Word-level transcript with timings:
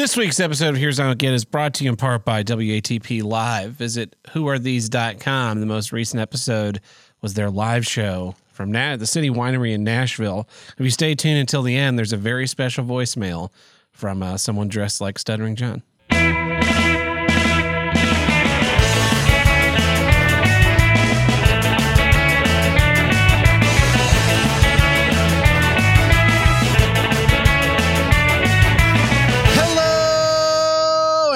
This 0.00 0.16
week's 0.16 0.40
episode 0.40 0.70
of 0.70 0.76
Here's 0.76 0.96
How 0.96 1.10
I 1.10 1.14
Get 1.14 1.34
is 1.34 1.44
brought 1.44 1.74
to 1.74 1.84
you 1.84 1.90
in 1.90 1.96
part 1.96 2.24
by 2.24 2.42
WATP 2.42 3.22
Live. 3.22 3.72
Visit 3.72 4.16
whoarethese.com. 4.28 5.60
The 5.60 5.66
most 5.66 5.92
recent 5.92 6.22
episode 6.22 6.80
was 7.20 7.34
their 7.34 7.50
live 7.50 7.86
show 7.86 8.34
from 8.50 8.72
the 8.72 9.04
City 9.04 9.28
Winery 9.28 9.74
in 9.74 9.84
Nashville. 9.84 10.48
If 10.78 10.80
you 10.82 10.90
stay 10.90 11.14
tuned 11.14 11.36
until 11.36 11.62
the 11.62 11.76
end, 11.76 11.98
there's 11.98 12.14
a 12.14 12.16
very 12.16 12.46
special 12.46 12.82
voicemail 12.82 13.50
from 13.92 14.22
uh, 14.22 14.38
someone 14.38 14.68
dressed 14.68 15.02
like 15.02 15.18
Stuttering 15.18 15.54
John. 15.54 15.82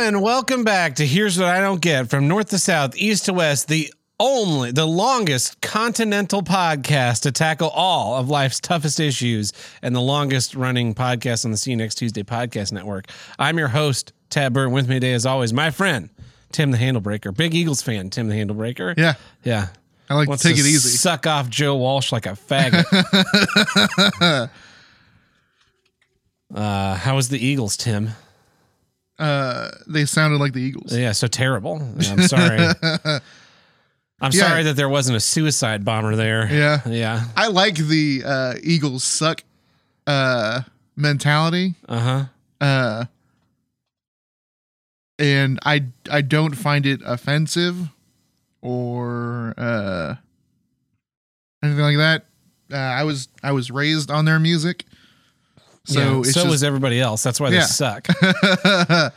And 0.04 0.20
welcome 0.20 0.64
back 0.64 0.96
to 0.96 1.06
Here's 1.06 1.38
What 1.38 1.48
I 1.48 1.60
Don't 1.60 1.80
Get 1.80 2.10
from 2.10 2.28
North 2.28 2.50
to 2.50 2.58
South, 2.58 2.94
East 2.94 3.24
to 3.24 3.32
West, 3.32 3.68
the 3.68 3.90
only, 4.20 4.70
the 4.70 4.84
longest 4.84 5.62
continental 5.62 6.42
podcast 6.42 7.22
to 7.22 7.32
tackle 7.32 7.70
all 7.70 8.16
of 8.16 8.28
life's 8.28 8.60
toughest 8.60 9.00
issues 9.00 9.54
and 9.80 9.96
the 9.96 10.02
longest 10.02 10.54
running 10.54 10.94
podcast 10.94 11.46
on 11.46 11.52
the 11.52 11.56
See 11.56 11.70
You 11.70 11.78
Next 11.78 11.94
Tuesday 11.94 12.22
podcast 12.22 12.70
network. 12.70 13.06
I'm 13.38 13.56
your 13.56 13.68
host, 13.68 14.12
Tab 14.28 14.52
Burton. 14.52 14.74
With 14.74 14.88
me 14.90 14.96
today, 14.96 15.14
as 15.14 15.24
always, 15.24 15.54
my 15.54 15.70
friend, 15.70 16.10
Tim 16.52 16.70
the 16.70 16.76
Handlebreaker. 16.76 17.34
Big 17.34 17.54
Eagles 17.54 17.80
fan, 17.80 18.10
Tim 18.10 18.28
the 18.28 18.34
Handlebreaker. 18.34 18.98
Yeah, 18.98 19.14
Yeah. 19.42 19.68
I 20.10 20.16
like 20.16 20.28
Wants 20.28 20.42
to 20.42 20.48
take 20.50 20.56
to 20.56 20.62
it 20.62 20.66
easy. 20.66 20.98
Suck 20.98 21.26
off 21.26 21.48
Joe 21.48 21.76
Walsh 21.76 22.12
like 22.12 22.26
a 22.26 22.36
faggot. 22.36 22.84
uh, 26.54 26.94
how 26.96 27.16
was 27.16 27.30
the 27.30 27.38
Eagles, 27.38 27.78
Tim? 27.78 28.10
Uh, 29.18 29.70
they 29.86 30.04
sounded 30.04 30.38
like 30.40 30.52
the 30.52 30.60
Eagles. 30.60 30.96
Yeah, 30.96 31.12
so 31.12 31.26
terrible. 31.28 31.76
I'm 32.10 32.22
sorry. 32.22 32.58
I'm 34.20 34.30
Yeah. 34.32 34.48
sorry 34.48 34.62
that 34.64 34.74
there 34.76 34.88
wasn't 34.88 35.16
a 35.16 35.20
suicide 35.20 35.84
bomber 35.84 36.16
there. 36.16 36.48
Yeah. 36.52 36.80
Yeah. 36.88 37.24
I 37.36 37.48
like 37.48 37.76
the 37.76 38.22
uh, 38.24 38.54
Eagles 38.62 39.04
suck 39.04 39.42
uh, 40.06 40.62
mentality, 40.96 41.74
Uh 41.88 42.00
huh. 42.00 42.24
uh, 42.66 43.04
and 45.18 45.58
I 45.64 45.84
I 46.10 46.20
don't 46.20 46.54
find 46.54 46.86
it 46.86 47.00
offensive 47.04 47.88
or 48.62 49.54
uh, 49.56 50.16
anything 51.62 51.82
like 51.84 51.96
that. 51.98 52.24
Uh, 52.72 52.76
I 52.76 53.04
was 53.04 53.28
I 53.42 53.52
was 53.52 53.70
raised 53.70 54.10
on 54.10 54.24
their 54.24 54.38
music, 54.40 54.84
so 55.84 55.94
So, 55.94 56.20
it's 56.20 56.32
so 56.32 56.40
just, 56.40 56.50
was 56.50 56.64
everybody 56.64 57.00
else. 57.00 57.22
That's 57.22 57.38
why 57.40 57.50
they 57.50 57.56
Yeah. 57.56 57.66
suck. 57.66 58.08
uh, 58.22 59.10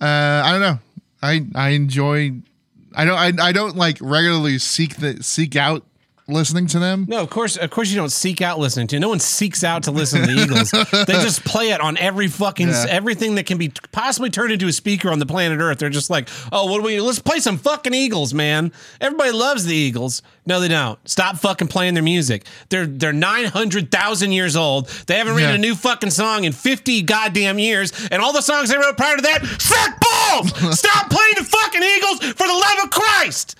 I 0.00 0.50
don't 0.52 0.60
know. 0.60 0.78
I 1.22 1.46
I 1.54 1.68
enjoy. 1.70 2.32
I 2.94 3.04
don't. 3.04 3.40
I, 3.40 3.48
I 3.48 3.52
don't 3.52 3.76
like 3.76 3.98
regularly 4.00 4.58
seek 4.58 4.96
the 4.96 5.22
seek 5.22 5.56
out 5.56 5.84
listening 6.28 6.66
to 6.68 6.78
them. 6.78 7.06
No, 7.08 7.22
of 7.22 7.30
course, 7.30 7.56
of 7.56 7.70
course, 7.70 7.88
you 7.90 7.96
don't 7.96 8.12
seek 8.12 8.40
out 8.42 8.58
listening 8.58 8.86
to. 8.88 9.00
No 9.00 9.08
one 9.08 9.18
seeks 9.18 9.64
out 9.64 9.84
to 9.84 9.90
listen 9.90 10.20
to 10.20 10.26
the 10.26 10.42
Eagles. 10.42 10.70
They 10.70 11.12
just 11.22 11.44
play 11.44 11.70
it 11.70 11.80
on 11.80 11.96
every 11.96 12.28
fucking 12.28 12.68
Yeah. 12.68 12.86
everything 12.88 13.34
that 13.36 13.46
can 13.46 13.56
be 13.58 13.72
possibly 13.92 14.28
turned 14.30 14.52
into 14.52 14.66
a 14.68 14.72
speaker 14.72 15.10
on 15.10 15.18
the 15.18 15.26
planet 15.26 15.58
Earth. 15.60 15.78
They're 15.78 15.88
just 15.90 16.10
like, 16.10 16.28
oh, 16.52 16.70
what 16.70 16.78
do 16.78 16.84
we? 16.84 17.00
Let's 17.00 17.18
play 17.18 17.38
some 17.40 17.56
fucking 17.58 17.94
Eagles, 17.94 18.34
man. 18.34 18.72
Everybody 19.00 19.32
loves 19.32 19.64
the 19.64 19.74
Eagles. 19.74 20.22
No, 20.46 20.60
they 20.60 20.68
don't. 20.68 20.98
Stop 21.08 21.36
fucking 21.38 21.68
playing 21.68 21.94
their 21.94 22.02
music. 22.02 22.44
They're 22.68 22.86
they're 22.86 23.12
nine 23.12 23.46
hundred 23.46 23.90
thousand 23.90 24.32
years 24.32 24.56
old. 24.56 24.88
They 25.06 25.16
haven't 25.18 25.34
written 25.34 25.50
Yeah. 25.50 25.56
a 25.56 25.58
new 25.58 25.74
fucking 25.74 26.10
song 26.10 26.44
in 26.44 26.52
fifty 26.52 27.02
goddamn 27.02 27.58
years, 27.58 27.92
and 28.10 28.22
all 28.22 28.32
the 28.32 28.40
songs 28.42 28.68
they 28.70 28.76
wrote 28.78 28.96
prior 28.96 29.16
to 29.16 29.22
that 29.22 29.44
suck 29.60 29.98
balls. 30.00 30.78
Stop 30.78 31.10
playing 31.10 31.34
the 31.38 31.44
fucking 31.44 31.82
Eagles 31.82 32.18
for 32.34 32.46
the 32.46 32.52
love 32.54 32.84
of 32.84 32.90
Christ. 32.90 33.56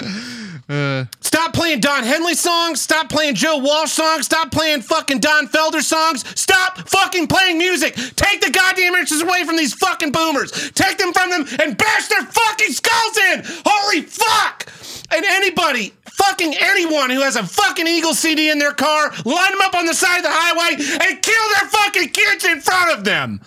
Uh, 0.70 1.04
Stop 1.20 1.52
playing 1.52 1.80
Don 1.80 2.04
Henley 2.04 2.34
songs. 2.34 2.80
Stop 2.80 3.08
playing 3.08 3.34
Joe 3.34 3.58
Walsh 3.58 3.90
songs. 3.90 4.26
Stop 4.26 4.52
playing 4.52 4.82
fucking 4.82 5.18
Don 5.18 5.48
Felder 5.48 5.82
songs. 5.82 6.24
Stop 6.38 6.88
fucking 6.88 7.26
playing 7.26 7.58
music. 7.58 7.94
Take 8.14 8.40
the 8.40 8.52
goddamn 8.52 8.94
inches 8.94 9.20
away 9.20 9.42
from 9.42 9.56
these 9.56 9.74
fucking 9.74 10.12
boomers. 10.12 10.70
Take 10.72 10.98
them 10.98 11.12
from 11.12 11.30
them 11.30 11.44
and 11.60 11.76
bash 11.76 12.06
their 12.06 12.22
fucking 12.22 12.72
skulls 12.72 13.16
in. 13.32 13.42
Holy 13.66 14.02
fuck! 14.02 14.66
And 15.10 15.24
anybody, 15.24 15.92
fucking 16.04 16.54
anyone 16.60 17.10
who 17.10 17.22
has 17.22 17.34
a 17.34 17.42
fucking 17.42 17.88
Eagle 17.88 18.14
CD 18.14 18.50
in 18.50 18.60
their 18.60 18.72
car, 18.72 19.10
line 19.24 19.50
them 19.50 19.60
up 19.62 19.74
on 19.74 19.86
the 19.86 19.94
side 19.94 20.18
of 20.18 20.22
the 20.22 20.30
highway 20.30 20.74
and 20.76 21.22
kill 21.22 21.48
their 21.58 21.68
fucking 21.68 22.10
kids 22.10 22.44
in 22.44 22.60
front 22.60 22.96
of 22.96 23.02
them. 23.02 23.40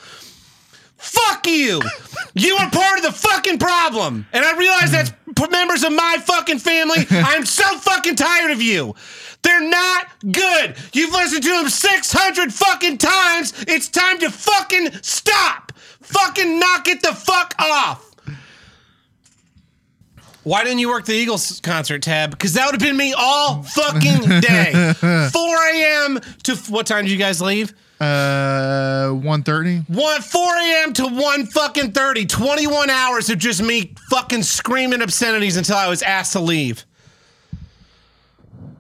Fuck 1.14 1.48
you. 1.48 1.82
You 2.34 2.56
are 2.56 2.70
part 2.72 2.98
of 2.98 3.04
the 3.04 3.12
fucking 3.12 3.60
problem. 3.60 4.26
And 4.34 4.44
I 4.44 4.58
realize 4.58 4.92
that's 4.92 5.12
members 5.52 5.84
of 5.84 5.94
my 5.94 6.18
fucking 6.26 6.60
family. 6.60 7.06
I'm 7.12 7.46
so 7.46 7.78
fucking 7.78 8.16
tired 8.16 8.52
of 8.52 8.62
you. 8.62 8.96
They're 9.44 9.68
not 9.68 10.08
good. 10.32 10.76
You've 10.94 11.12
listened 11.12 11.44
to 11.44 11.50
them 11.50 11.70
600 11.70 12.54
fucking 12.54 12.98
times. 12.98 13.54
It's 13.68 13.90
time 13.90 14.20
to 14.20 14.32
fucking 14.32 14.92
stop. 15.02 15.74
Fucking 16.02 16.60
knock 16.60 16.88
it 16.88 17.02
the 17.02 17.14
fuck 17.14 17.54
off. 17.60 18.10
Why 20.44 20.64
didn't 20.64 20.80
you 20.80 20.90
work 20.90 21.06
the 21.06 21.14
Eagles 21.14 21.62
concert 21.62 22.02
tab? 22.02 22.32
Because 22.32 22.54
that 22.54 22.66
would 22.66 22.74
have 22.74 22.82
been 22.82 22.98
me 22.98 23.14
all 23.18 23.64
fucking 23.64 24.42
day. 24.42 24.94
4 25.32 25.58
a.m. 25.74 26.20
to 26.44 26.56
what 26.70 26.86
time 26.86 27.06
did 27.06 27.12
you 27.12 27.18
guys 27.18 27.42
leave? 27.42 27.74
Uh, 28.04 29.10
one 29.14 29.44
thirty. 29.44 29.78
One 29.88 30.22
4 30.22 30.58
a.m. 30.58 30.94
to 30.94 31.08
1 31.08 31.46
fucking 31.48 31.92
30. 31.94 32.26
21 32.26 32.90
hours 32.90 33.30
of 33.30 33.38
just 33.38 33.62
me 33.62 33.94
fucking 34.10 34.44
screaming 34.44 35.02
obscenities 35.02 35.58
until 35.58 35.78
I 35.78 35.88
was 35.88 36.02
asked 36.02 36.34
to 36.34 36.40
leave. 36.40 36.86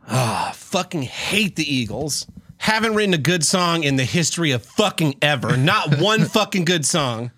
Ah, 0.08 0.52
fucking 0.56 1.04
hate 1.04 1.56
the 1.56 1.64
Eagles. 1.64 2.28
Haven't 2.58 2.96
written 2.96 3.14
a 3.14 3.18
good 3.18 3.44
song 3.44 3.84
in 3.84 3.96
the 3.96 4.04
history 4.04 4.52
of 4.52 4.64
fucking 4.64 5.16
ever. 5.22 5.58
Not 5.58 5.98
one 6.00 6.26
fucking 6.26 6.66
good 6.66 6.86
song. 6.86 7.32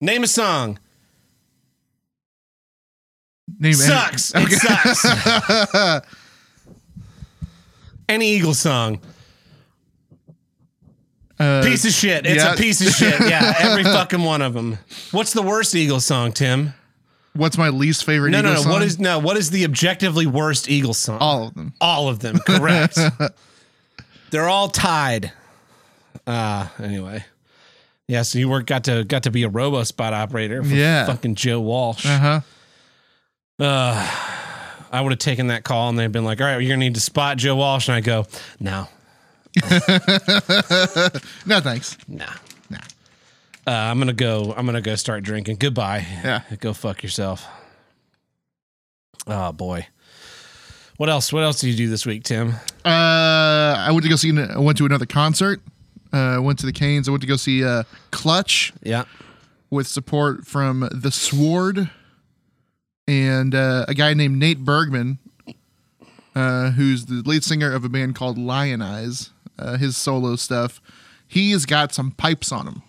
Name 0.00 0.24
a 0.24 0.26
song. 0.26 0.78
Name 3.58 3.74
Sucks. 3.74 4.32
It 4.34 4.52
sucks. 4.52 6.02
Any 8.08 8.28
Eagles 8.28 8.58
song. 8.58 9.00
Uh, 11.38 11.62
Piece 11.62 11.84
of 11.84 11.92
shit. 11.92 12.24
It's 12.26 12.42
yeah. 12.42 12.54
a 12.54 12.56
piece 12.56 12.80
of 12.86 12.92
shit. 12.94 13.20
Yeah, 13.20 13.54
every 13.58 13.84
fucking 13.84 14.22
one 14.22 14.40
of 14.42 14.54
them. 14.54 14.78
What's 15.10 15.32
the 15.34 15.42
worst 15.42 15.74
Eagles 15.74 16.04
song, 16.06 16.32
Tim? 16.32 16.72
what's 17.34 17.58
my 17.58 17.68
least 17.68 18.06
favorite? 18.06 18.30
No, 18.30 18.40
no, 18.40 18.54
no. 18.54 18.60
What 18.60 18.64
song? 18.64 18.82
is 18.82 18.98
no? 18.98 19.18
What 19.18 19.36
is 19.36 19.50
the 19.50 19.64
objectively 19.64 20.24
worst 20.26 20.70
Eagles 20.70 20.96
song? 20.98 21.18
all 21.20 21.48
of 21.48 21.54
them? 21.54 21.74
All 21.80 22.08
of 22.08 22.20
them. 22.20 22.38
Correct. 22.38 22.98
They're 24.30 24.48
all 24.48 24.68
tied. 24.68 25.32
Ah, 26.26 26.72
anyway. 26.82 27.24
Yeah, 28.08 28.22
so 28.22 28.38
you 28.38 28.48
work 28.48 28.66
got 28.66 28.84
to 28.84 29.04
got 29.04 29.24
to 29.24 29.30
be 29.30 29.42
a 29.42 29.48
robo 29.48 29.82
spot 29.84 30.14
operator 30.14 30.62
for 30.62 30.74
Yeah. 30.74 31.06
fucking 31.06 31.34
Joe 31.34 31.60
Walsh. 31.60 32.06
Uh 32.06 32.18
huh. 32.18 32.40
Uh, 33.58 34.10
I 34.92 35.00
would 35.00 35.12
have 35.12 35.18
taken 35.18 35.48
that 35.48 35.64
call 35.64 35.88
and 35.88 35.98
they'd 35.98 36.12
been 36.12 36.24
like, 36.24 36.40
"All 36.40 36.46
right, 36.46 36.58
you're 36.60 36.70
gonna 36.70 36.78
need 36.84 36.94
to 36.94 37.00
spot 37.00 37.36
Joe 37.36 37.56
Walsh," 37.56 37.88
and 37.88 37.96
I 37.96 38.00
go, 38.00 38.26
"No, 38.60 38.88
No 41.46 41.60
thanks. 41.60 41.96
nah, 42.08 42.26
nah. 42.70 42.78
Uh, 43.66 43.70
I'm 43.70 43.98
gonna 43.98 44.12
go. 44.12 44.52
I'm 44.56 44.66
gonna 44.66 44.80
go 44.80 44.94
start 44.96 45.22
drinking. 45.24 45.56
Goodbye. 45.56 46.06
Yeah. 46.24 46.42
Go 46.60 46.72
fuck 46.72 47.02
yourself. 47.02 47.46
Oh 49.26 49.52
boy. 49.52 49.86
What 50.98 51.08
else? 51.10 51.32
What 51.32 51.42
else 51.42 51.60
did 51.60 51.68
you 51.68 51.76
do 51.76 51.88
this 51.88 52.06
week, 52.06 52.22
Tim? 52.24 52.50
Uh, 52.84 52.88
I 53.78 53.88
went 53.90 54.02
to 54.04 54.08
go 54.08 54.16
see. 54.16 54.30
I 54.38 54.58
went 54.58 54.78
to 54.78 54.86
another 54.86 55.06
concert. 55.06 55.60
Uh, 56.12 56.38
went 56.40 56.58
to 56.60 56.66
the 56.66 56.72
Cain's. 56.72 57.08
I 57.08 57.10
went 57.10 57.20
to 57.22 57.26
go 57.26 57.36
see 57.36 57.64
uh, 57.64 57.82
Clutch 58.12 58.72
Yeah. 58.82 59.04
with 59.70 59.86
support 59.86 60.46
from 60.46 60.88
the 60.92 61.10
Sword 61.10 61.90
and 63.08 63.54
uh, 63.54 63.84
a 63.88 63.94
guy 63.94 64.14
named 64.14 64.38
Nate 64.38 64.64
Bergman, 64.64 65.18
uh, 66.34 66.70
who's 66.70 67.06
the 67.06 67.22
lead 67.26 67.44
singer 67.44 67.72
of 67.72 67.84
a 67.84 67.88
band 67.88 68.14
called 68.14 68.38
Lionize. 68.38 69.30
Uh, 69.58 69.76
his 69.76 69.96
solo 69.96 70.36
stuff. 70.36 70.80
He 71.26 71.52
has 71.52 71.66
got 71.66 71.92
some 71.94 72.10
pipes 72.12 72.52
on 72.52 72.66
him. 72.66 72.82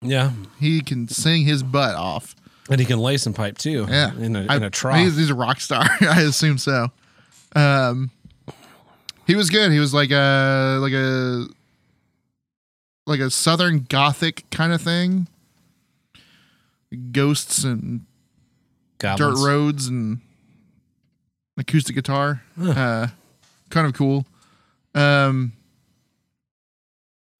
Yeah. 0.00 0.32
He 0.60 0.80
can 0.80 1.08
sing 1.08 1.44
his 1.44 1.62
butt 1.62 1.94
off. 1.94 2.34
And 2.70 2.78
he 2.80 2.86
can 2.86 2.98
lay 2.98 3.16
some 3.16 3.32
pipe 3.34 3.58
too. 3.58 3.86
Yeah, 3.88 4.14
In 4.16 4.36
a, 4.36 4.46
I- 4.48 4.56
in 4.56 4.62
a 4.62 4.70
trough. 4.70 4.98
He's, 4.98 5.16
he's 5.16 5.30
a 5.30 5.34
rock 5.34 5.60
star. 5.60 5.84
I 6.02 6.22
assume 6.22 6.58
so. 6.58 6.88
Um, 7.56 8.10
he 9.26 9.34
was 9.34 9.50
good. 9.50 9.72
He 9.72 9.78
was 9.78 9.92
like 9.94 10.10
a 10.10 10.78
like 10.80 10.92
a 10.92 11.46
like 13.06 13.20
a 13.20 13.30
southern 13.30 13.80
gothic 13.88 14.44
kind 14.50 14.72
of 14.72 14.80
thing. 14.82 15.26
Ghosts 17.12 17.64
and 17.64 18.02
Goblins. 18.98 19.40
dirt 19.40 19.46
roads 19.46 19.86
and 19.88 20.20
acoustic 21.58 21.94
guitar. 21.94 22.42
Uh, 22.60 23.08
kind 23.70 23.86
of 23.86 23.92
cool. 23.94 24.24
Um, 24.98 25.52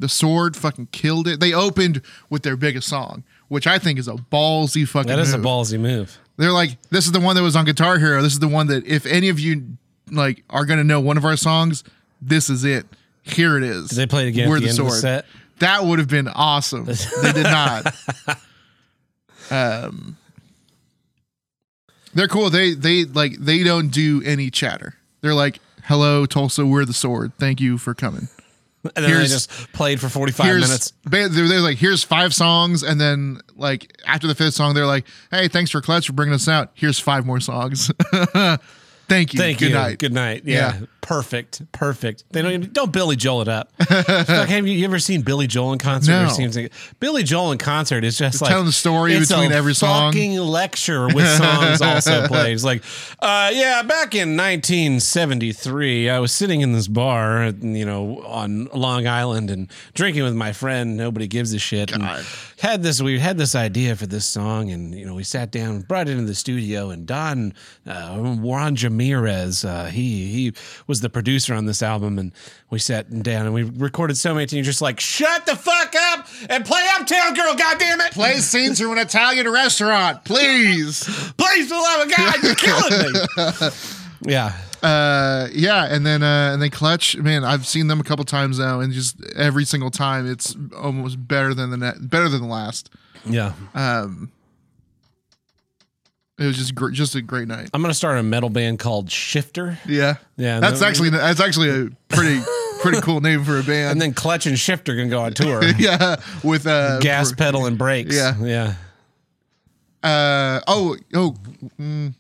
The 0.01 0.09
Sword 0.09 0.57
fucking 0.57 0.89
killed 0.93 1.27
it. 1.27 1.41
They 1.41 1.53
opened 1.53 2.03
with 2.31 2.43
their 2.43 2.57
biggest 2.57 2.89
song, 2.89 3.25
which 3.49 3.67
I 3.67 3.79
think 3.79 3.99
is 3.99 4.07
a 4.09 4.15
ballsy 4.15 4.87
fucking. 4.87 5.09
That 5.09 5.19
is 5.19 5.35
a 5.35 5.39
ballsy 5.39 5.79
move. 5.79 6.19
They're 6.37 6.53
like, 6.53 6.81
this 6.91 7.07
is 7.07 7.13
the 7.13 7.19
one 7.21 7.35
that 7.37 7.43
was 7.43 7.57
on 7.57 7.65
Guitar 7.65 7.99
Hero. 7.99 8.23
This 8.23 8.33
is 8.33 8.39
the 8.39 8.47
one 8.49 8.69
that 8.69 8.87
if 8.87 9.07
any 9.07 9.29
of 9.29 9.41
you 9.41 9.77
like 10.11 10.45
are 10.51 10.65
gonna 10.65 10.85
know 10.85 11.01
one 11.01 11.17
of 11.17 11.25
our 11.25 11.37
songs, 11.37 11.83
this 12.23 12.49
is 12.49 12.65
it. 12.65 12.87
Here 13.23 13.57
it 13.59 13.65
is. 13.65 13.89
Did 13.89 13.97
they 13.97 14.07
played 14.07 14.29
again 14.29 14.49
We're 14.49 14.61
the, 14.61 14.67
the 14.67 14.69
the 14.69 14.75
sword. 14.77 14.93
set? 14.93 15.27
That 15.59 15.85
would 15.85 15.99
have 15.99 16.09
been 16.09 16.29
awesome. 16.29 16.85
they 17.23 17.33
did 17.33 17.43
not. 17.43 17.93
Um, 19.51 20.17
they're 22.15 22.29
cool. 22.29 22.51
They 22.51 22.75
they 22.75 23.05
like 23.05 23.33
they 23.39 23.65
don't 23.65 23.89
do 23.89 24.23
any 24.25 24.51
chatter. 24.51 24.95
They're 25.21 25.35
like, 25.35 25.59
"Hello, 25.89 26.25
Tulsa. 26.27 26.65
We're 26.65 26.85
the 26.85 26.93
sword. 26.93 27.33
Thank 27.39 27.61
you 27.61 27.79
for 27.79 27.95
coming." 27.95 28.29
And 28.85 28.93
then 28.95 29.05
they 29.05 29.09
Here's- 29.11 29.31
just 29.33 29.73
played 29.73 30.01
for 30.01 30.09
45 30.09 30.47
minutes. 30.55 30.93
they're, 31.05 31.29
they're 31.29 31.61
like, 31.61 31.79
"Here's 31.79 32.05
five 32.05 32.33
songs," 32.33 32.83
and 32.85 33.01
then 33.01 33.41
like 33.57 33.93
after 34.07 34.27
the 34.29 34.35
fifth 34.37 34.55
song, 34.55 34.75
they're 34.75 34.87
like, 34.87 35.05
"Hey, 35.33 35.49
thanks 35.49 35.71
for 35.73 35.81
Clutch 35.81 36.07
for 36.07 36.13
bringing 36.13 36.35
us 36.35 36.47
out. 36.49 36.71
Here's 36.75 36.99
five 37.01 37.27
more 37.27 37.41
songs. 37.41 37.91
Thank 39.09 39.33
you. 39.35 39.39
Thank 39.41 39.59
Good 39.59 39.71
you. 39.71 39.75
night." 39.75 39.99
Good 39.99 40.13
night. 40.13 40.43
Yeah. 40.45 40.79
Yeah. 40.81 40.87
Perfect. 41.09 41.63
Perfect. 41.73 42.25
They 42.33 42.43
don't 42.43 42.53
even, 42.53 42.71
don't 42.71 42.93
Billy 42.93 43.17
Joel 43.17 43.41
it 43.41 43.49
up. 43.49 43.73
It's 43.81 44.29
like, 44.29 44.51
have 44.51 44.67
you, 44.67 44.85
ever 44.85 44.99
seen 44.99 45.23
Billy 45.23 45.47
Joel 45.47 45.73
in 45.73 45.79
concert? 45.79 46.13
No. 46.13 46.27
It 46.27 46.31
seems 46.33 46.55
like- 46.55 46.71
Billy 47.01 47.23
Joel 47.23 47.53
in 47.53 47.57
concert 47.57 48.05
is 48.05 48.19
just 48.19 48.43
like 48.43 48.51
telling 48.51 48.67
the 48.67 48.73
story 48.73 49.19
between 49.19 49.51
every 49.51 49.75
song. 49.75 50.13
Fucking 50.13 50.37
lecture 50.37 51.07
with 51.07 51.27
songs 51.39 51.81
also 51.81 52.27
played. 52.29 52.53
It's 52.53 52.63
like, 52.63 52.83
uh, 53.21 53.51
yeah, 53.55 53.83
back 53.85 54.15
in 54.15 54.37
1973, 54.37 56.11
I 56.11 56.19
was 56.19 56.31
sitting 56.31 56.61
in 56.61 56.73
this 56.73 56.89
bar, 56.89 57.47
you 57.63 57.87
know, 57.87 58.23
on 58.25 58.67
Long 58.75 59.07
Island 59.07 59.51
and 59.51 59.71
drinking 59.95 60.25
with 60.25 60.35
my 60.35 60.53
friend. 60.53 60.99
Nobody 60.99 61.27
gives 61.27 61.55
a 61.55 61.59
shit. 61.59 61.91
Had 62.61 62.83
this 62.83 63.01
we 63.01 63.19
had 63.19 63.39
this 63.39 63.55
idea 63.55 63.95
for 63.97 64.07
this 64.07 64.27
song 64.27 64.71
and 64.73 64.93
you 64.93 65.07
know 65.07 65.15
we 65.15 65.23
sat 65.23 65.53
down 65.53 65.83
brought 65.83 66.09
it 66.09 66.13
into 66.13 66.25
the 66.25 66.35
studio 66.35 66.91
and 66.91 67.07
don 67.07 67.55
uh, 67.87 68.19
juan 68.19 68.75
jamirez 68.75 69.65
uh, 69.65 69.85
he 69.85 70.27
he 70.27 70.53
was 70.89 70.98
the 71.01 71.11
producer 71.11 71.55
on 71.55 71.67
this 71.67 71.83
album 71.83 72.19
and 72.19 72.33
we 72.71 72.79
sat 72.79 73.11
down 73.23 73.45
and 73.47 73.55
we 73.55 73.63
recorded 73.63 74.17
so 74.17 74.35
many 74.35 74.47
things 74.47 74.67
just 74.67 74.83
like 74.83 75.01
shut 75.01 75.47
the 75.47 75.57
fuck 75.57 75.95
up 76.13 76.27
and 76.49 76.65
play 76.65 76.85
uptown 76.99 77.35
girl 77.35 77.55
god 77.55 77.79
damn 77.79 78.01
it 78.01 78.13
Play 78.13 78.39
scenes 78.39 78.81
from 78.81 78.93
an 78.93 78.99
Italian 78.99 79.49
restaurant, 79.51 80.25
please. 80.25 81.05
please 81.37 81.69
for 81.69 81.75
the 81.75 81.81
love 81.81 82.07
of 82.07 82.17
god 82.17 82.43
you're 82.43 82.55
killing 82.55 83.13
me. 83.13 83.69
Yeah. 84.33 84.53
Uh 84.83 85.49
yeah 85.53 85.87
and 85.89 86.05
then 86.05 86.23
uh 86.23 86.51
and 86.53 86.61
then 86.63 86.71
clutch 86.71 87.17
man 87.17 87.45
i've 87.45 87.67
seen 87.67 87.87
them 87.89 88.01
a 88.01 88.05
couple 88.05 88.25
times 88.25 88.59
now 88.59 88.81
and 88.81 88.93
just 88.93 89.17
every 89.37 89.65
single 89.65 89.91
time 89.91 90.29
it's 90.31 90.57
almost 90.77 91.27
better 91.27 91.53
than 91.55 91.71
the 91.71 91.77
net 91.77 91.95
better 92.11 92.29
than 92.29 92.43
the 92.43 92.47
last. 92.49 92.91
Yeah. 93.25 93.53
Um 93.75 94.31
it 96.39 96.47
was 96.47 96.57
just 96.57 96.73
just 96.93 97.15
a 97.15 97.23
great 97.23 97.49
night. 97.49 97.71
I'm 97.75 97.83
gonna 97.83 97.95
start 97.95 98.19
a 98.19 98.23
metal 98.23 98.49
band 98.51 98.79
called 98.79 99.11
shifter. 99.11 99.79
Yeah. 99.87 100.17
Yeah, 100.37 100.61
that's 100.61 100.83
actually 100.83 101.11
that's 101.11 101.41
actually 101.41 101.71
a 101.71 101.89
pretty 102.09 102.41
pretty 102.81 103.01
cool 103.01 103.21
name 103.21 103.45
for 103.45 103.59
a 103.59 103.63
band. 103.63 103.93
And 103.93 104.01
then 104.01 104.15
clutch 104.15 104.47
and 104.47 104.59
shifter 104.59 104.95
gonna 104.95 105.09
go 105.09 105.21
on 105.21 105.33
tour. 105.35 105.63
Yeah 105.79 106.17
with 106.45 106.67
uh 106.67 107.01
gas 107.01 107.31
for- 107.31 107.37
pedal 107.37 107.67
and 107.67 107.77
brakes. 107.77 108.15
Yeah. 108.15 108.35
yeah. 108.41 108.75
Uh 110.03 110.61
oh 110.69 110.97
oh 111.15 111.35
mm, 111.81 112.15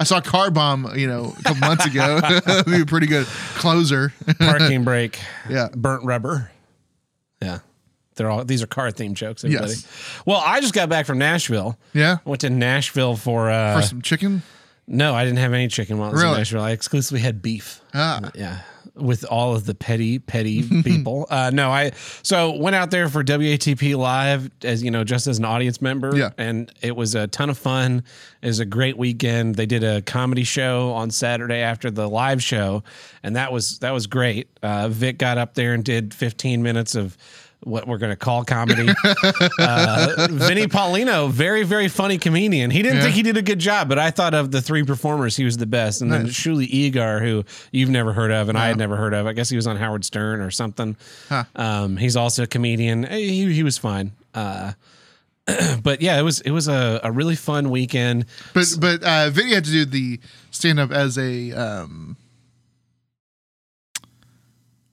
i 0.00 0.04
saw 0.04 0.18
car 0.22 0.50
bomb 0.50 0.90
you 0.96 1.06
know 1.06 1.34
a 1.38 1.42
couple 1.42 1.68
months 1.68 1.84
ago. 1.84 2.20
Be 2.66 2.80
a 2.82 2.86
pretty 2.86 3.06
good 3.06 3.26
closer. 3.56 4.12
Parking 4.38 4.84
brake. 4.84 5.18
Yeah. 5.50 5.68
Burnt 5.74 6.04
rubber. 6.04 6.50
Yeah. 7.42 7.58
They're 8.18 8.28
all 8.30 8.44
these 8.44 8.62
are 8.62 8.66
car 8.66 8.90
themed 8.90 9.14
jokes, 9.14 9.42
everybody. 9.44 9.70
Yes. 9.70 10.22
Well, 10.26 10.42
I 10.44 10.60
just 10.60 10.74
got 10.74 10.90
back 10.90 11.06
from 11.06 11.16
Nashville. 11.18 11.78
yeah 11.94 12.18
I 12.26 12.28
went 12.28 12.42
to 12.42 12.50
Nashville 12.50 13.16
for 13.16 13.48
uh 13.50 13.80
for 13.80 13.86
some 13.86 14.02
chicken 14.02 14.42
no, 14.90 15.14
I 15.14 15.24
didn't 15.26 15.38
have 15.40 15.52
any 15.52 15.68
chicken 15.68 15.98
while 15.98 16.08
I 16.08 16.12
was 16.12 16.20
in 16.22 16.26
Really? 16.28 16.38
Nashville. 16.38 16.62
I 16.62 16.70
exclusively 16.70 17.20
had 17.20 17.40
beef. 17.42 17.80
ah 17.94 18.30
Yeah. 18.34 18.60
With 18.94 19.22
all 19.30 19.54
of 19.54 19.64
the 19.66 19.74
petty, 19.74 20.18
petty 20.18 20.62
people. 20.82 21.26
Uh 21.30 21.50
no, 21.52 21.70
I 21.70 21.92
so 22.22 22.56
went 22.56 22.74
out 22.74 22.90
there 22.90 23.08
for 23.10 23.22
WATP 23.22 23.94
live 23.98 24.50
as 24.64 24.82
you 24.82 24.90
know, 24.90 25.04
just 25.04 25.26
as 25.26 25.38
an 25.38 25.44
audience 25.44 25.82
member. 25.82 26.16
Yeah. 26.16 26.30
And 26.38 26.72
it 26.80 26.96
was 26.96 27.14
a 27.14 27.26
ton 27.26 27.50
of 27.50 27.58
fun. 27.58 28.02
It 28.40 28.46
was 28.46 28.60
a 28.60 28.64
great 28.64 28.96
weekend. 28.96 29.56
They 29.56 29.66
did 29.66 29.84
a 29.84 30.00
comedy 30.02 30.42
show 30.44 30.92
on 30.92 31.10
Saturday 31.10 31.58
after 31.60 31.90
the 31.90 32.08
live 32.08 32.42
show, 32.42 32.82
and 33.22 33.36
that 33.36 33.52
was 33.52 33.78
that 33.80 33.90
was 33.92 34.06
great. 34.06 34.48
Uh 34.62 34.88
Vic 34.88 35.18
got 35.18 35.36
up 35.36 35.52
there 35.54 35.74
and 35.74 35.84
did 35.84 36.14
15 36.14 36.62
minutes 36.62 36.94
of 36.94 37.16
what 37.64 37.88
we're 37.88 37.98
going 37.98 38.10
to 38.10 38.16
call 38.16 38.44
comedy. 38.44 38.88
uh, 39.58 40.28
Vinny 40.30 40.66
Paulino, 40.66 41.28
very, 41.30 41.64
very 41.64 41.88
funny 41.88 42.16
comedian. 42.16 42.70
He 42.70 42.82
didn't 42.82 42.98
Yeah. 42.98 43.02
think 43.04 43.14
he 43.16 43.22
did 43.22 43.36
a 43.36 43.42
good 43.42 43.58
job, 43.58 43.88
but 43.88 43.98
I 43.98 44.10
thought 44.10 44.32
of 44.32 44.50
the 44.52 44.62
three 44.62 44.84
performers, 44.84 45.36
he 45.36 45.44
was 45.44 45.56
the 45.56 45.66
best. 45.66 46.00
And 46.00 46.12
then 46.12 46.24
Nice. 46.24 46.32
Shuli 46.32 46.68
Egar, 46.70 47.20
who 47.20 47.44
you've 47.72 47.90
never 47.90 48.12
heard 48.12 48.30
of, 48.30 48.48
and 48.48 48.56
I 48.56 48.68
had 48.68 48.76
never 48.78 48.96
heard 48.96 49.12
of. 49.12 49.26
I 49.26 49.32
guess 49.32 49.50
he 49.50 49.56
was 49.56 49.66
on 49.66 49.76
Howard 49.76 50.04
Stern 50.04 50.40
or 50.40 50.50
something. 50.52 50.96
Huh. 51.28 51.44
Um, 51.56 51.96
he's 51.96 52.14
also 52.16 52.44
a 52.44 52.46
comedian. 52.46 53.02
He, 53.04 53.52
he 53.52 53.62
was 53.64 53.76
fine. 53.76 54.12
Uh, 54.34 54.72
but 55.82 56.00
yeah, 56.00 56.18
it 56.18 56.22
was 56.22 56.40
it 56.42 56.50
was 56.52 56.68
a, 56.68 57.00
a 57.02 57.10
really 57.10 57.34
fun 57.34 57.70
weekend. 57.70 58.26
But 58.54 58.66
but 58.78 59.02
uh 59.02 59.30
Vinny 59.30 59.54
had 59.54 59.64
to 59.64 59.70
do 59.70 59.84
the 59.86 60.20
stand 60.50 60.78
up 60.78 60.90
as 60.92 61.16
a 61.18 61.52
um 61.52 62.16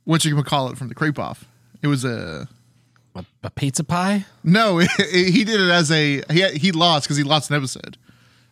what 0.05 0.23
you 0.23 0.31
gonna 0.31 0.43
call 0.43 0.69
it 0.69 0.77
from 0.77 0.87
the 0.87 0.95
creep 0.95 1.19
off. 1.19 1.45
It 1.81 1.87
was 1.87 2.05
a 2.05 2.47
A, 3.15 3.25
a 3.43 3.49
pizza 3.49 3.83
pie. 3.83 4.25
no. 4.43 4.77
he 5.11 5.43
did 5.43 5.61
it 5.61 5.69
as 5.71 5.91
a 5.91 6.21
he 6.31 6.47
he 6.57 6.71
lost 6.71 7.05
because 7.05 7.17
he 7.17 7.23
lost 7.23 7.49
an 7.49 7.55
episode, 7.55 7.97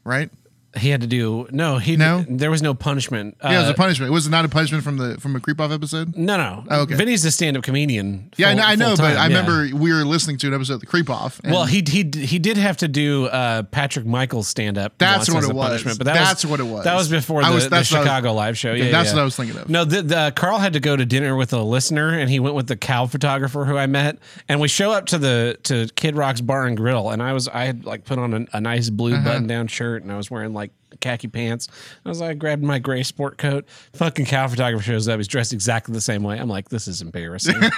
right? 0.03 0.29
He 0.75 0.89
had 0.89 1.01
to 1.01 1.07
do 1.07 1.47
no. 1.51 1.77
He 1.77 1.95
No? 1.97 2.25
There 2.27 2.49
was 2.49 2.61
no 2.63 2.73
punishment. 2.73 3.37
Yeah, 3.43 3.51
it 3.53 3.57
was 3.59 3.69
Uh, 3.69 3.73
a 3.73 3.75
punishment. 3.75 4.09
It 4.09 4.13
was 4.13 4.27
not 4.27 4.43
a 4.43 4.49
punishment 4.49 4.83
from 4.83 4.97
the 4.97 5.19
from 5.19 5.35
a 5.35 5.39
creep 5.39 5.61
off 5.61 5.71
episode? 5.71 6.15
no, 6.15 6.35
no. 6.37 6.63
Oh, 6.69 6.81
okay. 6.81 6.95
Vinny's 6.95 7.23
a 7.25 7.31
stand-up 7.31 7.63
comedian. 7.63 8.29
Yeah, 8.37 8.49
I 8.49 8.53
know, 8.55 8.63
I 8.63 8.75
know 8.75 8.95
but 8.95 9.15
I 9.17 9.27
yeah. 9.27 9.37
remember 9.39 9.75
we 9.75 9.93
were 9.93 10.03
listening 10.03 10.37
to 10.39 10.47
an 10.47 10.53
episode 10.55 10.75
of 10.75 10.79
the 10.79 10.85
creep 10.87 11.09
off. 11.09 11.39
Well, 11.43 11.65
he 11.65 11.83
he 11.87 12.09
he 12.25 12.39
did 12.39 12.57
have 12.57 12.77
to 12.77 12.87
do 12.87 13.25
uh, 13.27 13.63
Patrick 13.63 14.05
Michaels 14.07 14.47
stand 14.47 14.77
up. 14.79 14.93
That's 14.97 15.29
what 15.31 15.43
it 15.43 15.53
was. 15.53 15.83
But 15.83 16.05
that 16.05 16.13
That's 16.15 16.43
was, 16.43 16.49
what 16.51 16.59
it 16.59 16.63
was. 16.63 16.83
That 16.85 16.95
was 16.95 17.07
before 17.09 17.43
the, 17.43 17.51
was- 17.51 17.69
the 17.69 17.75
I 17.75 17.79
was- 17.79 17.87
Chicago 17.87 18.33
live 18.33 18.57
show. 18.57 18.71
Okay, 18.71 18.85
Yeah, 18.85 18.91
that's 18.91 19.09
yeah. 19.09 19.15
what 19.15 19.21
I 19.21 19.25
was 19.25 19.35
thinking 19.35 19.57
of. 19.57 19.69
No, 19.69 19.85
the, 19.85 20.01
the 20.01 20.33
Carl 20.35 20.57
had 20.57 20.73
to 20.73 20.79
go 20.79 20.95
to 20.95 21.05
dinner 21.05 21.35
with 21.35 21.53
a 21.53 21.61
listener, 21.61 22.09
and 22.17 22.29
he 22.31 22.39
went 22.39 22.55
with 22.55 22.65
the 22.67 22.75
cow 22.77 23.05
photographer 23.05 23.65
who 23.65 23.77
I 23.77 23.85
met. 23.85 24.17
And 24.49 24.59
we 24.59 24.67
show 24.67 24.91
up 24.91 25.05
to 25.07 25.17
the 25.19 25.57
to 25.63 25.87
Kid 25.95 26.15
Rock's 26.15 26.41
Bar 26.41 26.65
and 26.65 26.75
Grill, 26.75 27.11
and 27.11 27.21
I 27.21 27.33
was 27.33 27.47
I 27.47 27.65
had 27.65 27.85
like 27.85 28.05
put 28.05 28.17
on 28.17 28.33
a, 28.33 28.57
a 28.57 28.59
nice 28.61 28.89
blue 28.89 29.13
Uh-huh. 29.13 29.23
button 29.23 29.45
down 29.47 29.67
shirt, 29.67 30.01
and 30.03 30.11
I 30.11 30.17
was 30.17 30.31
wearing 30.31 30.53
like 30.53 30.62
khaki 30.99 31.27
pants. 31.27 31.67
I 32.05 32.09
was 32.09 32.19
like, 32.21 32.31
I 32.31 32.33
grabbed 32.33 32.63
my 32.63 32.79
gray 32.79 33.03
sport 33.03 33.37
coat. 33.37 33.65
Fucking 33.93 34.25
cow 34.25 34.47
photographer 34.47 34.83
shows 34.83 35.07
up. 35.07 35.17
He's 35.17 35.27
dressed 35.27 35.53
exactly 35.53 35.93
the 35.93 36.01
same 36.01 36.23
way. 36.23 36.39
I'm 36.39 36.49
like, 36.49 36.69
this 36.69 36.87
is 36.87 37.01
embarrassing. 37.01 37.55
well, 37.59 37.71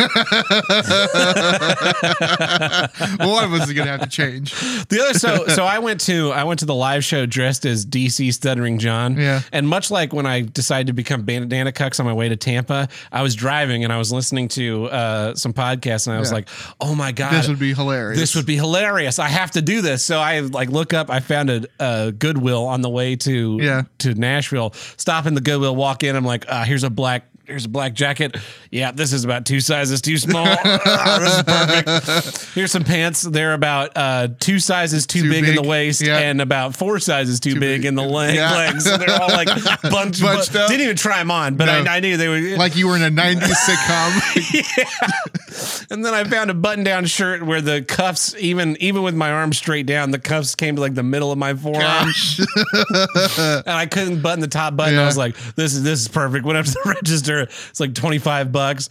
one 3.19 3.43
of 3.43 3.53
us 3.53 3.67
is 3.67 3.73
gonna 3.73 3.91
have 3.91 4.01
to 4.01 4.09
change. 4.09 4.53
The 4.87 4.99
other 5.01 5.19
so 5.19 5.47
so 5.47 5.65
I 5.65 5.79
went 5.79 6.01
to 6.01 6.31
I 6.31 6.43
went 6.43 6.59
to 6.59 6.65
the 6.65 6.75
live 6.75 7.03
show 7.03 7.25
dressed 7.25 7.65
as 7.65 7.85
DC 7.85 8.33
Stuttering 8.33 8.79
John. 8.79 9.17
Yeah. 9.17 9.41
And 9.51 9.67
much 9.67 9.91
like 9.91 10.13
when 10.13 10.25
I 10.25 10.41
decided 10.41 10.87
to 10.87 10.93
become 10.93 11.23
Bandana 11.23 11.71
Cucks 11.71 11.99
on 11.99 12.05
my 12.05 12.13
way 12.13 12.29
to 12.29 12.35
Tampa, 12.35 12.87
I 13.11 13.21
was 13.21 13.35
driving 13.35 13.83
and 13.83 13.91
I 13.93 13.97
was 13.97 14.11
listening 14.11 14.47
to 14.49 14.85
uh, 14.85 15.35
some 15.35 15.53
podcasts 15.53 16.07
and 16.07 16.15
I 16.15 16.19
was 16.19 16.29
Yeah. 16.29 16.35
like, 16.35 16.49
oh 16.81 16.95
my 16.95 17.11
god, 17.11 17.33
This 17.33 17.47
would 17.47 17.59
be 17.59 17.73
hilarious. 17.73 18.19
this 18.19 18.35
would 18.35 18.45
be 18.45 18.55
hilarious. 18.55 19.19
I 19.19 19.27
have 19.27 19.51
to 19.51 19.61
do 19.61 19.81
this. 19.81 20.03
So 20.03 20.19
I 20.19 20.39
like 20.41 20.69
look 20.69 20.93
up. 20.93 21.09
I 21.09 21.19
found 21.19 21.49
a, 21.49 21.65
a 21.79 22.11
Goodwill 22.11 22.65
on 22.65 22.81
the 22.81 22.89
way 22.89 23.04
to 23.13 23.59
Yeah. 23.61 23.83
to 23.99 24.15
Nashville. 24.15 24.73
Stop 24.97 25.27
in 25.27 25.35
the 25.35 25.41
Goodwill. 25.41 25.75
Walk 25.75 26.03
in. 26.03 26.15
I'm 26.15 26.25
like, 26.25 26.45
uh, 26.47 26.63
here's 26.63 26.83
a 26.83 26.89
black. 26.89 27.29
Here's 27.47 27.65
a 27.65 27.69
black 27.69 27.93
jacket. 27.93 28.35
Yeah, 28.71 28.91
this 28.91 29.13
is 29.13 29.23
about 29.23 29.45
two 29.45 29.59
sizes 29.59 30.01
too 30.01 30.17
small. 30.17 30.45
Ah, 30.87 31.19
this 31.19 31.37
is 31.37 31.43
perfect. 31.43 32.53
Here's 32.55 32.71
some 32.71 32.83
pants. 32.83 33.21
They're 33.21 33.53
about 33.53 33.91
uh, 33.95 34.29
two 34.39 34.59
sizes 34.59 35.05
too, 35.05 35.23
Too 35.23 35.29
big, 35.29 35.43
in 35.45 35.55
the 35.55 35.61
waist 35.63 36.01
Yeah. 36.01 36.17
and 36.19 36.41
about 36.41 36.75
four 36.75 36.99
sizes 36.99 37.39
too, 37.39 37.53
big, 37.53 37.81
big. 37.81 37.85
in 37.85 37.95
the 37.95 38.03
leg, 38.03 38.35
Yeah. 38.35 38.53
legs. 38.55 38.83
So 38.85 38.97
they're 38.97 39.09
all 39.21 39.27
like 39.29 39.47
bunched. 39.83 40.21
Bunched 40.21 40.53
but 40.53 40.55
up. 40.55 40.69
Didn't 40.69 40.81
even 40.83 40.95
try 40.95 41.19
them 41.19 41.31
on, 41.31 41.55
but 41.55 41.65
No. 41.65 41.83
I, 41.89 41.97
I 41.97 41.99
knew 41.99 42.17
they 42.17 42.27
were 42.27 42.39
like 42.57 42.75
you 42.75 42.87
were 42.87 42.95
in 42.95 43.03
a 43.03 43.09
'90s 43.09 43.41
sitcom. 43.41 44.53
yeah. 44.53 45.85
And 45.91 46.03
then 46.03 46.13
I 46.13 46.23
found 46.23 46.49
a 46.49 46.53
button-down 46.53 47.05
shirt 47.05 47.43
where 47.45 47.61
the 47.61 47.81
cuffs, 47.81 48.35
even 48.39 48.75
even 48.81 49.03
with 49.03 49.15
my 49.15 49.31
arms 49.31 49.57
straight 49.57 49.85
down, 49.85 50.11
the 50.11 50.19
cuffs 50.19 50.55
came 50.55 50.75
to 50.75 50.81
like 50.81 50.95
the 50.95 51.03
middle 51.03 51.31
of 51.31 51.37
my 51.37 51.53
forearm, 51.53 51.81
Gosh. 51.81 52.39
and 52.39 53.63
I 53.67 53.85
couldn't 53.89 54.21
button 54.21 54.39
the 54.39 54.47
top 54.47 54.75
button. 54.75 54.97
I 54.97 55.05
was 55.05 55.17
like, 55.17 55.35
"This 55.55 55.73
is 55.73 55.83
this 55.83 56.01
is 56.01 56.07
perfect." 56.07 56.45
Went 56.45 56.57
up 56.57 56.65
to 56.65 56.71
the 56.71 56.81
register. 56.95 57.34
It's 57.41 57.79
like 57.79 57.93
twenty-five 57.93 58.51
bucks. 58.51 58.89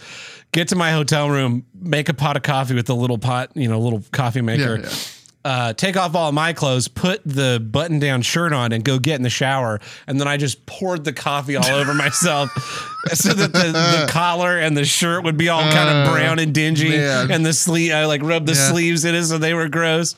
Get 0.53 0.69
to 0.69 0.77
my 0.77 0.93
hotel 0.93 1.29
room, 1.31 1.67
make 1.75 2.09
a 2.09 2.15
pot 2.15 2.37
of 2.37 2.43
coffee 2.45 2.75
with 2.75 2.89
a 2.89 2.95
little 2.95 3.19
pot, 3.19 3.51
you 3.55 3.69
know, 3.69 3.81
little 3.81 4.05
coffee 4.13 4.41
maker. 4.41 4.77
Yeah, 4.81 4.89
yeah. 4.89 5.51
uh, 5.51 5.73
take 5.73 5.97
off 5.97 6.15
all 6.15 6.29
of 6.29 6.35
my 6.35 6.53
clothes, 6.53 6.87
put 6.87 7.23
the 7.25 7.59
button 7.71 7.99
down 7.99 8.23
shirt 8.23 8.53
on, 8.53 8.71
and 8.73 8.85
go 8.85 9.01
get 9.01 9.17
in 9.17 9.23
the 9.23 9.31
shower. 9.31 9.81
And 10.07 10.21
then 10.21 10.29
I 10.29 10.37
just 10.37 10.65
poured 10.65 11.03
the 11.05 11.13
coffee 11.13 11.57
all 11.57 11.67
over 11.67 11.93
myself 11.93 12.51
so 13.15 13.33
that 13.35 13.53
the, 13.53 13.73
the 13.73 14.07
collar 14.09 14.57
and 14.59 14.77
the 14.77 14.85
shirt 14.85 15.25
would 15.25 15.37
be 15.37 15.49
all 15.49 15.63
kind 15.73 15.89
of 15.89 16.13
brown 16.15 16.39
and 16.39 16.55
dingy. 16.55 16.91
man. 16.91 17.33
And 17.33 17.45
the 17.45 17.53
sleeve, 17.53 17.93
I 17.93 18.05
like 18.05 18.23
rubbed 18.23 18.47
the 18.47 18.53
Yeah. 18.53 18.71
sleeves 18.71 19.05
in 19.05 19.17
it 19.17 19.25
so 19.25 19.39
they 19.39 19.55
were 19.55 19.69
gross. 19.69 20.15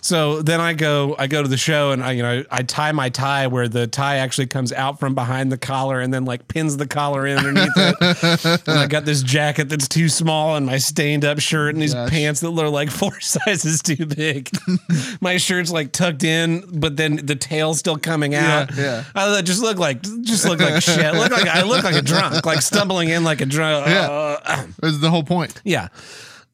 So 0.00 0.42
then 0.42 0.60
I 0.60 0.72
go, 0.72 1.14
I 1.18 1.26
go 1.26 1.42
to 1.42 1.48
the 1.48 1.56
show 1.56 1.90
and 1.92 2.02
I, 2.02 2.12
you 2.12 2.22
know, 2.22 2.44
I 2.50 2.62
tie 2.62 2.92
my 2.92 3.08
tie 3.08 3.46
where 3.46 3.68
the 3.68 3.86
tie 3.86 4.16
actually 4.16 4.46
comes 4.46 4.72
out 4.72 4.98
from 4.98 5.14
behind 5.14 5.52
the 5.52 5.58
collar 5.58 6.00
and 6.00 6.12
then 6.12 6.24
like 6.24 6.48
pins 6.48 6.76
the 6.76 6.86
collar 6.86 7.26
in 7.26 7.38
underneath 7.38 7.72
it. 7.76 8.62
and 8.66 8.78
I 8.78 8.86
got 8.86 9.04
this 9.04 9.22
jacket 9.22 9.68
that's 9.68 9.88
too 9.88 10.08
small 10.08 10.56
and 10.56 10.66
my 10.66 10.78
stained 10.78 11.24
up 11.24 11.38
shirt 11.40 11.74
and 11.74 11.82
these 11.82 11.94
Gosh. 11.94 12.10
pants 12.10 12.40
that 12.40 12.48
are 12.48 12.68
like 12.68 12.90
four 13.00 13.20
sizes 13.20 13.82
too 13.82 14.06
big. 14.06 14.50
my 15.20 15.36
shirt's 15.36 15.70
like 15.70 15.92
tucked 15.92 16.24
in, 16.24 16.64
but 16.80 16.96
then 16.96 17.16
the 17.24 17.36
tail's 17.36 17.78
still 17.78 17.98
coming 17.98 18.34
out. 18.34 18.74
yeah. 18.76 19.04
yeah. 19.14 19.38
I 19.38 19.42
just 19.42 19.62
look 19.62 19.78
like, 19.78 20.02
just 20.22 20.46
look 20.46 20.60
like 20.60 20.82
shit. 20.82 21.14
Look 21.14 21.30
like 21.30 21.46
I 21.46 21.62
look 21.62 21.84
like 21.84 21.96
a 21.96 22.02
drunk, 22.02 22.44
like 22.46 22.62
stumbling 22.62 23.10
in 23.10 23.24
like 23.24 23.40
a 23.40 23.46
drunk. 23.46 23.86
Yeah. 23.86 24.08
Uh, 24.08 24.66
that's 24.80 25.00
the 25.00 25.10
whole 25.10 25.24
point. 25.24 25.60
Yeah. 25.64 25.88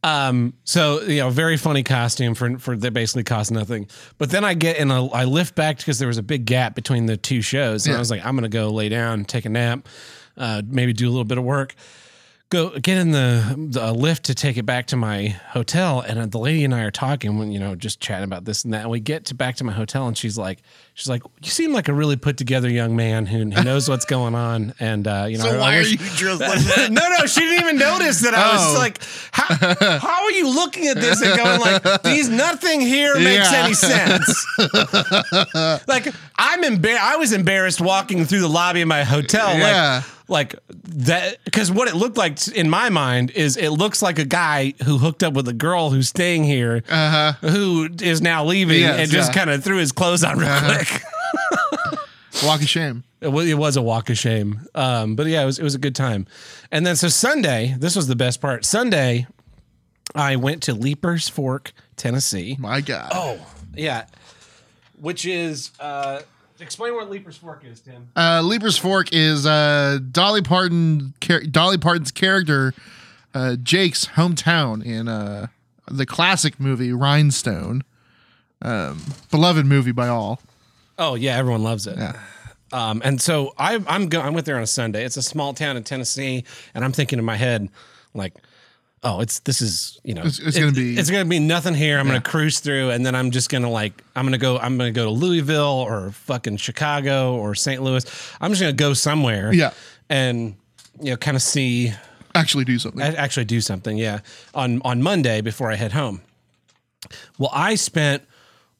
Um, 0.06 0.52
so 0.62 1.02
you 1.02 1.18
know, 1.18 1.30
very 1.30 1.56
funny 1.56 1.82
costume 1.82 2.34
for 2.36 2.58
for 2.58 2.76
that 2.76 2.92
basically 2.92 3.24
cost 3.24 3.50
nothing. 3.50 3.88
But 4.18 4.30
then 4.30 4.44
I 4.44 4.54
get 4.54 4.76
in 4.76 4.92
a 4.92 5.06
I 5.08 5.24
lift 5.24 5.56
back 5.56 5.78
because 5.78 5.98
there 5.98 6.06
was 6.06 6.18
a 6.18 6.22
big 6.22 6.44
gap 6.44 6.76
between 6.76 7.06
the 7.06 7.16
two 7.16 7.42
shows, 7.42 7.86
and 7.86 7.92
Yeah. 7.92 7.96
I 7.96 7.98
was 7.98 8.10
like, 8.10 8.24
I'm 8.24 8.36
gonna 8.36 8.48
go 8.48 8.70
lay 8.70 8.88
down, 8.88 9.24
take 9.24 9.46
a 9.46 9.48
nap, 9.48 9.88
uh, 10.36 10.62
maybe 10.64 10.92
do 10.92 11.08
a 11.08 11.10
little 11.10 11.24
bit 11.24 11.38
of 11.38 11.44
work. 11.44 11.74
Go 12.48 12.70
get 12.78 12.96
in 12.98 13.10
the 13.10 13.56
the 13.72 13.92
lift 13.92 14.26
to 14.26 14.34
take 14.34 14.56
it 14.56 14.64
back 14.64 14.86
to 14.86 14.96
my 14.96 15.30
hotel, 15.48 15.98
and 16.00 16.30
the 16.30 16.38
lady 16.38 16.64
and 16.64 16.72
I 16.72 16.82
are 16.84 16.92
talking 16.92 17.38
when 17.38 17.50
you 17.50 17.58
know 17.58 17.74
just 17.74 17.98
chatting 17.98 18.22
about 18.22 18.44
this 18.44 18.64
and 18.64 18.72
that. 18.72 18.82
And 18.82 18.90
we 18.90 19.00
get 19.00 19.24
to 19.26 19.34
back 19.34 19.56
to 19.56 19.64
my 19.64 19.72
hotel, 19.72 20.06
and 20.06 20.16
she's 20.16 20.38
like, 20.38 20.60
she's 20.94 21.08
like, 21.08 21.24
you 21.42 21.50
seem 21.50 21.72
like 21.72 21.88
a 21.88 21.92
really 21.92 22.14
put 22.14 22.36
together 22.36 22.70
young 22.70 22.94
man 22.94 23.26
who, 23.26 23.38
who 23.50 23.64
knows 23.64 23.88
what's 23.88 24.04
going 24.16 24.36
on, 24.36 24.74
and 24.78 25.08
uh, 25.08 25.26
you 25.28 25.38
know, 25.38 25.58
I- 25.58 25.74
I 25.74 25.78
wish- 25.78 25.96
dressed 26.18 26.40
like 26.40 26.60
that 26.60 26.92
no, 26.92 27.02
no, 27.18 27.26
she 27.26 27.40
didn't 27.40 27.64
even 27.64 27.78
notice 27.78 28.20
that 28.20 28.32
I 28.34 28.52
was 28.52 28.76
Oh. 28.76 28.78
like, 28.78 29.00
how, 29.32 29.98
how 29.98 30.22
are 30.24 30.30
you 30.30 30.48
looking 30.48 30.86
at 30.86 30.94
this 30.98 31.20
and 31.22 31.36
going 31.36 31.60
like, 31.60 32.02
these 32.04 32.28
nothing 32.28 32.80
here 32.80 33.14
makes 33.18 33.50
Yeah. 33.50 33.64
any 33.64 33.74
sense? 33.74 34.46
like 35.88 36.14
I'm 36.38 36.62
embarrassed. 36.62 37.02
I 37.02 37.16
was 37.16 37.32
embarrassed 37.32 37.80
walking 37.80 38.24
through 38.24 38.40
the 38.42 38.48
lobby 38.48 38.82
of 38.82 38.88
my 38.88 39.02
hotel. 39.02 39.52
Yeah. 39.58 39.96
Like, 39.96 40.04
like 40.28 40.54
that 40.70 41.38
because 41.44 41.70
what 41.70 41.88
it 41.88 41.94
looked 41.94 42.16
like 42.16 42.46
in 42.48 42.68
my 42.68 42.88
mind 42.90 43.30
is 43.30 43.56
it 43.56 43.70
looks 43.70 44.02
like 44.02 44.18
a 44.18 44.24
guy 44.24 44.74
who 44.84 44.98
hooked 44.98 45.22
up 45.22 45.34
with 45.34 45.46
a 45.48 45.52
girl 45.52 45.90
who's 45.90 46.08
staying 46.08 46.44
here, 46.44 46.82
Uh-huh. 46.88 47.32
who 47.48 47.88
is 48.02 48.20
now 48.20 48.44
leaving 48.44 48.80
Yes, 48.80 48.98
and 49.00 49.10
just 49.10 49.30
yeah. 49.30 49.34
kind 49.38 49.50
of 49.50 49.62
threw 49.62 49.76
his 49.78 49.92
clothes 49.92 50.24
on 50.24 50.38
real 50.38 50.58
quick. 50.64 51.02
Walk 52.44 52.60
of 52.60 52.68
shame. 52.68 53.04
It 53.20 53.28
wa- 53.28 53.40
it 53.40 53.56
was 53.56 53.76
a 53.76 53.82
walk 53.82 54.10
of 54.10 54.18
shame. 54.18 54.60
Um, 54.74 55.16
but 55.16 55.26
yeah, 55.26 55.42
it 55.42 55.46
was 55.46 55.58
it 55.58 55.62
was 55.62 55.74
a 55.74 55.78
good 55.78 55.94
time. 55.94 56.26
And 56.70 56.84
then 56.86 56.94
so 56.96 57.08
Sunday, 57.08 57.74
this 57.78 57.96
was 57.96 58.08
the 58.08 58.16
best 58.16 58.40
part. 58.42 58.64
Sunday, 58.66 59.26
I 60.14 60.36
went 60.36 60.62
to 60.64 60.74
Leiper's 60.74 61.28
Fork, 61.30 61.72
Tennessee. 61.96 62.56
My 62.58 62.82
God. 62.82 63.10
Oh, 63.14 63.38
yeah. 63.74 64.04
Which 65.00 65.24
is 65.24 65.70
uh 65.80 66.20
explain 66.60 66.94
what 66.94 67.10
Leiper's 67.10 67.36
Fork 67.36 67.64
is, 67.64 67.80
Tim. 67.80 68.08
Uh, 68.16 68.40
Leiper's 68.42 68.78
Fork 68.78 69.08
is 69.12 69.46
uh, 69.46 69.98
Dolly 70.10 70.42
Parton. 70.42 71.14
Char- 71.20 71.40
Dolly 71.42 71.78
Parton's 71.78 72.10
character, 72.12 72.74
uh, 73.34 73.56
Jake's 73.56 74.06
hometown 74.06 74.84
in 74.84 75.08
uh, 75.08 75.48
the 75.90 76.06
classic 76.06 76.58
movie 76.60 76.92
Rhinestone. 76.92 77.82
Um, 78.62 79.02
beloved 79.30 79.66
movie 79.66 79.92
by 79.92 80.08
all. 80.08 80.40
Oh 80.98 81.14
yeah, 81.14 81.36
everyone 81.36 81.62
loves 81.62 81.86
it. 81.86 81.98
Yeah. 81.98 82.18
Um, 82.72 83.00
and 83.04 83.20
so 83.20 83.54
I, 83.58 83.80
I'm 83.86 84.08
go- 84.08 84.20
I 84.20 84.30
went 84.30 84.44
there 84.46 84.56
on 84.56 84.62
a 84.62 84.66
Sunday. 84.66 85.04
It's 85.04 85.16
a 85.16 85.22
small 85.22 85.54
town 85.54 85.76
in 85.76 85.84
Tennessee, 85.84 86.44
and 86.74 86.84
I'm 86.84 86.92
thinking 86.92 87.18
in 87.18 87.24
my 87.24 87.36
head, 87.36 87.68
like, 88.12 88.34
oh, 89.06 89.20
it's 89.20 89.38
this 89.40 89.62
is 89.62 90.00
you 90.04 90.14
know, 90.14 90.22
It's- 90.22 90.38
it's 90.40 90.58
gonna 90.58 90.72
be- 90.72 90.96
it's 90.98 91.10
gonna 91.10 91.24
be 91.24 91.38
nothing 91.38 91.74
here. 91.74 91.98
I'm 91.98 92.06
gonna 92.06 92.20
cruise 92.20 92.60
through, 92.60 92.90
and 92.90 93.04
then 93.06 93.14
I'm 93.14 93.30
just 93.30 93.48
gonna 93.48 93.70
like 93.70 94.02
I'm 94.16 94.24
gonna 94.26 94.38
go 94.38 94.58
I'm 94.58 94.76
gonna 94.76 94.90
go 94.92 95.04
to 95.04 95.10
Louisville 95.10 95.84
or 95.88 96.10
fucking 96.12 96.56
Chicago 96.58 97.34
or 97.36 97.54
St. 97.54 97.82
Louis. 97.82 98.04
I'm 98.40 98.50
just 98.50 98.60
gonna 98.60 98.72
go 98.72 98.92
somewhere. 98.94 99.52
Yeah. 99.54 99.70
and 100.10 100.54
you 101.00 101.10
know, 101.10 101.16
kind 101.16 101.36
of 101.36 101.42
see 101.42 101.92
Actually, 102.34 102.64
do 102.64 102.78
something. 102.78 103.00
Actually 103.00 103.44
do 103.46 103.60
something, 103.60 103.96
yeah. 103.96 104.20
On 104.54 104.80
on 104.84 105.02
Monday 105.02 105.40
before 105.40 105.70
I 105.72 105.76
head 105.76 105.92
home. 105.92 106.20
Well, 107.38 107.50
I 107.52 107.76
spent 107.76 108.22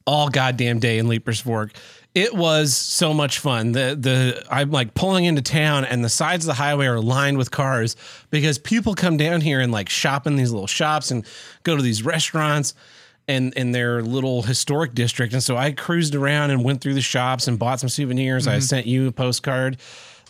all 0.06 0.28
goddamn 0.28 0.78
day 0.78 0.98
in 0.98 1.06
Leiper's 1.08 1.40
Fork. 1.40 1.72
It 2.16 2.34
was 2.34 2.74
so 2.74 3.12
much 3.12 3.40
fun. 3.40 3.72
The 3.72 3.94
the 3.94 4.42
I'm 4.50 4.70
like 4.70 4.94
pulling 4.94 5.26
into 5.26 5.42
town 5.42 5.84
and 5.84 6.02
the 6.02 6.08
sides 6.08 6.46
of 6.46 6.46
the 6.46 6.54
highway 6.54 6.86
are 6.86 6.98
lined 6.98 7.36
with 7.36 7.50
cars 7.50 7.94
because 8.30 8.56
people 8.56 8.94
come 8.94 9.18
down 9.18 9.42
here 9.42 9.60
and 9.60 9.70
like 9.70 9.90
shop 9.90 10.26
in 10.26 10.36
these 10.36 10.50
little 10.50 10.66
shops 10.66 11.10
and 11.10 11.26
go 11.62 11.76
to 11.76 11.82
these 11.82 12.02
restaurants 12.02 12.72
and 13.28 13.52
in 13.52 13.72
their 13.72 14.00
little 14.00 14.40
historic 14.40 14.94
district. 14.94 15.34
And 15.34 15.42
so 15.42 15.58
I 15.58 15.72
cruised 15.72 16.14
around 16.14 16.52
and 16.52 16.64
went 16.64 16.80
through 16.80 16.94
the 16.94 17.02
shops 17.02 17.48
and 17.48 17.58
bought 17.58 17.80
some 17.80 17.90
souvenirs. 17.90 18.46
I 18.46 18.52
mm-hmm. 18.52 18.60
sent 18.62 18.86
you 18.86 19.08
a 19.08 19.12
postcard. 19.12 19.76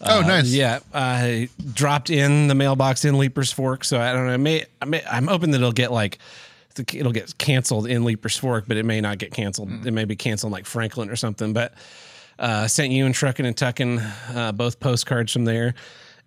oh, 0.00 0.22
uh, 0.22 0.26
nice. 0.26 0.52
Yeah, 0.52 0.80
I 0.92 1.48
dropped 1.72 2.10
in 2.10 2.48
the 2.48 2.56
mailbox 2.56 3.04
in 3.04 3.16
Leiper's 3.16 3.52
Fork, 3.52 3.84
so 3.84 4.00
I 4.00 4.12
don't 4.12 4.26
know. 4.26 4.32
I 4.32 4.38
may, 4.38 4.64
I 4.82 4.86
may 4.86 5.04
I'm 5.04 5.28
hoping 5.28 5.52
that 5.52 5.58
it'll 5.58 5.70
get 5.70 5.92
like 5.92 6.18
it'll 6.78 7.12
get 7.12 7.36
canceled 7.38 7.86
in 7.86 8.04
Leiper's 8.04 8.36
Fork, 8.36 8.64
but 8.66 8.76
it 8.76 8.84
may 8.84 9.00
not 9.00 9.18
get 9.18 9.32
canceled. 9.32 9.86
It 9.86 9.92
may 9.92 10.04
be 10.04 10.16
canceled 10.16 10.52
like 10.52 10.66
Franklin 10.66 11.10
or 11.10 11.16
something. 11.16 11.52
But 11.52 11.74
uh, 12.38 12.68
sent 12.68 12.92
you 12.92 13.06
and 13.06 13.14
Truckin' 13.14 13.46
and 13.46 13.56
Tuckin 13.56 13.98
uh, 14.34 14.52
both 14.52 14.80
postcards 14.80 15.32
from 15.32 15.44
there, 15.44 15.74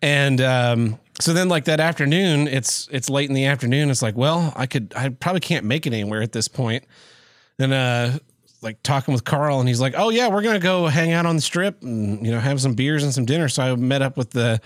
and 0.01 0.41
um, 0.41 0.99
so 1.19 1.33
then 1.33 1.49
like 1.49 1.65
that 1.65 1.79
afternoon, 1.79 2.47
it's 2.47 2.87
it's 2.91 3.09
late 3.09 3.29
in 3.29 3.35
the 3.35 3.45
afternoon. 3.45 3.89
It's 3.89 4.01
like, 4.01 4.15
well, 4.15 4.53
I 4.55 4.65
could 4.65 4.93
I 4.95 5.09
probably 5.09 5.41
can't 5.41 5.65
make 5.65 5.85
it 5.85 5.93
anywhere 5.93 6.21
at 6.21 6.31
this 6.31 6.47
point. 6.47 6.85
Then 7.57 7.73
uh 7.73 8.17
like 8.61 8.81
talking 8.83 9.13
with 9.13 9.23
Carl 9.23 9.59
and 9.59 9.67
he's 9.67 9.81
like, 9.81 9.93
"Oh 9.97 10.09
yeah, 10.09 10.27
we're 10.27 10.41
going 10.41 10.59
to 10.59 10.63
go 10.63 10.87
hang 10.87 11.11
out 11.11 11.25
on 11.25 11.35
the 11.35 11.41
strip 11.41 11.81
and 11.81 12.25
you 12.25 12.31
know, 12.31 12.39
have 12.39 12.59
some 12.59 12.73
beers 12.73 13.03
and 13.03 13.13
some 13.13 13.25
dinner." 13.25 13.49
So 13.49 13.63
I 13.63 13.75
met 13.75 14.01
up 14.01 14.17
with 14.17 14.31
the 14.31 14.61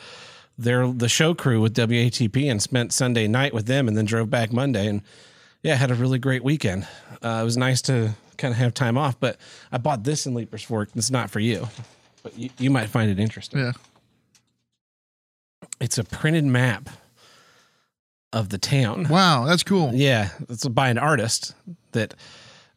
their 0.58 0.88
the 0.88 1.10
show 1.10 1.34
crew 1.34 1.62
with 1.62 1.76
WATP 1.76 2.50
and 2.50 2.62
spent 2.62 2.94
Sunday 2.94 3.28
night 3.28 3.54
with 3.54 3.66
them 3.66 3.88
and 3.88 3.98
then 3.98 4.06
drove 4.06 4.30
back 4.30 4.52
Monday 4.52 4.88
and 4.88 5.02
yeah, 5.64 5.74
I 5.74 5.78
had 5.78 5.92
a 5.92 5.96
really 5.96 6.20
great 6.20 6.44
weekend. 6.44 6.88
Uh, 7.24 7.40
it 7.42 7.46
was 7.46 7.58
nice 7.58 7.82
to 7.84 8.14
kind 8.38 8.52
of 8.52 8.58
have 8.58 8.74
time 8.74 8.98
off, 8.98 9.20
but 9.20 9.38
I 9.72 9.78
bought 9.78 10.04
this 10.04 10.26
in 10.28 10.34
Leiper's 10.34 10.64
Fork. 10.64 10.90
It's 10.96 11.10
not 11.10 11.30
for 11.30 11.40
you, 11.40 11.68
but 12.22 12.38
you, 12.38 12.50
you 12.60 12.70
might 12.70 12.90
find 12.90 13.10
it 13.10 13.20
interesting. 13.20 13.60
Yeah. 13.60 13.72
It's 15.80 15.98
a 15.98 16.04
printed 16.04 16.46
map 16.46 16.90
of 18.34 18.50
the 18.50 18.58
town. 18.58 19.08
Wow, 19.10 19.46
that's 19.46 19.64
cool. 19.64 19.92
Yeah, 19.94 20.30
it's 20.50 20.68
by 20.68 20.90
an 20.90 20.98
artist 20.98 21.56
that 21.94 22.14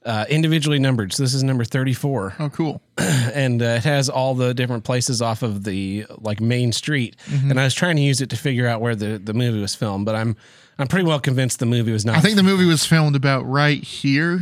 uh, 0.04 0.24
individually 0.28 0.78
numbered. 0.78 1.12
So 1.12 1.22
this 1.24 1.34
is 1.34 1.42
number 1.42 1.64
34 1.64 2.36
Oh, 2.38 2.48
cool. 2.50 2.80
and 2.98 3.60
uh, 3.60 3.64
it 3.64 3.84
has 3.84 4.08
all 4.08 4.34
the 4.34 4.54
different 4.54 4.84
places 4.84 5.20
off 5.20 5.42
of 5.42 5.64
the 5.64 6.06
like 6.18 6.40
main 6.40 6.72
street. 6.72 7.16
Mm-hmm. 7.26 7.50
And 7.50 7.60
I 7.60 7.64
was 7.64 7.74
trying 7.74 7.96
to 7.96 8.02
use 8.02 8.20
it 8.20 8.30
to 8.30 8.36
figure 8.36 8.68
out 8.68 8.80
where 8.80 8.94
the, 8.94 9.18
the 9.18 9.34
movie 9.34 9.60
was 9.60 9.74
filmed, 9.74 10.06
but 10.06 10.14
I'm 10.14 10.36
I'm 10.78 10.86
pretty 10.88 11.06
well 11.06 11.20
convinced 11.20 11.58
the 11.58 11.66
movie 11.66 11.92
was 11.92 12.04
not. 12.04 12.16
I 12.16 12.20
think 12.20 12.36
the 12.36 12.42
movie 12.42 12.66
was 12.66 12.84
filmed 12.84 13.16
about 13.16 13.42
right 13.48 13.82
here. 13.82 14.40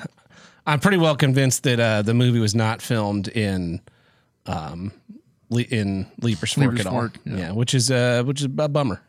I'm 0.66 0.80
pretty 0.80 0.96
well 0.98 1.16
convinced 1.16 1.62
that 1.64 1.80
uh, 1.80 2.02
the 2.02 2.14
movie 2.14 2.38
was 2.40 2.54
not 2.54 2.82
filmed 2.82 3.28
in 3.28 3.80
um 4.46 4.92
Le- 5.48 5.62
in 5.62 6.06
Leiper's 6.20 6.52
Fork 6.54 6.68
Leiper's 6.72 6.80
at 6.80 6.86
all. 6.86 7.08
yeah. 7.24 7.36
Yeah. 7.36 7.52
which 7.52 7.74
is 7.74 7.90
uh 7.90 8.22
which 8.24 8.40
is 8.40 8.44
a 8.46 8.48
bummer. 8.48 9.00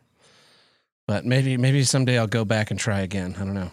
But 1.06 1.24
maybe 1.26 1.56
maybe 1.56 1.82
someday 1.84 2.18
I'll 2.18 2.26
go 2.26 2.44
back 2.44 2.70
and 2.70 2.78
try 2.78 3.00
again. 3.00 3.34
I 3.36 3.44
don't 3.44 3.54
know. 3.54 3.70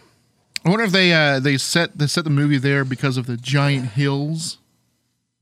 I 0.65 0.69
wonder 0.69 0.83
if 0.85 0.91
they 0.91 1.13
uh, 1.13 1.39
they 1.39 1.57
set 1.57 1.97
they 1.97 2.07
set 2.07 2.23
the 2.25 2.29
movie 2.29 2.57
there 2.57 2.83
because 2.83 3.17
of 3.17 3.27
the 3.27 3.37
giant 3.37 3.89
hills. 3.91 4.57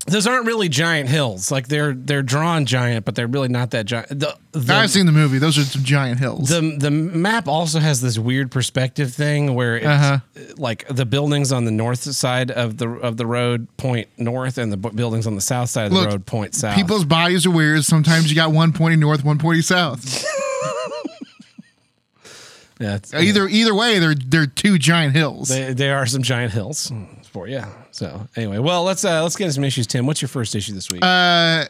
Those 0.09 0.25
aren't 0.25 0.45
really 0.45 0.69
giant 0.69 1.09
hills. 1.09 1.51
Like 1.51 1.67
they're 1.67 1.93
they're 1.93 2.23
drawn 2.23 2.65
giant, 2.65 3.03
but 3.03 3.15
they're 3.15 3.27
really 3.27 3.49
not 3.49 3.71
that 3.71 3.85
giant. 3.85 4.07
The, 4.07 4.37
the, 4.53 4.73
I've 4.73 4.89
seen 4.89 5.05
the 5.05 5.11
movie; 5.11 5.37
those 5.37 5.57
are 5.57 5.63
some 5.63 5.83
giant 5.83 6.17
hills. 6.19 6.47
the 6.47 6.77
the 6.79 6.89
map 6.89 7.49
also 7.49 7.79
has 7.79 7.99
this 7.99 8.17
weird 8.17 8.49
perspective 8.49 9.13
thing 9.13 9.53
where 9.53 9.75
it's 9.75 9.85
Uh-huh. 9.85 10.19
like 10.57 10.87
the 10.87 11.05
buildings 11.05 11.51
on 11.51 11.65
the 11.65 11.71
north 11.71 11.99
side 11.99 12.51
of 12.51 12.77
the 12.77 12.87
of 12.89 13.17
the 13.17 13.25
road 13.25 13.67
point 13.75 14.07
north 14.17 14.57
and 14.57 14.71
the 14.71 14.77
buildings 14.77 15.27
on 15.27 15.35
the 15.35 15.41
south 15.41 15.69
side 15.69 15.87
of 15.87 15.91
Look, 15.91 16.03
the 16.05 16.09
road 16.15 16.25
point 16.25 16.55
south. 16.55 16.75
People's 16.75 17.03
bodies 17.03 17.45
are 17.45 17.51
weird. 17.51 17.83
Sometimes 17.83 18.29
you 18.29 18.35
got 18.35 18.53
one 18.53 18.71
pointing 18.71 19.01
north, 19.01 19.25
one 19.25 19.37
pointing 19.37 19.61
south. 19.61 20.23
yeah, 22.79 22.95
it's- 22.95 23.13
either 23.13 23.47
either 23.47 23.73
way, 23.75 23.99
they're 23.99 24.15
they're 24.15 24.45
two 24.47 24.77
giant 24.77 25.15
hills. 25.15 25.49
they, 25.49 25.73
there 25.73 25.97
are 25.97 26.05
some 26.05 26.21
giant 26.21 26.53
hills 26.53 26.91
for 27.37 27.47
you. 27.47 27.61
So 27.91 28.27
anyway, 28.35 28.57
well 28.57 28.83
let's 28.83 29.05
uh 29.05 29.21
let's 29.21 29.35
get 29.35 29.45
into 29.45 29.53
some 29.53 29.63
issues. 29.63 29.85
Tim, 29.85 30.07
what's 30.07 30.21
your 30.21 30.29
first 30.29 30.55
issue 30.55 30.73
this 30.73 30.89
week? 30.89 31.03
uh, 31.03 31.65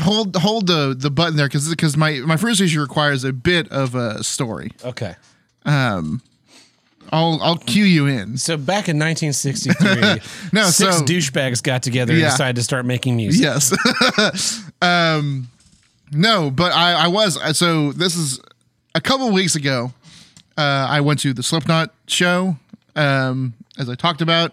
hold 0.00 0.36
hold 0.36 0.66
the 0.66 0.94
the 0.96 1.10
button 1.10 1.36
there 1.36 1.46
because 1.46 1.68
because 1.70 1.96
my 1.96 2.20
my 2.26 2.36
first 2.36 2.60
issue 2.60 2.80
requires 2.80 3.24
a 3.24 3.32
bit 3.32 3.68
of 3.72 3.94
a 3.94 4.22
story. 4.22 4.72
okay. 4.84 5.14
Um. 5.64 6.20
I'll 7.12 7.38
I'll 7.40 7.56
cue 7.58 7.84
you 7.84 8.06
in. 8.06 8.36
So 8.36 8.56
back 8.56 8.88
in 8.88 8.98
1963, 8.98 10.20
No, 10.52 10.64
six 10.70 10.98
so- 10.98 11.04
douchebags 11.04 11.62
got 11.62 11.82
together 11.84 12.12
and 12.12 12.20
decided 12.22 12.56
to 12.56 12.64
start 12.64 12.84
making 12.84 13.16
music. 13.16 13.42
Yes. 13.44 14.60
um, 14.82 15.48
no, 16.10 16.50
but 16.50 16.72
I, 16.72 17.04
I 17.04 17.06
was 17.06 17.38
so. 17.56 17.92
This 17.92 18.16
is 18.16 18.40
a 18.96 19.00
couple 19.00 19.30
weeks 19.30 19.54
ago. 19.54 19.92
Uh, 20.58 20.86
I 20.90 21.00
went 21.00 21.20
to 21.20 21.32
the 21.32 21.44
Slipknot 21.44 21.94
show, 22.08 22.56
um, 22.96 23.54
as 23.78 23.88
I 23.88 23.94
talked 23.94 24.20
about, 24.20 24.52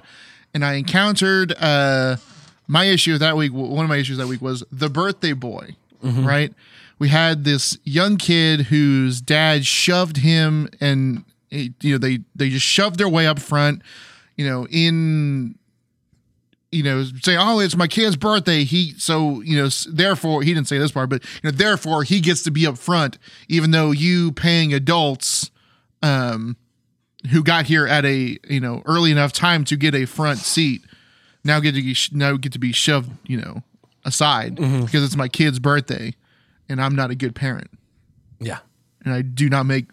and 0.54 0.64
I 0.66 0.74
encountered 0.74 1.54
uh, 1.60 2.18
my 2.68 2.86
issue 2.86 3.18
that 3.18 3.36
week. 3.38 3.52
One 3.54 3.84
of 3.86 3.90
my 3.90 3.98
issues 3.98 4.18
that 4.18 4.28
week 4.28 4.42
was 4.42 4.64
the 4.72 4.90
birthday 4.90 5.34
boy. 5.34 5.76
Right. 6.26 6.54
We 7.00 7.10
had 7.10 7.44
this 7.44 7.78
young 7.84 8.18
kid 8.18 8.62
whose 8.62 9.22
dad 9.22 9.66
shoved 9.66 10.18
him, 10.18 10.70
and 10.82 11.24
he- 11.50 11.74
you 11.82 11.94
know 11.94 11.98
they 11.98 12.20
they 12.36 12.50
just 12.50 12.66
shoved 12.66 12.98
their 12.98 13.10
way 13.10 13.26
up 13.28 13.40
front. 13.40 13.82
You 14.38 14.48
know, 14.50 14.68
in 14.70 15.56
you 16.72 16.82
know, 16.84 17.04
saying, 17.22 17.38
"Oh, 17.40 17.60
it's 17.60 17.76
my 17.76 17.88
kid's 17.88 18.16
birthday." 18.16 18.64
He 18.64 18.94
so 18.98 19.42
you 19.42 19.58
know, 19.58 19.70
therefore 19.90 20.42
he 20.44 20.54
didn't 20.54 20.68
say 20.68 20.78
this 20.78 20.92
part, 20.92 21.10
but 21.10 21.24
you 21.24 21.52
know, 21.52 21.52
therefore 21.52 22.04
he 22.04 22.20
gets 22.20 22.42
to 22.44 22.52
be 22.52 22.66
up 22.66 22.78
front, 22.78 23.18
even 23.48 23.72
though 23.72 23.92
you 23.92 24.32
paying 24.32 24.74
adults, 24.74 25.52
um, 26.02 26.58
who 27.32 27.44
got 27.44 27.66
here 27.66 27.88
at 27.88 28.06
a 28.06 28.38
you 28.50 28.60
know 28.60 28.82
early 28.86 29.12
enough 29.12 29.32
time 29.34 29.64
to 29.66 29.76
get 29.76 29.96
a 29.96 30.06
front 30.06 30.40
seat, 30.40 30.84
now 31.44 31.60
get 31.60 31.74
to 31.76 31.82
be 31.82 31.94
sh- 31.94 32.12
now 32.12 32.36
get 32.38 32.52
to 32.54 32.60
be 32.60 32.72
shoved, 32.72 33.12
you 33.28 33.38
know, 33.38 33.64
aside 34.06 34.56
because 34.56 35.04
it's 35.04 35.16
my 35.16 35.28
kid's 35.28 35.60
birthday, 35.60 36.14
and 36.70 36.82
I'm 36.82 36.96
not 36.96 37.12
a 37.12 37.16
good 37.16 37.36
parent, 37.36 37.70
Yeah. 38.40 38.60
and 39.06 39.14
I 39.14 39.22
do 39.22 39.50
not 39.50 39.66
make 39.66 39.86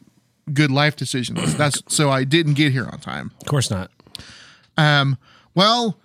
good 0.53 0.71
life 0.71 0.97
decisions. 0.97 1.55
That's 1.57 1.83
so 1.89 2.11
I 2.11 2.25
didn't 2.25 2.55
get 2.55 2.73
here 2.73 2.89
on 2.91 2.99
time. 2.99 3.31
Of 3.41 3.47
course 3.47 3.71
not. 3.71 3.91
Um, 4.77 5.17
well, 5.55 5.99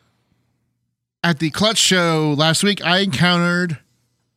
at 1.23 1.39
the 1.39 1.49
Clutch 1.49 1.77
show 1.77 2.35
last 2.37 2.63
week, 2.63 2.83
I 2.85 2.99
encountered, 2.99 3.79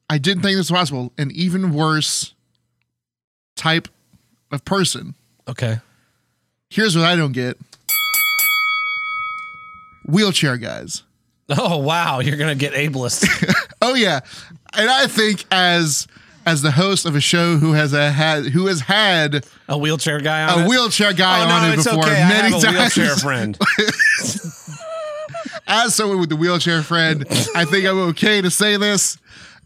I 0.09 0.17
didn't 0.19 0.43
think 0.43 0.57
this 0.57 0.71
was 0.71 0.79
possible, 0.79 1.13
an 1.19 1.31
even 1.33 1.73
worse 1.75 2.35
type 3.57 3.89
of 4.51 4.65
person. 4.65 5.15
Okay. 5.49 5.81
Here's 6.71 6.97
what 6.97 7.07
I 7.07 7.17
don't 7.17 7.33
get 7.33 7.57
wheelchair 10.07 10.57
guys. 10.57 11.03
Oh 11.51 11.79
wow, 11.79 12.21
you're 12.21 12.37
gonna 12.37 12.55
get 12.55 12.75
ableist. 12.75 13.27
Oh 13.81 13.95
yeah, 13.95 14.21
and 14.77 14.91
I 14.91 15.07
think 15.07 15.45
as 15.53 16.07
as 16.45 16.63
the 16.63 16.73
host 16.73 17.07
of 17.07 17.15
a 17.15 17.21
show 17.21 17.57
who 17.59 17.73
has 17.73 17.93
a 17.93 18.11
had 18.11 18.47
who 18.47 18.67
has 18.67 18.81
had 18.81 19.47
A 19.69 19.79
wheelchair 19.79 20.21
guy 20.21 20.43
on 20.43 20.59
a 20.61 20.65
it? 20.65 20.69
wheelchair 20.69 21.13
guy 21.13 21.41
Oh 21.41 21.49
on 21.55 21.63
no, 21.63 21.73
it 21.73 21.77
before 21.77 22.01
okay. 22.01 22.21
I 22.23 22.29
many 22.29 22.51
have 22.53 22.63
a 22.63 22.67
times. 22.67 22.97
wheelchair 22.97 23.17
friend. 23.17 23.59
as 25.69 25.95
someone 25.95 26.19
with 26.19 26.29
the 26.29 26.37
wheelchair 26.37 26.83
friend, 26.83 27.25
I 27.55 27.65
think 27.65 27.87
I'm 27.87 27.99
okay 28.11 28.41
to 28.43 28.51
say 28.51 28.77
this. 28.77 29.17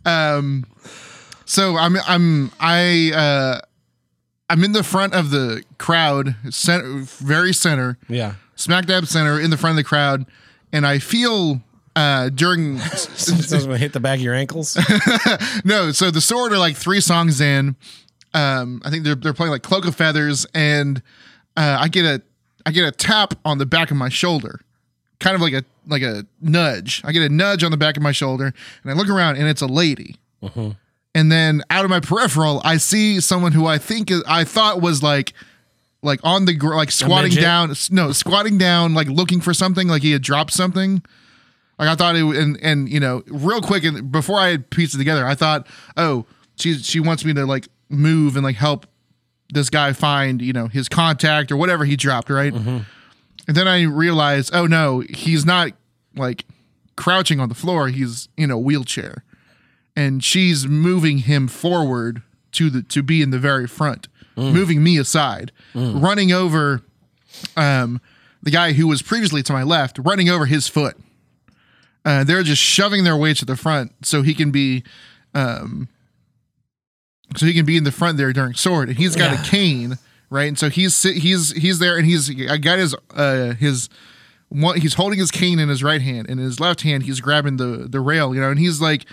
Um, 0.04 0.66
so 1.46 1.76
I'm 1.76 1.96
I'm 2.06 2.52
I 2.60 3.12
uh, 3.14 3.60
I'm 4.52 4.62
in 4.64 4.72
the 4.72 4.82
front 4.84 5.14
of 5.14 5.30
the 5.30 5.62
crowd, 5.78 6.34
center, 6.50 6.98
very 7.04 7.52
center, 7.54 7.96
Yeah. 8.08 8.34
smack 8.54 8.84
dab 8.86 9.06
center, 9.06 9.40
in 9.40 9.50
the 9.50 9.56
front 9.56 9.72
of 9.72 9.76
the 9.78 9.84
crowd, 9.88 10.26
and 10.72 10.86
I 10.86 10.98
feel 10.98 11.62
uh, 11.96 12.28
during 12.28 12.78
Someone's 12.96 13.50
gonna 13.64 13.78
hit 13.78 13.92
the 13.92 14.00
back 14.00 14.16
of 14.18 14.22
your 14.22 14.34
ankles. 14.34 14.76
no, 15.64 15.90
so 15.92 16.10
the 16.10 16.20
sword 16.20 16.52
are 16.52 16.58
like 16.58 16.76
three 16.76 17.00
songs 17.00 17.40
in. 17.40 17.76
Um, 18.34 18.80
I 18.84 18.90
think 18.90 19.04
they're 19.04 19.14
they're 19.14 19.34
playing 19.34 19.52
like 19.52 19.62
Cloak 19.62 19.86
of 19.86 19.94
Feathers, 19.94 20.46
and 20.54 21.02
uh, 21.56 21.76
I 21.80 21.88
get 21.88 22.04
a 22.04 22.22
I 22.66 22.70
get 22.72 22.84
a 22.86 22.92
tap 22.92 23.34
on 23.44 23.58
the 23.58 23.66
back 23.66 23.90
of 23.90 23.96
my 23.96 24.08
shoulder, 24.08 24.60
kind 25.18 25.34
of 25.34 25.40
like 25.42 25.52
a 25.54 25.64
like 25.86 26.02
a 26.02 26.24
nudge. 26.40 27.02
I 27.04 27.12
get 27.12 27.22
a 27.22 27.28
nudge 27.28 27.64
on 27.64 27.70
the 27.70 27.76
back 27.76 27.96
of 27.96 28.02
my 28.02 28.12
shoulder, 28.12 28.52
and 28.82 28.90
I 28.90 28.94
look 28.94 29.08
around, 29.08 29.36
and 29.36 29.46
it's 29.48 29.62
a 29.62 29.66
lady. 29.66 30.16
And 31.14 31.30
then 31.30 31.62
out 31.68 31.84
of 31.84 31.90
my 31.90 32.00
peripheral, 32.00 32.62
I 32.64 32.78
see 32.78 33.20
someone 33.20 33.52
who 33.52 33.66
I 33.66 33.78
think 33.78 34.10
is, 34.10 34.22
I 34.26 34.44
thought 34.44 34.80
was 34.80 35.02
like 35.02 35.34
like 36.02 36.20
on 36.24 36.46
the 36.46 36.54
gr- 36.54 36.74
like 36.74 36.90
squatting 36.90 37.32
down. 37.32 37.74
No, 37.90 38.12
squatting 38.12 38.58
down, 38.58 38.94
like 38.94 39.08
looking 39.08 39.40
for 39.40 39.54
something, 39.54 39.88
like 39.88 40.02
he 40.02 40.12
had 40.12 40.22
dropped 40.22 40.52
something. 40.52 41.02
Like 41.78 41.88
I 41.88 41.94
thought 41.94 42.16
it, 42.16 42.24
and 42.24 42.58
and 42.62 42.88
you 42.88 43.00
know, 43.00 43.22
real 43.26 43.60
quick, 43.60 43.84
and 43.84 44.10
before 44.10 44.38
I 44.38 44.48
had 44.48 44.70
pieced 44.70 44.94
it 44.94 44.98
together, 44.98 45.26
I 45.26 45.34
thought, 45.34 45.66
oh, 45.96 46.26
she 46.56 46.74
she 46.74 47.00
wants 47.00 47.24
me 47.24 47.32
to 47.34 47.46
like 47.46 47.68
move 47.88 48.36
and 48.36 48.44
like 48.44 48.56
help 48.56 48.86
this 49.52 49.68
guy 49.68 49.92
find 49.92 50.40
you 50.40 50.52
know 50.52 50.66
his 50.66 50.88
contact 50.88 51.52
or 51.52 51.56
whatever 51.56 51.84
he 51.84 51.96
dropped, 51.96 52.30
right? 52.30 52.52
Mm-hmm. 52.52 52.78
And 53.48 53.56
then 53.56 53.68
I 53.68 53.82
realized, 53.82 54.54
oh 54.54 54.66
no, 54.66 55.00
he's 55.00 55.44
not 55.44 55.72
like 56.16 56.44
crouching 56.96 57.40
on 57.40 57.48
the 57.48 57.54
floor; 57.54 57.88
he's 57.88 58.28
in 58.36 58.50
a 58.50 58.58
wheelchair, 58.58 59.24
and 59.96 60.22
she's 60.24 60.66
moving 60.66 61.18
him 61.18 61.48
forward 61.48 62.22
to 62.52 62.70
the 62.70 62.82
to 62.84 63.02
be 63.02 63.22
in 63.22 63.30
the 63.30 63.38
very 63.38 63.66
front, 63.66 64.08
moving 64.36 64.82
me 64.82 64.98
aside, 64.98 65.52
running 65.74 66.32
over 66.32 66.82
um, 67.56 68.00
the 68.42 68.50
guy 68.50 68.72
who 68.72 68.86
was 68.88 69.02
previously 69.02 69.42
to 69.42 69.52
my 69.52 69.62
left, 69.62 69.98
running 69.98 70.28
over 70.28 70.46
his 70.46 70.68
foot. 70.68 70.96
Uh, 72.04 72.24
they're 72.24 72.42
just 72.42 72.60
shoving 72.60 73.04
their 73.04 73.16
way 73.16 73.32
to 73.32 73.44
the 73.44 73.56
front 73.56 73.92
so 74.02 74.22
he 74.22 74.34
can 74.34 74.50
be, 74.50 74.82
um, 75.34 75.88
so 77.36 77.46
he 77.46 77.54
can 77.54 77.64
be 77.64 77.76
in 77.76 77.84
the 77.84 77.92
front 77.92 78.18
there 78.18 78.32
during 78.32 78.54
sword. 78.54 78.88
And 78.88 78.98
he's 78.98 79.14
got 79.16 79.32
Yeah. 79.32 79.40
a 79.40 79.44
cane, 79.44 79.98
right? 80.28 80.48
And 80.48 80.58
so 80.58 80.68
he's 80.68 81.00
he's 81.02 81.52
he's 81.52 81.78
there, 81.78 81.96
and 81.96 82.04
he's 82.06 82.28
I 82.50 82.56
got 82.58 82.78
his 82.78 82.94
uh 83.14 83.54
his 83.54 83.88
one 84.48 84.80
he's 84.80 84.94
holding 84.94 85.18
his 85.18 85.30
cane 85.30 85.58
in 85.58 85.68
his 85.68 85.82
right 85.82 86.02
hand, 86.02 86.28
and 86.28 86.38
in 86.40 86.44
his 86.46 86.60
left 86.60 86.82
hand 86.82 87.04
he's 87.04 87.20
grabbing 87.20 87.56
the 87.56 87.86
the 87.88 88.00
rail, 88.00 88.34
you 88.34 88.40
know, 88.40 88.50
and 88.50 88.58
he's 88.58 88.80
like. 88.80 89.04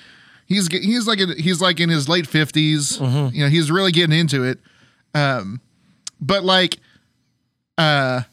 He's 0.49 0.67
he's 0.67 1.07
like 1.07 1.19
in, 1.19 1.37
he's 1.37 1.61
like 1.61 1.79
in 1.79 1.87
his 1.89 2.09
late 2.09 2.25
50s 2.25 2.99
You 3.33 3.43
know, 3.45 3.49
he's 3.49 3.71
really 3.71 3.91
getting 3.93 4.17
into 4.17 4.43
it. 4.43 4.59
Um, 5.13 5.61
but 6.19 6.43
like, 6.43 6.77
uh, 7.77 8.23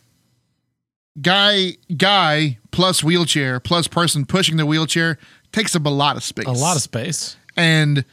guy 1.21 1.73
guy 1.97 2.59
plus 2.71 3.03
wheelchair 3.03 3.59
plus 3.61 3.87
person 3.89 4.27
pushing 4.27 4.57
the 4.57 4.67
wheelchair 4.67 5.19
takes 5.53 5.75
up 5.77 5.87
a 5.87 5.91
lot 5.91 6.17
of 6.17 6.23
space. 6.25 6.47
A 6.47 6.51
lot 6.53 6.77
of 6.77 6.83
space. 6.83 7.37
and 7.57 8.05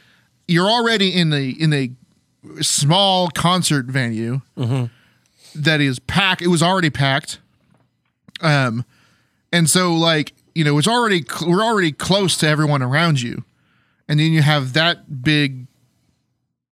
you're 0.46 0.68
already 0.68 1.08
in 1.08 1.32
a 1.32 1.48
in 1.50 1.72
a 1.72 1.90
small 2.62 3.28
concert 3.28 3.86
venue 3.86 4.42
that 5.54 5.80
is 5.80 5.98
packed. 5.98 6.42
It 6.42 6.48
was 6.48 6.62
already 6.62 6.90
packed. 6.90 7.38
Um 8.42 8.84
and 9.52 9.68
so 9.70 9.94
like 9.94 10.32
you 10.54 10.64
know 10.64 10.76
it's 10.78 10.88
already 10.88 11.24
we're 11.46 11.62
already 11.64 11.92
close 11.92 12.36
to 12.38 12.48
everyone 12.48 12.82
around 12.82 13.20
you 13.22 13.44
and 14.08 14.20
then 14.20 14.32
you 14.32 14.42
have 14.42 14.72
that 14.74 15.22
big 15.22 15.66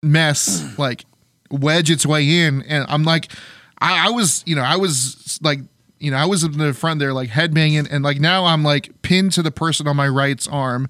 mess 0.03 0.79
like 0.79 1.05
wedge 1.51 1.91
its 1.91 2.07
way 2.07 2.29
in 2.43 2.63
and 2.63 2.85
i'm 2.89 3.03
like 3.05 3.33
i, 3.81 4.07
I 4.07 4.11
was 4.11 4.43
you 4.47 4.55
know 4.55 4.63
i 4.63 4.77
was 4.77 5.39
like 5.43 5.59
you 5.99 6.11
know 6.11 6.17
i 6.17 6.25
was 6.27 6.45
in 6.45 6.53
the 6.57 6.73
front 6.73 7.01
there 7.01 7.13
like 7.13 7.31
headbanging 7.31 7.89
and 7.91 8.05
like 8.05 8.21
now 8.21 8.45
i'm 8.45 8.63
like 8.63 8.91
pinned 9.03 9.33
to 9.33 9.43
the 9.43 9.51
person 9.51 9.89
on 9.89 9.97
my 9.97 10.07
right's 10.09 10.47
arm 10.47 10.89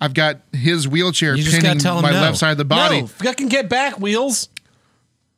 i've 0.00 0.14
got 0.14 0.40
his 0.52 0.88
wheelchair 0.88 1.34
You 1.36 1.44
pinning 1.50 1.82
my 1.84 2.10
no. 2.12 2.20
left 2.20 2.38
side 2.38 2.52
of 2.52 2.58
the 2.58 2.64
body 2.64 3.02
No, 3.02 3.06
fucking 3.08 3.48
get 3.48 3.68
back, 3.68 3.98
wheels. 4.00 4.48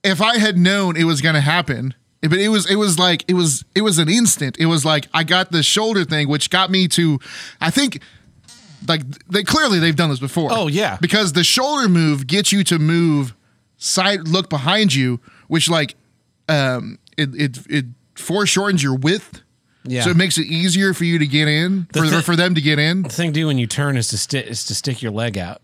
if 0.04 0.20
I 0.22 0.38
had 0.38 0.56
known 0.56 0.96
it 0.96 1.04
was 1.04 1.20
gonna 1.20 1.40
happen, 1.40 1.94
but 2.22 2.34
it 2.34 2.48
was 2.48 2.70
it 2.70 2.76
was 2.76 2.98
like 2.98 3.24
it 3.28 3.34
was 3.34 3.64
it 3.74 3.82
was 3.82 3.98
an 3.98 4.08
instant. 4.08 4.56
It 4.58 4.66
was 4.66 4.84
like 4.84 5.08
I 5.14 5.24
got 5.24 5.50
the 5.52 5.62
shoulder 5.62 6.04
thing, 6.04 6.28
which 6.28 6.50
got 6.50 6.70
me 6.70 6.86
to, 6.88 7.18
I 7.60 7.70
think, 7.70 8.00
like 8.86 9.02
they 9.28 9.42
clearly 9.42 9.78
they've 9.78 9.96
done 9.96 10.10
this 10.10 10.20
before. 10.20 10.50
Oh, 10.52 10.68
yeah. 10.68 10.98
because 11.00 11.32
the 11.32 11.44
shoulder 11.44 11.88
move 11.88 12.26
gets 12.26 12.52
you 12.52 12.62
to 12.64 12.78
move 12.78 13.34
side, 13.76 14.28
look 14.28 14.48
behind 14.48 14.94
you, 14.94 15.20
which 15.48 15.68
like 15.68 15.94
um 16.48 16.98
it 17.16 17.30
it 17.34 17.58
it 17.68 17.84
foreshortens 18.14 18.82
your 18.82 18.96
width. 18.96 19.42
Yeah. 19.84 20.02
So 20.02 20.10
it 20.10 20.16
makes 20.16 20.36
it 20.38 20.46
easier 20.46 20.92
for 20.92 21.04
you 21.04 21.18
to 21.18 21.26
get 21.26 21.48
in, 21.48 21.86
for, 21.94 22.06
thi- 22.06 22.20
for 22.20 22.36
them 22.36 22.54
to 22.56 22.60
get 22.60 22.78
in. 22.78 23.02
The 23.04 23.08
thing 23.08 23.32
to 23.32 23.40
do 23.40 23.46
when 23.46 23.56
you 23.58 23.66
turn 23.66 23.96
is 23.96 24.08
to 24.08 24.18
stick 24.18 24.46
is 24.46 24.64
to 24.66 24.74
stick 24.74 25.00
your 25.02 25.12
leg 25.12 25.38
out. 25.38 25.62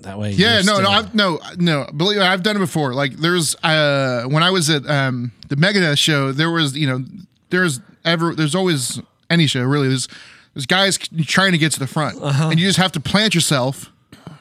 That 0.00 0.18
way. 0.18 0.30
Yeah, 0.32 0.60
no, 0.62 0.80
no, 0.80 0.88
I've, 0.88 1.14
no, 1.14 1.40
no. 1.56 1.86
Believe 1.96 2.18
me, 2.18 2.24
I've 2.24 2.42
done 2.42 2.56
it 2.56 2.60
before. 2.60 2.94
Like 2.94 3.16
there's 3.16 3.54
uh 3.62 4.24
when 4.28 4.42
I 4.42 4.50
was 4.50 4.70
at 4.70 4.88
um 4.88 5.32
the 5.48 5.56
Megadeth 5.56 5.98
show, 5.98 6.32
there 6.32 6.50
was 6.50 6.76
you 6.76 6.86
know 6.86 7.04
there's 7.50 7.80
ever 8.04 8.34
there's 8.34 8.54
always 8.54 9.00
any 9.30 9.46
show 9.46 9.62
really. 9.62 9.88
There's 9.88 10.08
there's 10.56 10.64
guys 10.64 10.96
trying 11.26 11.52
to 11.52 11.58
get 11.58 11.70
to 11.72 11.78
the 11.78 11.86
front, 11.86 12.18
Uh-huh. 12.18 12.48
and 12.48 12.58
you 12.58 12.66
just 12.66 12.78
have 12.78 12.92
to 12.92 13.00
plant 13.00 13.34
yourself 13.34 13.92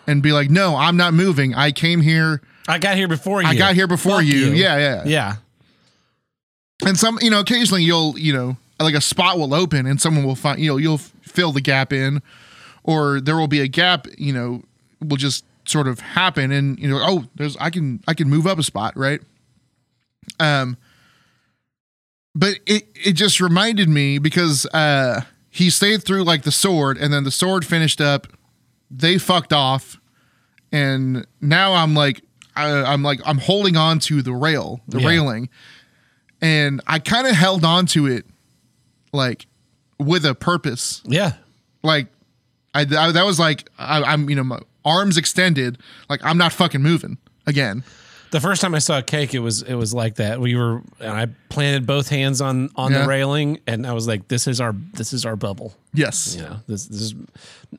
and 0.08 0.24
be 0.24 0.32
like, 0.32 0.50
no, 0.50 0.78
I'm 0.78 0.96
not 0.96 1.14
moving. 1.14 1.54
I 1.54 1.74
came 1.74 2.00
here. 2.00 2.42
I 2.70 2.80
got 2.80 2.96
here 2.96 3.10
before 3.10 3.42
you. 3.42 3.50
I 3.50 3.56
got 3.56 3.76
here 3.76 3.86
before 3.86 4.20
Fuck 4.20 4.26
you. 4.26 4.54
Yeah, 4.54 4.78
yeah, 4.78 5.04
Yeah. 5.06 5.36
And 6.86 6.98
some 6.98 7.20
you 7.22 7.30
know 7.30 7.42
occasionally 7.42 7.84
you'll 7.84 8.18
you 8.18 8.32
know 8.32 8.56
like 8.80 8.96
a 8.96 9.02
spot 9.02 9.38
will 9.38 9.54
open 9.54 9.86
and 9.86 10.00
someone 10.00 10.24
will 10.26 10.36
find 10.36 10.60
you 10.60 10.70
know 10.70 10.78
you'll 10.78 10.98
fill 10.98 11.52
the 11.52 11.62
gap 11.62 11.92
in, 11.92 12.22
or 12.84 13.20
there 13.20 13.36
will 13.36 13.48
be 13.50 13.60
a 13.60 13.68
gap 13.68 14.08
you 14.18 14.32
know 14.32 14.64
will 15.02 15.18
just 15.18 15.44
sort 15.66 15.88
of 15.88 16.00
happen 16.00 16.52
and 16.52 16.80
you 16.80 16.88
know 16.88 17.00
oh 17.02 17.26
there's 17.36 17.58
I 17.58 17.70
can 17.72 18.02
I 18.08 18.14
can 18.14 18.30
move 18.30 18.48
up 18.48 18.58
a 18.58 18.64
spot 18.64 18.96
right. 18.98 19.20
Um. 20.40 20.78
but 22.34 22.56
it 22.66 22.88
it 22.96 23.14
just 23.14 23.40
reminded 23.42 23.90
me 23.90 24.18
because 24.18 24.66
uh 24.68 25.22
he 25.56 25.70
stayed 25.70 26.04
through 26.04 26.24
like 26.24 26.44
the 26.44 26.52
sword 26.52 26.98
and 26.98 27.12
then 27.14 27.24
the 27.24 27.32
sword 27.32 27.66
finished 27.66 28.02
up 28.02 28.28
they 28.92 29.18
fucked 29.18 29.54
off 29.54 30.00
and 30.72 31.26
now 31.42 31.74
i'm 31.74 31.94
like 31.96 32.22
I, 32.56 32.84
i'm 32.84 33.04
like 33.04 33.20
i'm 33.26 33.38
holding 33.38 33.76
on 33.78 34.00
to 34.00 34.22
the 34.22 34.34
rail 34.34 34.82
the 34.88 35.00
Yeah. 35.00 35.08
railing 35.08 35.50
and 36.42 36.82
i 36.88 37.00
kind 37.00 37.26
of 37.28 37.36
held 37.36 37.64
on 37.64 37.86
to 37.88 38.06
it 38.08 38.26
like 39.14 39.48
with 40.00 40.26
a 40.26 40.36
purpose 40.36 41.02
Yeah. 41.06 41.34
like 41.84 42.08
I, 42.74 42.82
I 42.82 43.12
that 43.12 43.26
was 43.26 43.40
like 43.40 43.70
I, 43.80 44.02
I'm 44.04 44.30
you 44.30 44.36
know 44.36 44.44
my 44.44 44.60
arms 44.84 45.18
extended 45.18 45.78
like 46.10 46.20
I'm 46.24 46.38
not 46.38 46.52
fucking 46.54 46.82
moving 46.82 47.18
again. 47.48 47.84
The 48.32 48.40
first 48.42 48.62
time 48.62 48.76
I 48.76 48.80
saw 48.80 48.98
a 48.98 49.04
cake, 49.04 49.34
it 49.34 49.40
was 49.40 49.62
it 49.62 49.76
was 49.76 49.94
like 49.94 50.16
that. 50.16 50.40
We 50.42 50.56
were 50.56 50.82
and 51.00 51.12
I 51.12 51.28
planted 51.50 51.86
both 51.86 52.10
hands 52.10 52.42
on 52.42 52.70
on 52.76 52.92
Yeah. 52.92 53.04
the 53.04 53.08
railing, 53.08 53.60
and 53.68 53.88
I 53.88 53.94
was 53.94 54.08
like, 54.08 54.28
"This 54.28 54.48
is 54.48 54.60
our 54.60 54.74
this 54.94 55.14
is 55.14 55.26
our 55.26 55.36
bubble." 55.36 55.74
Yes, 55.94 56.36
You 56.36 56.44
know, 56.44 56.58
this 56.68 56.86
this 56.88 57.02
is 57.02 57.16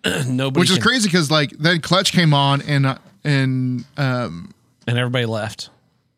nobody. 0.27 0.61
which 0.61 0.71
is 0.71 0.77
can- 0.79 0.87
crazy 0.87 1.09
because 1.09 1.31
like 1.31 1.51
then 1.59 1.81
Clutch 1.81 2.13
came 2.13 2.33
on 2.33 2.63
and 2.63 2.87
uh, 2.87 2.99
and 3.25 3.85
um 3.99 4.55
and 4.87 4.97
everybody 4.99 5.27
left. 5.27 5.69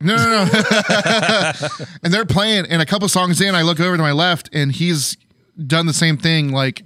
no 0.01 0.15
no 0.17 0.45
no 0.45 0.51
and 2.05 2.13
they're 2.15 2.25
playing 2.25 2.67
and 2.67 2.81
a 2.81 2.87
couple 2.87 3.09
songs 3.09 3.41
in 3.41 3.55
I 3.57 3.63
look 3.63 3.81
over 3.81 3.97
to 3.97 4.03
my 4.03 4.13
left 4.13 4.49
and 4.53 4.71
he's 4.71 5.17
done 5.67 5.87
the 5.87 5.93
same 5.93 6.17
thing 6.17 6.53
like 6.53 6.85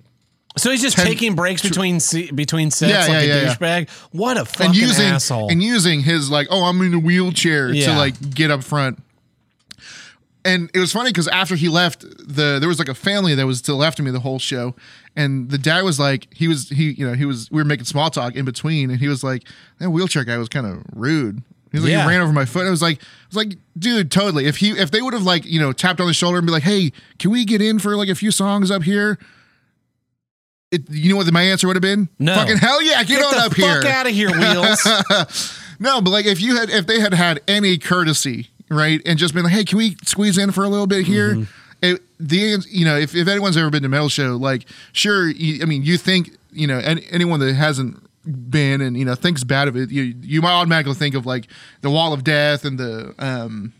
So 0.57 0.71
he's 0.71 0.83
just 0.83 0.99
taking 0.99 1.35
breaks 1.35 1.63
between 1.63 1.99
between 2.35 2.71
sets 2.71 2.93
Yeah, 3.09 3.15
like 3.15 3.27
yeah, 3.27 3.35
a 3.35 3.43
yeah, 3.45 3.55
douchebag. 3.55 3.91
What 4.13 4.37
a 4.37 4.45
fucking 4.45 4.67
and 4.67 4.77
using 4.77 5.07
asshole! 5.07 5.51
and 5.51 5.63
using 5.63 6.01
his 6.03 6.31
like 6.31 6.49
oh 6.51 6.65
I'm 6.65 6.81
in 6.83 6.95
a 6.95 6.99
wheelchair 6.99 7.73
to 7.73 7.93
like 7.97 8.35
get 8.35 8.51
up 8.51 8.63
front. 8.63 8.99
And 10.45 10.71
it 10.75 10.81
was 10.81 10.93
funny 10.93 11.11
because 11.11 11.29
after 11.29 11.55
he 11.55 11.69
left, 11.69 12.01
the 12.01 12.59
there 12.59 12.69
was 12.69 12.79
like 12.81 12.89
a 12.89 12.95
family 12.95 13.35
that 13.37 13.47
was 13.47 13.59
still 13.59 13.85
after 13.85 14.03
me 14.03 14.11
the 14.11 14.19
whole 14.21 14.41
show, 14.41 14.75
and 15.15 15.49
the 15.51 15.59
dad 15.59 15.83
was 15.85 16.01
like 16.01 16.27
he 16.35 16.49
was 16.49 16.69
he 16.69 16.91
you 16.93 17.07
know 17.07 17.15
he 17.15 17.25
was 17.25 17.49
we 17.53 17.59
were 17.63 17.65
making 17.65 17.85
small 17.85 18.11
talk 18.11 18.35
in 18.35 18.45
between, 18.45 18.91
and 18.91 18.99
he 18.99 19.07
was 19.07 19.23
like 19.23 19.45
that 19.79 19.91
wheelchair 19.91 20.25
guy 20.25 20.37
was 20.39 20.49
kind 20.49 20.67
of 20.67 20.83
rude. 20.95 21.43
He 21.71 21.79
was 21.79 21.85
like 21.85 21.93
Yeah. 21.93 22.03
he 22.03 22.09
ran 22.09 22.21
over 22.21 22.33
my 22.33 22.45
foot. 22.45 22.67
I 22.67 22.71
was 22.71 22.83
like 22.83 23.01
I 23.01 23.27
was 23.29 23.37
like 23.37 23.57
dude 23.79 24.11
totally 24.11 24.47
if 24.47 24.57
he 24.57 24.71
if 24.73 24.91
they 24.91 25.01
would 25.01 25.15
have 25.15 25.23
like 25.23 25.45
you 25.47 25.61
know 25.61 25.73
tapped 25.73 26.01
on 26.01 26.09
the 26.09 26.13
shoulder 26.15 26.39
and 26.39 26.47
be 26.47 26.53
like 26.53 26.65
hey 26.65 26.91
can 27.21 27.31
we 27.31 27.45
get 27.45 27.63
in 27.63 27.79
for 27.79 27.97
like 27.97 28.09
a 28.09 28.15
few 28.17 28.31
songs 28.33 28.71
up 28.71 28.83
here. 28.83 29.19
It, 30.73 30.91
you 30.91 31.11
know 31.11 31.17
what 31.17 31.33
my 31.33 31.43
answer 31.43 31.67
would 31.69 31.77
have 31.77 31.83
been? 31.83 32.09
No. 32.19 32.35
Fucking 32.35 32.57
hell 32.57 32.83
yeah, 32.83 33.05
get, 33.05 33.21
Get 33.21 33.25
on 33.25 33.39
up 33.39 33.55
here. 33.55 33.83
fuck 33.83 33.91
out 33.91 34.07
of 34.07 34.13
here, 34.13 34.31
wheels. 34.31 35.59
No, 35.83 36.01
but 36.01 36.11
like 36.11 36.27
if 36.27 36.41
you 36.41 36.57
had 36.57 36.71
if 36.71 36.87
they 36.87 37.01
had 37.01 37.13
had 37.13 37.41
any 37.49 37.77
courtesy, 37.77 38.51
right, 38.71 39.01
and 39.05 39.19
just 39.19 39.35
been 39.35 39.43
like, 39.43 39.53
hey, 39.53 39.65
can 39.65 39.79
we 39.79 39.97
squeeze 40.05 40.39
in 40.39 40.53
for 40.53 40.63
a 40.63 40.69
little 40.69 40.87
bit 40.87 41.05
here? 41.07 41.35
Mm-hmm. 41.35 41.43
It, 41.83 42.03
the 42.21 42.65
you 42.71 42.85
know 42.85 42.97
if, 42.97 43.17
if 43.17 43.27
anyone's 43.27 43.57
ever 43.57 43.69
been 43.69 43.83
to 43.83 43.87
a 43.87 43.91
metal 43.91 44.09
show, 44.09 44.37
like 44.37 44.67
sure, 44.93 45.29
you, 45.29 45.61
I 45.61 45.65
mean 45.65 45.83
you 45.83 45.99
think 45.99 46.37
you 46.53 46.69
know 46.69 46.79
any, 46.79 47.05
anyone 47.11 47.41
that 47.41 47.53
hasn't 47.55 48.01
been 48.25 48.81
and 48.81 48.97
you 48.97 49.05
know 49.05 49.17
thinks 49.17 49.43
bad 49.43 49.67
of 49.67 49.77
it, 49.77 49.91
you 49.91 50.15
you 50.23 50.41
might 50.41 50.53
automatically 50.53 50.95
think 50.95 51.17
of 51.17 51.27
like 51.27 51.49
the 51.81 51.91
wall 51.91 52.13
of 52.13 52.23
death 52.23 52.65
and 52.65 52.79
the 52.79 53.13
um 53.19 53.73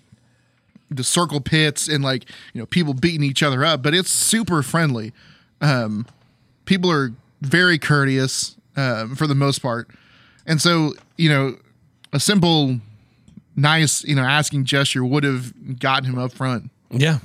the 0.91 1.05
circle 1.05 1.41
pits 1.41 1.87
and 1.87 2.03
like 2.03 2.25
you 2.53 2.61
know 2.61 2.67
people 2.67 2.95
beating 2.95 3.23
each 3.23 3.45
other 3.45 3.65
up, 3.65 3.81
but 3.81 3.95
it's 3.95 4.11
super 4.11 4.65
friendly. 4.65 5.13
Um, 5.61 6.07
people 6.65 6.91
are 6.91 7.13
very 7.41 7.79
courteous 7.79 8.57
um, 8.77 9.15
for 9.17 9.27
the 9.27 9.35
most 9.35 9.61
part, 9.61 9.89
and 10.47 10.61
so 10.61 10.95
you 11.17 11.29
know 11.29 11.57
a 12.13 12.21
simple, 12.21 12.79
nice 13.57 14.05
you 14.05 14.15
know 14.15 14.23
asking 14.23 14.65
gesture 14.65 15.05
would 15.05 15.25
have 15.25 15.79
gotten 15.79 16.09
him 16.11 16.19
up 16.19 16.33
front. 16.33 16.71
yeah, 16.91 17.19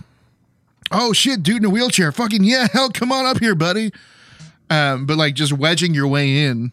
Oh 0.91 1.12
shit, 1.13 1.43
dude 1.43 1.58
in 1.58 1.65
a 1.65 1.69
wheelchair, 1.69 2.12
fucking 2.12 2.43
yeah, 2.43 2.67
hell, 2.73 2.89
come 2.89 3.12
on 3.12 3.26
up 3.26 3.39
here, 3.39 3.56
buddy. 3.56 3.91
Um, 4.69 5.06
but 5.06 5.17
like 5.17 5.34
just 5.36 5.54
wedging 5.54 5.93
your 5.93 6.08
way 6.08 6.45
in. 6.45 6.71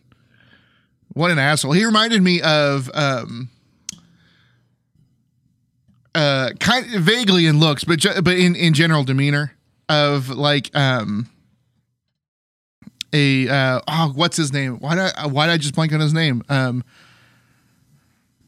What 1.13 1.31
an 1.31 1.39
asshole. 1.39 1.73
He 1.73 1.85
reminded 1.85 2.23
me 2.23 2.41
of 2.43 2.91
um 2.93 3.49
uh 6.15 6.51
kind 6.61 6.87
vaguely 6.91 7.47
in 7.47 7.59
looks, 7.61 7.85
but 7.85 7.99
ju- 7.99 8.21
but 8.23 8.37
in 8.37 8.55
in 8.55 8.75
general 8.75 9.05
demeanor 9.05 9.53
of 9.89 10.29
like 10.31 10.71
um 10.77 11.29
a 13.15 13.49
uh 13.49 13.81
oh 13.89 14.13
what's 14.15 14.37
his 14.37 14.53
name? 14.53 14.79
Why 14.81 14.95
did 14.97 15.13
I, 15.17 15.27
why 15.29 15.47
did 15.47 15.53
I 15.53 15.57
just 15.57 15.75
blank 15.75 15.93
on 15.95 16.01
his 16.01 16.13
name? 16.13 16.43
Um 16.49 16.85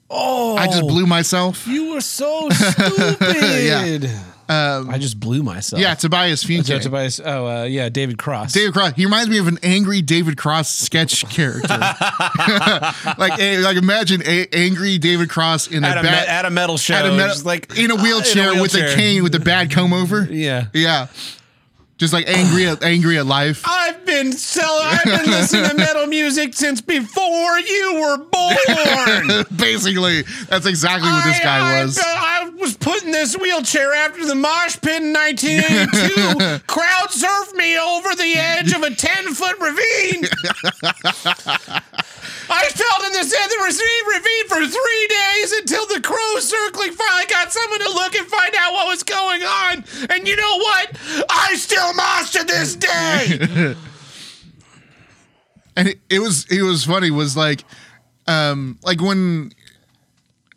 Oh, 0.08 0.56
I 0.56 0.66
just 0.66 0.82
blew 0.82 1.04
myself. 1.06 1.66
You 1.66 1.94
were 1.94 2.00
so 2.00 2.48
stupid. 2.50 4.04
Um 4.48 4.88
I 4.90 4.98
just 5.00 5.18
blew 5.18 5.42
myself. 5.42 5.82
yeah, 5.82 5.94
Tobias 5.94 6.42
Joe 6.42 6.54
Funke. 6.54 6.80
Tobias. 6.80 7.20
Oh, 7.24 7.46
uh, 7.48 7.62
yeah, 7.64 7.88
David 7.88 8.16
Cross. 8.16 8.52
David 8.52 8.72
Cross. 8.74 8.92
He 8.94 9.04
reminds 9.04 9.28
me 9.28 9.38
of 9.38 9.48
an 9.48 9.58
angry 9.64 10.02
David 10.02 10.36
Cross 10.36 10.72
sketch 10.78 11.28
character. 11.28 11.66
like, 13.18 13.40
eh, 13.40 13.58
like 13.60 13.76
imagine 13.76 14.22
a, 14.24 14.46
angry 14.52 14.98
David 14.98 15.30
Cross 15.30 15.66
in 15.68 15.82
a, 15.82 15.88
at 15.88 15.98
a, 15.98 16.02
bad, 16.02 16.28
me- 16.28 16.32
at 16.32 16.44
a 16.44 16.50
metal 16.50 16.76
show, 16.76 16.94
at 16.94 17.06
a 17.06 17.12
metal- 17.16 17.42
like 17.44 17.76
in 17.76 17.90
a 17.90 17.96
uh, 17.96 18.02
wheelchair, 18.02 18.60
with 18.62 18.74
a 18.76 18.94
cane 18.94 19.24
with 19.24 19.34
a 19.34 19.40
bad 19.40 19.72
comb 19.72 19.92
over. 19.92 20.28
Yeah. 20.30 20.66
Yeah, 20.72 21.08
just 21.98 22.12
like 22.12 22.28
angry 22.28 22.66
at 22.66 22.82
angry 22.82 23.18
at 23.18 23.26
life. 23.26 23.62
I've 23.66 24.04
been 24.04 24.32
sell- 24.32 24.80
I've 24.82 25.04
been 25.04 25.26
listening 25.30 25.70
to 25.70 25.76
metal 25.76 26.06
music 26.06 26.54
since 26.54 26.80
before 26.80 27.58
you 27.58 27.94
were 28.00 28.18
born. 28.18 29.44
Basically, 29.56 30.22
that's 30.48 30.66
exactly 30.66 31.10
what 31.10 31.24
this 31.24 31.40
guy 31.40 31.80
I, 31.80 31.84
was. 31.84 31.98
I, 31.98 32.02
I 32.04 32.48
was 32.50 32.76
put 32.76 33.02
in 33.04 33.10
this 33.10 33.36
wheelchair 33.36 33.92
after 33.92 34.24
the 34.26 34.34
mosh 34.34 34.80
pit 34.80 35.02
in 35.02 35.12
1982. 35.12 36.58
Crowd 36.66 37.08
surfed 37.08 37.54
me 37.54 37.78
over 37.78 38.14
the 38.14 38.34
edge 38.36 38.72
of 38.72 38.82
a 38.82 38.94
10 38.94 39.34
foot 39.34 39.58
ravine. 39.58 40.24
I 42.48 42.68
fell 42.68 43.06
in 43.06 43.12
this 43.12 43.32
ravine 44.06 44.46
for 44.48 44.66
three 44.66 45.06
days 45.08 45.52
until 45.52 45.86
the 45.86 46.00
crow 46.00 46.38
circling 46.38 46.92
finally 46.92 47.26
got 47.26 47.52
someone 47.52 47.80
to 47.80 47.88
look 47.90 48.14
and 48.14 48.26
find 48.26 48.54
out 48.58 48.72
what 48.72 48.86
was 48.86 49.02
going 49.02 49.42
on. 49.42 49.84
And 50.10 50.28
you 50.28 50.36
know 50.36 50.56
what? 50.58 50.96
I 51.28 51.54
still 51.56 51.94
to 52.32 52.44
this 52.44 52.76
day. 52.76 53.74
and 55.76 55.88
it, 55.88 55.98
it 56.08 56.18
was 56.20 56.46
it 56.50 56.62
was 56.62 56.84
funny 56.84 57.10
was 57.10 57.36
like 57.36 57.64
um 58.26 58.78
like 58.82 59.00
when 59.00 59.52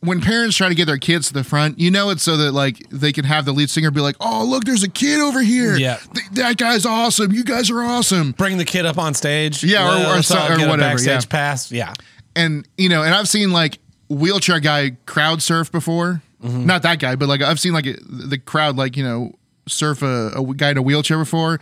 when 0.01 0.21
parents 0.21 0.55
try 0.55 0.69
to 0.69 0.75
get 0.75 0.85
their 0.85 0.97
kids 0.97 1.27
to 1.27 1.33
the 1.33 1.43
front 1.43 1.77
you 1.79 1.91
know 1.91 2.09
it's 2.09 2.23
so 2.23 2.37
that 2.37 2.51
like 2.53 2.87
they 2.89 3.11
can 3.11 3.25
have 3.25 3.43
the 3.45 3.51
lead 3.51 3.69
singer 3.69 3.91
be 3.91 3.99
like 4.01 4.15
oh 4.21 4.45
look 4.45 4.63
there's 4.63 4.83
a 4.83 4.89
kid 4.89 5.19
over 5.19 5.41
here 5.41 5.75
Yeah. 5.75 5.97
Th- 6.13 6.27
that 6.33 6.57
guy's 6.57 6.85
awesome 6.85 7.31
you 7.33 7.43
guys 7.43 7.69
are 7.69 7.81
awesome 7.81 8.31
Bring 8.31 8.57
the 8.57 8.65
kid 8.65 8.85
up 8.85 8.97
on 8.97 9.13
stage. 9.13 9.63
Yeah, 9.63 10.13
or- 10.13 10.19
or 10.19 10.21
so- 10.21 10.37
or 10.37 10.51
whatever, 10.59 10.77
Backstage 10.77 11.23
yeah. 11.25 11.29
pass. 11.29 11.71
Yeah. 11.71 11.93
and 12.35 12.67
you 12.77 12.87
know 12.89 13.03
and 13.03 13.13
i've 13.13 13.27
seen 13.27 13.51
like 13.51 13.79
wheelchair 14.09 14.59
guy 14.59 14.91
crowd 15.05 15.41
surf 15.41 15.71
before 15.71 16.21
Mm-hmm. 16.41 16.65
not 16.67 16.83
that 16.83 16.99
guy 16.99 17.15
but 17.17 17.27
like 17.27 17.41
i've 17.41 17.59
seen 17.59 17.73
like 17.73 17.83
the 17.83 18.37
crowd 18.37 18.77
like 18.77 18.95
you 18.95 19.03
know 19.03 19.33
surf 19.67 20.01
a, 20.01 20.31
a 20.37 20.53
guy 20.55 20.69
in 20.71 20.77
a 20.77 20.81
wheelchair 20.81 21.17
before 21.17 21.59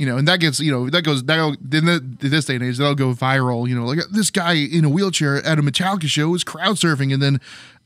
you 0.00 0.06
know 0.06 0.16
and 0.16 0.26
that 0.26 0.40
gets 0.40 0.58
you 0.60 0.72
know 0.72 0.88
that 0.88 1.02
goes 1.02 1.22
that'll 1.24 1.50
in 1.52 1.84
the, 1.84 2.00
this 2.20 2.46
day 2.46 2.54
and 2.54 2.64
age 2.64 2.78
that'll 2.78 2.94
go 2.94 3.12
viral 3.12 3.68
you 3.68 3.74
know 3.78 3.84
like 3.84 3.98
this 4.10 4.30
guy 4.30 4.54
in 4.54 4.84
a 4.84 4.88
wheelchair 4.88 5.36
at 5.44 5.58
a 5.58 5.62
metallica 5.62 6.06
show 6.06 6.28
was 6.30 6.42
crowd 6.42 6.76
surfing 6.76 7.12
and 7.12 7.22
then 7.22 7.38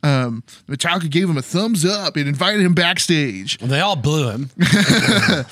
um 0.04 0.44
metallica 0.68 1.10
gave 1.10 1.28
him 1.28 1.36
a 1.36 1.42
thumbs 1.42 1.84
up 1.84 2.16
and 2.16 2.28
invited 2.28 2.60
him 2.60 2.72
backstage 2.72 3.58
They 3.58 3.80
all 3.80 3.96
blew 3.96 4.30
him. 4.30 4.50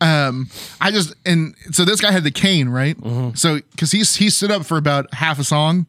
Um, 0.00 0.50
I 0.82 0.90
just 0.90 1.14
and 1.24 1.54
so 1.70 1.84
this 1.84 2.00
guy 2.00 2.10
had 2.10 2.24
the 2.24 2.30
cane, 2.30 2.68
right? 2.68 2.96
So 3.38 3.60
because 3.70 3.90
he's 3.92 4.16
he 4.16 4.28
stood 4.28 4.50
up 4.50 4.66
for 4.66 4.76
about 4.76 5.14
half 5.14 5.38
a 5.38 5.44
song, 5.44 5.86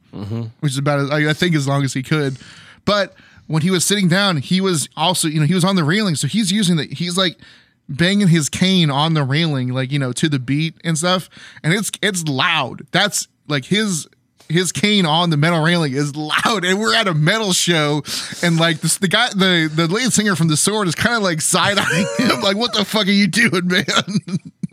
which 0.62 0.72
is 0.74 0.78
about 0.78 1.12
I 1.12 1.34
think 1.34 1.54
as 1.56 1.68
long 1.68 1.84
as 1.84 1.94
he 1.94 2.02
could. 2.04 2.38
But 2.86 3.14
when 3.48 3.62
he 3.62 3.72
was 3.72 3.84
sitting 3.84 4.08
down, 4.08 4.38
he 4.38 4.62
was 4.62 4.88
also 4.96 5.28
you 5.28 5.40
know 5.40 5.46
he 5.46 5.56
was 5.56 5.66
on 5.66 5.76
the 5.76 5.84
railing, 5.84 6.16
so 6.16 6.28
he's 6.28 6.50
using 6.52 6.78
the 6.78 6.86
he's 6.86 7.18
like 7.18 7.38
banging 7.88 8.28
his 8.28 8.50
cane 8.50 8.90
on 8.90 9.14
the 9.14 9.24
railing, 9.24 9.70
like 9.70 9.92
you 9.92 10.00
know 10.00 10.12
to 10.14 10.30
the 10.30 10.40
beat 10.40 10.76
and 10.84 10.98
stuff, 10.98 11.30
and 11.64 11.74
it's 11.74 11.92
it's 12.02 12.24
loud. 12.28 12.88
That's 12.92 13.28
like 13.48 13.66
his. 13.66 14.08
His 14.48 14.72
cane 14.72 15.08
on 15.08 15.32
the 15.32 15.38
metal 15.38 15.64
railing 15.64 15.94
is 15.94 16.16
loud, 16.16 16.66
and 16.66 16.80
we're 16.80 16.94
at 16.94 17.08
a 17.08 17.16
metal 17.16 17.52
show, 17.52 18.04
and 18.44 18.60
like 18.60 18.80
this, 18.80 19.00
the 19.00 19.08
guy, 19.08 19.30
the 19.30 19.72
the 19.74 19.88
lead 19.88 20.14
singer 20.14 20.36
from 20.36 20.50
the 20.50 20.56
Sword 20.56 20.88
is 20.88 20.94
kind 20.94 21.16
of 21.16 21.24
like 21.24 21.42
side 21.42 21.80
eyeing 21.80 22.06
him, 22.20 22.42
like, 22.42 22.56
"What 22.56 22.72
the 22.74 22.86
fuck 22.86 23.08
are 23.08 23.10
you 23.10 23.26
doing, 23.26 23.66
man?" 23.66 23.84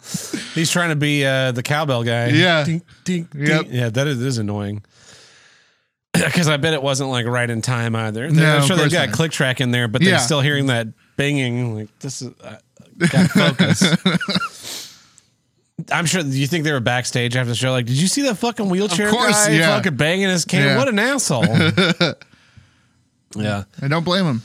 He's 0.55 0.71
trying 0.71 0.91
to 0.91 0.97
be 0.97 1.25
uh, 1.25 1.53
the 1.53 1.63
cowbell 1.63 2.05
guy. 2.05 2.27
Yeah. 2.29 2.67
Yep. 3.07 3.67
Yeah, 3.71 3.89
that 3.89 4.07
is, 4.07 4.21
is 4.21 4.37
annoying. 4.37 4.85
Because 6.13 6.49
I 6.49 6.59
bet 6.59 6.75
it 6.75 6.83
wasn't 6.83 7.09
like 7.09 7.25
right 7.25 7.49
in 7.49 7.63
time 7.63 7.97
either. 7.97 8.29
No, 8.31 8.57
I'm 8.57 8.67
sure 8.67 8.77
they've 8.77 8.93
got 8.93 9.09
not. 9.09 9.17
click 9.17 9.33
track 9.33 9.63
in 9.63 9.71
there, 9.71 9.89
but 9.89 10.03
they're 10.03 10.19
still 10.19 10.43
hearing 10.43 10.67
that 10.67 10.89
banging. 11.17 11.75
Like 11.75 11.99
this 12.01 12.21
is 12.21 12.35
uh, 12.43 12.57
got 12.99 13.31
focus. 13.57 14.89
I'm 15.91 16.07
sure. 16.07 16.23
Do 16.23 16.29
you 16.29 16.47
think 16.47 16.65
they 16.65 16.73
were 16.73 16.81
backstage 16.81 17.37
after 17.37 17.51
the 17.51 17.55
show? 17.57 17.71
Like, 17.73 17.87
did 17.87 17.97
you 17.97 18.07
see 18.07 18.23
that 18.23 18.37
fucking 18.37 18.69
wheelchair 18.69 19.11
course, 19.11 19.47
guy 19.47 19.55
yeah. 19.55 19.77
fucking 19.77 19.97
banging 19.97 20.29
his 20.29 20.45
cane? 20.45 20.65
Yeah. 20.65 20.77
What 20.79 20.89
an 20.89 20.99
asshole! 20.99 21.45
yeah. 23.37 23.65
I 23.81 23.89
don't 23.89 24.05
blame 24.05 24.25
him. 24.25 24.43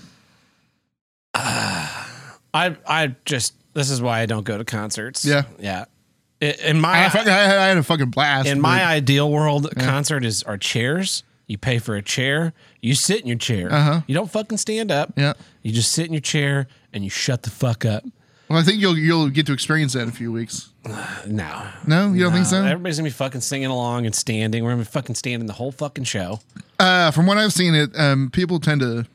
I 1.33 2.05
I 2.53 2.77
I 2.87 3.15
just 3.25 3.53
this 3.73 3.89
is 3.91 4.01
why 4.01 4.21
I 4.21 4.25
don't 4.25 4.43
go 4.43 4.57
to 4.57 4.65
concerts. 4.65 5.23
Yeah. 5.25 5.43
yeah. 5.59 5.85
In 6.41 6.79
my 6.79 7.05
I, 7.05 7.09
fucking- 7.09 7.31
I, 7.31 7.41
I 7.41 7.67
had 7.67 7.77
a 7.77 7.83
fucking 7.83 8.09
blast. 8.09 8.47
in 8.47 8.57
but- 8.59 8.61
my 8.63 8.83
ideal 8.85 9.31
world, 9.31 9.71
concert 9.77 10.23
is 10.25 10.43
are 10.43 10.57
chairs. 10.57 11.23
You 11.47 11.57
pay 11.57 11.79
for 11.79 11.95
a 11.95 12.01
chair. 12.01 12.53
You 12.81 12.93
sit 12.93 13.21
in 13.21 13.27
your 13.27 13.37
chair. 13.37 13.71
Uh-huh. 13.71 14.01
You 14.05 14.13
don't 14.13 14.29
fucking 14.29 14.57
stand 14.57 14.91
up. 14.91 15.13
Yeah. 15.15 15.33
You 15.63 15.71
just 15.71 15.93
sit 15.93 16.05
in 16.05 16.13
your 16.13 16.21
chair 16.21 16.67
and 16.91 17.03
you 17.05 17.09
shut 17.09 17.43
the 17.43 17.49
fuck 17.49 17.85
up. 17.85 18.03
Well, 18.49 18.59
I 18.59 18.63
think 18.63 18.79
you'll 18.81 18.97
you'll 18.97 19.29
get 19.29 19.45
to 19.47 19.53
experience 19.53 19.93
that 19.93 20.03
in 20.03 20.09
a 20.09 20.13
few 20.13 20.31
weeks. 20.31 20.69
No. 21.27 21.67
No, 21.85 22.13
you 22.13 22.23
don't 22.23 22.31
think 22.31 22.45
so? 22.45 22.63
Everybody's 22.63 22.97
gonna 22.97 23.07
be 23.07 23.13
fucking 23.13 23.41
singing 23.41 23.67
along 23.67 24.05
and 24.05 24.15
standing. 24.15 24.63
We're 24.63 24.69
gonna 24.71 24.83
be 24.83 24.85
fucking 24.85 25.15
standing 25.15 25.45
the 25.45 25.53
whole 25.53 25.71
fucking 25.73 26.05
show. 26.05 26.39
Uh, 26.79 27.11
from 27.11 27.25
what 27.27 27.37
I've 27.37 27.51
seen, 27.51 27.75
it 27.75 27.89
um, 27.99 28.29
people 28.31 28.59
tend 28.61 28.79
to 28.81 29.05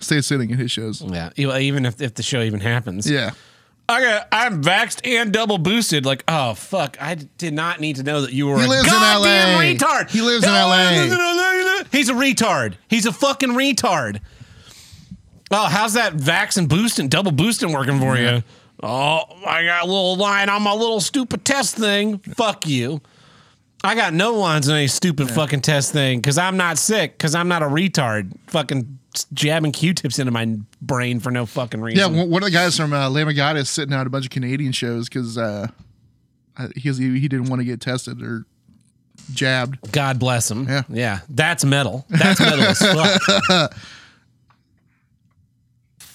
stay 0.00 0.20
sitting 0.20 0.52
at 0.52 0.58
his 0.58 0.70
shows. 0.70 1.02
Yeah. 1.02 1.30
E- 1.36 1.50
Even 1.66 1.84
if, 1.86 2.00
if 2.00 2.14
the 2.14 2.22
show 2.22 2.40
even 2.42 2.60
happens. 2.60 3.10
Yeah, 3.10 3.32
I 3.88 4.00
got, 4.02 4.28
I'm 4.30 4.62
vaxxed 4.62 5.04
and 5.06 5.32
double 5.32 5.58
boosted. 5.58 6.06
Like, 6.06 6.22
oh 6.28 6.54
fuck! 6.54 6.96
I 7.02 7.14
did 7.16 7.54
not 7.54 7.80
need 7.80 7.96
to 7.96 8.04
know 8.04 8.20
that 8.20 8.32
you 8.32 8.46
were 8.46 8.58
He 8.58 8.64
a 8.66 8.68
lives 8.68 8.86
in 8.86 8.92
goddamn 8.92 9.56
LA. 9.56 9.62
retard. 9.62 10.10
He 10.10 10.20
lives 10.20 10.44
in 10.44 10.50
LA. 10.52 10.88
he 10.90 10.98
lives 11.00 11.12
in 11.12 11.18
LA. 11.18 11.82
He's 11.90 12.08
a 12.08 12.14
retard. 12.14 12.74
He's 12.88 13.06
a 13.06 13.12
fucking 13.12 13.50
retard. 13.50 14.20
Oh, 15.50 15.66
how's 15.66 15.94
that 15.94 16.14
vax 16.14 16.56
and 16.58 16.68
boosting, 16.68 17.08
double 17.08 17.30
boosting 17.32 17.72
working 17.72 18.00
for 18.00 18.16
you? 18.16 18.42
Oh, 18.82 19.22
I 19.46 19.64
got 19.64 19.84
a 19.84 19.86
little 19.86 20.16
line 20.16 20.48
on 20.48 20.62
my 20.62 20.72
little 20.72 21.00
stupid 21.00 21.44
test 21.44 21.76
thing. 21.76 22.18
Fuck 22.18 22.66
you. 22.66 23.00
I 23.84 23.94
got 23.94 24.12
no 24.12 24.34
lines 24.34 24.68
on 24.68 24.76
any 24.76 24.88
stupid 24.88 25.30
fucking 25.30 25.60
test 25.60 25.92
thing 25.92 26.18
because 26.20 26.38
I'm 26.38 26.56
not 26.56 26.76
sick 26.78 27.16
because 27.16 27.34
I'm 27.34 27.46
not 27.48 27.62
a 27.62 27.66
retard. 27.66 28.32
Fucking 28.48 28.98
jabbing 29.32 29.72
Q-tips 29.72 30.18
into 30.18 30.32
my 30.32 30.56
brain 30.82 31.20
for 31.20 31.30
no 31.30 31.46
fucking 31.46 31.80
reason. 31.80 32.12
yeah. 32.14 32.20
One 32.20 32.30
one 32.30 32.42
of 32.42 32.46
the 32.48 32.52
guys 32.52 32.76
from 32.76 32.92
uh, 32.92 33.08
Lamb 33.08 33.28
of 33.28 33.36
God 33.36 33.56
is 33.56 33.70
sitting 33.70 33.94
out 33.94 34.06
a 34.06 34.10
bunch 34.10 34.24
of 34.26 34.30
Canadian 34.30 34.72
shows 34.72 35.08
because 35.08 35.38
uh, 35.38 35.68
he, 36.74 36.92
he 36.92 37.20
he 37.20 37.28
didn't 37.28 37.46
want 37.48 37.60
to 37.60 37.64
get 37.64 37.80
tested 37.80 38.22
or 38.22 38.44
jabbed. 39.32 39.92
God 39.92 40.18
bless 40.18 40.50
him. 40.50 40.68
Yeah. 40.68 40.82
Yeah. 40.88 41.20
That's 41.30 41.64
metal. 41.64 42.04
That's 42.10 42.40
metal 42.40 42.60
as 42.62 42.78
fuck. 42.78 43.74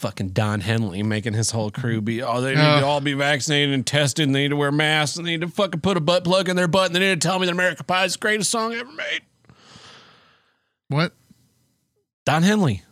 Fucking 0.02 0.30
Don 0.30 0.62
Henley 0.62 1.04
making 1.04 1.34
his 1.34 1.52
whole 1.52 1.70
crew 1.70 2.02
be, 2.02 2.24
oh, 2.24 2.42
they 2.42 2.52
need 2.56 2.56
to 2.62 2.84
Uh. 2.84 2.86
all 2.86 3.02
be 3.02 3.14
vaccinated 3.14 3.72
and 3.74 3.86
tested. 3.86 4.26
And 4.28 4.34
they 4.36 4.42
need 4.42 4.50
to 4.50 4.56
wear 4.56 4.72
masks. 4.72 5.16
And 5.18 5.28
they 5.28 5.32
need 5.32 5.42
to 5.42 5.48
fucking 5.48 5.82
put 5.82 5.96
a 5.96 6.00
butt 6.02 6.24
plug 6.24 6.50
in 6.50 6.56
their 6.56 6.68
butt. 6.68 6.88
And 6.88 6.96
they 6.96 7.00
need 7.00 7.22
to 7.22 7.28
tell 7.28 7.38
me 7.38 7.46
that 7.46 7.52
American 7.52 7.86
Pie 7.86 8.06
is 8.06 8.14
the 8.14 8.20
greatest 8.20 8.50
song 8.50 8.74
ever 8.74 8.92
made. 8.92 9.22
What? 10.88 11.14
Don 12.26 12.44
Henley 12.44 12.84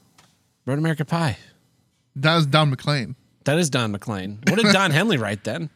wrote 0.65 0.78
American 0.78 1.06
Pie. 1.08 1.38
That 2.15 2.36
was 2.36 2.45
Don 2.45 2.69
McLean. 2.69 3.15
That 3.45 3.58
is 3.58 3.69
Don 3.69 3.91
McLean. 3.91 4.39
What 4.48 4.62
did 4.62 4.72
Don 4.72 4.91
Henley 5.00 5.17
write 5.17 5.43
then? 5.43 5.69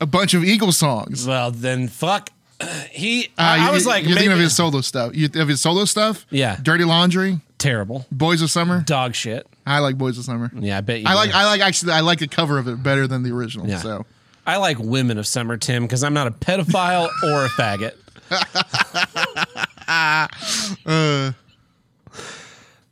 A 0.00 0.06
bunch 0.06 0.34
of 0.34 0.44
Eagle 0.44 0.72
songs. 0.72 1.26
Well, 1.26 1.50
then 1.50 1.88
fuck. 1.88 2.30
He, 2.92 3.24
Uh, 3.36 3.42
I, 3.42 3.68
I 3.68 3.70
was 3.72 3.84
like, 3.86 4.04
you're 4.04 4.14
thinking 4.14 4.30
of 4.32 4.38
his 4.38 4.54
solo 4.54 4.80
stuff. 4.80 5.16
You 5.16 5.28
of 5.34 5.48
his 5.48 5.60
solo 5.60 5.84
stuff? 5.84 6.24
Yeah. 6.30 6.56
Dirty 6.62 6.84
Laundry, 6.84 7.40
terrible. 7.58 8.06
Boys 8.12 8.40
of 8.40 8.50
Summer. 8.52 8.82
Dog 8.82 9.16
shit. 9.16 9.46
I 9.66 9.78
like 9.78 9.96
Boys 9.96 10.18
of 10.18 10.24
Summer. 10.24 10.50
Yeah, 10.54 10.78
I 10.78 10.80
bet 10.82 11.00
you 11.00 11.06
I 11.06 11.14
like. 11.14 11.34
I 11.34 11.46
like 11.46 11.60
actually 11.60 11.92
I 11.92 12.00
like 12.00 12.18
the 12.18 12.28
cover 12.28 12.58
of 12.58 12.68
it 12.68 12.82
better 12.82 13.06
than 13.06 13.22
the 13.22 13.32
original. 13.32 13.66
Yeah. 13.66 13.78
So 13.78 14.04
I 14.46 14.58
like 14.58 14.78
women 14.78 15.18
of 15.18 15.26
summer, 15.26 15.56
Tim, 15.56 15.84
because 15.84 16.04
I'm 16.04 16.14
not 16.14 16.26
a 16.26 16.30
pedophile 16.30 17.08
or 17.24 17.46
a 17.46 17.48
faggot. 17.48 17.94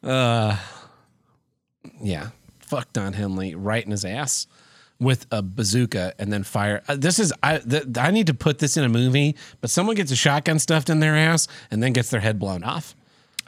uh, 0.02 0.56
yeah. 2.00 2.30
Fuck 2.60 2.92
Don 2.94 3.12
Henley 3.12 3.54
right 3.54 3.84
in 3.84 3.90
his 3.90 4.04
ass 4.04 4.46
with 4.98 5.26
a 5.30 5.42
bazooka 5.42 6.14
and 6.18 6.32
then 6.32 6.42
fire. 6.42 6.82
Uh, 6.88 6.96
this 6.96 7.18
is 7.18 7.34
I. 7.42 7.58
Th- 7.58 7.84
I 7.98 8.10
need 8.10 8.28
to 8.28 8.34
put 8.34 8.60
this 8.60 8.78
in 8.78 8.84
a 8.84 8.88
movie, 8.88 9.36
but 9.60 9.68
someone 9.68 9.96
gets 9.96 10.10
a 10.10 10.16
shotgun 10.16 10.58
stuffed 10.58 10.88
in 10.88 11.00
their 11.00 11.16
ass 11.16 11.48
and 11.70 11.82
then 11.82 11.92
gets 11.92 12.08
their 12.08 12.20
head 12.20 12.38
blown 12.38 12.64
off. 12.64 12.94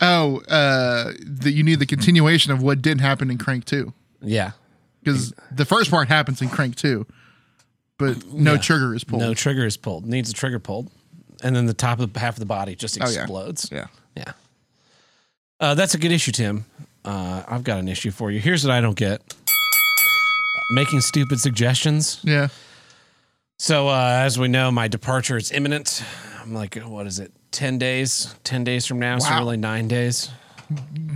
Oh, 0.01 0.41
uh, 0.49 1.13
that 1.25 1.53
you 1.53 1.63
need 1.63 1.79
the 1.79 1.87
continuation 1.87 2.53
of 2.53 2.63
what 2.63 2.83
didn't 2.83 3.01
happen 3.01 3.31
in 3.31 3.39
Crank 3.39 3.65
Two 3.65 3.93
Yeah. 4.23 4.53
because 5.03 5.33
the 5.51 5.65
first 5.65 5.91
part 5.91 6.09
happens 6.09 6.41
in 6.43 6.49
Crank 6.49 6.77
Two, 6.77 7.07
but 7.99 8.27
no 8.33 8.55
Yeah. 8.55 8.59
trigger 8.61 8.95
is 8.95 9.05
pulled. 9.05 9.23
No 9.23 9.35
trigger 9.35 9.65
is 9.67 9.77
pulled. 9.77 10.07
Needs 10.07 10.31
a 10.31 10.33
trigger 10.35 10.59
pulled, 10.59 10.91
and 11.43 11.55
then 11.55 11.67
the 11.67 11.75
top 11.75 12.01
of 12.01 12.15
half 12.17 12.35
of 12.35 12.41
the 12.41 12.47
body 12.47 12.75
just 12.75 12.99
Oh, 13.01 13.09
yeah. 13.09 13.21
explodes. 13.23 13.69
Yeah. 13.73 13.87
Yeah. 14.17 14.33
Uh, 15.61 15.75
that's 15.75 15.95
a 15.95 15.99
good 15.99 16.13
issue, 16.13 16.33
Tim. 16.33 16.65
Uh, 17.05 17.43
I've 17.47 17.65
got 17.65 17.79
an 17.79 17.89
issue 17.89 18.11
for 18.11 18.31
you. 18.31 18.41
Here's 18.41 18.65
what 18.65 18.73
I 18.73 18.81
don't 18.81 18.97
get 18.97 19.23
making 20.73 21.01
stupid 21.03 21.39
suggestions. 21.41 22.19
Yeah. 22.25 22.49
So, 23.59 23.89
uh, 23.89 24.21
as 24.25 24.39
we 24.39 24.49
know, 24.49 24.71
my 24.71 24.89
departure 24.89 25.37
is 25.37 25.53
imminent. 25.53 26.03
I'm 26.45 26.53
like, 26.55 26.77
what 26.77 27.07
is 27.07 27.19
it? 27.19 27.33
10 27.53 27.79
days? 27.79 28.35
10 28.45 28.65
days 28.65 28.85
from 28.87 28.99
now. 28.99 29.19
So, 29.19 29.31
Wow. 29.31 29.39
really 29.41 29.57
nine 29.57 29.89
days. 29.89 30.31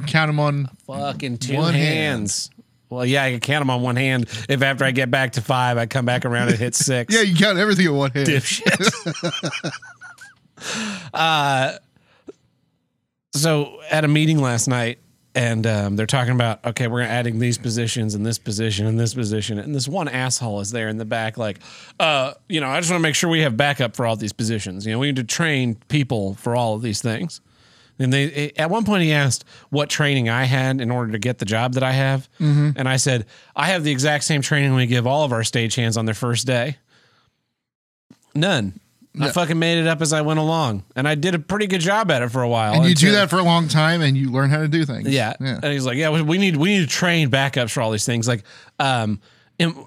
Count 0.06 0.28
them 0.28 0.40
on. 0.40 0.68
Fucking 0.86 1.38
two 1.38 1.56
One 1.56 1.74
hand. 1.74 2.20
hands. 2.22 2.50
Well, 2.90 3.04
yeah, 3.04 3.24
I 3.24 3.32
can 3.32 3.40
count 3.40 3.60
them 3.60 3.70
on 3.70 3.82
one 3.82 3.96
hand. 3.96 4.26
If 4.48 4.62
after 4.62 4.84
I 4.84 4.90
get 4.92 5.10
back 5.10 5.32
to 5.32 5.42
five, 5.42 5.76
I 5.76 5.84
come 5.86 6.06
back 6.06 6.24
around 6.24 6.48
and 6.48 6.58
hit 6.58 6.74
six. 6.74 7.14
Yeah, 7.14 7.20
you 7.22 7.36
count 7.36 7.58
everything 7.58 7.86
in 7.86 7.94
one 7.94 8.10
hand. 8.12 8.28
dipshit. 8.28 9.72
uh, 11.14 11.72
so 13.34 13.80
at 13.90 14.04
a 14.04 14.08
meeting 14.08 14.38
last 14.40 14.68
night, 14.68 14.98
and 15.38 15.68
um, 15.68 15.94
they're 15.94 16.05
talking 16.05 16.33
about 16.33 16.64
okay, 16.66 16.88
we're 16.88 17.01
adding 17.01 17.38
these 17.38 17.59
positions 17.59 18.16
and 18.16 18.27
this 18.27 18.40
position 18.40 18.87
and 18.87 18.98
this 18.98 19.14
position, 19.14 19.61
and 19.61 19.72
this 19.72 19.87
one 19.87 20.09
asshole 20.09 20.59
is 20.59 20.72
there 20.72 20.88
in 20.88 20.98
the 20.98 21.05
back, 21.05 21.38
like, 21.38 21.61
uh, 22.01 22.35
you 22.48 22.61
know, 22.61 22.68
I 22.68 22.81
just 22.81 22.90
want 22.90 22.98
to 22.98 23.03
make 23.03 23.14
sure 23.14 23.31
we 23.31 23.42
have 23.42 23.57
backup 23.57 23.94
for 23.94 24.05
all 24.05 24.16
these 24.16 24.33
positions. 24.33 24.85
You 24.85 24.92
know, 24.92 24.98
we 24.98 25.07
need 25.07 25.16
to 25.16 25.24
train 25.24 25.77
people 25.87 26.35
for 26.35 26.57
all 26.57 26.74
of 26.74 26.83
these 26.83 27.01
things. 27.01 27.40
And 28.01 28.12
they 28.12 28.51
at 28.57 28.68
one 28.68 28.85
point 28.85 29.05
he 29.05 29.12
asked 29.12 29.44
what 29.70 29.88
training 29.88 30.29
I 30.29 30.44
had 30.44 30.81
in 30.81 30.90
order 30.90 31.12
to 31.12 31.18
get 31.20 31.38
the 31.38 31.44
job 31.44 31.74
that 31.74 31.85
I 31.85 31.92
have, 31.92 32.29
and 32.77 32.88
I 32.88 32.96
said 32.96 33.24
I 33.55 33.66
have 33.66 33.85
the 33.85 33.92
exact 33.92 34.24
same 34.24 34.42
training 34.42 34.74
we 34.74 34.87
give 34.87 35.07
all 35.07 35.24
of 35.24 35.33
our 35.33 35.42
stagehands 35.42 35.96
on 35.96 36.05
their 36.05 36.16
first 36.16 36.48
day. 36.48 36.79
None. 38.35 38.81
I 39.20 39.30
fucking 39.32 39.58
made 39.58 39.78
it 39.78 39.86
up 39.86 40.00
as 40.00 40.12
I 40.12 40.20
went 40.20 40.38
along, 40.38 40.84
and 40.94 41.08
I 41.08 41.14
did 41.16 41.34
a 41.34 41.38
pretty 41.38 41.66
good 41.66 41.80
job 41.80 42.10
at 42.10 42.22
it 42.22 42.28
for 42.30 42.42
a 42.42 42.48
while. 42.48 42.74
And 42.74 42.84
you 42.84 42.94
do 42.94 43.12
that 43.12 43.28
for 43.30 43.38
a 43.38 43.42
long 43.42 43.66
time, 43.68 44.00
and 44.00 44.16
you 44.16 44.30
learn 44.30 44.48
how 44.50 44.58
to 44.58 44.68
do 44.68 44.84
things. 44.84 45.08
yeah. 45.08 45.34
Yeah. 45.40 45.58
And 45.62 45.72
he's 45.72 45.84
like, 45.86 45.96
yeah, 45.96 46.10
we- 46.10 46.22
we 46.22 46.38
need 46.38 46.56
we 46.56 46.70
need 46.78 46.80
to 46.82 46.86
train 46.86 47.30
backups 47.30 47.70
for 47.70 47.80
all 47.80 47.90
these 47.90 48.06
things. 48.06 48.28
Like, 48.28 48.44
um, 48.78 49.20
am- 49.58 49.84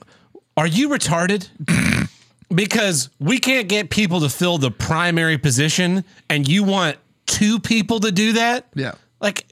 are 0.57 0.67
you 0.67 0.89
retarded? 0.89 1.47
because 2.53 3.10
we 3.19 3.38
can't 3.39 3.69
get 3.69 3.89
people 3.89 4.19
to 4.21 4.29
fill 4.29 4.57
the 4.57 4.71
primary 4.71 5.38
position, 5.38 6.03
and 6.29 6.47
you 6.47 6.63
want 6.63 6.97
two 7.25 7.60
people 7.60 7.99
to 8.01 8.12
do 8.12 8.34
that? 8.34 8.67
Yeah. 8.75 8.93
Like, 9.21 9.45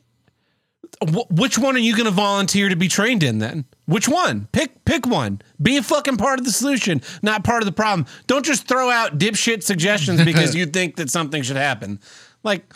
wh- 1.02 1.30
which 1.32 1.58
one 1.58 1.76
are 1.76 1.80
you 1.80 1.94
going 1.94 2.06
to 2.06 2.12
volunteer 2.12 2.68
to 2.70 2.76
be 2.76 2.88
trained 2.90 3.24
in 3.24 3.40
then? 3.40 3.66
Which 3.90 4.08
one? 4.08 4.48
Pick 4.52 4.86
pick 4.86 5.08
one. 5.08 5.42
Be 5.60 5.78
a 5.78 5.84
fucking 5.84 6.18
part 6.18 6.38
of 6.38 6.46
the 6.46 6.52
solution, 6.52 7.02
not 7.24 7.44
part 7.44 7.64
of 7.64 7.66
the 7.66 7.72
problem. 7.72 8.06
Don't 8.28 8.46
just 8.46 8.68
throw 8.68 8.92
out 8.92 9.18
dipshit 9.18 9.64
suggestions 9.64 10.24
because 10.24 10.54
you 10.56 10.68
think 10.68 10.98
that 10.98 11.10
something 11.10 11.42
should 11.42 11.56
happen. 11.58 12.00
Like 12.44 12.72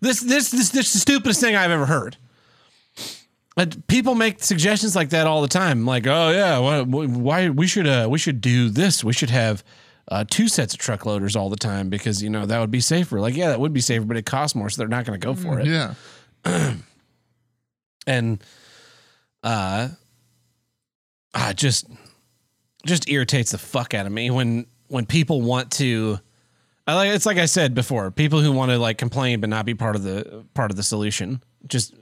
this 0.00 0.20
this 0.20 0.50
this 0.50 0.70
this 0.70 0.86
is 0.88 0.92
the 0.92 0.98
stupidest 0.98 1.40
thing 1.40 1.54
I've 1.54 1.70
ever 1.70 1.86
heard. 1.86 2.16
But 3.54 3.86
people 3.86 4.16
make 4.16 4.42
suggestions 4.42 4.96
like 4.96 5.10
that 5.10 5.28
all 5.28 5.40
the 5.40 5.48
time. 5.48 5.86
Like, 5.86 6.06
oh 6.08 6.30
yeah, 6.30 6.58
why, 6.58 6.82
why 6.82 7.48
we 7.48 7.68
should 7.68 7.86
uh, 7.86 8.08
we 8.10 8.18
should 8.18 8.40
do 8.40 8.68
this. 8.68 9.04
We 9.04 9.12
should 9.12 9.30
have 9.30 9.62
uh, 10.08 10.24
two 10.28 10.48
sets 10.48 10.74
of 10.74 10.80
truck 10.80 11.06
loaders 11.06 11.36
all 11.36 11.48
the 11.48 11.56
time 11.56 11.88
because 11.88 12.22
you 12.24 12.28
know 12.28 12.44
that 12.44 12.58
would 12.58 12.72
be 12.72 12.80
safer. 12.80 13.20
Like, 13.20 13.36
yeah, 13.36 13.50
that 13.50 13.60
would 13.60 13.72
be 13.72 13.80
safer, 13.80 14.04
but 14.04 14.16
it 14.16 14.26
costs 14.26 14.56
more, 14.56 14.68
so 14.68 14.82
they're 14.82 14.88
not 14.88 15.04
going 15.04 15.18
to 15.18 15.24
go 15.24 15.34
for 15.34 15.60
it 15.60 15.68
Yeah. 15.68 15.94
and 18.06 18.42
uh 19.42 19.88
uh 21.36 21.52
just 21.52 21.86
just 22.84 23.08
irritates 23.08 23.52
the 23.52 23.58
fuck 23.58 23.94
out 23.94 24.06
of 24.06 24.12
me 24.12 24.30
when 24.30 24.66
when 24.88 25.06
people 25.06 25.42
want 25.42 25.70
to 25.72 26.18
I 26.88 26.94
like 26.94 27.10
it's 27.10 27.26
like 27.26 27.36
I 27.38 27.46
said 27.46 27.74
before, 27.74 28.10
people 28.12 28.40
who 28.40 28.52
want 28.52 28.70
to 28.70 28.78
like 28.78 28.96
complain 28.98 29.40
but 29.40 29.48
not 29.50 29.66
be 29.66 29.74
part 29.74 29.96
of 29.96 30.02
the 30.04 30.44
part 30.54 30.70
of 30.70 30.76
the 30.76 30.82
solution 30.84 31.42
just 31.66 31.94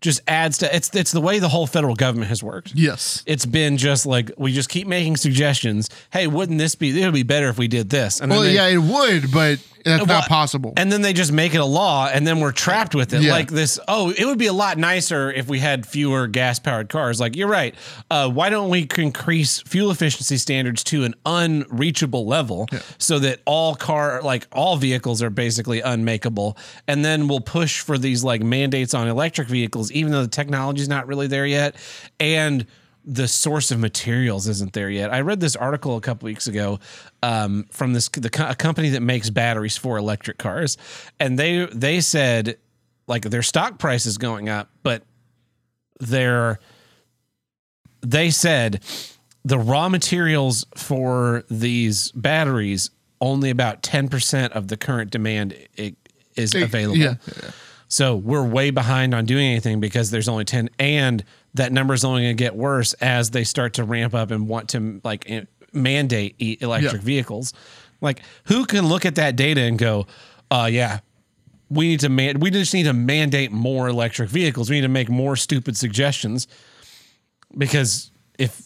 just 0.00 0.20
adds 0.28 0.58
to 0.58 0.76
it's 0.76 0.94
it's 0.94 1.10
the 1.10 1.20
way 1.20 1.38
the 1.38 1.48
whole 1.48 1.66
federal 1.66 1.94
government 1.94 2.28
has 2.28 2.42
worked. 2.42 2.72
Yes. 2.74 3.22
It's 3.26 3.46
been 3.46 3.76
just 3.78 4.06
like 4.06 4.30
we 4.36 4.52
just 4.52 4.68
keep 4.68 4.86
making 4.86 5.16
suggestions. 5.16 5.88
Hey, 6.12 6.26
wouldn't 6.26 6.58
this 6.58 6.74
be? 6.74 7.00
It 7.00 7.04
would 7.04 7.14
be 7.14 7.22
better 7.24 7.48
if 7.48 7.58
we 7.58 7.66
did 7.66 7.88
this. 7.90 8.20
And 8.20 8.30
Well, 8.30 8.42
they- 8.42 8.54
yeah, 8.54 8.66
it 8.68 8.78
would, 8.78 9.32
but 9.32 9.58
that's 9.88 10.06
Well, 10.06 10.20
not 10.20 10.28
possible. 10.28 10.72
and 10.76 10.90
then 10.92 11.02
they 11.02 11.12
just 11.12 11.32
make 11.32 11.54
it 11.54 11.58
a 11.60 11.64
law, 11.64 12.08
and 12.12 12.26
then 12.26 12.40
we're 12.40 12.52
trapped 12.52 12.94
with 12.94 13.12
it. 13.12 13.22
Yeah. 13.22 13.32
Like 13.32 13.50
this. 13.50 13.78
Oh, 13.88 14.10
it 14.10 14.24
would 14.24 14.38
be 14.38 14.46
a 14.46 14.52
lot 14.52 14.78
nicer 14.78 15.30
if 15.32 15.48
we 15.48 15.58
had 15.58 15.86
fewer 15.86 16.26
gas 16.26 16.58
powered 16.58 16.88
cars. 16.88 17.20
Like 17.20 17.36
you're 17.36 17.48
right. 17.48 17.74
Uh, 18.10 18.28
why 18.30 18.50
don't 18.50 18.68
we 18.70 18.86
increase 18.96 19.60
fuel 19.62 19.90
efficiency 19.90 20.36
standards 20.36 20.82
to 20.84 21.04
an 21.04 21.14
unreachable 21.26 22.26
level 22.26 22.66
so 22.98 23.18
that 23.18 23.40
all 23.44 23.74
car, 23.74 24.20
like 24.22 24.46
all 24.52 24.76
vehicles, 24.76 25.22
are 25.22 25.30
basically 25.30 25.80
unmakeable, 25.80 26.56
and 26.86 27.04
then 27.04 27.28
we'll 27.28 27.40
push 27.40 27.80
for 27.80 27.98
these 27.98 28.22
like 28.24 28.42
mandates 28.42 28.94
on 28.94 29.08
electric 29.08 29.48
vehicles, 29.48 29.90
even 29.92 30.12
though 30.12 30.22
the 30.22 30.28
technology 30.28 30.82
is 30.82 30.88
not 30.88 31.06
really 31.06 31.26
there 31.26 31.46
yet, 31.46 31.74
and 32.20 32.66
the 33.08 33.26
source 33.26 33.70
of 33.70 33.80
materials 33.80 34.46
isn't 34.46 34.74
there 34.74 34.90
yet. 34.90 35.12
I 35.12 35.22
read 35.22 35.40
this 35.40 35.56
article 35.56 35.96
a 35.96 36.00
couple 36.00 36.26
weeks 36.26 36.46
ago 36.46 36.78
um, 37.22 37.64
from 37.70 37.94
this 37.94 38.08
the 38.10 38.28
co- 38.28 38.52
company 38.54 38.90
that 38.90 39.00
makes 39.00 39.30
batteries 39.30 39.78
for 39.78 39.96
electric 39.96 40.36
cars, 40.36 40.76
and 41.18 41.38
they 41.38 41.66
they 41.72 42.00
said 42.00 42.58
like 43.06 43.22
their 43.22 43.42
stock 43.42 43.78
price 43.78 44.04
is 44.04 44.18
going 44.18 44.50
up, 44.50 44.68
but 44.82 45.04
their 46.00 46.60
they 48.02 48.28
said 48.28 48.84
the 49.42 49.58
raw 49.58 49.88
materials 49.88 50.66
for 50.76 51.44
these 51.48 52.12
batteries 52.12 52.90
only 53.20 53.50
about 53.50 53.82
10% 53.82 54.50
of 54.50 54.68
the 54.68 54.76
current 54.76 55.10
demand 55.10 55.56
is 56.36 56.54
available. 56.54 56.98
Yeah. 56.98 57.14
So 57.88 58.14
we're 58.14 58.46
way 58.46 58.70
behind 58.70 59.14
on 59.14 59.24
doing 59.24 59.46
anything 59.46 59.80
because 59.80 60.10
there's 60.10 60.28
only 60.28 60.44
10 60.44 60.68
and 60.78 61.24
that 61.54 61.72
number 61.72 61.94
is 61.94 62.04
only 62.04 62.22
going 62.22 62.36
to 62.36 62.42
get 62.42 62.54
worse 62.54 62.92
as 62.94 63.30
they 63.30 63.44
start 63.44 63.74
to 63.74 63.84
ramp 63.84 64.14
up 64.14 64.30
and 64.30 64.48
want 64.48 64.68
to 64.70 65.00
like 65.04 65.28
mandate 65.72 66.36
electric 66.60 66.92
Yeah. 66.92 66.98
vehicles. 67.00 67.52
Like 68.00 68.20
who 68.44 68.64
can 68.66 68.86
look 68.86 69.04
at 69.06 69.16
that 69.16 69.34
data 69.36 69.62
and 69.62 69.78
go, 69.78 70.06
uh 70.50 70.68
yeah, 70.70 71.00
we 71.70 71.88
need 71.88 72.00
to 72.00 72.08
man 72.08 72.40
we 72.40 72.50
just 72.50 72.72
need 72.72 72.84
to 72.84 72.92
mandate 72.92 73.50
more 73.52 73.88
electric 73.88 74.30
vehicles. 74.30 74.70
We 74.70 74.76
need 74.76 74.82
to 74.82 74.88
make 74.88 75.08
more 75.08 75.36
stupid 75.36 75.76
suggestions 75.76 76.46
because 77.56 78.10
if 78.38 78.62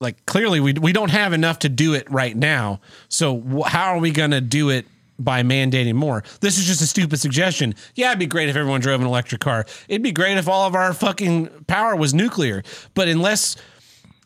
like 0.00 0.24
clearly 0.26 0.60
we 0.60 0.74
we 0.74 0.92
don't 0.92 1.10
have 1.10 1.32
enough 1.32 1.60
to 1.60 1.68
do 1.68 1.94
it 1.94 2.10
right 2.10 2.36
now. 2.36 2.80
So 3.08 3.62
how 3.66 3.94
are 3.94 3.98
we 3.98 4.10
going 4.10 4.30
to 4.30 4.40
do 4.40 4.70
it 4.70 4.86
by 5.18 5.42
mandating 5.42 5.94
more? 5.94 6.22
This 6.40 6.58
is 6.58 6.66
just 6.66 6.80
a 6.82 6.86
stupid 6.86 7.18
suggestion. 7.20 7.74
Yeah, 7.94 8.08
it'd 8.08 8.18
be 8.18 8.26
great 8.26 8.48
if 8.48 8.56
everyone 8.56 8.80
drove 8.80 9.00
an 9.00 9.06
electric 9.06 9.40
car. 9.40 9.66
It'd 9.88 10.02
be 10.02 10.12
great 10.12 10.36
if 10.38 10.48
all 10.48 10.66
of 10.66 10.74
our 10.74 10.92
fucking 10.92 11.48
power 11.66 11.96
was 11.96 12.12
nuclear. 12.14 12.62
But 12.94 13.08
unless 13.08 13.56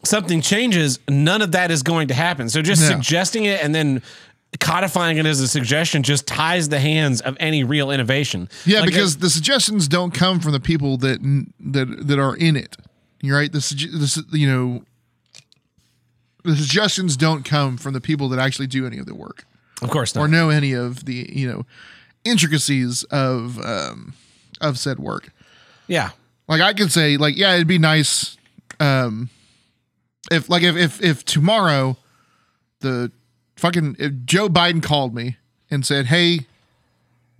something 0.04 0.40
changes, 0.40 0.98
none 1.08 1.42
of 1.42 1.52
that 1.52 1.70
is 1.70 1.82
going 1.82 2.08
to 2.08 2.14
happen. 2.14 2.48
So 2.48 2.62
just 2.62 2.82
No. 2.82 2.88
suggesting 2.88 3.44
it 3.44 3.62
and 3.62 3.74
then 3.74 4.02
codifying 4.58 5.16
it 5.18 5.26
as 5.26 5.40
a 5.40 5.46
suggestion 5.46 6.02
just 6.02 6.26
ties 6.26 6.68
the 6.70 6.80
hands 6.80 7.20
of 7.20 7.36
any 7.38 7.62
real 7.62 7.90
innovation. 7.90 8.48
Yeah, 8.66 8.80
Like, 8.80 8.88
because 8.88 9.18
the 9.18 9.30
suggestions 9.30 9.86
don't 9.86 10.12
come 10.12 10.40
from 10.40 10.52
the 10.52 10.58
people 10.60 10.96
that 10.98 11.20
that 11.60 12.08
that 12.08 12.18
are 12.18 12.34
in 12.34 12.56
it. 12.56 12.76
You're 13.22 13.36
right. 13.36 13.52
The 13.52 13.58
this 13.92 14.20
you 14.32 14.48
know 14.48 14.82
the 16.42 16.56
suggestions 16.56 17.16
don't 17.16 17.44
come 17.44 17.76
from 17.76 17.92
the 17.92 18.00
people 18.00 18.28
that 18.30 18.38
actually 18.38 18.66
do 18.66 18.86
any 18.86 18.98
of 18.98 19.06
the 19.06 19.14
work 19.14 19.44
of 19.82 19.90
course 19.90 20.14
not. 20.14 20.22
or 20.22 20.28
know 20.28 20.50
any 20.50 20.72
of 20.72 21.04
the 21.04 21.28
you 21.32 21.48
know 21.50 21.66
intricacies 22.24 23.02
of 23.04 23.58
um 23.64 24.14
of 24.60 24.78
said 24.78 24.98
work. 24.98 25.30
yeah. 25.86 26.10
Like 26.48 26.60
I 26.62 26.74
could 26.74 26.90
say, 26.90 27.16
like, 27.16 27.36
yeah, 27.36 27.54
it'd 27.54 27.68
be 27.68 27.78
nice, 27.78 28.36
um, 28.80 29.30
if 30.32 30.48
like 30.48 30.64
if 30.64 30.74
if 30.76 31.00
if 31.00 31.24
tomorrow, 31.24 31.96
the 32.80 33.12
fucking 33.54 33.94
if 34.00 34.12
Joe 34.24 34.48
Biden 34.48 34.82
called 34.82 35.14
me 35.14 35.36
and 35.70 35.86
said, 35.86 36.06
"Hey, 36.06 36.46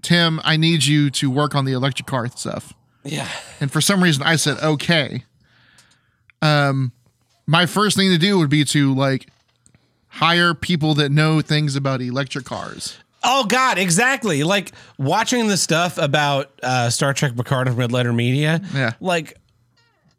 Tim, 0.03 0.41
I 0.45 0.57
need 0.57 0.85
you 0.87 1.11
to 1.11 1.29
work 1.29 1.57
on 1.57 1.65
the 1.65 1.73
electric 1.73 2.07
car 2.07 2.29
stuff," 2.29 2.73
Yeah. 3.03 3.27
and 3.61 3.73
for 3.73 3.81
some 3.81 4.01
reason 4.01 4.23
I 4.23 4.37
said, 4.37 4.59
"Okay." 4.63 5.25
Um, 6.41 6.93
my 7.47 7.67
first 7.67 7.97
thing 7.97 8.11
to 8.11 8.19
do 8.19 8.39
would 8.39 8.49
be 8.51 8.65
to 8.67 8.95
like 8.95 9.27
hire 10.11 10.55
people 10.55 10.95
that 10.95 11.11
know 11.11 11.41
things 11.41 11.77
about 11.77 12.03
electric 12.03 12.45
cars. 12.45 12.99
Oh 13.23 13.45
God, 13.45 13.79
exactly. 13.79 14.43
Like 14.45 14.73
watching 14.99 15.49
the 15.49 15.57
stuff 15.57 15.99
about 15.99 16.51
uh, 16.63 16.91
Star 16.91 17.13
Trek 17.13 17.37
Picard 17.37 17.69
and 17.69 17.77
Red 17.77 17.93
Letter 17.93 18.13
Media. 18.13 18.61
Yeah. 18.75 18.93
Like 19.01 19.37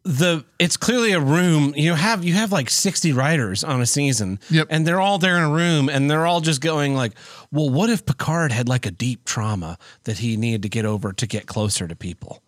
the 0.03 0.43
it's 0.59 0.77
clearly 0.77 1.11
a 1.11 1.19
room. 1.19 1.73
You 1.75 1.93
have 1.93 2.23
you 2.23 2.33
have 2.33 2.51
like 2.51 2.69
sixty 2.69 3.11
writers 3.13 3.63
on 3.63 3.81
a 3.81 3.85
season. 3.85 4.39
Yep. 4.49 4.67
And 4.69 4.85
they're 4.85 5.01
all 5.01 5.17
there 5.17 5.37
in 5.37 5.43
a 5.43 5.49
room 5.49 5.89
and 5.89 6.09
they're 6.09 6.25
all 6.25 6.41
just 6.41 6.61
going 6.61 6.95
like, 6.95 7.13
well, 7.51 7.69
what 7.69 7.89
if 7.89 8.05
Picard 8.05 8.51
had 8.51 8.69
like 8.69 8.85
a 8.85 8.91
deep 8.91 9.25
trauma 9.25 9.77
that 10.03 10.19
he 10.19 10.37
needed 10.37 10.63
to 10.63 10.69
get 10.69 10.85
over 10.85 11.11
to 11.13 11.27
get 11.27 11.47
closer 11.47 11.87
to 11.87 11.95
people? 11.95 12.41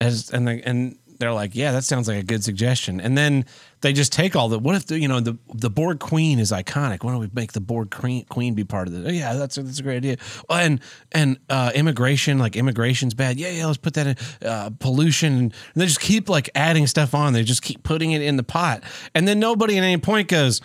As 0.00 0.30
and 0.30 0.48
they, 0.48 0.62
and 0.62 0.98
they're 1.22 1.32
like, 1.32 1.54
yeah, 1.54 1.70
that 1.72 1.84
sounds 1.84 2.08
like 2.08 2.18
a 2.18 2.24
good 2.24 2.42
suggestion. 2.42 3.00
And 3.00 3.16
then 3.16 3.46
they 3.80 3.92
just 3.92 4.12
take 4.12 4.34
all 4.34 4.48
the 4.48 4.58
what 4.58 4.74
if 4.74 4.86
the 4.86 4.98
you 4.98 5.06
know 5.06 5.20
the 5.20 5.38
the 5.54 5.70
Borg 5.70 6.00
Queen 6.00 6.38
is 6.38 6.50
iconic? 6.50 7.04
Why 7.04 7.12
don't 7.12 7.20
we 7.20 7.30
make 7.32 7.52
the 7.52 7.60
Borg 7.60 7.90
Queen, 7.90 8.24
queen 8.26 8.54
be 8.54 8.64
part 8.64 8.88
of 8.88 8.94
it? 8.94 9.08
Oh, 9.08 9.10
yeah, 9.10 9.34
that's 9.34 9.56
a, 9.56 9.62
that's 9.62 9.78
a 9.78 9.82
great 9.82 9.98
idea. 9.98 10.16
Oh, 10.48 10.56
and 10.56 10.80
and 11.12 11.38
uh, 11.48 11.70
immigration, 11.74 12.38
like 12.38 12.56
immigration's 12.56 13.14
bad. 13.14 13.38
Yeah, 13.38 13.50
yeah, 13.50 13.66
let's 13.66 13.78
put 13.78 13.94
that 13.94 14.06
in. 14.06 14.46
Uh, 14.46 14.70
pollution. 14.80 15.32
And 15.32 15.54
they 15.76 15.86
just 15.86 16.00
keep 16.00 16.28
like 16.28 16.50
adding 16.54 16.86
stuff 16.86 17.14
on. 17.14 17.32
They 17.32 17.44
just 17.44 17.62
keep 17.62 17.84
putting 17.84 18.12
it 18.12 18.22
in 18.22 18.36
the 18.36 18.42
pot, 18.42 18.82
and 19.14 19.28
then 19.28 19.38
nobody 19.38 19.78
at 19.78 19.84
any 19.84 19.98
point 19.98 20.28
goes, 20.28 20.60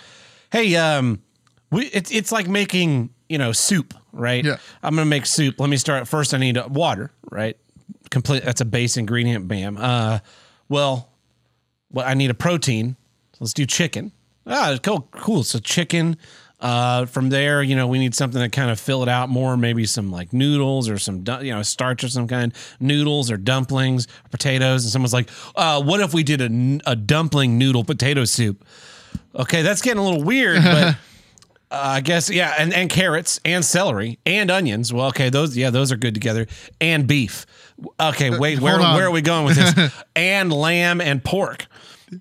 hey, 0.52 0.76
um, 0.76 1.22
we 1.72 1.86
it's 1.88 2.12
it's 2.12 2.32
like 2.32 2.48
making 2.48 3.12
you 3.30 3.38
know 3.38 3.52
soup, 3.52 3.94
right? 4.12 4.44
Yeah. 4.44 4.58
I'm 4.82 4.96
gonna 4.96 5.06
make 5.06 5.26
soup. 5.26 5.60
Let 5.60 5.70
me 5.70 5.78
start 5.78 6.08
first. 6.08 6.34
I 6.34 6.38
need 6.38 6.58
water, 6.68 7.12
right? 7.30 7.58
Complete. 8.10 8.44
That's 8.44 8.62
a 8.62 8.66
base 8.66 8.98
ingredient. 8.98 9.48
Bam. 9.48 9.78
Uh, 9.78 10.20
well, 10.70 11.10
well, 11.92 12.06
I 12.08 12.14
need 12.14 12.30
a 12.30 12.34
protein. 12.36 12.96
So 13.34 13.38
Let's 13.42 13.54
do 13.54 13.66
chicken. 13.66 14.12
Ah, 14.46 14.78
cool, 14.82 15.08
cool. 15.12 15.44
So 15.44 15.60
chicken. 15.60 16.18
Uh, 16.60 17.06
from 17.06 17.30
there, 17.30 17.62
you 17.62 17.76
know, 17.76 17.86
we 17.86 18.00
need 18.00 18.16
something 18.16 18.42
to 18.42 18.50
kind 18.50 18.72
of 18.72 18.80
fill 18.80 19.04
it 19.04 19.10
out 19.10 19.30
more. 19.30 19.56
Maybe 19.56 19.86
some 19.86 20.12
like 20.12 20.34
noodles 20.34 20.90
or 20.90 20.98
some, 20.98 21.24
you 21.42 21.54
know, 21.54 21.62
starch 21.62 22.04
of 22.04 22.12
some 22.12 22.28
kind. 22.28 22.52
Noodles 22.80 23.30
or 23.30 23.38
dumplings, 23.38 24.08
or 24.26 24.30
potatoes. 24.30 24.84
And 24.84 24.92
someone's 24.92 25.14
like, 25.14 25.30
uh, 25.56 25.84
"What 25.84 26.00
if 26.00 26.16
we 26.16 26.24
did 26.24 26.42
a, 26.42 26.92
a 26.92 26.96
dumpling 26.96 27.60
noodle 27.60 27.84
potato 27.84 28.26
soup?" 28.26 28.66
Okay, 29.36 29.62
that's 29.62 29.84
getting 29.84 30.00
a 30.00 30.04
little 30.04 30.24
weird, 30.24 30.64
but 30.64 30.98
uh, 31.70 31.76
I 31.82 32.02
guess 32.02 32.30
yeah, 32.30 32.56
and 32.58 32.74
and 32.74 32.90
carrots 32.90 33.40
and 33.44 33.64
celery 33.66 34.20
and 34.26 34.50
onions. 34.50 34.94
Well, 34.94 35.08
okay, 35.08 35.30
those 35.30 35.58
yeah, 35.58 35.70
those 35.70 35.92
are 35.92 35.98
good 35.98 36.14
together. 36.14 36.48
And 36.80 37.08
beef. 37.08 37.46
Okay, 38.00 38.38
wait, 38.38 38.60
where 38.60 38.80
on. 38.80 38.96
where 38.96 39.06
are 39.08 39.12
we 39.12 39.22
going 39.22 39.46
with 39.46 39.56
this? 39.58 39.94
and 40.16 40.52
lamb 40.52 41.02
and 41.02 41.24
pork. 41.24 41.68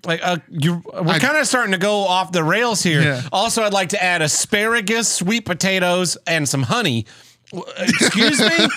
Like 0.05 0.19
uh, 0.21 0.37
you, 0.49 0.83
we're 0.93 1.17
kind 1.19 1.37
of 1.37 1.47
starting 1.47 1.71
to 1.71 1.77
go 1.77 1.99
off 2.01 2.33
the 2.33 2.43
rails 2.43 2.83
here. 2.83 3.01
Yeah. 3.01 3.21
Also, 3.31 3.63
I'd 3.63 3.71
like 3.73 3.89
to 3.89 4.03
add 4.03 4.21
asparagus, 4.21 5.07
sweet 5.07 5.45
potatoes, 5.45 6.17
and 6.27 6.47
some 6.47 6.63
honey. 6.63 7.05
Excuse 7.77 8.41
me. 8.41 8.67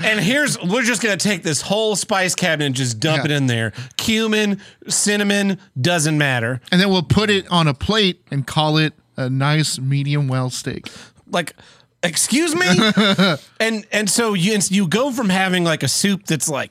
and 0.04 0.18
here's 0.18 0.60
we're 0.60 0.82
just 0.82 1.00
gonna 1.00 1.16
take 1.16 1.44
this 1.44 1.60
whole 1.62 1.94
spice 1.94 2.34
cabinet 2.34 2.66
and 2.66 2.74
just 2.74 2.98
dump 2.98 3.18
Yeah. 3.18 3.24
it 3.26 3.30
in 3.30 3.46
there. 3.46 3.72
Cumin, 3.96 4.60
cinnamon, 4.88 5.60
doesn't 5.80 6.18
matter. 6.18 6.60
And 6.72 6.80
then 6.80 6.90
we'll 6.90 7.04
put 7.04 7.30
it 7.30 7.48
on 7.48 7.68
a 7.68 7.74
plate 7.74 8.20
and 8.32 8.44
call 8.44 8.78
it 8.78 8.94
a 9.16 9.28
nice 9.30 9.78
medium 9.78 10.28
well 10.28 10.50
steak. 10.50 10.88
like 11.30 11.54
excuse 12.02 12.54
me? 12.54 12.66
And 13.60 13.86
and 13.92 14.10
so 14.10 14.34
you 14.34 14.58
you 14.70 14.88
go 14.88 15.12
from 15.12 15.28
having 15.28 15.62
like 15.64 15.82
a 15.82 15.88
soup 15.88 16.26
that's 16.26 16.48
like 16.48 16.70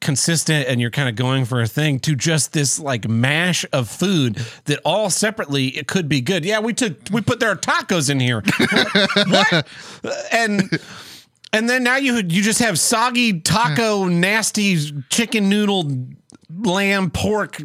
consistent 0.00 0.66
and 0.68 0.80
you're 0.80 0.90
kind 0.90 1.08
of 1.08 1.16
going 1.16 1.44
for 1.44 1.60
a 1.60 1.66
thing 1.66 1.98
to 2.00 2.14
just 2.14 2.52
this 2.52 2.78
like 2.78 3.06
mash 3.08 3.66
of 3.72 3.88
food 3.88 4.36
that 4.64 4.80
all 4.84 5.10
separately 5.10 5.68
it 5.68 5.86
could 5.88 6.08
be 6.08 6.20
good. 6.20 6.44
Yeah 6.44 6.60
we 6.60 6.72
took 6.72 6.96
we 7.10 7.20
put 7.20 7.40
their 7.40 7.56
tacos 7.56 8.08
in 8.10 8.20
here. 8.20 8.42
What? 9.26 9.66
And 10.32 10.78
and 11.52 11.68
then 11.68 11.82
now 11.82 11.96
you 11.96 12.16
you 12.16 12.42
just 12.42 12.60
have 12.60 12.78
soggy 12.78 13.40
taco 13.40 14.04
nasty 14.06 14.78
chicken 15.10 15.48
noodle 15.48 16.06
lamb 16.48 17.10
pork 17.10 17.60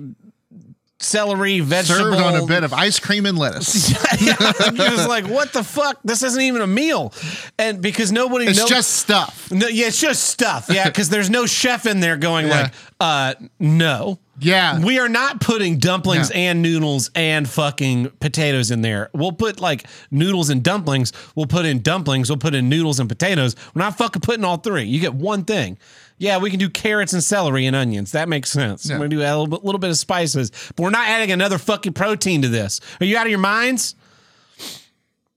celery 0.99 1.59
vegetable 1.59 2.11
Served 2.13 2.21
on 2.21 2.35
a 2.35 2.45
bed 2.45 2.63
of 2.63 2.73
ice 2.73 2.99
cream 2.99 3.25
and 3.25 3.37
lettuce. 3.37 3.91
yeah, 4.21 4.35
I'm 4.39 4.75
just 4.75 5.07
like, 5.09 5.27
what 5.27 5.51
the 5.53 5.63
fuck? 5.63 5.99
This 6.03 6.23
isn't 6.23 6.41
even 6.41 6.61
a 6.61 6.67
meal, 6.67 7.13
and 7.59 7.81
because 7.81 8.11
nobody 8.11 8.45
It's 8.45 8.59
knows. 8.59 8.69
just 8.69 8.93
stuff. 8.93 9.51
no, 9.51 9.67
yeah, 9.67 9.87
it's 9.87 9.99
just 9.99 10.23
stuff. 10.23 10.67
Yeah, 10.69 10.85
because 10.85 11.09
there's 11.09 11.29
no 11.29 11.45
chef 11.45 11.85
in 11.85 11.99
there 11.99 12.17
going 12.17 12.47
Yeah. 12.47 12.61
like, 12.61 12.73
uh, 12.99 13.33
no. 13.59 14.19
Yeah. 14.39 14.79
We 14.83 14.99
are 14.99 15.07
not 15.09 15.39
putting 15.39 15.77
dumplings 15.79 16.29
Yeah. 16.29 16.51
and 16.51 16.61
noodles 16.61 17.09
and 17.15 17.47
fucking 17.49 18.11
potatoes 18.19 18.71
in 18.71 18.81
there. 18.81 19.09
We'll 19.13 19.31
put 19.31 19.59
like 19.59 19.85
noodles 20.11 20.49
and 20.49 20.61
dumplings. 20.63 21.13
We'll 21.35 21.45
put 21.45 21.65
in 21.65 21.81
dumplings. 21.81 22.29
We'll 22.29 22.37
put 22.37 22.53
in 22.55 22.67
noodles 22.69 22.99
and 22.99 23.07
potatoes. 23.07 23.55
We're 23.73 23.81
not 23.81 23.97
fucking 23.97 24.21
putting 24.21 24.43
all 24.43 24.57
three. 24.57 24.83
You 24.83 24.99
get 24.99 25.13
one 25.13 25.45
thing. 25.45 25.77
Yeah, 26.17 26.37
we 26.37 26.49
can 26.49 26.59
do 26.59 26.69
carrots 26.69 27.13
and 27.13 27.23
celery 27.23 27.65
and 27.65 27.75
onions. 27.75 28.11
That 28.13 28.29
makes 28.29 28.51
sense. 28.51 28.85
Yeah. 28.85 28.95
We're 28.95 29.07
gonna 29.07 29.09
do 29.09 29.21
a 29.21 29.23
little 29.37 29.47
bit, 29.47 29.63
little 29.65 29.79
bit 29.79 29.89
of 29.89 29.97
spices, 29.97 30.51
but 30.75 30.83
we're 30.83 30.89
not 30.89 31.07
adding 31.07 31.31
another 31.31 31.57
fucking 31.57 31.93
protein 31.93 32.41
to 32.41 32.47
this. 32.47 32.79
Are 33.01 33.05
you 33.05 33.17
out 33.17 33.25
of 33.25 33.29
your 33.31 33.39
minds? 33.39 33.95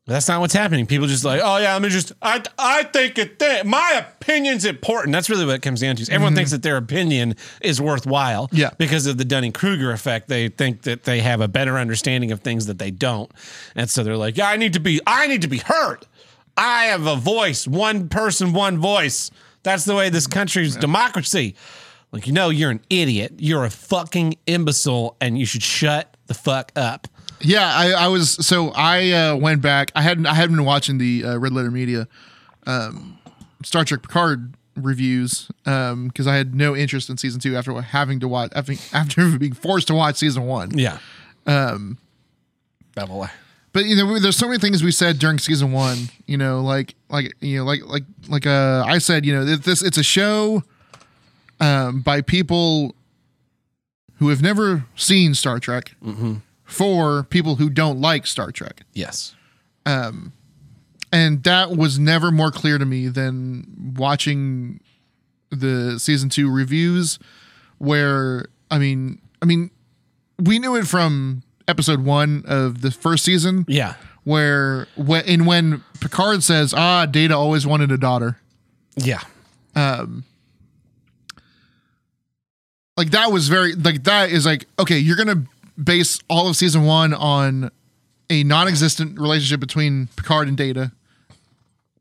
That's 0.08 0.26
not 0.26 0.40
what's 0.40 0.54
happening. 0.54 0.86
People 0.86 1.06
just 1.06 1.24
like, 1.24 1.42
oh 1.44 1.58
yeah, 1.58 1.74
let 1.74 1.82
me 1.82 1.90
just, 1.90 2.12
I, 2.22 2.42
I 2.58 2.84
think 2.84 3.18
it, 3.18 3.38
th- 3.38 3.64
my 3.64 4.06
opinion's 4.20 4.64
important. 4.64 5.12
That's 5.12 5.28
really 5.28 5.44
what 5.44 5.56
it 5.56 5.62
comes 5.62 5.82
down 5.82 5.96
to. 5.96 6.12
Everyone 6.12 6.34
thinks 6.34 6.50
that 6.50 6.62
their 6.62 6.78
opinion 6.78 7.34
is 7.60 7.78
worthwhile. 7.78 8.46
Mm-hmm. 8.46 8.56
Yeah. 8.56 8.70
Because 8.78 9.06
of 9.06 9.18
the 9.18 9.24
Dunning 9.26 9.52
Kruger 9.52 9.92
effect, 9.92 10.28
they 10.28 10.48
think 10.48 10.82
that 10.82 11.04
they 11.04 11.20
have 11.20 11.42
a 11.42 11.48
better 11.48 11.76
understanding 11.76 12.32
of 12.32 12.40
things 12.40 12.66
that 12.66 12.78
they 12.78 12.90
don't, 12.90 13.30
and 13.76 13.90
so 13.90 14.02
they're 14.02 14.16
like, 14.16 14.38
yeah, 14.38 14.48
I 14.48 14.56
need 14.56 14.72
to 14.72 14.80
be, 14.80 14.98
I 15.06 15.26
need 15.26 15.42
to 15.42 15.48
be 15.48 15.58
heard. 15.58 16.06
I 16.56 16.86
have 16.86 17.06
a 17.06 17.16
voice. 17.16 17.68
One 17.68 18.08
person, 18.08 18.54
one 18.54 18.78
voice. 18.78 19.30
That's 19.62 19.84
the 19.84 19.94
way 19.94 20.08
this 20.08 20.26
country's 20.26 20.74
democracy. 20.74 21.54
Like, 22.12 22.26
you 22.26 22.32
know, 22.32 22.48
you're 22.48 22.70
an 22.70 22.80
idiot. 22.88 23.34
You're 23.36 23.66
a 23.66 23.70
fucking 23.70 24.36
imbecile, 24.46 25.18
and 25.20 25.38
you 25.38 25.44
should 25.44 25.62
shut 25.62 26.16
the 26.26 26.34
fuck 26.34 26.72
up. 26.74 27.06
Yeah, 27.40 27.70
I, 27.72 27.92
I 27.92 28.08
was 28.08 28.30
so 28.30 28.70
I 28.70 29.10
uh, 29.12 29.36
went 29.36 29.62
back. 29.62 29.92
I 29.94 30.02
hadn't 30.02 30.26
I 30.26 30.34
hadn't 30.34 30.56
been 30.56 30.64
watching 30.64 30.98
the 30.98 31.24
uh, 31.24 31.38
Red 31.38 31.52
Letter 31.52 31.70
Media 31.70 32.08
um, 32.66 33.18
Star 33.64 33.84
Trek 33.84 34.02
Picard 34.02 34.54
reviews 34.76 35.50
because 35.64 36.26
I 36.26 36.36
had 36.36 36.54
no 36.54 36.76
interest 36.76 37.10
in 37.10 37.16
season 37.16 37.40
two 37.40 37.56
after 37.56 37.72
having 37.80 38.20
to 38.20 38.28
watch 38.28 38.52
after, 38.54 38.74
after 38.92 39.26
being 39.38 39.52
forced 39.52 39.88
to 39.88 39.94
watch 39.94 40.16
season 40.16 40.46
one. 40.46 40.76
Yeah. 40.76 40.98
Um, 41.46 41.98
Bevel. 42.94 43.28
But 43.72 43.84
you 43.84 43.96
know, 43.96 44.18
there's 44.18 44.36
so 44.36 44.48
many 44.48 44.58
things 44.58 44.82
we 44.82 44.92
said 44.92 45.18
during 45.18 45.38
season 45.38 45.72
one. 45.72 46.08
You 46.26 46.36
know, 46.36 46.60
like 46.60 46.94
like 47.08 47.34
you 47.40 47.58
know, 47.58 47.64
like 47.64 47.84
like 47.84 48.04
like 48.28 48.46
uh, 48.46 48.84
I 48.86 48.98
said, 48.98 49.24
you 49.24 49.34
know, 49.34 49.44
this 49.44 49.82
it's 49.82 49.98
a 49.98 50.02
show 50.02 50.62
um, 51.60 52.00
by 52.00 52.20
people 52.20 52.94
who 54.18 54.28
have 54.30 54.42
never 54.42 54.84
seen 54.96 55.34
Star 55.34 55.60
Trek 55.60 55.94
for 56.68 57.24
people 57.24 57.56
who 57.56 57.68
don't 57.70 58.00
like 58.00 58.26
Star 58.26 58.52
Trek. 58.52 58.82
Yes. 58.92 59.34
Um, 59.86 60.32
and 61.12 61.42
that 61.44 61.70
was 61.70 61.98
never 61.98 62.30
more 62.30 62.50
clear 62.50 62.76
to 62.78 62.84
me 62.84 63.08
than 63.08 63.94
watching 63.96 64.80
the 65.50 65.98
season 65.98 66.28
two 66.28 66.50
reviews 66.52 67.18
where 67.78 68.44
i 68.70 68.76
mean 68.78 69.18
i 69.40 69.46
mean 69.46 69.70
we 70.38 70.58
knew 70.58 70.76
it 70.76 70.86
from 70.86 71.42
episode 71.66 72.04
one 72.04 72.42
of 72.46 72.82
the 72.82 72.90
first 72.90 73.24
season 73.24 73.64
Yeah. 73.66 73.94
where 74.24 74.86
when 74.94 75.24
and 75.24 75.46
when 75.46 75.82
picard 76.00 76.42
says 76.42 76.74
ah 76.76 77.06
data 77.06 77.34
always 77.34 77.66
wanted 77.66 77.90
a 77.90 77.96
daughter 77.96 78.38
Yeah. 78.96 79.22
Um. 79.74 80.24
like 82.98 83.10
that 83.12 83.32
was 83.32 83.48
very 83.48 83.74
like 83.74 84.04
that 84.04 84.30
is 84.30 84.44
like 84.44 84.66
okay 84.78 84.98
you're 84.98 85.16
gonna 85.16 85.44
base 85.82 86.18
all 86.28 86.48
of 86.48 86.56
season 86.56 86.84
one 86.84 87.14
on 87.14 87.70
a 88.30 88.44
non-existent 88.44 89.18
relationship 89.18 89.60
between 89.60 90.08
picard 90.16 90.48
and 90.48 90.56
data 90.56 90.92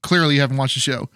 clearly 0.02 0.36
you 0.36 0.42
haven't 0.42 0.58
watched 0.58 0.76
the 0.76 0.80
show 0.80 1.10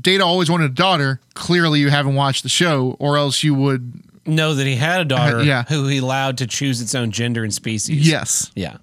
data 0.00 0.24
always 0.24 0.50
wanted 0.50 0.70
a 0.70 0.74
daughter 0.74 1.20
clearly 1.34 1.80
you 1.80 1.90
haven't 1.90 2.14
watched 2.14 2.42
the 2.42 2.48
show 2.48 2.96
or 2.98 3.16
else 3.16 3.42
you 3.42 3.54
would 3.54 4.02
Know 4.28 4.54
that 4.54 4.66
he 4.66 4.74
had 4.74 5.00
a 5.00 5.04
daughter 5.04 5.42
yeah. 5.44 5.62
who 5.68 5.86
he 5.86 5.98
allowed 5.98 6.38
to 6.38 6.48
choose 6.48 6.80
its 6.80 6.96
own 6.96 7.12
gender 7.12 7.44
and 7.44 7.54
species. 7.54 8.08
yes 8.08 8.50
Yeah. 8.56 8.78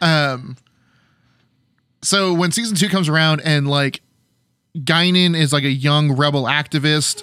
Um. 0.00 0.56
so 2.02 2.32
when 2.32 2.50
season 2.50 2.76
two 2.76 2.88
comes 2.88 3.06
around 3.06 3.42
and 3.44 3.68
like 3.68 4.00
Guinan 4.74 5.36
is 5.36 5.52
like 5.52 5.64
a 5.64 5.70
young 5.70 6.16
rebel 6.16 6.44
activist 6.44 7.22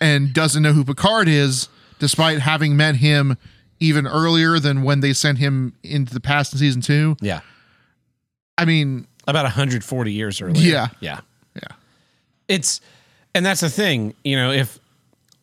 and 0.00 0.32
doesn't 0.32 0.62
know 0.62 0.72
who 0.72 0.84
Picard 0.84 1.28
is, 1.28 1.68
despite 1.98 2.38
having 2.40 2.76
met 2.76 2.96
him 2.96 3.36
even 3.80 4.06
earlier 4.06 4.58
than 4.58 4.82
when 4.82 5.00
they 5.00 5.12
sent 5.12 5.38
him 5.38 5.74
into 5.82 6.12
the 6.14 6.20
past 6.20 6.52
in 6.52 6.58
season 6.58 6.80
two. 6.80 7.16
Yeah. 7.20 7.40
I 8.58 8.64
mean, 8.64 9.06
About 9.26 9.44
140 9.44 10.12
years 10.12 10.40
earlier. 10.40 10.62
Yeah. 10.62 10.86
Yeah. 11.00 11.20
yeah, 11.54 11.76
It's, 12.48 12.80
and 13.34 13.44
that's 13.44 13.60
the 13.60 13.68
thing, 13.70 14.14
you 14.24 14.36
know, 14.36 14.50
if, 14.50 14.78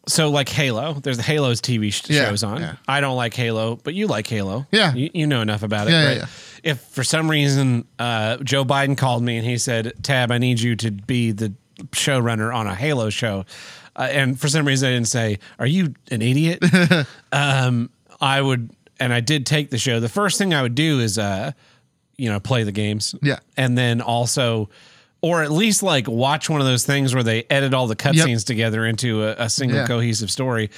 so 0.07 0.29
like 0.29 0.49
Halo, 0.49 0.93
there's 0.95 1.17
the 1.17 1.23
Halo's 1.23 1.61
TV 1.61 1.93
sh- 1.93 2.09
Yeah, 2.09 2.25
shows 2.29 2.43
on. 2.43 2.59
yeah. 2.61 2.75
I 2.87 2.99
don't 3.01 3.15
like 3.15 3.33
Halo, 3.35 3.77
but 3.77 3.93
you 3.93 4.07
like 4.07 4.27
Halo. 4.27 4.65
Yeah. 4.71 4.93
You, 4.93 5.09
you 5.13 5.27
know 5.27 5.41
enough 5.41 5.63
about 5.63 5.87
it. 5.87 5.91
Yeah, 5.91 6.01
yeah, 6.11 6.19
right? 6.19 6.29
If 6.63 6.81
for 6.81 7.03
some 7.03 7.29
reason 7.31 7.85
uh, 7.99 8.37
Joe 8.37 8.65
Biden 8.65 8.97
called 8.97 9.23
me 9.23 9.37
and 9.37 9.45
he 9.45 9.57
said, 9.57 9.93
Tab, 10.01 10.31
I 10.31 10.39
need 10.39 10.59
you 10.59 10.75
to 10.77 10.91
be 10.91 11.31
the 11.31 11.53
showrunner 11.91 12.53
on 12.53 12.67
a 12.67 12.75
Halo 12.75 13.09
show. 13.11 13.45
Uh, 13.95 14.07
and 14.11 14.39
for 14.39 14.47
some 14.49 14.65
reason 14.67 14.89
I 14.89 14.91
didn't 14.93 15.07
say, 15.07 15.39
Are 15.59 15.65
you 15.67 15.93
an 16.11 16.21
idiot? 16.21 16.63
um, 17.31 17.89
I 18.23 18.41
would, 18.41 18.71
and 18.99 19.13
I 19.13 19.19
did 19.19 19.45
take 19.45 19.69
the 19.69 19.77
show. 19.77 19.99
The 19.99 20.07
first 20.09 20.37
thing 20.37 20.53
I 20.53 20.61
would 20.61 20.75
do 20.75 20.99
is, 20.99 21.17
uh, 21.19 21.51
you 22.17 22.29
know, 22.29 22.39
play 22.39 22.63
the 22.63 22.71
games. 22.71 23.13
Yeah. 23.21 23.39
And 23.57 23.77
then 23.77 23.99
also, 24.01 24.69
or 25.21 25.43
at 25.43 25.51
least 25.51 25.83
like 25.83 26.07
watch 26.07 26.49
one 26.49 26.61
of 26.61 26.67
those 26.67 26.85
things 26.85 27.13
where 27.13 27.23
they 27.23 27.43
edit 27.49 27.73
all 27.73 27.87
the 27.87 27.95
cutscenes 27.95 28.45
together 28.45 28.85
into 28.85 29.23
a, 29.23 29.35
a 29.45 29.49
single 29.49 29.79
Yeah. 29.79 29.87
cohesive 29.87 30.31
story. 30.31 30.69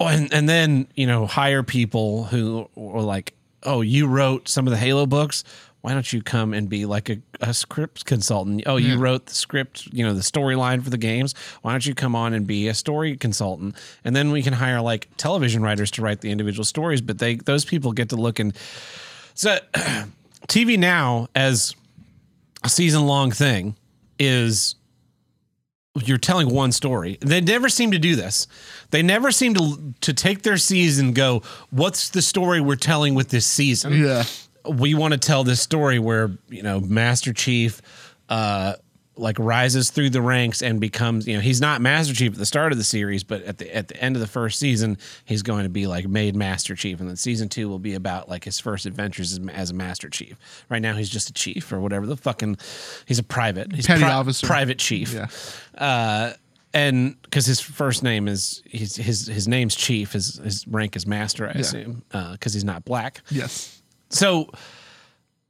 And, 0.00 0.32
and 0.34 0.48
then, 0.48 0.88
you 0.94 1.06
know, 1.06 1.26
hire 1.26 1.62
people 1.62 2.24
who 2.24 2.68
were 2.74 3.00
like, 3.02 3.32
oh, 3.62 3.80
you 3.82 4.06
wrote 4.06 4.48
some 4.48 4.66
of 4.66 4.70
the 4.70 4.76
Halo 4.78 5.06
books. 5.06 5.44
Why 5.86 5.92
don't 5.92 6.12
you 6.12 6.20
come 6.20 6.52
and 6.52 6.68
be 6.68 6.84
like 6.84 7.10
a, 7.10 7.18
a 7.40 7.54
script 7.54 8.06
consultant? 8.06 8.64
Oh, 8.66 8.74
you 8.74 8.96
hmm. 8.96 9.02
wrote 9.02 9.26
the 9.26 9.34
script, 9.36 9.86
you 9.92 10.04
know, 10.04 10.14
the 10.14 10.20
storyline 10.20 10.82
for 10.82 10.90
the 10.90 10.98
games. 10.98 11.32
Why 11.62 11.70
don't 11.70 11.86
you 11.86 11.94
come 11.94 12.16
on 12.16 12.34
and 12.34 12.44
be 12.44 12.66
a 12.66 12.74
story 12.74 13.16
consultant? 13.16 13.76
And 14.02 14.16
then 14.16 14.32
we 14.32 14.42
can 14.42 14.52
hire 14.52 14.80
like 14.80 15.08
television 15.16 15.62
writers 15.62 15.92
to 15.92 16.02
write 16.02 16.22
the 16.22 16.32
individual 16.32 16.64
stories. 16.64 17.00
But 17.00 17.20
they 17.20 17.36
those 17.36 17.64
people 17.64 17.92
get 17.92 18.08
to 18.08 18.16
look 18.16 18.40
and 18.40 18.52
so 19.34 19.58
TV 20.48 20.76
now 20.76 21.28
as 21.36 21.76
a 22.64 22.68
season 22.68 23.06
long 23.06 23.30
thing 23.30 23.76
is 24.18 24.74
you're 26.02 26.18
telling 26.18 26.52
one 26.52 26.72
story. 26.72 27.16
They 27.20 27.40
never 27.40 27.68
seem 27.68 27.92
to 27.92 27.98
do 28.00 28.16
this. 28.16 28.48
They 28.90 29.02
never 29.02 29.30
seem 29.30 29.54
to 29.54 29.94
to 30.00 30.12
take 30.12 30.42
their 30.42 30.56
season 30.56 31.06
and 31.06 31.14
go, 31.14 31.42
what's 31.70 32.08
the 32.08 32.22
story 32.22 32.60
we're 32.60 32.74
telling 32.74 33.14
with 33.14 33.28
this 33.28 33.46
season? 33.46 33.92
yeah, 33.92 34.24
we 34.68 34.94
want 34.94 35.12
to 35.12 35.18
tell 35.18 35.44
this 35.44 35.60
story 35.60 35.98
where 35.98 36.30
you 36.48 36.62
know 36.62 36.80
Master 36.80 37.32
Chief 37.32 37.80
uh 38.28 38.74
like 39.18 39.38
rises 39.38 39.88
through 39.90 40.10
the 40.10 40.20
ranks 40.20 40.60
and 40.62 40.78
becomes 40.78 41.26
you 41.26 41.34
know 41.34 41.40
he's 41.40 41.60
not 41.60 41.80
Master 41.80 42.14
Chief 42.14 42.32
at 42.32 42.38
the 42.38 42.46
start 42.46 42.72
of 42.72 42.78
the 42.78 42.84
series 42.84 43.24
but 43.24 43.42
at 43.44 43.58
the 43.58 43.74
at 43.74 43.88
the 43.88 43.96
end 43.98 44.14
of 44.14 44.20
the 44.20 44.26
first 44.26 44.58
season 44.58 44.98
he's 45.24 45.42
going 45.42 45.62
to 45.62 45.70
be 45.70 45.86
like 45.86 46.06
made 46.06 46.36
Master 46.36 46.74
Chief 46.74 47.00
and 47.00 47.08
then 47.08 47.16
season 47.16 47.48
2 47.48 47.68
will 47.68 47.78
be 47.78 47.94
about 47.94 48.28
like 48.28 48.44
his 48.44 48.60
first 48.60 48.84
adventures 48.84 49.32
as, 49.32 49.48
as 49.48 49.70
a 49.70 49.74
Master 49.74 50.10
Chief. 50.10 50.36
Right 50.68 50.82
now 50.82 50.94
he's 50.94 51.08
just 51.08 51.30
a 51.30 51.32
chief 51.32 51.72
or 51.72 51.80
whatever 51.80 52.04
the 52.06 52.16
fucking 52.16 52.58
he's 53.06 53.18
a 53.18 53.22
private. 53.22 53.72
He's 53.74 53.86
Petty 53.86 54.04
officer. 54.04 54.46
private 54.46 54.78
chief. 54.78 55.14
Yeah. 55.14 55.28
Uh 55.82 56.32
and 56.74 57.20
because 57.22 57.46
his 57.46 57.58
first 57.58 58.02
name 58.02 58.28
is 58.28 58.62
his 58.66 58.96
his 58.96 59.26
his 59.26 59.48
name's 59.48 59.74
Chief, 59.74 60.12
his 60.12 60.36
his 60.36 60.66
rank 60.68 60.94
is 60.94 61.06
Master, 61.06 61.48
I 61.48 61.52
assume, 61.52 62.02
uh, 62.12 62.32
because 62.32 62.52
he's 62.52 62.64
not 62.64 62.84
black 62.84 63.22
yes, 63.30 63.75
so 64.10 64.50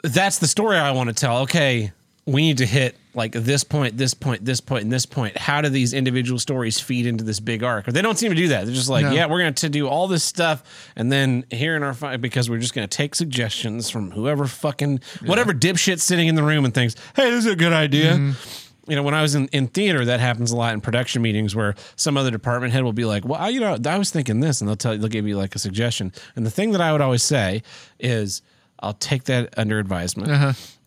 that's 0.03 0.39
the 0.39 0.47
story 0.47 0.77
I 0.77 0.91
want 0.93 1.09
to 1.09 1.15
tell. 1.15 1.39
Okay, 1.43 1.93
we 2.27 2.43
need 2.43 2.59
to 2.59 2.67
hit 2.67 2.97
like 3.15 3.33
this 3.33 3.65
point, 3.65 3.97
this 3.97 4.13
point, 4.15 4.45
this 4.45 4.61
point, 4.61 4.85
and 4.85 4.93
this 4.93 5.07
point. 5.07 5.39
How 5.39 5.61
do 5.63 5.69
these 5.71 5.95
individual 5.95 6.39
stories 6.39 6.79
feed 6.79 7.07
into 7.07 7.25
this 7.25 7.41
big 7.41 7.63
arc? 7.63 7.89
Or 7.89 7.93
they 7.93 8.03
don't 8.03 8.19
seem 8.19 8.31
to 8.31 8.37
do 8.37 8.49
that. 8.49 8.67
They're 8.67 8.75
just 8.75 8.91
like, 8.91 9.05
No. 9.07 9.13
yeah, 9.13 9.27
we're 9.27 9.39
going 9.39 9.55
to 9.55 9.69
do 9.69 9.89
all 9.89 10.07
this 10.07 10.23
stuff, 10.23 10.91
and 10.97 11.11
then 11.11 11.45
here 11.51 11.77
in 11.77 11.83
our 11.83 11.95
fight, 11.95 12.21
because 12.21 12.51
we're 12.51 12.59
just 12.59 12.75
going 12.75 12.87
to 12.87 12.95
take 12.95 13.15
suggestions 13.15 13.89
from 13.89 14.11
whoever 14.11 14.47
fucking 14.47 15.01
whatever 15.25 15.53
dipshit 15.55 16.01
sitting 16.01 16.29
in 16.29 16.35
the 16.35 16.43
room 16.43 16.65
and 16.65 16.75
thinks, 16.75 16.95
hey, 17.15 17.31
this 17.31 17.47
is 17.47 17.53
a 17.53 17.57
good 17.57 17.73
idea. 17.73 18.15
Mm-hmm. 18.15 18.66
You 18.89 18.95
know, 18.97 19.03
when 19.03 19.15
I 19.15 19.23
was 19.23 19.35
in, 19.35 19.49
in 19.49 19.67
theater, 19.69 20.05
that 20.05 20.21
happens 20.21 20.53
a 20.53 20.57
lot 20.57 20.73
in 20.75 20.81
production 20.81 21.21
meetings 21.23 21.55
where 21.57 21.75
some 21.97 22.17
other 22.17 22.31
department 22.31 22.73
head 22.73 22.85
will 22.85 22.93
be 22.93 23.05
like, 23.05 23.25
"Well, 23.25 23.41
I- 23.41 23.49
you 23.49 23.59
know, 23.61 23.77
I 23.85 23.99
was 23.99 24.11
thinking 24.11 24.41
this," 24.41 24.61
and 24.61 24.69
they'll 24.69 24.77
tell 24.77 24.95
you, 24.95 25.01
they'll 25.01 25.09
give 25.09 25.27
you 25.27 25.37
like 25.37 25.55
a 25.55 25.59
suggestion. 25.59 26.13
And 26.37 26.47
the 26.47 26.51
thing 26.51 26.71
that 26.73 26.81
I 26.81 26.93
would 26.93 27.01
always 27.01 27.23
say 27.25 27.63
is, 27.99 28.43
"I'll 28.81 28.93
take 28.95 29.25
that 29.25 29.53
under 29.57 29.79
advisement," 29.81 30.29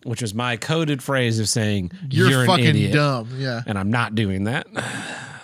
which 0.04 0.22
is 0.22 0.32
my 0.34 0.56
coded 0.56 1.02
phrase 1.02 1.38
of 1.38 1.48
saying, 1.48 1.90
you're, 2.10 2.30
"You're, 2.30 2.46
fucking 2.46 2.64
idiot," 2.64 2.92
dumb. 2.94 3.28
Yeah, 3.38 3.60
and 3.66 3.78
I'm 3.78 3.90
not 3.90 4.14
doing 4.14 4.44
that. 4.44 4.66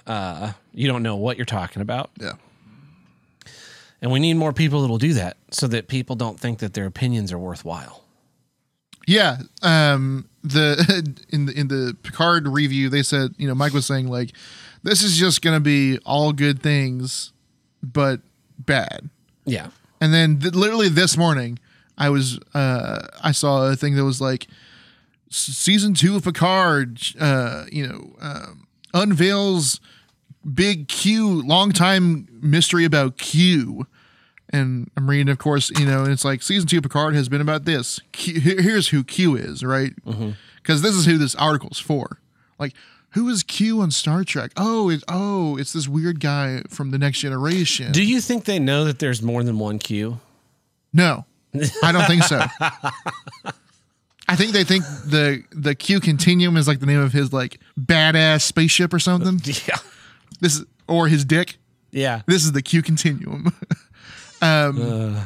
Uh, 0.07 0.53
you 0.73 0.87
don't 0.87 1.03
know 1.03 1.17
what 1.17 1.37
you're 1.37 1.45
talking 1.45 1.83
about, 1.83 2.11
yeah, 2.21 2.35
and 4.01 4.13
we 4.13 4.21
need 4.21 4.35
more 4.35 4.53
people 4.53 4.83
that 4.83 4.89
will 4.89 4.99
do 4.99 5.15
that, 5.15 5.37
so 5.51 5.67
that 5.67 5.89
people 5.89 6.15
don't 6.15 6.39
think 6.39 6.61
that 6.61 6.75
their 6.75 6.87
opinions 6.87 7.33
are 7.33 7.39
worthwhile. 7.39 8.05
Yeah. 9.07 9.39
Um, 9.63 10.29
the 10.43 11.17
in 11.31 11.47
the 11.47 11.59
in 11.59 11.69
the 11.69 11.97
Picard 12.03 12.49
review, 12.49 12.89
they 12.89 13.03
said 13.03 13.35
you 13.39 13.49
know 13.49 13.55
Mike 13.55 13.73
was 13.73 13.87
saying 13.87 14.09
like 14.09 14.33
this 14.83 15.03
is 15.03 15.17
just 15.17 15.43
gonna 15.43 15.61
be 15.61 15.99
all 16.05 16.33
good 16.33 16.63
things, 16.63 17.33
but 17.83 18.21
bad. 18.59 19.11
Yeah, 19.45 19.69
And 20.01 20.13
then 20.13 20.41
th- 20.41 20.55
literally 20.55 20.89
this 20.89 21.17
morning, 21.17 21.61
I 21.97 22.11
was 22.11 22.39
uh, 22.53 23.07
I 23.23 23.33
saw 23.33 23.71
a 23.71 23.77
thing 23.77 23.95
that 23.95 24.05
was 24.05 24.21
like 24.21 24.49
season 25.31 25.95
two 25.95 26.17
of 26.17 26.25
Picard, 26.25 27.01
uh, 27.21 27.65
you 27.71 27.87
know, 27.87 28.17
um, 28.21 28.67
unveils 28.93 29.81
big 30.55 30.89
Q, 30.89 31.43
long 31.47 31.73
time 31.73 32.29
mystery 32.41 32.85
about 32.85 33.19
Q. 33.19 33.87
And 34.57 34.91
I'm 34.97 35.09
reading, 35.09 35.29
of 35.29 35.39
course, 35.39 35.71
you 35.79 35.87
know, 35.87 36.03
and 36.03 36.13
it's 36.13 36.25
like 36.25 36.43
season 36.43 36.69
two 36.69 36.79
of 36.79 36.83
Picard 36.83 37.15
has 37.15 37.29
been 37.29 37.41
about 37.41 37.65
this. 37.65 38.01
Q, 38.13 38.41
here's 38.41 38.89
who 38.89 39.05
Q 39.05 39.37
is, 39.37 39.63
right? 39.63 39.93
Mm-hmm. 40.05 40.31
Because 40.63 40.83
this 40.83 40.95
is 40.95 41.07
who 41.07 41.19
this 41.19 41.35
article's 41.35 41.79
for. 41.79 42.19
Like, 42.59 42.73
who 43.11 43.29
is 43.29 43.43
Q 43.43 43.81
on 43.81 43.91
Star 43.91 44.25
Trek? 44.25 44.53
Oh, 44.57 44.91
it, 44.91 45.03
oh, 45.09 45.57
it's 45.57 45.73
this 45.73 45.87
weird 45.89 46.21
guy 46.21 46.63
from 46.69 46.91
the 46.91 46.99
Next 46.99 47.21
Generation. 47.21 47.93
do 47.93 48.03
you 48.03 48.21
think 48.21 48.45
they 48.45 48.59
know 48.59 48.85
that 48.85 48.99
there's 48.99 49.23
more 49.23 49.43
than 49.43 49.59
one 49.59 49.79
Q? 49.79 50.21
No, 50.93 51.25
I 51.83 51.93
don't 51.93 52.07
think 52.07 52.23
so. 52.25 52.43
I 54.29 54.35
think 54.35 54.53
they 54.53 54.65
think 54.65 54.85
the 54.85 55.45
the 55.53 55.75
Q 55.75 56.01
Continuum 56.01 56.57
is 56.57 56.67
like 56.67 56.81
the 56.81 56.87
name 56.87 57.01
of 57.01 57.13
his 57.13 57.33
like 57.33 57.61
badass 57.79 58.43
spaceship 58.43 58.93
or 58.93 58.99
something. 58.99 59.41
Yeah. 59.69 59.77
This 60.41 60.57
is 60.57 60.65
or 60.89 61.09
his 61.09 61.25
dick. 61.25 61.59
Yeah. 61.91 62.23
This 62.27 62.45
is 62.45 62.53
the 62.53 62.63
Q 62.63 62.83
continuum. 62.83 63.55
um, 64.43 65.17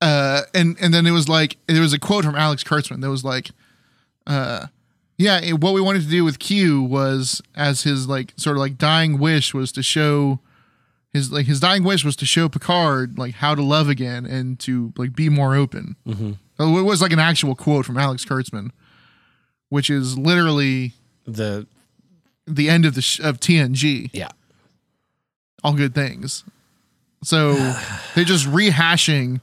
uh, 0.00 0.42
and 0.54 0.76
and 0.80 0.94
then 0.94 1.06
it 1.06 1.10
was 1.10 1.28
like 1.28 1.56
there 1.66 1.80
was 1.82 1.92
a 1.92 1.98
quote 1.98 2.24
from 2.24 2.36
Alex 2.36 2.62
Kurtzman 2.62 3.00
that 3.00 3.10
was 3.10 3.24
like, 3.24 3.50
uh, 4.26 4.66
yeah, 5.16 5.40
it- 5.40 5.60
what 5.60 5.74
we 5.74 5.80
wanted 5.80 6.02
to 6.02 6.08
do 6.08 6.24
with 6.24 6.38
Q 6.38 6.82
was 6.82 7.42
as 7.56 7.82
his 7.82 8.06
like 8.08 8.32
sort 8.36 8.56
of 8.56 8.60
like 8.60 8.78
dying 8.78 9.18
wish 9.18 9.52
was 9.54 9.72
to 9.72 9.82
show 9.82 10.40
his 11.12 11.32
like 11.32 11.46
his 11.46 11.58
dying 11.60 11.82
wish 11.82 12.04
was 12.04 12.14
to 12.16 12.26
show 12.26 12.48
Picard 12.48 13.18
like 13.18 13.34
how 13.36 13.54
to 13.54 13.62
love 13.62 13.88
again 13.88 14.24
and 14.26 14.58
to 14.60 14.92
like 14.96 15.14
be 15.16 15.28
more 15.28 15.54
open. 15.56 15.96
Mm-hmm. 16.06 16.32
It 16.60 16.82
was 16.82 17.00
like 17.02 17.12
an 17.12 17.18
actual 17.20 17.54
quote 17.54 17.84
from 17.86 17.96
Alex 17.96 18.24
Kurtzman, 18.24 18.70
which 19.68 19.90
is 19.90 20.16
literally 20.18 20.92
The 21.26 21.66
the 22.46 22.68
end 22.70 22.84
of 22.84 22.94
the 22.94 23.02
sh- 23.02 23.20
of 23.20 23.38
TNG. 23.40 24.10
yeah. 24.12 24.28
all 25.64 25.72
good 25.74 25.94
things. 25.94 26.44
So 27.22 27.52
they're 28.14 28.24
just 28.24 28.46
rehashing 28.46 29.40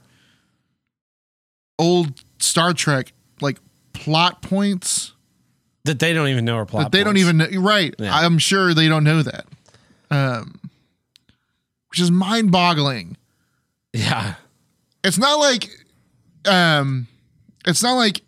old 1.78 2.22
Star 2.38 2.72
Trek 2.72 3.12
like 3.40 3.58
plot 3.92 4.42
points 4.42 5.12
That 5.84 5.98
they 5.98 6.12
don't 6.12 6.28
even 6.28 6.44
know 6.44 6.56
are 6.56 6.66
plot. 6.66 6.84
that 6.84 6.92
they 6.92 7.04
don't 7.04 7.16
even 7.18 7.36
know. 7.38 7.46
Right. 7.58 7.94
Yeah. 7.98 8.14
I'm 8.14 8.38
sure 8.38 8.72
they 8.74 8.88
don't 8.88 9.04
know 9.04 9.22
that. 9.22 9.46
Um, 10.10 10.60
which 11.90 12.00
is 12.00 12.10
mind 12.10 12.50
boggling. 12.52 13.16
Yeah. 13.92 14.34
It's 15.04 15.18
not 15.18 15.38
like, 15.38 15.68
um, 16.46 17.06
it's 17.66 17.82
not 17.82 17.94
like, 17.94 18.22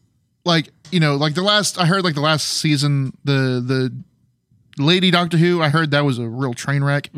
like, 0.44 0.68
you 0.90 1.00
know, 1.00 1.16
like 1.16 1.34
the 1.34 1.42
last, 1.42 1.78
I 1.78 1.84
heard 1.86 2.02
like 2.04 2.14
the 2.14 2.20
last 2.20 2.46
season, 2.48 3.16
the, 3.24 3.62
the 3.64 4.82
lady 4.82 5.10
Doctor 5.10 5.36
Who, 5.36 5.60
I 5.62 5.68
heard 5.68 5.90
that 5.90 6.04
was 6.04 6.18
a 6.18 6.28
real 6.28 6.54
train 6.54 6.82
wreck. 6.84 7.10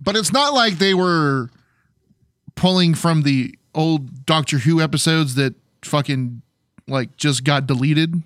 But 0.00 0.16
it's 0.16 0.32
not 0.32 0.54
like 0.54 0.78
they 0.78 0.94
were 0.94 1.50
pulling 2.54 2.94
from 2.94 3.22
the 3.22 3.54
old 3.74 4.26
Doctor 4.26 4.58
Who 4.58 4.80
episodes 4.80 5.34
that 5.36 5.54
fucking 5.82 6.42
like 6.88 7.16
just 7.16 7.44
got 7.44 7.66
deleted. 7.66 8.22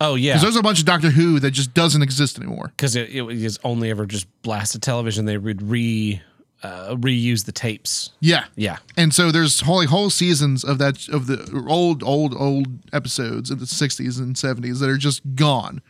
Oh 0.00 0.14
yeah. 0.14 0.32
Because 0.34 0.42
there's 0.42 0.56
a 0.56 0.62
bunch 0.62 0.80
of 0.80 0.86
Doctor 0.86 1.10
Who 1.10 1.40
that 1.40 1.50
just 1.50 1.74
doesn't 1.74 2.02
exist 2.02 2.38
anymore. 2.38 2.68
because 2.76 2.96
it, 2.96 3.10
it 3.10 3.22
was 3.22 3.58
only 3.64 3.90
ever 3.90 4.06
just 4.06 4.26
blasted 4.42 4.82
television. 4.82 5.24
They 5.24 5.38
would 5.38 5.62
re 5.62 6.22
uh, 6.62 6.96
reuse 6.96 7.44
the 7.44 7.52
tapes. 7.52 8.10
Yeah. 8.20 8.44
Yeah. 8.56 8.78
And 8.96 9.14
so 9.14 9.30
there's 9.30 9.60
whole 9.60 9.84
whole 9.86 10.10
seasons 10.10 10.64
of 10.64 10.78
that 10.78 11.08
of 11.08 11.26
the 11.26 11.64
old 11.68 12.02
old 12.02 12.34
old 12.34 12.66
episodes 12.92 13.50
of 13.50 13.60
the 13.60 13.66
60s 13.66 14.18
and 14.18 14.34
70s 14.34 14.80
that 14.80 14.88
are 14.88 14.96
just 14.96 15.22
gone. 15.34 15.82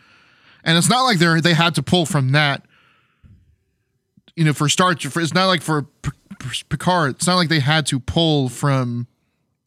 And 0.65 0.77
it's 0.77 0.89
not 0.89 1.03
like 1.03 1.19
they're 1.19 1.41
they 1.41 1.55
had 1.55 1.75
to 1.77 1.83
pull 1.83 2.05
from 2.07 2.33
that 2.33 2.65
you 4.39 4.45
know 4.45 4.53
for 4.53 4.69
Star 4.69 4.97
for, 4.97 5.21
it's 5.21 5.35
not 5.35 5.47
like 5.47 5.61
for 5.63 5.83
P- 5.83 6.11
P- 6.39 6.49
Picard 6.69 7.17
it's 7.17 7.27
not 7.27 7.37
like 7.37 7.49
they 7.49 7.61
had 7.61 7.85
to 7.87 7.99
pull 8.01 8.49
from 8.49 9.07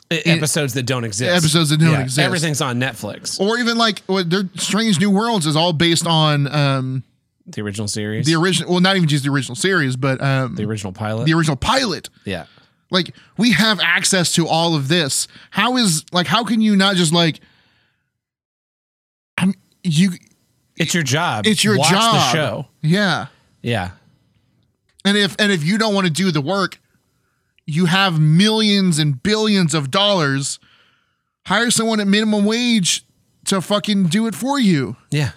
episodes 0.09 0.74
that 0.74 0.84
don't 0.84 1.03
exist. 1.05 1.32
Episodes 1.32 1.69
that 1.69 1.80
don't 1.80 2.01
exist. 2.01 2.19
Everything's 2.19 2.61
on 2.61 2.80
Netflix. 2.80 3.39
or 3.39 3.57
even 3.59 3.78
like 3.78 3.99
what 4.07 4.30
their 4.30 4.43
Strange 4.55 4.99
New 4.99 5.09
Worlds 5.11 5.45
is 5.45 5.55
all 5.55 5.74
based 5.74 6.05
on 6.07 6.53
um 6.53 7.03
The 7.47 7.61
original 7.61 7.88
series. 7.88 8.26
the 8.26 8.36
original 8.36 8.72
well 8.72 8.82
not 8.82 8.95
even 8.97 9.07
just 9.07 9.24
the 9.24 9.30
original 9.32 9.55
series 9.55 9.95
but 9.95 10.22
um 10.22 10.55
the 10.55 10.63
original 10.65 10.91
pilot. 10.93 11.26
the 11.26 11.34
original 11.34 11.55
pilot. 11.57 12.09
yeah. 12.26 12.45
Like 12.89 13.15
we 13.38 13.51
have 13.53 13.80
access 13.80 14.34
to 14.36 14.47
all 14.47 14.76
of 14.76 14.89
this. 14.89 15.28
How 15.51 15.78
is 15.78 16.03
like 16.11 16.28
how 16.28 16.43
can 16.43 16.59
you 16.61 16.76
not 16.76 16.95
just 16.97 17.13
like 17.13 17.39
I'm 19.38 19.53
you 19.84 20.11
It's 20.78 20.93
your 20.93 21.03
job. 21.03 21.47
it's 21.47 21.63
your 21.63 21.78
Watch 21.78 21.89
job. 21.89 22.13
the 22.15 22.32
show. 22.34 22.67
Yeah. 22.82 23.28
Yeah. 23.61 23.91
And 25.04 25.18
if 25.18 25.36
and 25.39 25.52
if 25.52 25.64
you 25.64 25.78
don't 25.78 25.93
want 25.93 26.08
to 26.08 26.14
do 26.14 26.32
the 26.32 26.41
work, 26.41 26.80
you 27.66 27.86
have 27.86 28.20
millions 28.20 28.99
and 28.99 29.22
billions 29.22 29.74
of 29.74 29.91
dollars. 29.91 30.60
Hire 31.47 31.72
someone 31.72 31.99
at 31.99 32.08
minimum 32.08 32.45
wage 32.45 33.04
to 33.45 33.62
fucking 33.62 34.06
do 34.06 34.28
it 34.28 34.36
for 34.36 34.60
you. 34.60 34.95
Yeah. 35.10 35.32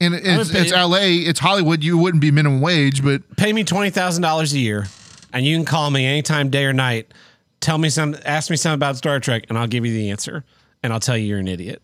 And 0.00 0.14
it's, 0.14 0.50
pay- 0.50 0.60
it's 0.60 0.72
LA, 0.72 1.28
it's 1.28 1.38
Hollywood. 1.38 1.84
You 1.84 1.96
wouldn't 1.96 2.20
be 2.20 2.30
minimum 2.30 2.60
wage, 2.60 3.02
but 3.02 3.36
Pay 3.36 3.52
me 3.52 3.62
twenty 3.64 3.90
thousand 3.90 4.22
dollars 4.22 4.52
a 4.52 4.58
year, 4.58 4.86
and 5.32 5.46
you 5.46 5.56
can 5.56 5.64
call 5.64 5.90
me 5.90 6.04
anytime, 6.04 6.50
day 6.50 6.64
or 6.64 6.72
night. 6.72 7.12
Tell 7.60 7.78
me 7.78 7.88
some, 7.88 8.14
ask 8.26 8.50
me 8.50 8.56
something 8.56 8.74
about 8.74 8.96
Star 8.96 9.20
Trek, 9.20 9.44
and 9.48 9.56
I'll 9.56 9.68
give 9.68 9.86
you 9.86 9.92
the 9.92 10.10
answer, 10.10 10.44
and 10.82 10.92
I'll 10.92 11.00
tell 11.00 11.16
you 11.16 11.26
you're 11.26 11.38
an 11.38 11.48
idiot. 11.48 11.80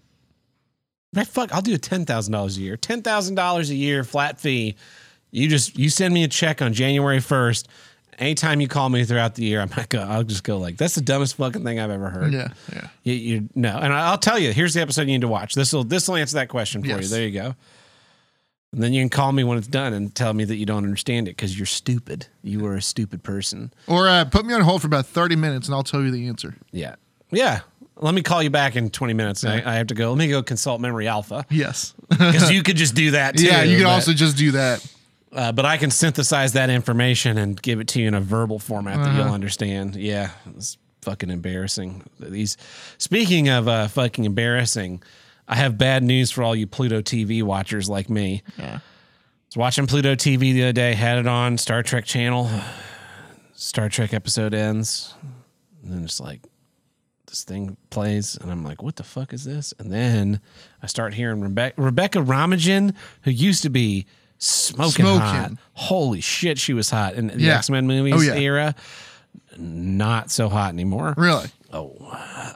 Right? 1.14 1.26
Fuck, 1.26 1.54
I'll 1.54 1.62
do 1.62 1.76
ten 1.78 2.04
thousand 2.04 2.32
dollars 2.32 2.58
a 2.58 2.60
year. 2.60 2.76
Ten 2.76 3.00
thousand 3.02 3.36
dollars 3.36 3.70
a 3.70 3.74
year, 3.74 4.04
flat 4.04 4.40
fee. 4.40 4.74
You 5.30 5.48
just 5.48 5.78
you 5.78 5.88
send 5.90 6.12
me 6.14 6.24
a 6.24 6.28
check 6.28 6.60
on 6.62 6.72
January 6.72 7.20
first. 7.20 7.68
Anytime 8.18 8.60
you 8.60 8.68
call 8.68 8.90
me 8.90 9.04
throughout 9.04 9.34
the 9.34 9.44
year, 9.44 9.60
I'm 9.62 9.70
not 9.74 9.88
go. 9.88 10.00
I'll 10.00 10.24
just 10.24 10.44
go 10.44 10.58
like, 10.58 10.76
"That's 10.76 10.94
the 10.94 11.00
dumbest 11.00 11.36
fucking 11.36 11.64
thing 11.64 11.80
I've 11.80 11.90
ever 11.90 12.10
heard." 12.10 12.32
yeah, 12.32 12.48
yeah. 12.72 12.88
You, 13.02 13.14
you 13.14 13.48
no, 13.54 13.78
and 13.78 13.92
I'll 13.94 14.18
tell 14.18 14.38
you. 14.38 14.52
Here's 14.52 14.74
the 14.74 14.82
episode 14.82 15.02
you 15.02 15.12
need 15.14 15.20
to 15.22 15.28
watch. 15.28 15.54
This 15.54 15.72
will 15.72 15.84
this 15.84 16.06
will 16.08 16.16
answer 16.16 16.34
that 16.36 16.48
question 16.48 16.82
for 16.82 16.88
you. 16.88 17.06
There 17.08 17.22
you 17.26 17.32
go. 17.32 17.54
And 18.72 18.82
then 18.82 18.92
you 18.92 19.00
can 19.02 19.08
call 19.08 19.32
me 19.32 19.42
when 19.42 19.58
it's 19.58 19.66
done 19.66 19.92
and 19.92 20.14
tell 20.14 20.32
me 20.32 20.44
that 20.44 20.54
you 20.56 20.64
don't 20.66 20.84
understand 20.84 21.26
it 21.26 21.32
because 21.36 21.58
you're 21.58 21.66
stupid. 21.66 22.26
You 22.42 22.64
are 22.66 22.76
a 22.76 22.82
stupid 22.82 23.24
person. 23.24 23.72
Or 23.88 24.06
uh, 24.06 24.24
put 24.26 24.46
me 24.46 24.54
on 24.54 24.60
hold 24.60 24.82
for 24.82 24.86
about 24.86 25.06
30 25.06 25.34
minutes 25.34 25.66
and 25.66 25.74
I'll 25.74 25.82
tell 25.82 26.02
you 26.02 26.12
the 26.12 26.28
answer. 26.28 26.54
Yeah, 26.70 26.94
yeah. 27.32 27.60
Let 27.96 28.14
me 28.14 28.22
call 28.22 28.42
you 28.44 28.50
back 28.50 28.76
in 28.76 28.88
20 28.90 29.12
minutes. 29.12 29.44
I, 29.44 29.56
I 29.56 29.74
have 29.74 29.88
to 29.88 29.94
go. 29.94 30.10
Let 30.10 30.18
me 30.18 30.28
go 30.28 30.42
consult 30.44 30.80
Memory 30.80 31.08
Alpha 31.08 31.44
Yes. 31.50 31.94
because 32.10 32.50
you 32.52 32.62
could 32.62 32.76
just 32.76 32.94
do 32.94 33.10
that 33.10 33.36
too. 33.38 33.44
yeah, 33.44 33.62
you 33.64 33.76
could 33.76 33.86
also 33.86 34.12
just 34.12 34.36
do 34.36 34.52
that. 34.52 34.86
Uh, 35.32 35.52
but 35.52 35.64
I 35.64 35.76
can 35.76 35.90
synthesize 35.90 36.54
that 36.54 36.70
information 36.70 37.38
and 37.38 37.60
give 37.60 37.78
it 37.80 37.86
to 37.88 38.00
you 38.00 38.08
in 38.08 38.14
a 38.14 38.20
verbal 38.20 38.58
format 38.58 38.96
that 38.96 39.08
Uh-huh. 39.10 39.24
you'll 39.24 39.32
understand. 39.34 39.94
Yeah, 39.96 40.30
it's 40.56 40.76
fucking 41.02 41.30
embarrassing. 41.30 42.02
These 42.18 42.56
speaking 42.98 43.48
of 43.48 43.68
uh, 43.68 43.86
fucking 43.88 44.24
embarrassing, 44.24 45.02
I 45.46 45.54
have 45.56 45.78
bad 45.78 46.02
news 46.02 46.30
for 46.32 46.42
all 46.42 46.54
you 46.56 46.66
Pluto 46.66 47.00
TV 47.00 47.42
watchers 47.44 47.88
like 47.88 48.10
me. 48.10 48.42
Yeah. 48.58 48.76
I 48.78 48.80
was 49.48 49.56
watching 49.56 49.86
Pluto 49.86 50.14
TV 50.14 50.52
the 50.52 50.62
other 50.64 50.72
day, 50.72 50.94
had 50.94 51.18
it 51.18 51.26
on 51.28 51.58
Star 51.58 51.82
Trek 51.82 52.04
channel. 52.04 52.50
Star 53.54 53.88
Trek 53.88 54.14
episode 54.14 54.54
ends, 54.54 55.14
and 55.82 55.92
then 55.92 56.04
it's 56.04 56.18
like 56.20 56.40
this 57.26 57.44
thing 57.44 57.76
plays, 57.90 58.36
and 58.40 58.50
I'm 58.50 58.64
like, 58.64 58.82
"What 58.82 58.96
the 58.96 59.02
fuck 59.04 59.32
is 59.32 59.44
this?" 59.44 59.74
And 59.78 59.92
then 59.92 60.40
I 60.82 60.86
start 60.86 61.14
hearing 61.14 61.40
Rebecca, 61.40 61.80
Rebecca 61.80 62.18
Romijn, 62.20 62.94
who 63.22 63.30
used 63.30 63.62
to 63.62 63.68
be 63.70 64.06
smoking, 64.40 65.04
Smoking. 65.04 65.20
hot. 65.20 65.50
Holy 65.74 66.20
shit, 66.20 66.58
she 66.58 66.72
was 66.74 66.90
hot 66.90 67.14
in 67.14 67.28
the 67.28 67.38
Yeah. 67.38 67.58
X 67.58 67.70
Men 67.70 67.86
movies 67.86 68.14
Oh, 68.16 68.20
yeah. 68.20 68.34
era. 68.34 68.74
Not 69.56 70.30
so 70.32 70.48
hot 70.48 70.72
anymore. 70.72 71.14
Really? 71.16 71.48
Oh. 71.72 71.94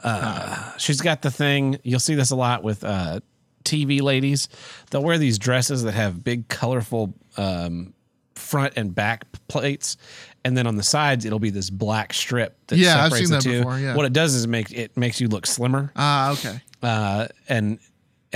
Uh 0.03 0.77
she's 0.77 0.99
got 1.01 1.21
the 1.21 1.31
thing. 1.31 1.79
You'll 1.83 1.99
see 1.99 2.15
this 2.15 2.31
a 2.31 2.35
lot 2.35 2.63
with 2.63 2.83
uh, 2.83 3.21
TV 3.63 4.01
ladies. 4.01 4.49
They'll 4.91 5.03
wear 5.03 5.17
these 5.17 5.37
dresses 5.39 5.83
that 5.83 5.93
have 5.93 6.23
big, 6.23 6.47
colorful 6.49 7.13
um, 7.37 7.93
front 8.35 8.73
and 8.75 8.93
back 8.93 9.25
plates, 9.47 9.95
and 10.43 10.57
then 10.57 10.67
on 10.67 10.75
the 10.75 10.83
sides 10.83 11.23
it'll 11.25 11.39
be 11.39 11.49
this 11.49 11.69
black 11.69 12.13
strip 12.13 12.57
that 12.67 12.77
Yeah, 12.77 12.97
I've 13.05 13.11
separates 13.13 13.29
seen 13.29 13.29
the 13.29 13.35
that 13.37 13.43
two. 13.43 13.57
before, 13.59 13.79
yeah. 13.79 13.95
What 13.95 14.05
it 14.05 14.13
does 14.13 14.35
is 14.35 14.43
it 14.43 14.49
makes 14.49 14.71
it 14.71 14.95
makes 14.97 15.21
you 15.21 15.27
look 15.29 15.45
slimmer, 15.47 15.91
Ah, 15.95 16.31
okay. 16.33 16.59
uh, 16.83 17.27
and 17.47 17.79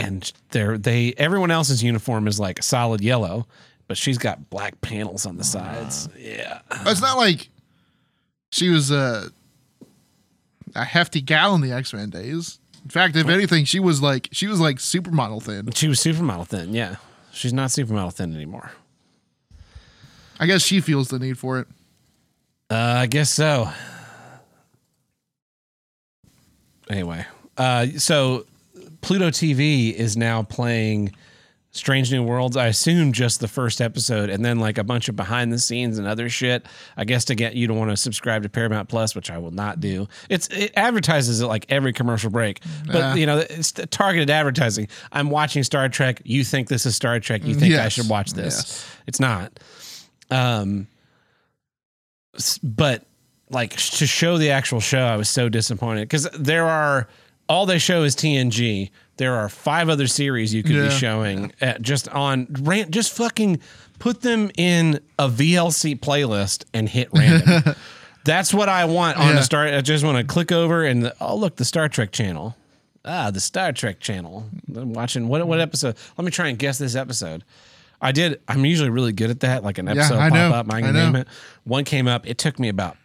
and 0.05 0.31
they're 0.51 0.77
they 0.77 1.13
everyone 1.17 1.51
else's 1.51 1.83
uniform 1.83 2.27
is 2.27 2.39
like 2.39 2.61
solid 2.63 3.01
yellow, 3.01 3.47
but 3.87 3.97
she's 3.97 4.17
got 4.17 4.49
black 4.49 4.79
panels 4.81 5.25
on 5.25 5.37
the 5.37 5.43
sides. 5.43 6.09
Yeah, 6.17 6.61
It's 6.85 7.01
not 7.01 7.17
like 7.17 7.49
she 8.51 8.69
was 8.69 8.91
a 8.91 9.29
a 10.75 10.83
hefty 10.85 11.21
gal 11.21 11.55
in 11.55 11.61
the 11.61 11.71
X 11.71 11.93
Men 11.93 12.09
days. 12.09 12.59
In 12.83 12.89
fact, 12.89 13.15
if 13.15 13.27
anything, 13.27 13.65
she 13.65 13.79
was 13.79 14.01
like 14.01 14.29
she 14.31 14.47
was 14.47 14.59
like 14.59 14.77
supermodel 14.77 15.43
thin. 15.43 15.69
she 15.71 15.87
was 15.87 15.99
supermodel 15.99 16.47
thin. 16.47 16.73
Yeah, 16.73 16.95
she's 17.31 17.53
not 17.53 17.69
supermodel 17.69 18.13
thin 18.13 18.33
anymore. 18.35 18.71
I 20.39 20.45
guess 20.45 20.61
she 20.63 20.79
feels 20.79 21.09
the 21.09 21.19
need 21.19 21.37
for 21.37 21.59
it. 21.59 21.67
Uh, 22.69 22.75
I 22.99 23.07
guess 23.07 23.29
so. 23.29 23.69
Anyway, 26.89 27.25
uh, 27.57 27.85
so 27.97 28.45
Pluto 29.01 29.29
TV 29.29 29.93
is 29.93 30.17
now 30.17 30.43
playing 30.43 31.13
Strange 31.71 32.11
New 32.11 32.23
Worlds. 32.23 32.57
I 32.57 32.67
assume 32.67 33.13
just 33.13 33.39
the 33.39 33.47
first 33.47 33.79
episode, 33.79 34.29
and 34.29 34.43
then 34.43 34.59
like 34.59 34.77
a 34.77 34.83
bunch 34.83 35.07
of 35.07 35.15
behind 35.15 35.53
the 35.53 35.59
scenes 35.59 35.99
and 35.99 36.07
other 36.07 36.27
shit. 36.27 36.65
I 36.97 37.05
guess 37.05 37.25
to 37.25 37.35
get 37.35 37.53
you 37.55 37.67
to 37.67 37.73
want 37.73 37.91
to 37.91 37.97
subscribe 37.97 38.43
to 38.43 38.49
Paramount 38.49 38.89
Plus, 38.89 39.13
which 39.13 39.29
I 39.29 39.37
will 39.37 39.51
not 39.51 39.79
do. 39.79 40.07
It's 40.29 40.47
it 40.47 40.71
advertises 40.75 41.41
it 41.41 41.45
like 41.45 41.65
every 41.69 41.93
commercial 41.93 42.31
break, 42.31 42.61
but 42.87 43.17
you 43.17 43.25
know 43.25 43.37
it's 43.37 43.71
targeted 43.71 44.29
advertising. 44.29 44.87
I'm 45.11 45.29
watching 45.29 45.63
Star 45.63 45.87
Trek. 45.89 46.21
You 46.25 46.43
think 46.43 46.69
this 46.69 46.85
is 46.85 46.95
Star 46.95 47.19
Trek? 47.19 47.43
You 47.45 47.53
think 47.53 47.75
I 47.75 47.89
should 47.89 48.09
watch 48.09 48.33
this? 48.33 48.55
Yes. 48.55 48.95
It's 49.07 49.19
not. 49.19 49.59
Um, 50.31 50.87
but 52.63 53.05
like 53.51 53.75
to 53.75 54.07
show 54.07 54.37
the 54.37 54.51
actual 54.51 54.79
show, 54.79 55.05
I 55.05 55.17
was 55.17 55.29
so 55.29 55.49
disappointed 55.49 56.01
because 56.01 56.27
there 56.37 56.67
are 56.67 57.07
all 57.49 57.65
they 57.65 57.79
show 57.79 58.03
is 58.03 58.15
TNG. 58.15 58.91
There 59.17 59.35
are 59.35 59.49
five 59.49 59.89
other 59.89 60.07
series 60.07 60.53
you 60.53 60.63
could 60.63 60.75
Yeah. 60.75 60.83
be 60.85 60.89
showing 60.91 61.51
at, 61.59 61.81
just 61.81 62.07
on 62.09 62.47
rant. 62.61 62.91
Just 62.91 63.11
fucking 63.13 63.59
put 63.99 64.21
them 64.21 64.49
in 64.55 65.01
a 65.17 65.27
VLC 65.27 65.95
playlist 65.99 66.63
and 66.73 66.87
hit 66.87 67.09
random. 67.13 67.75
That's 68.25 68.53
what 68.53 68.69
I 68.69 68.85
want 68.85 69.17
on 69.17 69.27
Yeah. 69.29 69.33
the 69.33 69.41
Star. 69.43 69.65
I 69.67 69.81
just 69.81 70.05
want 70.05 70.17
to 70.19 70.23
click 70.23 70.51
over 70.51 70.85
and 70.85 71.03
the, 71.03 71.15
oh 71.19 71.35
look, 71.35 71.55
the 71.57 71.65
Star 71.65 71.89
Trek 71.89 72.11
channel. 72.11 72.55
Ah, 73.03 73.31
the 73.31 73.39
Star 73.39 73.71
Trek 73.71 73.99
channel. 73.99 74.45
I'm 74.75 74.93
watching 74.93 75.27
what 75.27 75.45
what 75.47 75.59
episode? 75.59 75.95
Let 76.17 76.25
me 76.25 76.31
try 76.31 76.47
and 76.49 76.57
guess 76.59 76.77
this 76.77 76.95
episode. 76.95 77.43
I 78.01 78.11
did. 78.13 78.39
I'm 78.47 78.63
usually 78.65 78.89
really 78.89 79.11
good 79.13 79.29
at 79.29 79.39
that. 79.41 79.63
Like 79.63 79.77
an 79.77 79.87
episode 79.89 80.17
I 80.17 80.29
pop 80.29 80.33
know. 80.37 80.51
up, 80.51 80.67
I 80.71 80.77
I 80.77 80.81
can 80.81 80.93
know. 80.93 81.05
name 81.05 81.15
it. 81.15 81.27
One 81.65 81.83
came 81.83 82.07
up. 82.07 82.25
It 82.27 82.37
took 82.37 82.59
me 82.59 82.69
about 82.69 82.95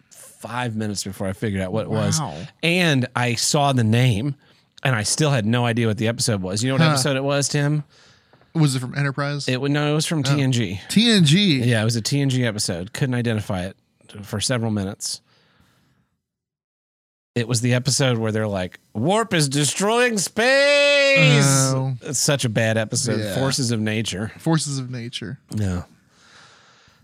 five 0.46 0.76
minutes 0.76 1.04
before 1.04 1.26
I 1.26 1.32
figured 1.32 1.62
out 1.62 1.72
what 1.72 1.84
it 1.84 1.90
was, 1.90 2.20
Wow. 2.20 2.36
and 2.62 3.06
I 3.16 3.34
saw 3.34 3.72
the 3.72 3.84
name, 3.84 4.34
and 4.82 4.94
I 4.94 5.02
still 5.02 5.30
had 5.30 5.46
no 5.46 5.64
idea 5.64 5.86
what 5.86 5.96
the 5.98 6.08
episode 6.08 6.42
was. 6.42 6.62
You 6.62 6.68
know 6.68 6.74
what 6.74 6.82
Huh. 6.82 6.90
episode 6.90 7.16
it 7.16 7.24
was, 7.24 7.48
Tim? 7.48 7.84
Was 8.54 8.76
it 8.76 8.80
from 8.80 8.94
Enterprise? 8.96 9.48
It 9.48 9.60
would 9.60 9.70
no, 9.72 9.90
it 9.90 9.94
was 9.94 10.06
from 10.06 10.20
oh. 10.20 10.22
TNG. 10.22 10.80
TNG. 10.88 11.64
Yeah, 11.64 11.80
it 11.80 11.84
was 11.84 11.96
a 11.96 12.02
TNG 12.02 12.44
episode. 12.44 12.92
Couldn't 12.92 13.14
identify 13.14 13.62
it 13.64 13.76
for 14.22 14.40
several 14.40 14.70
minutes. 14.70 15.20
It 17.34 17.48
was 17.48 17.60
the 17.62 17.74
episode 17.74 18.18
where 18.18 18.30
they're 18.30 18.46
like, 18.46 18.78
"Warp 18.92 19.34
is 19.34 19.48
destroying 19.48 20.18
space." 20.18 21.44
Oh. 21.74 21.94
It's 22.02 22.18
such 22.20 22.44
a 22.44 22.48
bad 22.48 22.76
episode. 22.76 23.18
Yeah. 23.18 23.34
Forces 23.34 23.72
of 23.72 23.80
nature. 23.80 24.30
Forces 24.38 24.78
of 24.78 24.88
Nature. 24.90 25.40
Yeah. 25.56 25.82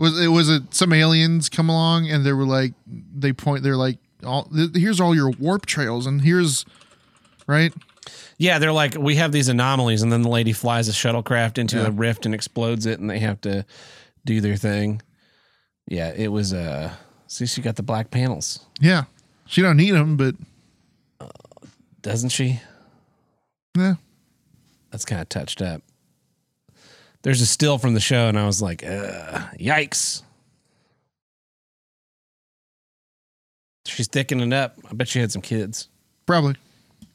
Was 0.01 0.19
it 0.19 0.29
was 0.29 0.49
it 0.49 0.75
some 0.75 0.93
aliens 0.93 1.49
come 1.51 1.69
along 1.69 2.09
and 2.11 2.25
they 2.25 2.33
were 2.33 2.47
like 2.47 2.73
they 2.87 3.33
point 3.33 3.63
they're 3.63 3.77
like 3.77 3.99
all 4.25 4.51
here's 4.75 4.99
all 5.01 5.15
your 5.15 5.31
warp 5.39 5.67
trails 5.67 6.07
and 6.07 6.23
here's 6.23 6.65
right 7.47 7.73
Yeah, 8.39 8.59
they're 8.59 8.73
like, 8.73 8.95
we 8.99 9.17
have 9.17 9.31
these 9.31 9.49
anomalies, 9.49 10.01
and 10.03 10.11
then 10.11 10.23
the 10.23 10.31
lady 10.31 10.53
flies 10.55 10.89
a 10.89 10.93
shuttlecraft 10.93 11.59
into 11.59 11.85
a 11.87 11.91
rift 11.91 12.25
and 12.25 12.35
explodes 12.35 12.87
it, 12.87 12.99
and 12.99 13.11
they 13.11 13.19
have 13.19 13.39
to 13.43 13.67
do 14.25 14.41
their 14.41 14.57
thing. 14.57 15.03
Yeah, 15.87 16.11
it 16.17 16.29
was. 16.33 16.55
uh 16.55 16.91
See, 17.27 17.45
she 17.47 17.61
got 17.61 17.77
the 17.77 17.83
black 17.83 18.11
panels, 18.11 18.65
yeah 18.81 19.05
she 19.47 19.61
don't 19.63 19.77
need 19.77 19.93
them 19.93 20.17
but 20.17 20.35
doesn't 22.03 22.31
she? 22.31 22.61
yeah 23.77 23.95
That's 24.91 25.05
kind 25.05 25.21
of 25.21 25.29
touched 25.29 25.61
up. 25.63 25.83
There's 27.23 27.41
a 27.41 27.47
still 27.47 27.79
from 27.79 27.95
the 27.95 28.01
show, 28.01 28.29
and 28.29 28.39
I 28.39 28.47
was 28.47 28.63
like, 28.63 28.83
uh, 28.85 29.41
yikes. 29.59 30.23
She's 33.87 34.07
thickening 34.09 34.53
up. 34.53 34.77
I 34.91 34.95
bet 34.95 35.09
she 35.09 35.21
had 35.21 35.33
some 35.33 35.43
kids. 35.43 35.89
probably 36.27 36.55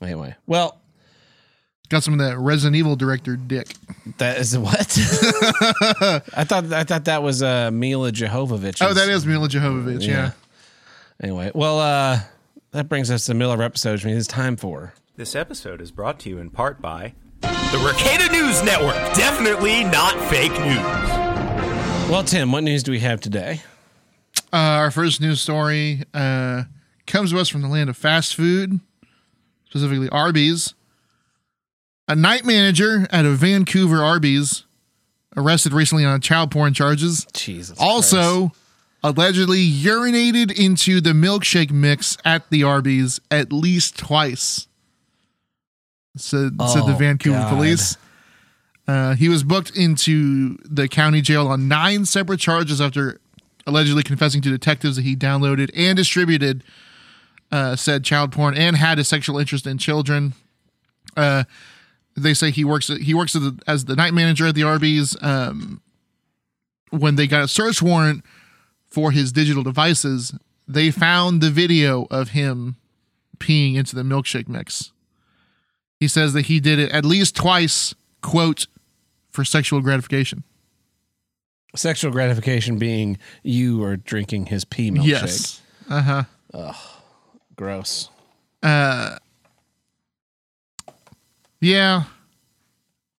Anyway, 0.02 0.36
well, 0.46 0.78
got 1.90 2.04
some 2.04 2.14
of 2.14 2.20
that 2.20 2.38
Resident 2.38 2.76
Evil 2.76 2.96
director 2.96 3.36
dick 3.38 3.74
that 4.18 4.38
is 4.38 4.58
what 4.58 4.76
I 6.36 6.44
thought. 6.44 6.72
I 6.72 6.84
thought 6.84 7.06
that 7.06 7.24
was 7.24 7.42
uh, 7.42 7.72
Milla 7.72 8.12
Jovovich. 8.12 8.86
oh 8.86 8.94
that 8.94 9.10
is 9.10 9.26
Milla 9.26 9.48
Jovovich 9.48 10.06
yeah, 10.06 10.32
Anyway, 11.22 11.52
well, 11.56 11.80
uh, 11.80 12.20
that 12.72 12.90
brings 12.90 13.10
us 13.10 13.26
to 13.26 13.32
the 13.32 13.36
middle 13.36 13.54
of 13.54 13.60
our 13.60 13.66
episode, 13.66 13.94
which 13.94 14.06
means 14.06 14.18
it's 14.20 14.28
time 14.28 14.58
for. 14.58 14.94
This 15.16 15.34
episode 15.34 15.80
is 15.80 15.92
brought 15.92 16.20
to 16.20 16.30
you 16.30 16.38
in 16.40 16.50
part 16.50 16.82
by 16.82 17.14
the 17.42 17.78
Ricada 17.84 18.32
News 18.32 18.64
Network. 18.64 18.96
Definitely 19.16 19.84
not 19.86 20.14
fake 20.30 20.52
news. 20.52 22.10
Well, 22.10 22.24
Tim, 22.24 22.52
what 22.52 22.64
news 22.64 22.84
do 22.84 22.92
we 22.92 23.00
have 23.00 23.20
today? 23.20 23.62
Uh, 24.54 24.58
our 24.58 24.92
first 24.92 25.22
news 25.22 25.42
story 25.42 26.04
uh, 26.14 26.64
comes 27.08 27.32
to 27.32 27.40
us 27.40 27.50
from 27.50 27.62
the 27.62 27.68
land 27.68 27.90
of 27.90 27.98
fast 27.98 28.36
food, 28.36 28.80
specifically 29.68 30.10
Arby's. 30.10 30.74
A 32.08 32.16
night 32.16 32.46
manager 32.46 33.08
at 33.12 33.26
a 33.26 33.32
Vancouver 33.32 34.04
Arby's 34.04 34.66
arrested 35.36 35.74
recently 35.74 36.06
on 36.06 36.22
child 36.22 36.52
porn 36.52 36.74
charges. 36.74 37.26
Jesus. 37.34 37.78
Also, 37.80 38.52
allegedly 39.04 39.68
urinated 39.68 40.52
into 40.58 41.02
the 41.02 41.12
milkshake 41.12 41.72
mix 41.72 42.18
at 42.24 42.50
the 42.52 42.64
Arby's 42.64 43.20
at 43.32 43.52
least 43.52 43.98
twice. 43.98 44.68
Said, 46.18 46.54
said 46.70 46.86
the 46.86 46.94
Oh, 46.94 46.98
Vancouver 46.98 47.38
God. 47.38 47.50
police. 47.56 47.98
Uh, 48.88 49.16
he 49.16 49.28
was 49.30 49.44
booked 49.44 49.76
into 49.76 50.58
the 50.64 50.88
county 50.88 51.20
jail 51.22 51.48
on 51.48 51.68
nine 51.68 52.06
separate 52.06 52.40
charges 52.40 52.80
after 52.80 53.20
allegedly 53.68 54.04
confessing 54.04 54.42
to 54.44 54.50
detectives 54.50 54.96
that 54.96 55.02
he 55.02 55.16
downloaded 55.16 55.72
and 55.76 55.98
distributed 55.98 56.64
uh, 57.52 57.76
said 57.76 58.04
child 58.04 58.32
porn 58.32 58.56
and 58.56 58.76
had 58.78 59.00
a 59.00 59.04
sexual 59.04 59.38
interest 59.40 59.66
in 59.66 59.78
children. 59.78 60.34
Uh, 61.18 61.44
they 62.16 62.34
say 62.34 62.52
he 62.52 62.64
works 62.64 62.88
he 62.88 63.14
works 63.14 63.36
as 63.36 63.42
the, 63.42 63.60
as 63.68 63.86
the 63.86 63.96
night 63.96 64.14
manager 64.14 64.48
at 64.48 64.56
the 64.56 64.64
Arby's. 64.64 65.18
Um, 65.22 65.82
when 66.92 67.16
they 67.16 67.28
got 67.28 67.44
a 67.44 67.48
search 67.48 67.82
warrant 67.82 68.24
for 68.88 69.12
his 69.12 69.32
digital 69.32 69.64
devices, 69.64 70.34
they 70.68 70.92
found 70.92 71.42
the 71.42 71.50
video 71.50 72.08
of 72.12 72.30
him 72.30 72.76
peeing 73.40 73.76
into 73.76 73.96
the 73.96 74.04
milkshake 74.04 74.48
mix. 74.48 74.92
He 76.00 76.08
says 76.08 76.34
that 76.34 76.48
he 76.48 76.60
did 76.60 76.80
it 76.80 76.92
at 76.92 77.06
least 77.06 77.36
twice, 77.36 77.96
quote, 78.22 78.68
for 79.32 79.44
sexual 79.46 79.82
gratification. 79.82 80.44
Sexual 81.76 82.12
gratification 82.12 82.78
being 82.78 83.18
you 83.44 83.84
are 83.84 83.98
drinking 83.98 84.46
his 84.48 84.64
pee 84.66 84.92
milkshake. 84.92 85.06
Yes. 85.08 85.62
Uh 85.90 86.02
huh. 86.02 86.24
Ugh. 86.54 86.76
Gross. 87.56 88.10
Uh. 88.64 89.18
Yeah. 91.60 92.04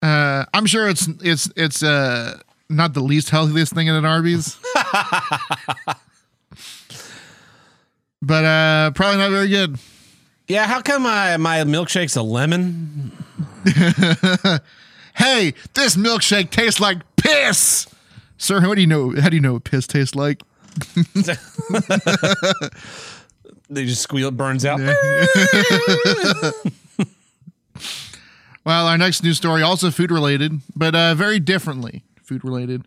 Uh, 0.03 0.45
I'm 0.55 0.67
sure 0.67 0.89
it's 0.89 1.09
it's 1.23 1.51
it's 1.57 1.83
uh 1.83 2.39
not 2.69 2.95
the 2.95 3.01
least 3.01 3.31
healthiest 3.31 3.73
thing 3.75 3.89
at 3.89 3.97
an 3.97 4.05
Arby's. 4.05 4.57
but 8.23 8.45
uh 8.45 8.91
probably 8.95 9.19
not 9.19 9.31
very 9.31 9.49
good. 9.49 9.79
Yeah, 10.49 10.67
how 10.67 10.81
come 10.81 11.03
my, 11.03 11.37
my 11.37 11.65
milkshake's 11.65 12.17
a 12.17 12.23
lemon? 12.23 13.13
Hey, 15.17 15.55
this 15.73 15.97
milkshake 15.97 16.51
tastes 16.51 16.79
like 16.79 16.99
piss. 17.17 17.87
Sir, 18.37 18.61
what 18.69 18.75
do 18.75 18.83
you 18.83 18.87
know? 18.87 19.19
How 19.19 19.31
do 19.31 19.37
you 19.37 19.41
know 19.41 19.55
what 19.55 19.65
piss 19.65 19.87
tastes 19.87 20.15
like? 20.15 20.43
They 23.69 23.85
just 23.85 24.03
squeal, 24.03 24.29
it 24.29 24.37
burns 24.37 24.65
out. 24.65 24.79
Well, 28.65 28.89
our 28.89 28.99
next 28.99 29.23
news 29.23 29.37
story 29.37 29.63
also 29.63 29.93
food 29.93 30.11
related, 30.11 30.61
but 30.75 30.93
uh, 30.95 31.15
very 31.15 31.39
differently 31.39 32.03
food 32.21 32.43
related. 32.45 32.83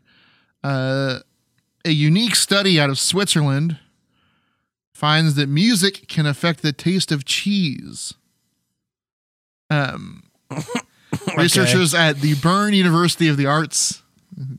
Uh, 0.61 1.19
a 1.85 1.91
unique 1.91 2.35
study 2.35 2.79
out 2.79 2.89
of 2.89 2.99
Switzerland 2.99 3.79
finds 4.99 5.35
that 5.35 5.47
music 5.47 6.07
can 6.09 6.25
affect 6.25 6.61
the 6.61 6.73
taste 6.73 7.09
of 7.11 7.23
cheese. 7.23 8.13
Um, 9.69 10.23
researchers 11.37 11.93
at 11.93 12.17
the 12.21 12.35
Bern 12.35 12.73
University 12.73 13.27
of 13.29 13.37
the 13.37 13.45
Arts, 13.45 14.03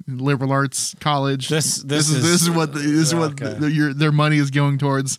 liberal 0.07 0.51
arts 0.53 0.95
college. 1.01 1.49
This- 1.49 1.83
this 1.83 2.09
is, 2.09 2.17
is- 2.17 2.23
this 2.23 2.43
is 2.43 2.51
what 2.51 2.73
the, 2.73 2.79
this 2.81 3.09
is 3.09 3.15
what 3.15 3.33
Okay. 3.33 3.59
the, 3.59 3.71
your, 3.71 3.93
their 3.93 4.13
money 4.13 4.39
is 4.39 4.51
going 4.51 4.79
towards. 4.79 5.19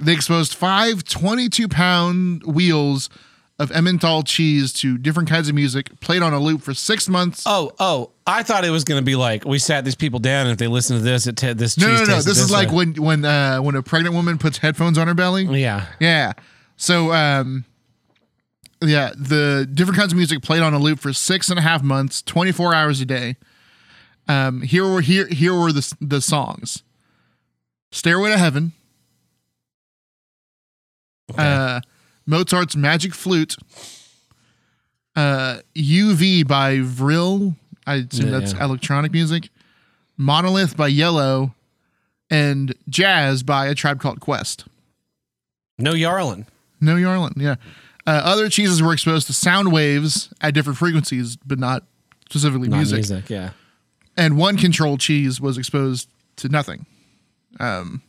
They 0.00 0.12
exposed 0.14 0.54
five 0.54 1.04
22 1.04 1.68
pound 1.68 2.42
wheels 2.44 3.10
of 3.58 3.70
Emmental 3.70 4.24
cheese 4.24 4.72
to 4.74 4.96
different 4.98 5.28
kinds 5.28 5.48
of 5.48 5.54
music, 5.54 5.98
played 6.00 6.22
on 6.22 6.32
a 6.32 6.38
loop 6.38 6.62
for 6.62 6.74
six 6.74 7.08
months. 7.08 7.42
Oh, 7.44 7.72
oh! 7.80 8.10
I 8.26 8.42
thought 8.44 8.64
it 8.64 8.70
was 8.70 8.84
going 8.84 9.00
to 9.00 9.04
be 9.04 9.16
like 9.16 9.44
we 9.44 9.58
sat 9.58 9.84
these 9.84 9.96
people 9.96 10.20
down, 10.20 10.46
and 10.46 10.52
if 10.52 10.58
they 10.58 10.68
listen 10.68 10.96
to 10.96 11.02
this, 11.02 11.26
it 11.26 11.36
t- 11.36 11.52
this 11.54 11.76
no, 11.76 11.88
no, 11.88 11.92
no. 11.92 12.04
tasted 12.04 12.30
This 12.30 12.38
is 12.38 12.50
like 12.52 12.70
when 12.70 12.94
when 12.94 13.24
uh, 13.24 13.58
when 13.58 13.74
a 13.74 13.82
pregnant 13.82 14.14
woman 14.14 14.38
puts 14.38 14.58
headphones 14.58 14.96
on 14.96 15.08
her 15.08 15.14
belly. 15.14 15.44
yeah, 15.58 15.86
Yeah. 15.98 16.34
So, 16.80 17.12
um, 17.12 17.64
yeah, 18.80 19.10
the 19.16 19.68
different 19.74 19.98
kinds 19.98 20.12
of 20.12 20.16
music 20.16 20.42
played 20.42 20.62
on 20.62 20.72
a 20.72 20.78
loop 20.78 21.00
for 21.00 21.12
six 21.12 21.48
and 21.48 21.58
a 21.58 21.62
half 21.62 21.82
months, 21.82 22.22
24 22.22 22.72
hours 22.72 23.00
a 23.00 23.04
day. 23.04 23.34
Um, 24.28 24.62
here 24.62 24.84
were 24.86 25.00
here 25.00 25.26
here 25.26 25.54
were 25.54 25.72
the 25.72 25.92
the 26.00 26.20
songs: 26.20 26.84
"Stairway 27.90 28.30
to 28.30 28.38
Heaven," 28.38 28.72
uh, 31.36 31.80
Mozart's 32.28 32.76
Magic 32.76 33.14
Flute, 33.14 33.56
uh, 35.16 35.58
"UV" 35.74 36.46
by 36.46 36.78
Vril. 36.80 37.56
I 37.86 38.06
assume 38.10 38.26
Yeah, 38.30 38.38
that's 38.38 38.52
yeah. 38.52 38.64
electronic 38.64 39.12
music. 39.12 39.48
"Monolith" 40.16 40.76
by 40.76 40.88
Yello, 40.90 41.54
and 42.30 42.74
"Jazz" 42.88 43.42
by 43.42 43.66
A 43.66 43.74
Tribe 43.74 44.00
Called 44.00 44.20
Quest. 44.20 44.64
no 45.78 45.92
Yarlin. 45.92 46.44
No 46.80 46.96
Yarlin, 46.96 47.32
yeah. 47.36 47.54
Uh, 48.06 48.10
other 48.24 48.48
cheeses 48.48 48.82
were 48.82 48.92
exposed 48.92 49.26
to 49.28 49.32
sound 49.32 49.70
waves 49.72 50.28
at 50.40 50.52
different 50.54 50.78
frequencies, 50.78 51.36
but 51.36 51.58
not 51.58 51.84
specifically 52.28 52.68
Not 52.68 52.76
music. 52.78 52.96
music. 52.96 53.30
Yeah. 53.30 53.50
And 54.16 54.36
one 54.36 54.56
controlled 54.56 54.98
cheese 55.00 55.40
was 55.40 55.56
exposed 55.56 56.08
to 56.36 56.48
nothing. 56.48 56.84
Um, 57.60 58.02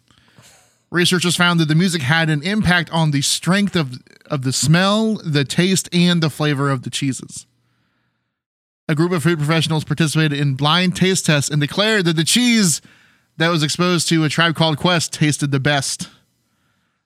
Researchers 0.92 1.36
found 1.36 1.60
that 1.60 1.68
the 1.68 1.76
music 1.76 2.02
had 2.02 2.30
an 2.30 2.42
impact 2.42 2.90
on 2.92 3.12
the 3.12 3.22
strength 3.22 3.76
of, 3.76 4.00
of 4.26 4.42
the 4.42 4.54
smell, 4.54 5.16
the 5.24 5.46
taste, 5.46 5.88
and 5.94 6.22
the 6.22 6.30
flavor 6.30 6.70
of 6.70 6.82
the 6.82 6.90
cheeses. 6.90 7.46
A 8.88 8.96
group 8.96 9.12
of 9.12 9.22
food 9.22 9.38
professionals 9.38 9.84
participated 9.84 10.40
in 10.40 10.56
blind 10.56 10.96
taste 10.96 11.28
tests 11.28 11.50
and 11.50 11.62
declared 11.62 12.06
that 12.06 12.16
the 12.16 12.24
cheese 12.24 12.82
that 13.38 13.50
was 13.50 13.62
exposed 13.62 14.10
to 14.10 14.24
a 14.24 14.30
tribe 14.30 14.56
called 14.56 14.78
Quest 14.78 15.14
tasted 15.14 15.52
the 15.52 15.60
best. 15.60 16.10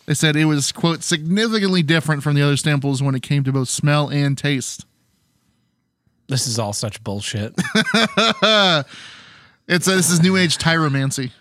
They 0.06 0.14
said 0.14 0.36
it 0.36 0.46
was, 0.46 0.72
quote, 0.72 1.04
significantly 1.04 1.84
different 1.84 2.24
from 2.24 2.36
the 2.36 2.42
other 2.42 2.58
samples 2.58 3.04
when 3.04 3.16
it 3.16 3.22
came 3.22 3.44
to 3.44 3.52
both 3.52 3.70
smell 3.70 4.08
and 4.10 4.38
taste. 4.38 4.86
This 6.30 6.48
is 6.48 6.58
all 6.58 6.74
such 6.74 7.04
bullshit. 7.04 7.54
It's 9.68 9.88
uh, 9.88 9.96
this 9.96 10.10
is 10.10 10.22
new 10.22 10.36
age 10.36 10.58
tyromancy. 10.58 11.32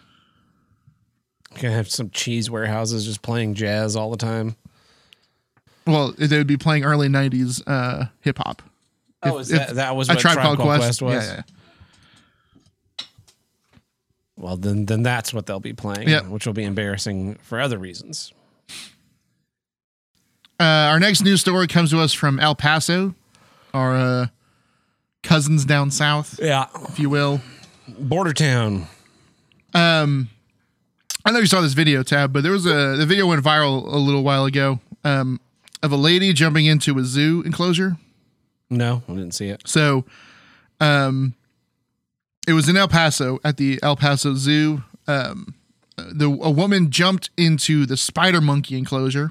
Gonna 1.61 1.75
have 1.75 1.89
some 1.91 2.11
cheese 2.11 2.51
warehouses 2.51 3.05
just 3.05 3.23
playing 3.23 3.55
jazz 3.55 3.95
all 3.97 4.11
the 4.11 4.17
time. 4.17 4.57
Well, 5.87 6.13
they 6.17 6.39
would 6.39 6.47
be 6.47 6.57
playing 6.57 6.85
early 6.85 7.09
'90s 7.09 7.63
uh, 7.67 8.07
hip 8.21 8.39
hop. 8.39 8.63
Oh, 9.23 9.37
If- 9.37 9.43
is 9.43 9.49
that, 9.51 9.75
that 9.77 9.95
was 9.97 10.09
a 10.09 10.13
what 10.15 10.21
tribe 10.21 10.39
called 10.39 10.59
Quest, 10.59 10.81
Quest 10.81 11.03
was? 11.03 11.27
Yeah, 11.27 11.35
yeah. 11.35 13.07
Well, 14.37 14.57
then 14.57 14.87
then 14.87 15.03
that's 15.03 15.33
what 15.33 15.47
they'll 15.47 15.61
be 15.61 15.73
playing, 15.73 16.09
Yep. 16.09 16.27
which 16.27 16.47
will 16.47 16.53
be 16.55 16.65
embarrassing 16.65 17.37
for 17.43 17.61
other 17.61 17.79
reasons. 17.79 18.33
Uh, 20.59 20.65
our 20.91 21.01
next 21.01 21.23
news 21.23 21.41
story 21.41 21.67
comes 21.67 21.91
to 21.91 21.99
us 22.01 22.13
from 22.13 22.39
El 22.41 22.55
Paso, 22.55 23.15
our 23.75 23.95
uh, 23.95 24.27
cousins 25.23 25.65
down 25.65 25.91
south, 25.91 26.39
Yeah, 26.43 26.67
if 26.89 26.99
you 27.01 27.11
will. 27.11 27.41
border 27.89 28.33
town. 28.33 28.87
Um, 29.75 30.29
I 31.25 31.31
know 31.31 31.39
you 31.39 31.47
saw 31.47 31.61
this 31.61 31.73
video, 31.75 32.03
Tab, 32.03 32.33
but 32.33 32.43
there 32.43 32.53
was 32.53 32.67
a 32.67 32.97
the 32.97 33.07
video 33.07 33.27
went 33.27 33.43
viral 33.43 33.85
a 33.93 33.97
little 33.97 34.23
while 34.23 34.45
ago 34.45 34.81
um, 35.05 35.41
of 35.83 35.93
a 35.93 35.97
lady 35.97 36.33
jumping 36.33 36.67
into 36.67 36.99
a 36.99 37.05
zoo 37.05 37.43
enclosure. 37.47 37.97
No, 38.71 39.03
I 39.09 39.13
didn't 39.13 39.33
see 39.33 39.49
it. 39.49 39.63
So, 39.67 40.05
um, 40.81 41.35
it 42.49 42.55
was 42.55 42.69
in 42.69 42.77
El 42.77 42.89
Paso 42.89 43.39
at 43.45 43.57
the 43.57 43.79
El 43.83 43.97
Paso 43.97 44.35
Zoo. 44.35 44.83
Um, 45.07 45.55
the 45.97 46.27
a 46.43 46.51
woman 46.51 46.91
jumped 46.91 47.31
into 47.37 47.87
the 47.87 47.97
spider 47.97 48.41
monkey 48.41 48.77
enclosure 48.77 49.31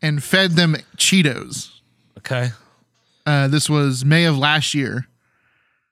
and 0.00 0.22
fed 0.22 0.52
them 0.52 0.76
Cheetos. 0.96 1.70
Okay, 2.18 2.50
Uh, 3.26 3.48
this 3.48 3.68
was 3.68 4.04
May 4.04 4.24
of 4.26 4.38
last 4.38 4.74
year. 4.74 5.06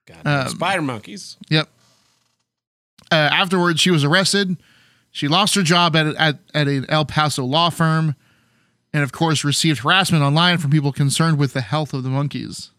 God, 0.07 0.51
spider 0.51 0.83
monkeys. 0.83 1.37
Yep. 1.49 1.69
Uh, 3.11 3.15
afterwards, 3.33 3.81
she 3.81 3.91
was 3.91 4.05
arrested. 4.05 4.57
She 5.11 5.29
lost 5.29 5.55
her 5.55 5.63
job 5.63 5.97
at, 5.97 6.07
at, 6.17 6.39
at 6.53 6.69
an 6.69 6.87
El 6.89 7.05
Paso 7.05 7.45
law 7.45 7.71
firm 7.71 8.15
and, 8.93 9.03
of 9.03 9.13
course, 9.13 9.45
received 9.45 9.81
harassment 9.81 10.23
online 10.23 10.59
from 10.59 10.71
people 10.71 10.93
concerned 10.93 11.39
with 11.39 11.53
the 11.53 11.61
health 11.61 11.95
of 11.95 12.03
the 12.03 12.09
monkeys. 12.09 12.71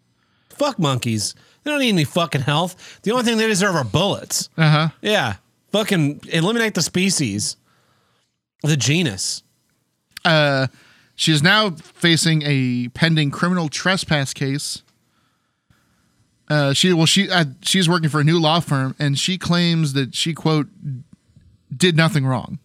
Fuck 0.49 0.80
monkeys. 0.80 1.34
They 1.63 1.71
don't 1.71 1.80
need 1.80 1.89
any 1.89 2.03
fucking 2.03 2.41
health. 2.41 2.99
The 3.03 3.11
only 3.11 3.23
thing 3.23 3.38
they 3.38 3.47
deserve 3.47 3.75
are 3.75 3.84
bullets. 3.84 4.49
Uh 4.57 4.69
huh. 4.69 4.89
Yeah, 5.01 5.36
fucking 5.71 6.21
eliminate 6.32 6.73
the 6.75 6.82
species, 6.82 7.57
the 8.63 8.78
genus. 8.78 9.43
Uh, 10.25 10.67
she 11.15 11.32
is 11.32 11.41
now 11.43 11.71
facing 11.71 12.43
a 12.45 12.89
pending 12.89 13.32
criminal 13.32 13.69
trespass 13.69 14.34
case. 14.34 14.84
Uh, 16.50 16.72
she 16.74 16.93
well 16.93 17.06
she 17.06 17.30
uh, 17.30 17.43
she's 17.62 17.89
working 17.89 18.08
for 18.10 18.22
a 18.22 18.24
new 18.24 18.39
law 18.39 18.60
firm 18.62 18.95
and 19.00 19.20
she 19.20 19.38
claims 19.38 19.93
that 19.93 20.16
she 20.16 20.34
quote 20.34 20.68
did 21.76 21.98
nothing 21.98 22.26
wrong, 22.26 22.60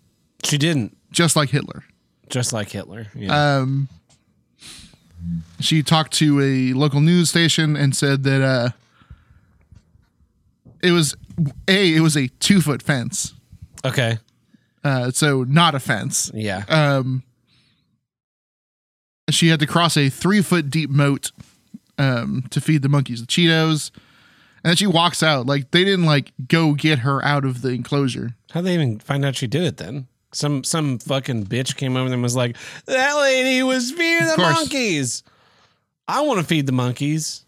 She 0.45 0.57
didn't, 0.59 0.97
just 1.11 1.35
like 1.35 1.51
Hitler. 1.51 1.83
just 2.31 2.53
like 2.53 2.71
Hitler. 2.71 3.09
Yeah. 3.15 3.57
Um, 3.59 3.89
she 5.61 5.83
talked 5.83 6.13
to 6.15 6.41
a 6.41 6.73
local 6.79 7.01
news 7.01 7.29
station 7.29 7.77
and 7.77 7.95
said 7.97 8.23
that 8.23 8.41
uh, 8.43 8.69
it 10.83 10.93
was 10.93 11.17
a 11.69 11.95
it 11.97 12.01
was 12.01 12.17
a 12.17 12.29
two 12.41 12.61
foot 12.61 12.83
fence, 12.83 13.35
okay. 13.85 14.19
uh, 14.85 15.11
so 15.11 15.43
not 15.45 15.75
a 15.75 15.81
fence. 15.81 16.31
Yeah. 16.35 16.65
Um, 16.69 17.23
she 19.31 19.49
had 19.49 19.61
to 19.61 19.67
cross 19.67 19.97
a 19.97 20.09
three 20.09 20.43
foot 20.43 20.71
deep 20.71 20.91
moat 20.91 21.31
um, 21.99 22.45
to 22.51 22.61
feed 22.61 22.83
the 22.83 22.89
monkeys 22.89 23.21
the 23.21 23.27
Cheetos, 23.27 23.91
and 24.65 24.71
then 24.71 24.77
she 24.77 24.87
walks 24.87 25.23
out. 25.23 25.47
Like 25.47 25.71
they 25.71 25.85
didn't 25.85 26.07
like 26.07 26.33
go 26.49 26.75
get 26.75 27.01
her 27.01 27.25
out 27.25 27.45
of 27.45 27.63
the 27.63 27.71
enclosure. 27.71 28.37
How'd 28.53 28.65
they 28.65 28.75
even 28.75 28.99
find 28.99 29.25
out 29.25 29.37
she 29.37 29.47
did 29.47 29.63
it 29.63 29.77
then? 29.77 30.07
Some 30.33 30.65
some 30.65 30.99
fucking 30.99 31.47
bitch 31.47 31.77
came 31.77 31.97
over 31.97 32.13
and 32.13 32.23
was 32.23 32.37
like, 32.37 32.57
"That 32.87 33.13
lady 33.15 33.63
was 33.63 33.91
feeding 33.93 34.27
the 34.29 34.37
monkeys. 34.39 35.23
I 36.09 36.23
want 36.23 36.41
to 36.41 36.47
feed 36.47 36.67
the 36.67 36.73
monkeys." 36.73 37.45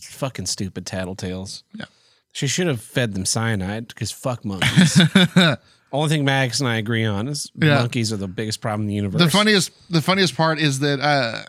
Fucking 0.00 0.46
stupid 0.46 0.86
tattletales. 0.86 1.62
Yeah. 1.74 1.84
She 2.32 2.46
should 2.46 2.66
have 2.66 2.80
fed 2.80 3.14
them 3.14 3.24
cyanide 3.26 3.88
because 3.88 4.10
fuck 4.10 4.44
monkeys. 4.44 5.00
Only 5.92 6.08
thing 6.08 6.24
Max 6.24 6.60
and 6.60 6.68
I 6.68 6.76
agree 6.76 7.04
on 7.04 7.26
is 7.28 7.50
Yeah. 7.54 7.76
monkeys 7.80 8.12
are 8.12 8.16
the 8.16 8.28
biggest 8.28 8.60
problem 8.60 8.82
in 8.82 8.86
the 8.88 8.94
universe. 8.94 9.20
The 9.20 9.30
funniest 9.30 9.70
the 9.90 10.00
funniest 10.02 10.36
part 10.36 10.58
is 10.58 10.78
that 10.80 11.00
uh, 11.00 11.42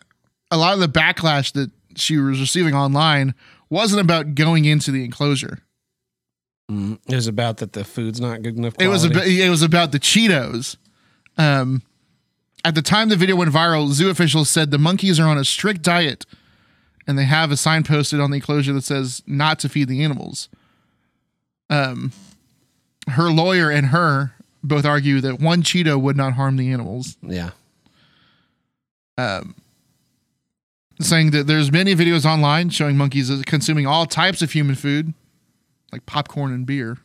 a 0.51 0.57
lot 0.57 0.73
of 0.73 0.79
the 0.79 0.87
backlash 0.89 1.53
that 1.53 1.69
she 1.95 2.17
was 2.17 2.39
receiving 2.39 2.73
online 2.73 3.33
wasn't 3.69 4.01
about 4.01 4.35
going 4.35 4.65
into 4.65 4.91
the 4.91 5.03
enclosure. 5.05 5.59
Mm, 6.69 6.99
it 7.07 7.15
was 7.15 7.27
about 7.27 7.57
that 7.57 7.73
the 7.73 7.83
food's 7.83 8.21
not 8.21 8.41
good 8.41 8.57
enough. 8.57 8.75
It 8.79 8.87
was 8.87 9.03
about, 9.03 9.27
it 9.27 9.49
was 9.49 9.61
about 9.61 9.91
the 9.91 9.99
Cheetos. 9.99 10.77
Um, 11.37 11.81
at 12.63 12.75
the 12.75 12.81
time 12.81 13.09
the 13.09 13.15
video 13.15 13.35
went 13.35 13.51
viral, 13.51 13.89
zoo 13.89 14.09
officials 14.09 14.49
said 14.49 14.71
the 14.71 14.77
monkeys 14.77 15.19
are 15.19 15.27
on 15.27 15.37
a 15.37 15.45
strict 15.45 15.81
diet, 15.81 16.25
and 17.07 17.17
they 17.17 17.25
have 17.25 17.51
a 17.51 17.57
sign 17.57 17.83
posted 17.83 18.19
on 18.19 18.31
the 18.31 18.35
enclosure 18.35 18.73
that 18.73 18.83
says 18.83 19.23
not 19.25 19.59
to 19.59 19.69
feed 19.69 19.87
the 19.87 20.03
animals. 20.03 20.49
Um, 21.69 22.11
her 23.07 23.31
lawyer 23.31 23.69
and 23.69 23.87
her 23.87 24.33
both 24.63 24.85
argue 24.85 25.21
that 25.21 25.39
one 25.39 25.63
Cheeto 25.63 25.99
would 25.99 26.15
not 26.15 26.33
harm 26.33 26.57
the 26.57 26.71
animals, 26.71 27.17
yeah. 27.23 27.51
Saying 31.03 31.31
that 31.31 31.47
there's 31.47 31.71
many 31.71 31.95
videos 31.95 32.25
online 32.25 32.69
showing 32.69 32.97
monkeys 32.97 33.31
consuming 33.45 33.87
all 33.87 34.05
types 34.05 34.41
of 34.41 34.51
human 34.51 34.75
food, 34.75 35.13
like 35.91 36.05
popcorn 36.05 36.51
and 36.51 36.65
beer. 36.65 36.97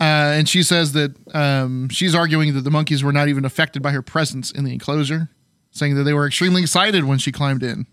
Uh, 0.00 0.34
and 0.34 0.48
she 0.48 0.62
says 0.64 0.92
that 0.92 1.14
um, 1.34 1.88
she's 1.88 2.14
arguing 2.14 2.54
that 2.54 2.62
the 2.62 2.70
monkeys 2.70 3.04
were 3.04 3.12
not 3.12 3.28
even 3.28 3.44
affected 3.44 3.82
by 3.82 3.92
her 3.92 4.02
presence 4.02 4.50
in 4.50 4.64
the 4.64 4.72
enclosure, 4.72 5.28
saying 5.70 5.94
that 5.94 6.02
they 6.02 6.12
were 6.12 6.26
extremely 6.26 6.62
excited 6.62 7.04
when 7.04 7.18
she 7.18 7.30
climbed 7.30 7.62
in. 7.62 7.86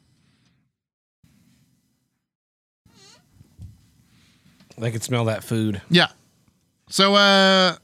They 4.78 4.91
could 4.91 5.03
smell 5.03 5.26
that 5.26 5.43
food. 5.43 5.82
Yeah. 5.89 6.07
So, 6.89 7.13
uh, 7.13 7.76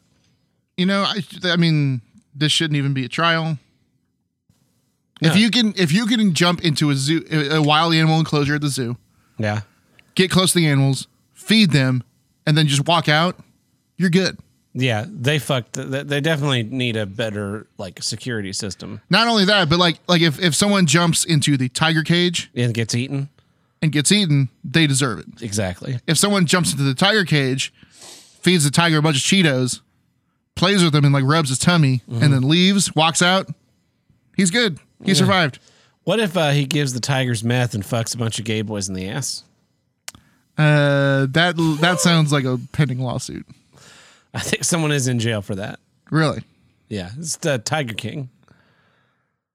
you 0.78 0.86
know, 0.86 1.04
I, 1.04 1.22
I 1.44 1.58
mean, 1.58 2.02
this 2.34 2.52
shouldn't 2.52 2.78
even 2.78 2.94
be 2.94 3.06
a 3.06 3.10
trial. 3.10 3.60
If 5.22 5.36
you 5.38 5.50
can, 5.50 5.74
if 5.78 5.92
you 5.92 6.06
can 6.08 6.34
jump 6.34 6.64
into 6.64 6.90
a 6.90 6.96
zoo, 6.96 7.24
a 7.32 7.62
wild 7.62 7.94
animal 7.94 8.20
enclosure 8.20 8.56
at 8.56 8.62
the 8.62 8.68
zoo, 8.68 8.98
Yeah. 9.38 9.62
get 10.16 10.30
close 10.30 10.52
to 10.52 10.60
the 10.60 10.68
animals, 10.68 11.08
feed 11.34 11.72
them, 11.72 12.04
and 12.46 12.58
then 12.58 12.68
just 12.68 12.86
walk 12.88 13.08
out, 13.08 13.40
you're 13.98 14.10
good. 14.10 14.38
Yeah, 14.74 15.06
they 15.08 15.40
fucked. 15.40 15.74
They 15.74 16.20
definitely 16.20 16.64
need 16.64 16.98
a 16.98 17.06
better 17.06 17.66
like 17.78 18.04
security 18.04 18.52
system. 18.52 19.00
Not 19.10 19.30
only 19.30 19.46
that, 19.46 19.70
but 19.70 19.80
like, 19.80 20.00
like 20.10 20.22
if 20.22 20.38
if 20.42 20.54
someone 20.54 20.86
jumps 20.86 21.24
into 21.24 21.56
the 21.56 21.70
tiger 21.70 22.04
cage 22.04 22.52
And 22.54 22.74
gets 22.74 22.94
eaten. 22.94 23.30
and 23.82 23.94
gets 23.94 24.12
eaten, 24.12 24.50
they 24.66 24.86
deserve 24.86 25.20
it. 25.20 25.42
Exactly. 25.42 26.00
if 26.08 26.18
someone 26.18 26.46
jumps 26.46 26.74
into 26.74 26.84
the 26.84 26.94
tiger 26.94 27.24
cage, 27.24 27.74
feeds 28.42 28.66
the 28.66 28.70
tiger 28.72 28.98
a 28.98 29.02
bunch 29.02 29.16
of 29.16 29.24
Cheetos, 29.24 29.80
plays 30.56 30.84
with 30.84 30.94
him 30.94 31.06
and 31.06 31.14
like 31.14 31.24
rubs 31.24 31.48
his 31.50 31.58
tummy, 31.58 32.02
and 32.08 32.18
mm-hmm. 32.20 32.32
then 32.32 32.42
leaves, 32.50 32.94
walks 32.94 33.22
out, 33.22 33.48
he's 34.36 34.52
good. 34.52 34.78
He 35.04 35.14
survived. 35.14 35.60
What 36.04 36.20
if 36.20 36.38
uh, 36.38 36.52
he 36.52 36.66
gives 36.66 36.94
the 36.94 37.00
tigers 37.00 37.44
meth 37.44 37.74
and 37.74 37.84
fucks 37.84 38.14
a 38.14 38.18
bunch 38.18 38.38
of 38.40 38.46
gay 38.46 38.62
boys 38.62 38.88
in 38.88 38.94
the 38.96 39.08
ass? 39.10 39.44
Uh, 40.58 41.26
that 41.32 41.56
that 41.82 42.00
sounds 42.00 42.32
like 42.32 42.46
a 42.46 42.60
pending 42.72 43.00
lawsuit. 43.00 43.46
I 44.34 44.40
think 44.40 44.64
someone 44.64 44.92
is 44.92 45.08
in 45.08 45.20
jail 45.20 45.42
for 45.42 45.56
that. 45.56 45.80
Really? 46.12 46.44
Yeah, 46.88 47.10
it's 47.18 47.38
the 47.38 47.58
Tiger 47.58 47.94
King. 47.94 48.30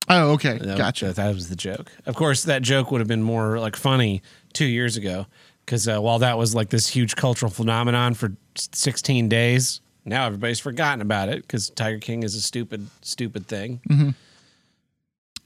Oh, 0.08 0.32
okay, 0.32 0.58
That- 0.58 0.76
gotcha. 0.76 1.12
That, 1.12 1.34
was 1.34 1.48
the 1.48 1.56
joke. 1.56 1.92
Of 2.04 2.16
course, 2.16 2.42
that 2.44 2.62
joke 2.62 2.90
would 2.90 3.00
have 3.00 3.06
been 3.08 3.22
more 3.22 3.60
like 3.60 3.76
funny 3.76 4.22
two 4.52 4.64
years 4.66 4.96
ago 4.96 5.26
because 5.64 5.86
uh, 5.86 6.00
while 6.00 6.18
that 6.18 6.36
was 6.36 6.54
like 6.54 6.70
this 6.70 6.88
huge 6.88 7.14
cultural 7.14 7.50
phenomenon 7.50 8.14
for 8.14 8.32
16 8.56 9.28
days, 9.28 9.80
now 10.04 10.26
everybody's 10.26 10.58
forgotten 10.58 11.00
about 11.00 11.28
it 11.28 11.42
because 11.42 11.70
Tiger 11.70 11.98
King 11.98 12.24
is 12.24 12.34
a 12.34 12.40
stupid, 12.42 12.88
stupid 13.02 13.46
thing. 13.46 14.14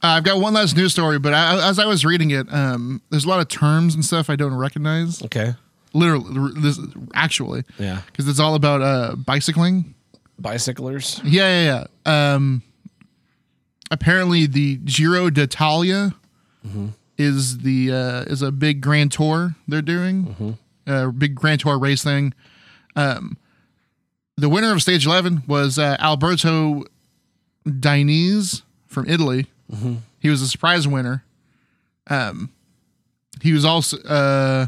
Uh, 0.05 0.09
I've 0.09 0.25
got 0.25 0.39
one 0.39 0.53
last 0.53 0.77
news 0.77 0.93
story, 0.93 1.19
but 1.19 1.33
I, 1.33 1.67
as 1.67 1.79
I 1.79 1.87
was 1.87 2.05
reading 2.05 2.31
it, 2.31 2.47
um, 2.53 3.01
there's 3.09 3.25
a 3.25 3.29
lot 3.29 3.41
of 3.41 3.49
terms 3.49 3.95
and 3.95 4.05
stuff 4.05 4.29
I 4.29 4.37
don't 4.37 4.53
recognize. 4.55 5.23
Okay. 5.23 5.55
literally 5.95 6.53
this 6.61 6.79
actually 7.15 7.65
Yeah. 7.79 8.03
because 8.07 8.29
it's 8.29 8.39
all 8.39 8.55
about 8.55 8.83
uh 8.83 9.17
bicycling. 9.17 9.95
Bicyclers. 10.39 11.21
Yeah, 11.25 11.49
yeah, 11.65 11.87
yeah. 12.05 12.35
Um, 12.35 12.63
apparently 13.91 14.47
the 14.47 14.77
Giro 14.85 15.31
d'Italia 15.31 16.15
is 17.17 17.59
the 17.59 17.93
uh, 17.93 18.23
is 18.33 18.43
a 18.43 18.51
big 18.53 18.81
Grand 18.83 19.11
Tour 19.13 19.55
they're 19.69 19.81
doing, 19.83 20.59
a 20.87 21.11
big 21.13 21.35
Grand 21.35 21.61
Tour 21.61 21.79
race 21.79 22.03
thing. 22.05 22.35
Um, 22.97 23.39
the 24.37 24.49
winner 24.51 24.73
of 24.73 24.83
stage 24.83 25.07
eleven 25.07 25.45
was 25.47 25.79
uh, 25.79 25.97
Alberto 26.01 26.85
Dainese 27.67 28.63
from 28.87 29.09
Italy. 29.09 29.47
He 30.21 30.29
was 30.29 30.43
a 30.43 30.49
surprise 30.49 30.87
winner. 30.87 31.25
Um, 32.09 32.51
he 33.43 33.53
was 33.53 33.65
also 33.65 33.99
uh, 33.99 34.67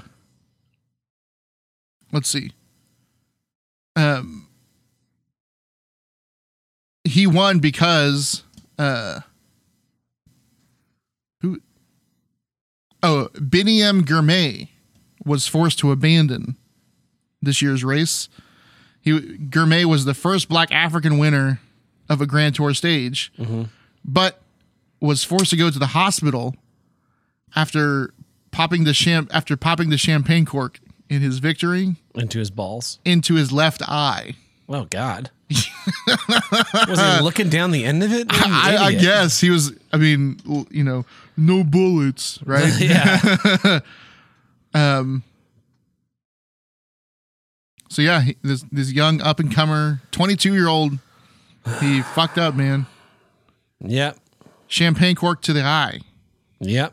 let's 2.13 2.29
see. 2.29 2.53
Um, 3.95 4.49
he 7.05 7.27
won 7.27 7.61
because 7.61 8.43
uh 8.79 9.21
who 11.41 11.61
oh 13.03 13.29
Biniam 13.35 14.03
Girmay 14.03 14.69
was 15.25 15.47
forced 15.47 15.79
to 15.81 15.93
abandon 15.93 16.57
this 17.41 17.63
year's 17.63 17.85
race. 17.85 18.29
He 19.01 19.13
Girmay 19.21 19.85
was 19.85 20.05
the 20.05 20.15
first 20.15 20.49
black 20.49 20.73
African 20.73 21.19
winner 21.19 21.61
of 22.09 22.21
a 22.21 22.27
Grand 22.27 22.55
Tour 22.57 22.75
stage, 22.75 23.33
but 24.05 24.43
was 25.01 25.25
forced 25.25 25.51
to 25.51 25.57
go 25.57 25.71
to 25.71 25.79
the 25.79 25.89
hospital 25.89 26.55
after 27.55 28.13
popping 28.51 28.85
the 28.85 28.93
champ 28.93 29.31
after 29.35 29.57
popping 29.57 29.91
the 29.91 29.99
champagne 29.99 30.45
cork 30.47 30.81
in 31.09 31.21
his 31.23 31.39
victory 31.39 31.97
Into 32.15 32.39
his 32.39 32.51
balls. 32.51 32.99
into 33.05 33.35
his 33.35 33.53
left 33.53 33.83
eye. 33.83 34.35
Oh 34.69 34.85
God. 34.85 35.31
was 35.49 36.99
he 36.99 37.23
looking 37.23 37.49
down 37.49 37.71
the 37.71 37.85
end 37.85 38.03
of 38.03 38.13
it? 38.13 38.27
I, 38.31 38.77
I 38.87 38.93
guess 38.95 39.41
he 39.41 39.49
was. 39.51 39.73
I 39.93 39.97
mean, 39.97 40.41
you 40.71 40.83
know, 40.83 41.05
no 41.37 41.63
bullets, 41.63 42.41
right? 42.45 42.73
yeah. 42.81 43.81
um. 44.75 45.23
so 47.89 48.03
yeah, 48.03 48.23
he, 48.23 48.37
this 48.43 48.65
this 48.73 48.91
young 48.93 49.21
up 49.21 49.39
and 49.39 49.55
comer, 49.55 50.01
twenty 50.11 50.35
two 50.35 50.53
year 50.53 50.67
old, 50.67 50.99
he 51.79 52.03
fucked 52.03 52.39
up, 52.39 52.57
man. 52.57 52.87
Yep. 53.81 54.19
Champagne 54.69 55.15
cork 55.15 55.43
to 55.43 55.53
the 55.53 55.63
eye. 55.63 56.01
Yep. 56.61 56.93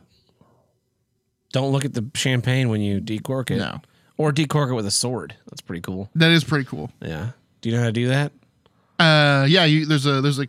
Don't 1.52 1.72
look 1.72 1.86
at 1.86 1.94
the 1.94 2.06
champagne 2.16 2.70
when 2.70 2.82
you 2.82 3.00
decork 3.00 3.52
it. 3.52 3.58
No. 3.58 3.82
Or 4.18 4.32
decork 4.32 4.70
it 4.70 4.74
with 4.74 4.86
a 4.86 4.92
sword. 4.92 5.36
That's 5.50 5.62
pretty 5.62 5.82
cool. 5.82 6.10
That 6.16 6.32
is 6.32 6.44
pretty 6.44 6.66
cool. 6.66 6.92
Yeah. 7.02 7.30
Do 7.62 7.70
you 7.70 7.76
know 7.76 7.82
how 7.82 7.88
to 7.88 7.94
do 7.94 8.08
that? 8.10 8.32
Uh, 9.00 9.46
yeah, 9.48 9.66
you, 9.66 9.86
there's 9.86 10.06
a 10.06 10.22
there's 10.22 10.40
a 10.40 10.48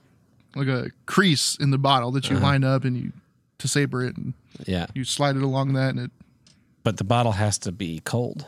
like 0.55 0.69
a 0.69 0.91
crease 1.07 1.57
in 1.57 1.71
the 1.71 1.79
bottle 1.79 2.11
that 2.13 2.29
you 2.31 2.39
line 2.39 2.63
up 2.65 2.85
and 2.85 2.97
you 2.97 3.13
to 3.59 3.69
saber 3.69 4.05
it 4.05 4.17
and 4.17 4.35
Yeah. 4.67 4.87
you 4.95 5.05
slide 5.05 5.37
it 5.37 5.43
along 5.43 5.73
that 5.75 5.91
and 5.91 5.99
it. 6.01 6.11
But 6.85 6.99
the 6.99 7.05
bottle 7.05 7.33
has 7.33 7.59
to 7.61 7.73
be 7.73 8.01
cold. 8.05 8.47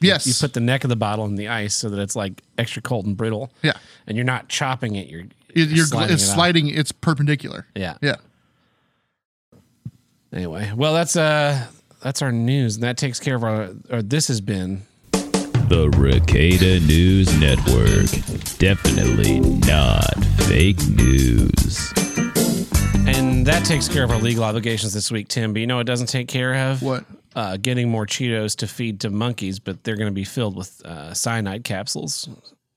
Yes, 0.00 0.26
You 0.26 0.32
put 0.38 0.54
the 0.54 0.60
neck 0.60 0.84
of 0.84 0.88
the 0.90 0.96
bottle 0.96 1.24
in 1.26 1.34
the 1.34 1.48
ice 1.48 1.74
so 1.74 1.90
that 1.90 2.00
it's 2.00 2.16
like 2.16 2.42
extra 2.56 2.80
cold 2.80 3.06
and 3.06 3.16
brittle. 3.16 3.50
yeah. 3.62 3.74
And 4.06 4.16
you're 4.16 4.24
not 4.24 4.48
chopping 4.48 4.94
it. 4.96 5.08
You're, 5.08 5.24
It, 5.54 5.68
you're 5.70 5.86
sliding 5.86 6.14
it's 6.14 6.22
it 6.22 6.26
sliding. 6.26 6.68
It's 6.68 6.92
perpendicular. 6.92 7.66
Yeah. 7.74 7.96
Yeah. 8.00 8.16
Anyway, 10.32 10.72
well, 10.76 10.94
that's 10.94 11.16
uh, 11.16 11.66
that's 12.02 12.22
our 12.22 12.30
news, 12.30 12.76
and 12.76 12.84
that 12.84 12.96
takes 12.96 13.18
care 13.18 13.34
of 13.34 13.42
our. 13.42 13.70
Or 13.90 14.00
this 14.02 14.28
has 14.28 14.40
been 14.40 14.82
The 15.12 15.90
Ricada 15.96 16.80
News 16.86 17.36
Network. 17.40 18.10
Definitely 18.58 19.40
not 19.40 20.14
fake 20.46 20.86
news. 20.88 21.92
And 23.06 23.44
that 23.46 23.64
takes 23.64 23.88
care 23.88 24.04
of 24.04 24.10
our 24.12 24.18
legal 24.18 24.44
obligations 24.44 24.92
this 24.92 25.10
week, 25.10 25.26
Tim. 25.28 25.52
But 25.52 25.60
you 25.60 25.66
know 25.66 25.76
what 25.76 25.86
doesn't 25.86 26.08
take 26.08 26.28
care 26.28 26.70
of? 26.70 26.80
What? 26.80 27.04
Uh, 27.34 27.56
getting 27.56 27.88
more 27.88 28.06
Cheetos 28.06 28.56
to 28.56 28.66
feed 28.66 29.00
to 29.00 29.10
monkeys, 29.10 29.58
but 29.58 29.82
they're 29.82 29.96
going 29.96 30.10
to 30.10 30.14
be 30.14 30.24
filled 30.24 30.56
with 30.56 30.84
uh, 30.84 31.12
cyanide 31.14 31.64
capsules. 31.64 32.28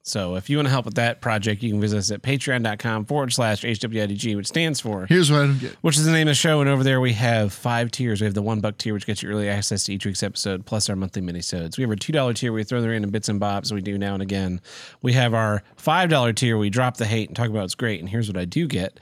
So 0.06 0.36
if 0.36 0.50
you 0.50 0.58
want 0.58 0.68
to 0.68 0.70
help 0.70 0.84
with 0.84 0.96
that 0.96 1.22
project, 1.22 1.64
you 1.64 1.70
can 1.72 1.80
visit 1.80 1.98
us 1.98 2.12
at 2.12 2.22
patreon.com 2.22 3.06
forward 3.06 3.32
slash 3.32 3.62
HWIDG, 3.64 4.36
which 4.36 4.48
stands 4.48 4.82
for 4.82 5.06
Here's 5.06 5.32
what 5.32 5.42
I 5.44 5.46
don't 5.48 5.60
get. 5.60 5.76
which 5.82 5.98
is 5.98 6.06
the 6.06 6.12
name 6.12 6.28
of 6.28 6.32
the 6.32 6.36
show. 6.36 6.60
And 6.60 6.70
over 6.70 6.84
there, 6.84 7.00
we 7.00 7.14
have 7.14 7.54
five 7.54 7.90
tiers. 7.90 8.20
We 8.20 8.26
have 8.26 8.34
the 8.34 8.42
one 8.42 8.60
buck 8.60 8.78
tier, 8.78 8.94
which 8.94 9.06
gets 9.06 9.24
you 9.24 9.30
early 9.30 9.48
access 9.48 9.86
to 9.86 9.94
each 9.94 10.06
week's 10.06 10.22
episode, 10.22 10.66
plus 10.66 10.90
our 10.90 10.98
monthly 10.98 11.22
minisodes. 11.22 11.78
We 11.78 11.84
have 11.84 11.90
our 11.90 11.96
two 11.96 12.12
dollar 12.12 12.34
tier, 12.34 12.52
where 12.52 12.58
we 12.58 12.64
throw 12.66 12.82
the 12.82 12.90
random 12.90 13.12
bits 13.12 13.30
and 13.30 13.40
bobs 13.40 13.72
we 13.74 13.80
do 13.82 13.98
now 13.98 14.14
and 14.14 14.22
again. 14.22 14.60
We 15.02 15.14
have 15.14 15.34
our 15.34 15.64
five 15.78 16.10
dollar 16.10 16.34
tier, 16.34 16.56
where 16.58 16.62
we 16.62 16.70
drop 16.70 16.98
the 16.98 17.06
hate 17.06 17.30
and 17.30 17.36
talk 17.38 17.48
about 17.48 17.62
what's 17.62 17.76
great. 17.76 18.02
And 18.02 18.10
here's 18.10 18.28
what 18.28 18.38
I 18.38 18.44
do 18.44 18.68
get. 18.68 19.00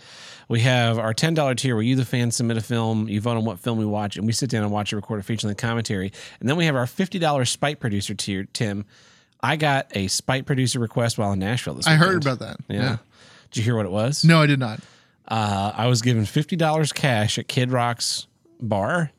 We 0.49 0.59
have 0.59 0.99
our 0.99 1.15
ten 1.15 1.33
dollar 1.33 1.55
tier, 1.55 1.73
where 1.73 1.83
you, 1.83 1.95
the 1.95 2.05
fan, 2.05 2.29
submit 2.29 2.57
a 2.57 2.61
film, 2.61 3.09
you 3.09 3.21
vote 3.21 3.37
on 3.37 3.43
what 3.45 3.57
film 3.57 3.79
we 3.79 3.85
watch, 3.85 4.17
and 4.17 4.27
we 4.27 4.33
sit 4.33 4.51
down 4.51 4.61
and 4.61 4.71
watch 4.71 4.93
it, 4.93 4.97
record 4.97 5.19
a 5.19 5.23
feature 5.23 5.47
length 5.47 5.59
commentary. 5.59 6.11
And 6.39 6.47
then 6.47 6.57
we 6.57 6.65
have 6.65 6.75
our 6.75 6.85
fifty 6.85 7.17
dollar 7.17 7.45
spite 7.45 7.79
producer 7.79 8.13
tier, 8.13 8.43
Tim. 8.53 8.85
I 9.43 9.55
got 9.55 9.87
a 9.95 10.07
spite 10.07 10.45
producer 10.45 10.79
request 10.79 11.17
while 11.17 11.31
in 11.33 11.39
Nashville 11.39 11.73
this 11.73 11.87
I 11.87 11.93
weekend. 11.93 12.11
heard 12.11 12.23
about 12.25 12.39
that. 12.39 12.57
Yeah. 12.69 12.97
Did 13.49 13.57
you 13.57 13.63
hear 13.63 13.75
what 13.75 13.85
it 13.85 13.91
was? 13.91 14.23
No, 14.23 14.41
I 14.41 14.45
did 14.45 14.59
not. 14.59 14.79
uh, 15.27 15.71
I 15.75 15.87
was 15.87 16.01
given 16.01 16.25
fifty 16.25 16.55
dollars 16.55 16.93
cash 16.93 17.37
at 17.39 17.47
Kid 17.47 17.71
Rock's 17.71 18.27
bar 18.61 19.11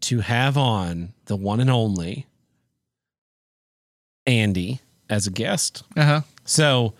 to 0.00 0.20
have 0.20 0.56
on 0.58 1.12
the 1.26 1.36
one 1.36 1.60
and 1.60 1.70
only 1.70 2.26
Andy 4.26 4.80
as 5.08 5.26
a 5.26 5.30
guest. 5.30 5.82
Uh 5.96 6.04
huh. 6.04 6.20
So 6.44 6.94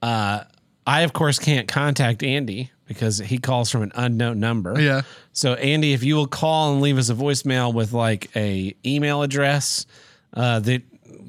uh, 0.00 0.44
I 0.86 1.00
of 1.02 1.12
course 1.12 1.38
can't 1.38 1.68
contact 1.68 2.22
Andy 2.22 2.70
because 2.86 3.18
he 3.18 3.38
calls 3.38 3.70
from 3.70 3.82
an 3.82 3.92
unknown 3.94 4.40
number. 4.40 4.80
Yeah. 4.80 5.02
So 5.32 5.54
Andy, 5.54 5.92
if 5.92 6.02
you 6.02 6.16
will 6.16 6.26
call 6.26 6.72
and 6.72 6.80
leave 6.82 6.98
us 6.98 7.08
a 7.08 7.14
voicemail 7.14 7.72
with 7.72 7.92
like 7.92 8.30
a 8.36 8.74
email 8.84 9.22
address 9.22 9.86
uh, 10.34 10.60
that 10.60 10.82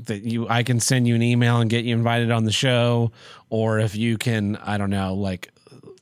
that 0.06 0.24
you 0.24 0.48
I 0.50 0.64
can 0.64 0.80
send 0.80 1.08
you 1.08 1.16
an 1.16 1.22
email 1.22 1.60
and 1.62 1.70
get 1.70 1.86
you 1.86 1.96
invited 1.96 2.32
on 2.32 2.46
the 2.46 2.52
show, 2.52 3.12
or 3.50 3.80
if 3.80 3.96
you 3.96 4.18
can 4.18 4.56
I 4.58 4.78
don't 4.78 4.90
know 4.90 5.14
like 5.16 5.50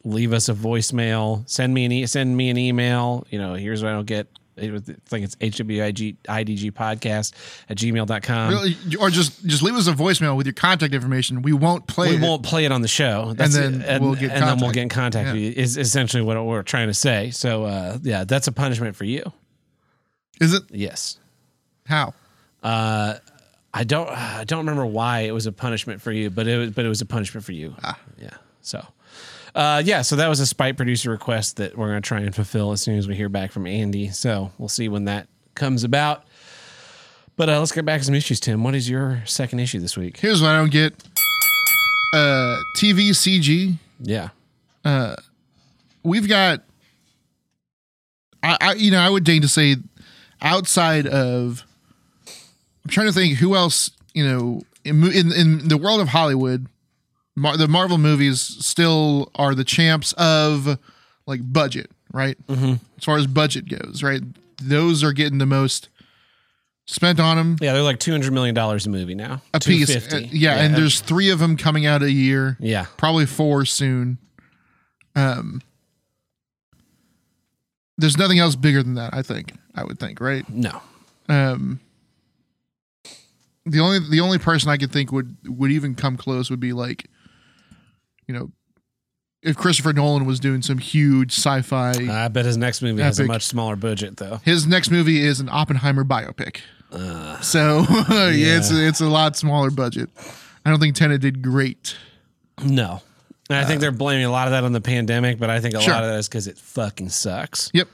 leave 0.03 0.33
us 0.33 0.49
a 0.49 0.53
voicemail, 0.53 1.47
send 1.49 1.73
me 1.73 1.85
an 1.85 1.91
e- 1.91 2.05
send 2.07 2.35
me 2.35 2.49
an 2.49 2.57
email. 2.57 3.25
You 3.29 3.39
know, 3.39 3.53
here's 3.53 3.83
what 3.83 3.89
I 3.89 3.93
don't 3.93 4.05
get. 4.07 4.27
it 4.57 4.73
I 4.73 4.79
think 5.09 5.25
it's 5.25 5.35
HWIG 5.35 6.17
IDG 6.23 6.71
podcast 6.71 7.33
at 7.69 7.77
gmail.com. 7.77 8.49
Really, 8.51 8.75
or 8.99 9.09
just 9.09 9.45
just 9.45 9.61
leave 9.63 9.75
us 9.75 9.87
a 9.87 9.93
voicemail 9.93 10.35
with 10.35 10.45
your 10.47 10.53
contact 10.53 10.93
information. 10.93 11.41
We 11.41 11.53
won't 11.53 11.85
play 11.87 12.09
we 12.09 12.15
it. 12.17 12.21
won't 12.21 12.43
play 12.43 12.65
it 12.65 12.71
on 12.71 12.81
the 12.81 12.87
show. 12.87 13.33
That's 13.35 13.55
then 13.55 13.81
it. 13.81 14.01
we'll 14.01 14.15
get 14.15 14.31
and 14.31 14.43
then 14.43 14.59
we'll 14.59 14.71
get 14.71 14.83
in 14.83 14.89
contact 14.89 15.27
Yeah. 15.27 15.33
with 15.33 15.41
you. 15.41 15.51
Is 15.55 15.77
essentially 15.77 16.23
what 16.23 16.43
we're 16.45 16.63
trying 16.63 16.87
to 16.87 16.93
say. 16.93 17.29
So 17.31 17.65
uh, 17.65 17.97
yeah, 18.01 18.23
that's 18.23 18.47
a 18.47 18.51
punishment 18.51 18.95
for 18.95 19.05
you. 19.05 19.23
Is 20.39 20.53
it 20.55 20.63
Yes. 20.71 21.19
how? 21.85 22.13
Uh, 22.63 23.15
I 23.73 23.83
don't. 23.83 24.09
I 24.09 24.43
don't 24.43 24.59
remember 24.59 24.85
why 24.85 25.21
it 25.21 25.31
was 25.31 25.45
a 25.45 25.51
punishment 25.51 26.01
for 26.01 26.11
you, 26.11 26.29
but 26.29 26.47
it 26.47 26.57
was. 26.57 26.71
But 26.71 26.85
it 26.85 26.89
was 26.89 27.01
a 27.01 27.05
punishment 27.05 27.45
for 27.45 27.53
you. 27.53 27.75
Ah. 27.83 27.97
Yeah. 28.17 28.31
So. 28.61 28.85
Uh, 29.53 29.81
yeah, 29.83 30.01
so 30.01 30.15
that 30.15 30.29
was 30.29 30.39
a 30.39 30.47
spite 30.47 30.77
producer 30.77 31.09
request 31.09 31.57
that 31.57 31.77
we're 31.77 31.89
going 31.89 32.01
to 32.01 32.07
try 32.07 32.21
and 32.21 32.33
fulfill 32.33 32.71
as 32.71 32.81
soon 32.81 32.97
as 32.97 33.05
we 33.05 33.15
hear 33.15 33.27
back 33.27 33.51
from 33.51 33.67
Andy. 33.67 34.07
So 34.09 34.49
we'll 34.57 34.69
see 34.69 34.87
when 34.87 35.05
that 35.05 35.27
comes 35.55 35.83
about. 35.83 36.23
But 37.35 37.49
uh, 37.49 37.59
let's 37.59 37.73
get 37.73 37.83
back 37.83 37.99
to 37.99 38.05
some 38.05 38.15
issues, 38.15 38.39
Tim. 38.39 38.63
What 38.63 38.75
is 38.75 38.89
your 38.89 39.21
second 39.25 39.59
issue 39.59 39.79
this 39.79 39.97
week? 39.97 40.15
Here's 40.15 40.41
what 40.41 40.51
I 40.51 40.57
don't 40.57 40.71
get. 40.71 40.93
Uh, 42.13 42.59
TV 42.77 43.09
CG. 43.09 43.75
Yeah. 44.01 44.29
We've 46.03 46.27
got. 46.27 46.63
I, 48.43 48.57
I 48.61 48.73
you 48.73 48.91
know 48.91 48.99
I 48.99 49.09
would 49.09 49.23
deign 49.23 49.41
to 49.41 49.47
say, 49.47 49.75
outside 50.41 51.07
of. 51.07 51.63
I'm 52.83 52.89
trying 52.89 53.07
to 53.07 53.13
think 53.13 53.37
who 53.37 53.55
else 53.55 53.91
you 54.13 54.27
know 54.27 54.61
in 54.83 55.03
in, 55.11 55.31
in 55.31 55.67
the 55.67 55.77
world 55.77 56.01
of 56.01 56.09
Hollywood. 56.09 56.67
Mar- 57.35 57.55
the 57.55 57.67
Marvel 57.67 57.97
movies 57.97 58.41
still 58.41 59.31
are 59.35 59.55
the 59.55 59.63
champs 59.63 60.11
of 60.13 60.77
like 61.25 61.39
budget, 61.53 61.89
right? 62.11 62.37
Mm-hmm. 62.47 62.73
As 62.97 63.03
far 63.05 63.17
as 63.17 63.25
budget 63.25 63.69
goes, 63.69 64.03
right? 64.03 64.21
Those 64.61 65.01
are 65.03 65.13
getting 65.13 65.37
the 65.37 65.45
most 65.45 65.87
spent 66.87 67.21
on 67.21 67.37
them. 67.37 67.55
Yeah, 67.61 67.71
they're 67.71 67.83
like 67.83 67.99
two 67.99 68.11
hundred 68.11 68.33
million 68.33 68.53
dollars 68.53 68.85
a 68.85 68.89
movie 68.89 69.15
now. 69.15 69.41
a 69.53 69.59
piece. 69.61 69.87
250. 69.87 70.25
Uh, 70.25 70.29
yeah, 70.33 70.57
and 70.61 70.75
there's 70.75 70.99
three 70.99 71.29
of 71.29 71.39
them 71.39 71.55
coming 71.55 71.85
out 71.85 72.01
a 72.03 72.11
year. 72.11 72.57
yeah, 72.59 72.85
Probably 72.97 73.25
four 73.25 73.63
soon. 73.63 74.17
Um, 75.15 75.61
there's 77.97 78.17
nothing 78.17 78.39
else 78.39 78.55
bigger 78.55 78.83
than 78.83 78.95
that. 78.95 79.13
I 79.13 79.21
think. 79.21 79.53
I 79.73 79.83
would 79.85 79.99
think, 79.99 80.19
right? 80.19 80.47
no, 80.49 80.81
Um, 81.29 81.79
the 83.65 83.79
only 83.79 83.99
the 84.09 84.19
only 84.21 84.37
person 84.37 84.69
I 84.69 84.77
could 84.77 84.91
think 84.91 85.11
would 85.11 85.35
would 85.45 85.71
even 85.71 85.95
come 85.95 86.17
close 86.17 86.49
would 86.49 86.59
be 86.59 86.73
like, 86.73 87.07
you 88.27 88.33
know, 88.33 88.51
if 89.43 89.55
Christopher 89.57 89.93
Nolan 89.93 90.25
was 90.25 90.39
doing 90.39 90.61
some 90.61 90.77
huge 90.77 91.33
sci-fi. 91.33 91.93
I 92.09 92.27
bet 92.27 92.45
his 92.45 92.57
next 92.57 92.81
movie 92.81 93.01
has 93.01 93.19
a 93.19 93.23
Epic. 93.23 93.27
much 93.31 93.45
smaller 93.45 93.75
budget 93.75 94.17
though. 94.17 94.39
his 94.43 94.65
next 94.67 94.91
movie 94.91 95.21
is 95.25 95.39
an 95.39 95.49
Oppenheimer 95.49 96.03
biopic. 96.03 96.61
Uh, 96.91 97.39
So 97.41 97.85
yeah, 98.09 98.57
it's 98.57 98.71
it's 98.71 99.01
a 99.01 99.07
lot 99.07 99.35
smaller 99.37 99.71
budget. 99.71 100.09
I 100.65 100.69
don't 100.69 100.79
think 100.79 100.95
Tenet 100.95 101.21
did 101.21 101.41
great. 101.41 101.95
No. 102.63 103.01
And 103.49 103.57
I 103.57 103.65
think 103.65 103.81
they're 103.81 103.91
blaming 103.91 104.25
a 104.25 104.29
lot 104.31 104.47
of 104.47 104.51
that 104.51 104.63
on 104.63 104.71
the 104.71 104.79
pandemic, 104.81 105.37
but 105.39 105.49
I 105.49 105.59
think 105.59 105.73
a 105.73 105.79
Uh, 105.79 105.81
Sure. 105.81 105.93
lot 105.95 106.03
of 106.03 106.09
that 106.11 106.19
is 106.19 106.27
because 106.29 106.47
it 106.47 106.57
fucking 106.57 107.09
sucks. 107.09 107.69
Yep. 107.73 107.87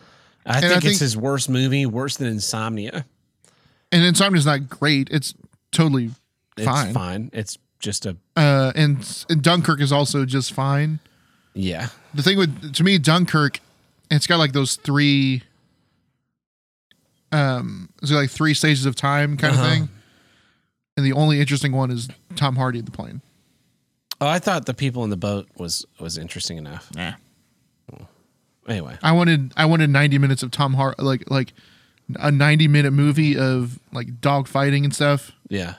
I 0.45 0.57
And 0.57 0.65
I 0.65 0.70
think 0.70 0.76
it's 0.78 0.86
think- 0.86 0.99
his 0.99 1.18
worst 1.18 1.49
movie, 1.49 1.86
worse 1.86 2.18
than 2.18 2.28
Insomnia. 2.28 3.05
And 3.91 4.03
Insomnia's 4.03 4.45
not 4.45 4.68
great. 4.70 5.07
It's 5.11 5.34
totally 5.72 6.11
It's 6.57 6.65
fine. 6.65 6.93
fine. 6.93 7.30
It's 7.34 7.57
just 7.80 8.05
a 8.05 8.18
Uh, 8.36 8.72
and, 8.76 8.97
and 9.30 9.41
Dunkirk 9.41 9.80
is 9.82 9.91
also 9.91 10.26
just 10.26 10.53
fine. 10.53 10.99
yeah. 11.53 11.89
The 12.13 12.24
thing 12.24 12.38
with 12.38 12.74
to 12.74 12.84
me 12.84 12.97
Dunkirk, 12.97 13.59
it's 14.09 14.26
got 14.28 14.38
like 14.38 14.53
those 14.53 14.76
three, 14.76 15.43
um, 17.32 17.89
it's 18.01 18.11
like 18.11 18.30
three 18.30 18.53
stages 18.53 18.86
of 18.86 18.95
time 18.95 19.38
kind 19.38 19.53
of 19.53 19.59
Uh-huh. 19.59 19.70
thing. 19.70 19.89
And 20.95 21.05
the 21.05 21.13
only 21.13 21.39
interesting 21.39 21.74
one 21.74 21.91
is 21.91 22.07
Tom 22.36 22.55
Hardy 22.55 22.80
at 22.80 22.86
the 22.86 22.91
plane. 22.91 23.22
Oh, 24.20 24.28
I 24.28 24.39
thought 24.39 24.65
the 24.65 24.74
people 24.74 25.03
in 25.03 25.11
the 25.11 25.18
boat 25.18 25.47
was 25.57 25.86
was 25.99 26.18
interesting 26.18 26.57
enough. 26.57 26.89
Yeah. 26.95 27.15
Anyway, 28.68 28.97
I 29.03 29.11
wanted 29.13 29.53
I 29.55 29.65
wanted 29.65 29.89
90 29.91 30.18
minutes 30.18 30.41
of 30.43 30.49
Tom 30.51 30.74
Hart 30.74 30.99
like 30.99 31.30
like 31.30 31.53
a 32.15 32.31
90 32.31 32.67
minute 32.67 32.91
movie 32.91 33.37
of 33.37 33.79
like 33.91 34.21
dog 34.21 34.47
fighting 34.47 34.83
and 34.85 34.93
stuff. 34.95 35.31
yeah. 35.49 35.75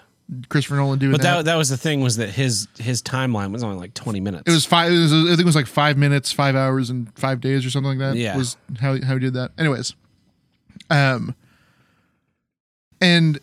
Christopher 0.51 0.77
Nolan 0.77 0.99
doing 0.99 1.13
But 1.13 1.23
that. 1.23 1.37
that 1.37 1.45
that 1.47 1.55
was 1.57 1.71
the 1.71 1.79
thing 1.79 2.03
was 2.03 2.19
that 2.19 2.29
his 2.29 2.69
his 2.79 3.01
timeline 3.03 3.51
was 3.51 3.65
only 3.65 3.79
like 3.79 3.95
20 3.95 4.21
minutes. 4.21 4.43
It 4.47 4.51
was 4.51 4.67
five. 4.67 4.93
It 4.93 4.99
was, 4.99 5.11
I 5.11 5.25
think 5.29 5.41
it 5.41 5.47
was 5.47 5.57
like 5.57 5.67
five 5.67 5.97
minutes, 5.97 6.31
five 6.31 6.55
hours, 6.55 6.91
and 6.91 7.11
five 7.19 7.41
days 7.41 7.65
or 7.65 7.71
something 7.71 7.99
like 7.99 7.99
that. 7.99 8.15
Yeah. 8.17 8.37
was 8.37 8.59
how 8.79 9.01
how 9.03 9.15
he 9.15 9.21
did 9.21 9.33
that. 9.33 9.53
Anyways, 9.57 9.95
um, 10.91 11.35
and 13.01 13.39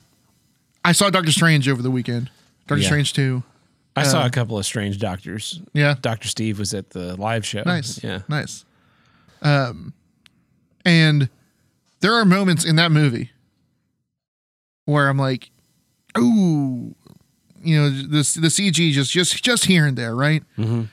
I 0.83 0.91
saw 0.91 1.09
Doctor 1.09 1.31
Strange 1.31 1.67
over 1.67 1.81
the 1.81 1.89
weekend. 1.89 2.29
Doctor 2.67 2.81
Yeah. 2.83 2.87
Strange 2.87 3.13
two. 3.13 3.41
I 3.95 4.03
saw 4.03 4.21
uh, 4.23 4.27
a 4.27 4.29
couple 4.29 4.57
of 4.59 4.65
strange 4.65 4.99
doctors. 4.99 5.61
Yeah, 5.73 5.95
Dr. 5.99 6.27
Steve 6.27 6.59
was 6.59 6.73
at 6.75 6.91
the 6.91 7.15
live 7.19 7.45
show. 7.47 7.63
nice. 7.65 8.03
Yeah. 8.03 8.19
nice. 8.27 8.63
Um, 9.41 9.93
and 10.85 11.29
there 12.05 12.13
are 12.13 12.23
moments 12.25 12.63
in 12.63 12.75
that 12.75 12.91
movie 12.91 13.31
where 14.85 15.09
I'm 15.09 15.17
like, 15.17 15.49
ooh, 16.17 16.93
you 17.63 17.81
know, 17.81 17.89
the 17.89 18.17
the 18.41 18.47
CG 18.47 18.91
just 18.91 19.11
just 19.11 19.43
just 19.43 19.65
here 19.65 19.85
and 19.87 19.97
there, 19.97 20.15
right? 20.15 20.43
Mm-hmm. 20.57 20.83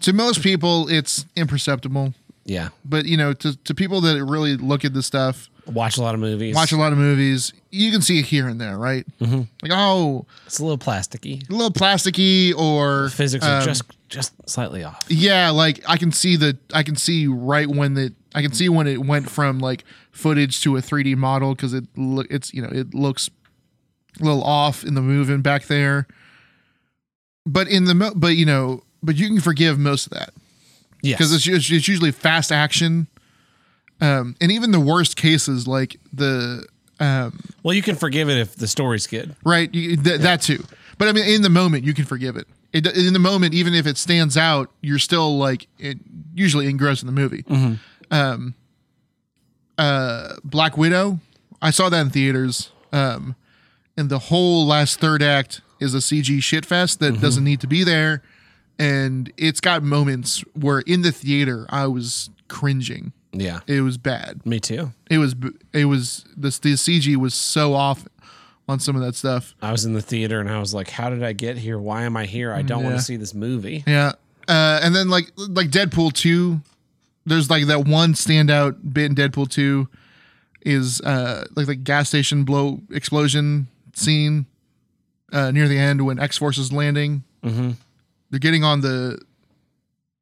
To 0.00 0.12
most 0.12 0.42
people, 0.42 0.88
it's 0.88 1.26
imperceptible. 1.36 2.14
Yeah. 2.44 2.70
but 2.84 3.04
you 3.04 3.16
know 3.16 3.32
to, 3.34 3.56
to 3.56 3.72
people 3.72 4.00
that 4.00 4.24
really 4.24 4.56
look 4.56 4.84
at 4.84 4.92
this 4.92 5.06
stuff 5.06 5.48
Watch 5.64 5.96
a 5.96 6.02
lot 6.02 6.14
of 6.14 6.20
movies. 6.20 6.56
watch 6.56 6.72
a 6.72 6.76
lot 6.76 6.90
of 6.90 6.98
movies 6.98 7.52
you 7.70 7.92
can 7.92 8.02
see 8.02 8.18
it 8.18 8.24
here 8.24 8.48
and 8.48 8.60
there 8.60 8.76
right 8.76 9.06
Mm-hmm. 9.20 9.42
like 9.62 9.70
oh 9.72 10.26
It's 10.44 10.58
a 10.58 10.64
little 10.64 10.76
plasticky. 10.76 11.48
a 11.48 11.52
little 11.52 11.70
plasticky 11.70 12.52
or 12.52 13.10
Physics 13.10 13.46
are 13.46 13.58
um, 13.58 13.64
just 13.64 13.84
just 14.08 14.32
slightly 14.50 14.82
off. 14.82 15.04
yeah 15.08 15.50
like 15.50 15.84
i 15.88 15.96
can 15.96 16.10
see 16.10 16.34
the 16.34 16.58
i 16.74 16.82
can 16.82 16.96
see 16.96 17.28
right 17.28 17.68
when 17.68 17.94
the 17.94 18.12
i 18.34 18.42
can 18.42 18.52
see 18.52 18.68
when 18.68 18.88
it 18.88 19.06
went 19.06 19.30
from 19.30 19.60
like 19.60 19.84
footage 20.12 20.60
to 20.60 20.76
a 20.76 20.80
3d 20.80 21.16
model 21.16 21.54
because 21.54 21.72
it 21.74 21.84
look 21.96 22.26
it's 22.30 22.52
you 22.54 22.62
know 22.62 22.68
it 22.70 22.94
looks 22.94 23.28
a 24.20 24.24
little 24.24 24.44
off 24.44 24.84
in 24.84 24.94
the 24.94 25.00
moving 25.02 25.40
back 25.40 25.64
there 25.64 26.06
but 27.46 27.66
in 27.68 27.84
the 27.86 27.94
mo- 27.94 28.12
but 28.14 28.36
you 28.36 28.44
know 28.46 28.82
but 29.02 29.16
you 29.16 29.26
can 29.28 29.40
forgive 29.40 29.78
most 29.78 30.06
of 30.06 30.12
that 30.12 30.30
Yes. 31.04 31.18
because 31.18 31.32
it's, 31.34 31.46
it's 31.48 31.70
it's 31.70 31.88
usually 31.88 32.12
fast 32.12 32.52
action 32.52 33.08
um 34.00 34.36
and 34.40 34.52
even 34.52 34.70
the 34.70 34.78
worst 34.80 35.16
cases 35.16 35.66
like 35.66 35.96
the 36.12 36.64
um 37.00 37.40
well, 37.64 37.74
you 37.74 37.82
can 37.82 37.96
forgive 37.96 38.28
it 38.28 38.36
if 38.38 38.54
the 38.56 38.68
story's 38.68 39.06
good. 39.08 39.34
right 39.44 39.72
you, 39.74 39.96
th- 39.96 40.20
that 40.20 40.42
too 40.42 40.62
but 40.98 41.08
i 41.08 41.12
mean 41.12 41.24
in 41.24 41.42
the 41.42 41.50
moment 41.50 41.84
you 41.84 41.94
can 41.94 42.04
forgive 42.04 42.36
it. 42.36 42.46
it 42.72 42.86
in 42.86 43.12
the 43.14 43.18
moment 43.18 43.54
even 43.54 43.74
if 43.74 43.86
it 43.86 43.96
stands 43.96 44.36
out 44.36 44.70
you're 44.82 44.98
still 45.00 45.36
like 45.38 45.66
it, 45.78 45.96
usually 46.34 46.68
engrossed 46.68 47.02
in 47.02 47.06
the 47.06 47.12
movie 47.12 47.44
um 48.12 48.54
uh 49.82 50.36
black 50.44 50.76
widow 50.76 51.18
i 51.60 51.70
saw 51.70 51.88
that 51.88 52.00
in 52.00 52.10
theaters 52.10 52.70
um 52.92 53.34
and 53.96 54.08
the 54.08 54.18
whole 54.18 54.66
last 54.66 55.00
third 55.00 55.22
act 55.22 55.60
is 55.80 55.94
a 55.94 55.98
cg 55.98 56.38
shitfest 56.38 56.98
that 56.98 57.20
doesn't 57.20 57.44
need 57.44 57.60
to 57.60 57.66
be 57.66 57.82
there 57.84 58.22
and 58.78 59.32
it's 59.36 59.60
got 59.60 59.82
moments 59.82 60.40
where 60.54 60.80
in 60.80 61.02
the 61.02 61.12
theater 61.12 61.66
i 61.70 61.86
was 61.86 62.30
cringing 62.48 63.12
Yeah. 63.32 63.60
it 63.66 63.80
was 63.80 63.98
bad 63.98 64.44
Me 64.46 64.60
too. 64.60 64.92
it 65.10 65.18
was 65.18 65.34
it 65.72 65.86
was 65.86 66.24
the, 66.36 66.48
the 66.62 66.74
cg 66.74 67.16
was 67.16 67.34
so 67.34 67.74
off 67.74 68.06
on 68.68 68.78
some 68.78 68.94
of 68.94 69.02
that 69.02 69.16
stuff 69.16 69.54
I 69.60 69.72
was 69.72 69.84
in 69.84 69.92
the 69.94 70.00
theater 70.00 70.38
and 70.38 70.48
I 70.48 70.60
was 70.60 70.72
like, 70.72 70.88
how 70.88 71.10
did 71.10 71.24
I 71.24 71.32
get 71.32 71.58
here? 71.58 71.78
Why 71.80 72.04
am 72.04 72.16
I 72.16 72.26
here? 72.26 72.52
I 72.52 72.62
don't 72.62 72.84
want 72.84 72.94
to 72.94 73.02
see 73.02 73.16
this 73.16 73.34
movie. 73.34 73.82
Yeah. 73.88 74.12
Uh, 74.46 74.78
and 74.80 74.94
then 74.94 75.08
like 75.10 75.32
like 75.36 75.66
Deadpool 75.68 76.12
2, 76.12 76.60
there's 77.26 77.48
like 77.50 77.66
that 77.66 77.86
one 77.86 78.14
standout 78.14 78.76
bit 78.92 79.06
in 79.06 79.14
Deadpool 79.14 79.50
2 79.50 79.88
is 80.64 81.00
uh 81.00 81.44
like 81.56 81.66
the 81.66 81.74
gas 81.74 82.08
station 82.08 82.44
blow 82.44 82.80
explosion 82.90 83.66
scene 83.94 84.46
uh 85.32 85.50
near 85.50 85.66
the 85.68 85.78
end 85.78 86.04
when 86.04 86.18
X 86.18 86.38
Force 86.38 86.58
is 86.58 86.72
landing. 86.72 87.24
Mhm. 87.44 87.76
They're 88.30 88.38
getting 88.40 88.64
on 88.64 88.80
the 88.80 89.18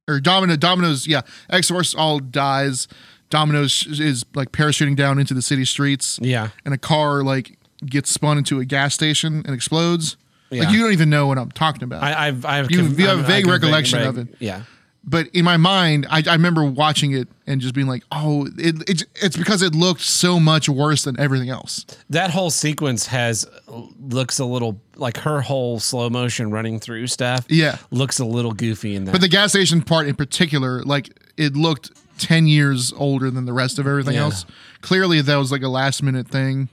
or 0.09 0.19
Domino 0.21 0.57
Domino's 0.57 1.07
yeah, 1.07 1.21
X 1.51 1.69
Force 1.69 1.95
all 1.95 2.19
dies. 2.19 2.89
Domino's 3.29 3.87
is 4.01 4.25
like 4.35 4.51
parachuting 4.51 4.97
down 4.97 5.19
into 5.21 5.35
the 5.35 5.43
city 5.43 5.65
streets 5.65 6.19
Yeah. 6.21 6.49
and 6.65 6.75
a 6.75 6.79
car 6.79 7.23
like 7.23 7.59
gets 7.87 8.11
spun 8.11 8.39
into 8.39 8.59
a 8.61 8.65
gas 8.65 8.93
station 8.95 9.43
and 9.47 9.55
explodes. 9.55 10.17
Yeah. 10.51 10.65
Like 10.65 10.73
you 10.75 10.81
don't 10.81 10.93
even 10.93 11.11
know 11.11 11.29
what 11.29 11.39
I'm 11.39 11.51
talking 11.53 11.85
about. 11.85 12.03
I, 12.03 12.27
I've, 12.27 12.45
I've, 12.45 12.71
You- 12.73 12.79
con- 12.79 12.99
you 12.99 13.07
have 13.07 13.21
a 13.21 13.23
vague 13.23 13.47
recollection 13.47 14.01
vague- 14.01 14.09
of 14.09 14.19
it. 14.19 14.29
Yeah. 14.41 14.63
But 15.03 15.29
in 15.29 15.45
my 15.45 15.57
mind, 15.57 16.07
I, 16.11 16.23
I 16.27 16.33
remember 16.35 16.65
watching 16.65 17.13
it 17.13 17.27
and 17.47 17.61
just 17.61 17.75
being 17.75 17.87
like, 17.87 18.03
"Oh, 18.13 18.47
it, 18.59 18.89
it's 18.89 19.05
it's 19.17 19.37
because 19.37 19.63
it 19.63 19.75
looked 19.75 20.03
so 20.03 20.39
much 20.39 20.69
worse 20.69 21.05
than 21.05 21.19
everything 21.19 21.49
else." 21.49 21.87
That 22.11 22.31
whole 22.31 22.51
sequence 22.51 23.07
has 23.07 23.47
looks 23.69 24.39
a 24.39 24.45
little 24.45 24.81
like 24.97 25.17
her 25.19 25.41
whole 25.41 25.81
slow 25.81 26.11
motion 26.11 26.51
running 26.51 26.79
through 26.81 27.07
stuff. 27.07 27.47
Yeah. 27.49 27.79
looks 27.91 28.19
a 28.19 28.25
little 28.27 28.53
goofy 28.53 28.95
in 28.95 29.07
that. 29.07 29.13
But 29.13 29.23
the 29.23 29.29
gas 29.29 29.51
station 29.51 29.81
part 29.83 30.07
in 30.07 30.15
particular, 30.17 30.83
like 30.83 31.09
it 31.39 31.55
looked 31.57 31.91
ten 32.19 32.47
years 32.47 32.93
older 32.93 33.31
than 33.31 33.47
the 33.47 33.53
rest 33.55 33.79
of 33.79 33.87
everything 33.87 34.15
Yeah. 34.17 34.25
else. 34.25 34.45
Clearly, 34.83 35.23
that 35.23 35.37
was 35.37 35.51
like 35.51 35.63
a 35.63 35.69
last 35.69 36.03
minute 36.03 36.29
thing. 36.29 36.69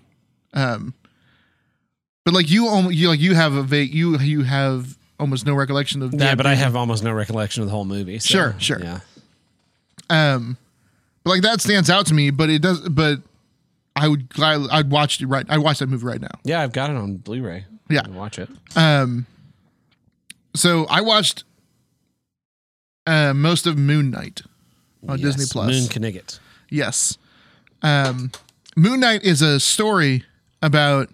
Um, 0.54 0.94
but 2.26 2.34
like 2.34 2.50
you, 2.52 2.68
almost, 2.68 2.96
you 2.96 3.08
like 3.08 3.22
you 3.22 3.36
have 3.36 3.54
a 3.54 3.64
vague 3.64 3.94
you 3.94 4.18
you 4.20 4.44
have 4.44 4.97
almost 5.20 5.46
no 5.46 5.54
recollection 5.56 6.02
of 6.02 6.12
that. 6.12 6.20
yeah, 6.20 6.36
but 6.36 6.46
I 6.46 6.56
have 6.56 6.76
almost 6.76 7.04
no 7.04 7.12
recollection 7.12 7.62
of 7.64 7.68
the 7.68 7.72
whole 7.74 7.86
movie. 7.86 8.20
so, 8.20 8.28
Sure, 8.28 8.56
sure. 8.60 8.80
Yeah, 8.82 9.00
Um, 10.10 10.58
but 11.24 11.32
like 11.32 11.42
that 11.42 11.62
stands 11.62 11.90
out 11.90 12.06
to 12.08 12.14
me. 12.14 12.30
But 12.30 12.50
it 12.50 12.62
does. 12.62 12.82
But 12.88 13.20
I 13.96 14.08
would 14.08 14.30
gladly, 14.30 14.70
I'd 14.72 14.90
watch 14.90 15.22
it 15.22 15.28
right. 15.28 15.46
I'd 15.50 15.58
watch 15.60 15.80
that 15.80 15.88
movie 15.88 16.06
right 16.06 16.22
now. 16.22 16.40
yeah, 16.44 16.62
I've 16.62 16.72
got 16.72 16.90
it 16.90 16.96
on 16.96 17.18
Blu-ray. 17.18 17.66
Yeah. 17.90 18.08
Watch 18.10 18.38
it. 18.38 18.50
Um, 18.76 19.26
so 20.56 20.86
I 20.86 21.02
watched 21.02 21.44
uh, 23.06 23.34
most 23.34 23.66
of 23.68 23.78
Moon 23.78 24.12
Knight 24.12 24.42
on 25.08 25.20
Disney 25.20 25.46
Plus. 25.50 25.70
Moon 25.70 25.84
Knigget. 25.88 26.40
yes. 26.70 27.18
Um, 27.82 28.32
Moon 28.76 29.00
Knight 29.00 29.24
is 29.24 29.42
a 29.42 29.60
story 29.60 30.24
about. 30.62 31.10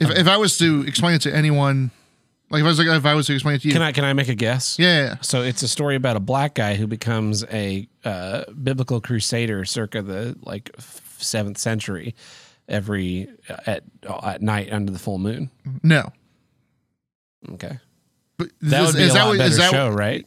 If, 0.00 0.10
if 0.10 0.26
I 0.26 0.36
was 0.38 0.58
to 0.58 0.82
explain 0.86 1.14
it 1.14 1.22
to 1.22 1.34
anyone, 1.34 1.90
like 2.54 2.60
if 2.60 2.64
I 2.64 2.68
was 2.68 2.78
like, 2.78 2.88
if 2.88 3.04
I 3.06 3.14
was 3.14 3.26
to 3.26 3.34
explain 3.34 3.56
it 3.56 3.62
to 3.62 3.68
you, 3.68 3.74
Can 3.74 3.82
I 3.82 3.92
can 3.92 4.04
I 4.04 4.12
make 4.12 4.28
a 4.28 4.34
guess? 4.34 4.78
yeah. 4.78 5.16
So 5.20 5.42
it's 5.42 5.62
a 5.62 5.68
story 5.68 5.96
about 5.96 6.16
a 6.16 6.20
black 6.20 6.54
guy 6.54 6.74
who 6.74 6.86
becomes 6.86 7.44
a 7.52 7.88
uh, 8.04 8.44
biblical 8.62 9.00
crusader 9.00 9.64
circa 9.64 10.00
the 10.02 10.36
like 10.42 10.70
seventh 11.18 11.58
century, 11.58 12.14
every 12.68 13.28
uh, 13.48 13.56
at 13.66 13.84
at 14.22 14.42
night 14.42 14.72
under 14.72 14.90
the 14.92 14.98
full 14.98 15.18
moon. 15.18 15.50
no. 15.82 16.10
Okay, 17.52 17.78
But 18.38 18.48
that 18.62 18.80
is- 18.82 18.86
would 18.94 18.96
be 18.98 19.02
a 19.04 19.06
that 19.08 19.14
lot 19.14 19.26
what- 19.28 19.38
better 19.38 19.50
is 19.50 19.56
that 19.58 19.70
show, 19.70 19.90
right? 19.90 20.26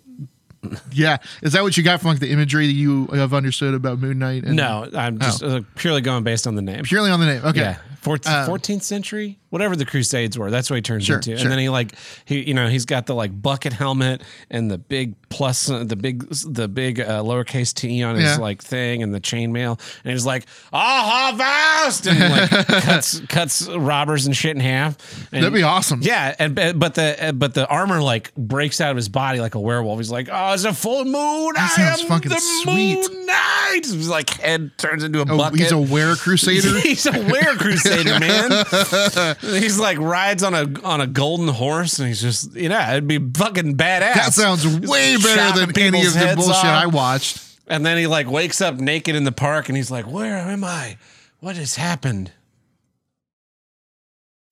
Yeah, 0.92 1.18
is 1.42 1.54
that 1.54 1.64
what 1.64 1.78
you 1.78 1.84
got 1.84 2.02
from 2.02 2.10
like 2.10 2.20
the 2.20 2.30
imagery 2.32 2.68
that 2.68 2.74
you 2.74 3.06
have 3.08 3.34
understood 3.34 3.74
about 3.74 4.00
Moon 4.00 4.20
Knight? 4.20 4.44
And 4.44 4.56
No, 4.56 4.90
I'm 4.96 5.18
just 5.18 5.42
uh, 5.42 5.62
purely 5.76 6.02
going 6.02 6.24
based 6.24 6.46
on 6.46 6.56
the 6.56 6.62
name. 6.62 6.84
purely 6.84 7.10
on 7.10 7.20
the 7.20 7.26
name. 7.26 7.42
Okay, 7.46 7.60
Yeah, 7.62 7.78
14th, 8.04 8.74
Um, 8.76 8.80
century, 8.80 9.38
whatever 9.50 9.76
the 9.76 9.86
Crusades 9.86 10.38
were. 10.38 10.50
That's 10.52 10.70
what 10.70 10.76
he 10.78 10.82
turns 10.82 11.06
Sure, 11.06 11.18
into. 11.18 11.32
sure. 11.38 11.42
And 11.42 11.52
then 11.52 11.60
he 11.60 11.70
like 11.70 11.94
he 12.26 12.42
you 12.48 12.54
know 12.54 12.68
he's 12.68 12.86
got 12.86 13.06
the 13.06 13.16
like 13.16 13.42
bucket 13.42 13.74
helmet 13.74 14.22
and 14.50 14.70
the 14.72 14.78
big 14.78 15.16
plus 15.30 15.70
uh, 15.70 15.84
the 15.84 15.96
big 15.96 16.28
the 16.30 16.68
big 16.68 17.00
uh, 17.02 17.22
lowercase 17.24 17.74
t 17.74 18.02
on 18.04 18.16
his 18.16 18.24
Yeah. 18.24 18.38
like 18.38 18.62
thing 18.62 19.04
and 19.04 19.14
the 19.14 19.20
chainmail 19.20 19.80
and 20.04 20.14
he's 20.14 20.26
like 20.26 20.46
ah 20.74 21.34
vast 21.38 22.08
and 22.08 22.20
like 22.20 22.50
cuts 22.84 23.20
cuts 23.28 23.68
robbers 23.70 24.26
and 24.26 24.36
shit 24.36 24.56
in 24.56 24.62
half. 24.62 24.98
And, 25.34 25.44
that'd 25.44 25.54
be 25.54 25.64
awesome. 25.64 26.00
Yeah, 26.02 26.36
and 26.40 26.56
but 26.56 26.96
the 26.96 27.34
but 27.38 27.54
the 27.54 27.68
armor 27.68 28.02
like 28.02 28.34
breaks 28.36 28.80
out 28.80 28.92
of 28.92 28.96
his 28.98 29.10
body 29.10 29.40
like 29.42 29.56
a 29.56 29.60
werewolf. 29.60 30.00
He's 30.00 30.12
like, 30.12 30.30
"Oh, 30.32 30.54
it's 30.54 30.64
a 30.64 30.74
full 30.74 31.04
moon. 31.04 31.52
That 31.56 31.72
I 31.72 31.76
sounds 31.84 32.02
am 32.04 32.08
fucking 32.08 32.30
the 32.32 32.40
sweet. 32.64 32.96
moon 32.96 33.26
knight." 33.26 33.82
His 33.84 34.08
like 34.10 34.30
head 34.30 34.72
turns 34.78 35.04
into 35.04 35.20
a 35.20 35.26
Oh, 35.28 35.38
bucket. 35.38 35.60
he's 35.60 35.72
a 35.72 35.78
were 35.78 36.16
crusader. 36.16 36.80
He's 36.88 37.06
a 37.06 37.12
were 37.12 37.56
crusader. 37.58 37.97
Man. 38.06 39.36
he's 39.62 39.80
like 39.80 39.98
rides 39.98 40.44
on 40.44 40.54
a 40.54 40.82
on 40.84 41.02
a 41.02 41.08
golden 41.08 41.48
horse, 41.48 42.00
and 42.00 42.08
he's 42.08 42.22
just 42.22 42.56
you 42.56 42.70
know 42.70 42.80
it'd 42.92 43.08
be 43.08 43.18
fucking 43.20 43.76
badass. 43.78 44.14
That 44.14 44.34
sounds 44.34 44.66
way 44.66 45.14
Just 45.14 45.26
better 45.26 45.66
than 45.66 45.78
any 45.80 46.06
of 46.06 46.14
the 46.14 46.34
bullshit 46.36 46.56
off. 46.56 46.66
I 46.66 46.86
watched. 46.88 47.44
And 47.68 47.86
then 47.86 47.98
he 47.98 48.08
like 48.08 48.30
wakes 48.32 48.62
up 48.62 48.76
naked 48.76 49.16
in 49.16 49.24
the 49.26 49.32
park, 49.32 49.68
and 49.68 49.76
he's 49.76 49.92
like, 49.92 50.10
"Where 50.10 50.38
am 50.38 50.64
I? 50.64 50.98
What 51.40 51.56
has 51.58 51.76
happened?" 51.76 52.32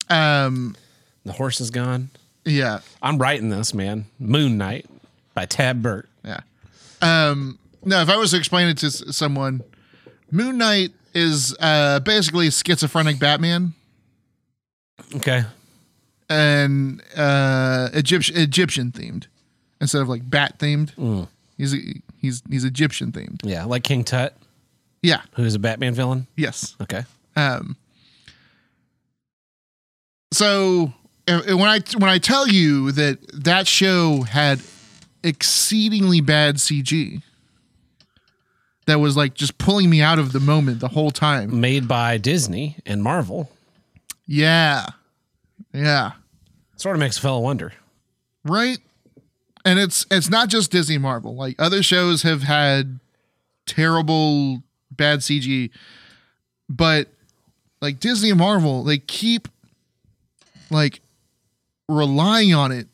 Um, 0.08 0.76
The 1.24 1.32
horse 1.32 1.60
is 1.60 1.70
gone. 1.70 2.10
yeah, 2.44 2.80
I'm 3.02 3.18
writing 3.18 3.50
this, 3.50 3.74
man. 3.74 4.06
Moon 4.18 4.56
Knight 4.58 4.86
by 5.34 5.46
Tab 5.46 5.82
Burt. 5.82 6.08
yeah. 6.24 6.40
Um, 7.02 7.58
no, 7.84 8.00
if 8.02 8.08
I 8.08 8.16
was 8.16 8.30
to 8.30 8.36
explain 8.38 8.68
it 8.68 8.78
to 8.78 8.90
someone, 8.90 9.62
Moon 10.30 10.58
Knight 10.58 10.92
is 11.16 11.56
uh, 11.60 11.98
basically 12.00 12.50
schizophrenic 12.50 13.18
Batman 13.18 13.72
Okay. 15.16 15.44
and 16.28 17.02
uh, 17.16 17.88
Egyptian 17.94 18.36
Egyptian 18.36 18.92
themed 18.92 19.26
instead 19.80 20.02
of 20.02 20.08
like 20.08 20.28
bat 20.28 20.58
themed. 20.58 20.94
Mm. 20.96 21.28
He's 21.56 21.74
he's 22.20 22.42
he's 22.50 22.64
Egyptian 22.64 23.12
themed. 23.12 23.40
Yeah, 23.44 23.64
like 23.64 23.82
King 23.82 24.04
Tut, 24.04 24.36
Yeah. 25.02 25.22
who's 25.32 25.54
a 25.54 25.58
Batman 25.58 25.94
villain. 25.94 26.26
Yes. 26.36 26.76
Okay. 26.82 27.04
Um. 27.34 27.76
So 30.32 30.92
when 31.26 31.62
I 31.62 31.80
when 31.96 32.10
I 32.10 32.18
tell 32.18 32.46
you 32.48 32.92
that 32.92 33.18
that 33.44 33.66
show 33.66 34.22
had 34.22 34.60
exceedingly 35.22 36.20
bad 36.20 36.56
CG, 36.56 37.22
that 38.86 38.98
was 39.00 39.16
like 39.16 39.34
just 39.34 39.58
pulling 39.58 39.90
me 39.90 40.00
out 40.00 40.18
of 40.18 40.32
the 40.32 40.40
moment 40.40 40.80
the 40.80 40.88
whole 40.88 41.10
time. 41.10 41.60
Made 41.60 41.86
by 41.88 42.18
Disney 42.18 42.76
and 42.86 43.02
Marvel. 43.02 43.50
Yeah, 44.26 44.86
yeah, 45.72 46.12
Sort 46.76 46.96
of 46.96 47.00
makes 47.00 47.16
a 47.18 47.20
fellow 47.20 47.40
wonder. 47.40 47.72
right. 48.44 48.78
And 49.64 49.80
it's 49.80 50.06
it's 50.12 50.30
not 50.30 50.48
just 50.48 50.70
Disney 50.70 50.96
Marvel. 50.98 51.34
Like 51.34 51.56
other 51.58 51.82
shows 51.82 52.22
have 52.22 52.42
had 52.44 53.00
terrible 53.66 54.62
bad 54.92 55.20
CG, 55.20 55.70
but 56.68 57.08
like 57.80 57.98
Disney 57.98 58.30
and 58.30 58.38
Marvel, 58.38 58.84
they 58.84 58.98
keep 58.98 59.48
like 60.70 61.00
relying 61.88 62.54
on 62.54 62.70
it 62.70 62.86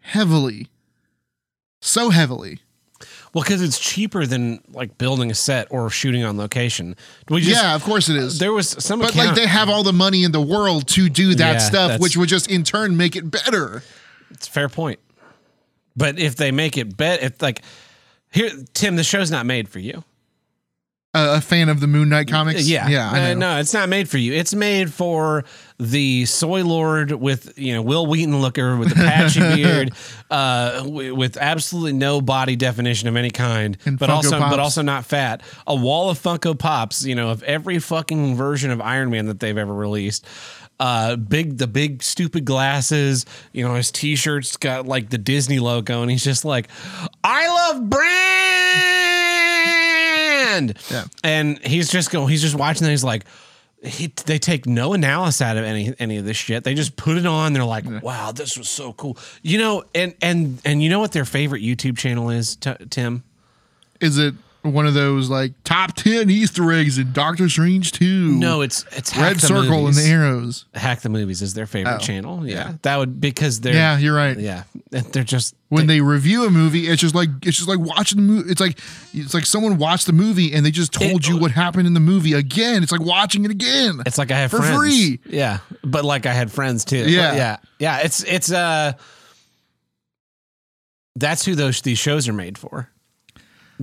heavily. 0.00 0.68
So 1.80 2.10
heavily. 2.10 2.58
Well, 3.34 3.42
because 3.42 3.62
it's 3.62 3.78
cheaper 3.78 4.26
than 4.26 4.60
like 4.72 4.98
building 4.98 5.30
a 5.30 5.34
set 5.34 5.68
or 5.70 5.88
shooting 5.88 6.22
on 6.22 6.36
location. 6.36 6.96
We 7.30 7.40
just, 7.40 7.62
yeah, 7.62 7.74
of 7.74 7.82
course 7.82 8.10
it 8.10 8.16
is. 8.16 8.38
There 8.38 8.52
was 8.52 8.68
some 8.68 9.00
but 9.00 9.10
account- 9.10 9.28
like 9.28 9.36
they 9.36 9.46
have 9.46 9.70
all 9.70 9.82
the 9.82 9.92
money 9.92 10.22
in 10.24 10.32
the 10.32 10.40
world 10.40 10.86
to 10.88 11.08
do 11.08 11.34
that 11.36 11.52
Yeah, 11.54 11.58
stuff, 11.58 12.00
which 12.00 12.16
would 12.16 12.28
just 12.28 12.50
in 12.50 12.62
turn 12.62 12.96
make 12.96 13.16
it 13.16 13.30
better. 13.30 13.82
It's 14.30 14.48
a 14.48 14.50
fair 14.50 14.68
point. 14.68 15.00
But 15.96 16.18
if 16.18 16.36
they 16.36 16.50
make 16.52 16.76
it 16.76 16.96
bet, 16.96 17.22
if 17.22 17.40
like 17.40 17.62
here, 18.30 18.50
Tim, 18.74 18.96
the 18.96 19.04
show's 19.04 19.30
not 19.30 19.46
made 19.46 19.68
for 19.68 19.78
you. 19.78 20.04
A 21.14 21.42
fan 21.42 21.68
of 21.68 21.80
the 21.80 21.86
Moon 21.86 22.08
Knight 22.08 22.28
comics? 22.28 22.66
Yeah, 22.66 22.88
Yeah, 22.88 23.10
I 23.10 23.30
Uh, 23.32 23.34
no, 23.34 23.58
it's 23.58 23.74
not 23.74 23.90
made 23.90 24.08
for 24.08 24.16
you. 24.16 24.32
It's 24.32 24.54
made 24.54 24.90
for 24.90 25.44
the 25.78 26.24
soy 26.24 26.64
lord 26.64 27.12
with 27.12 27.52
you 27.58 27.74
know 27.74 27.82
Wil 27.82 28.06
Wheaton 28.06 28.40
looker 28.40 28.78
with 28.78 28.88
the 28.88 28.94
patchy 28.94 29.40
beard, 29.62 29.92
uh, 30.30 30.82
with 30.86 31.36
absolutely 31.36 31.92
no 31.92 32.22
body 32.22 32.56
definition 32.56 33.08
of 33.08 33.16
any 33.16 33.30
kind, 33.30 33.76
And 33.84 33.98
but 33.98 34.08
Funko 34.08 34.14
also 34.14 34.38
Pops. 34.38 34.50
but 34.52 34.58
also 34.60 34.80
not 34.80 35.04
fat. 35.04 35.42
A 35.66 35.74
wall 35.76 36.08
of 36.08 36.18
Funko 36.18 36.58
Pops, 36.58 37.04
you 37.04 37.14
know, 37.14 37.28
of 37.28 37.42
every 37.42 37.78
fucking 37.78 38.34
version 38.34 38.70
of 38.70 38.80
Iron 38.80 39.10
Man 39.10 39.26
that 39.26 39.38
they've 39.38 39.58
ever 39.58 39.74
released. 39.74 40.26
Uh, 40.80 41.16
big 41.16 41.58
the 41.58 41.66
big 41.66 42.02
stupid 42.02 42.46
glasses, 42.46 43.26
you 43.52 43.62
know, 43.62 43.74
his 43.74 43.90
t-shirt's 43.92 44.56
got 44.56 44.86
like 44.86 45.10
the 45.10 45.18
Disney 45.18 45.58
logo, 45.58 46.00
and 46.00 46.10
he's 46.10 46.24
just 46.24 46.46
like, 46.46 46.68
I 47.22 47.48
love 47.48 47.90
brand. 47.90 49.01
Yeah. 50.90 51.04
And 51.24 51.58
he's 51.64 51.90
just 51.90 52.10
going, 52.10 52.28
he's 52.28 52.42
just 52.42 52.54
watching 52.54 52.84
that. 52.84 52.90
He's 52.90 53.04
like, 53.04 53.24
he, 53.84 54.12
they 54.26 54.38
take 54.38 54.66
no 54.66 54.92
analysis 54.92 55.42
out 55.42 55.56
of 55.56 55.64
any 55.64 55.92
any 55.98 56.16
of 56.16 56.24
this 56.24 56.36
shit. 56.36 56.62
They 56.62 56.74
just 56.74 56.94
put 56.96 57.16
it 57.16 57.26
on. 57.26 57.52
They're 57.52 57.64
like, 57.64 57.84
"Wow, 58.02 58.30
this 58.30 58.56
was 58.56 58.68
so 58.68 58.92
cool." 58.92 59.18
You 59.42 59.58
know, 59.58 59.84
and 59.92 60.14
and 60.22 60.60
and 60.64 60.80
you 60.82 60.88
know 60.88 61.00
what 61.00 61.10
their 61.10 61.24
favorite 61.24 61.62
YouTube 61.62 61.98
channel 61.98 62.30
is, 62.30 62.54
T- 62.54 62.74
Tim? 62.90 63.24
Is 64.00 64.18
it 64.18 64.34
one 64.62 64.86
of 64.86 64.94
those 64.94 65.28
like 65.28 65.52
top 65.64 65.94
10 65.96 66.30
Easter 66.30 66.70
eggs 66.72 66.96
in 66.98 67.12
Doctor 67.12 67.48
Strange 67.48 67.90
2? 67.92 68.04
No, 68.38 68.60
it's 68.60 68.84
it's 68.92 69.10
Hack 69.10 69.22
Red 69.24 69.36
the 69.36 69.46
Circle 69.48 69.82
movies. 69.82 69.98
and 69.98 70.06
the 70.06 70.10
arrows. 70.10 70.64
Hack 70.74 71.00
the 71.00 71.08
movies 71.08 71.42
is 71.42 71.54
their 71.54 71.66
favorite 71.66 71.96
Oh, 71.96 71.98
channel. 71.98 72.46
Yeah. 72.46 72.74
that 72.82 72.96
would 72.98 73.20
because 73.20 73.60
they're 73.60 73.74
Yeah, 73.74 73.98
you're 73.98 74.14
right. 74.14 74.38
yeah 74.38 74.64
they're 74.90 75.24
just 75.24 75.54
when 75.70 75.86
they 75.86 76.02
review 76.02 76.44
a 76.44 76.50
movie, 76.50 76.86
it's 76.86 77.00
just 77.00 77.14
like 77.14 77.30
it's 77.42 77.56
just 77.56 77.68
like 77.68 77.78
watching 77.78 78.18
the 78.18 78.22
movie. 78.22 78.50
It's 78.50 78.60
like 78.60 78.78
it's 79.14 79.32
like 79.34 79.46
someone 79.46 79.78
watched 79.78 80.06
the 80.06 80.12
movie 80.12 80.52
and 80.52 80.64
they 80.66 80.70
just 80.70 80.92
told 80.92 81.22
It- 81.24 81.28
you 81.28 81.38
what 81.38 81.50
happened 81.50 81.86
in 81.86 81.94
the 81.94 82.00
movie 82.00 82.34
again. 82.34 82.82
It's 82.82 82.92
like 82.92 83.00
watching 83.00 83.44
it 83.46 83.50
again. 83.50 84.00
It's 84.06 84.18
like 84.18 84.30
I 84.30 84.38
have 84.38 84.50
for 84.50 84.58
friends. 84.58 84.76
free. 84.76 85.18
Yeah, 85.28 85.58
but 85.82 86.04
like 86.04 86.26
I 86.26 86.32
had 86.34 86.52
friends 86.52 86.84
too. 86.84 86.98
Yeah. 87.10 87.30
But 87.30 87.36
yeah, 87.36 87.56
yeah. 87.78 87.98
It's 88.04 88.22
it's 88.24 88.52
uh, 88.52 88.92
that's 91.16 91.44
who 91.44 91.54
those 91.54 91.80
these 91.82 91.98
shows 91.98 92.28
are 92.28 92.32
made 92.32 92.58
for. 92.58 92.88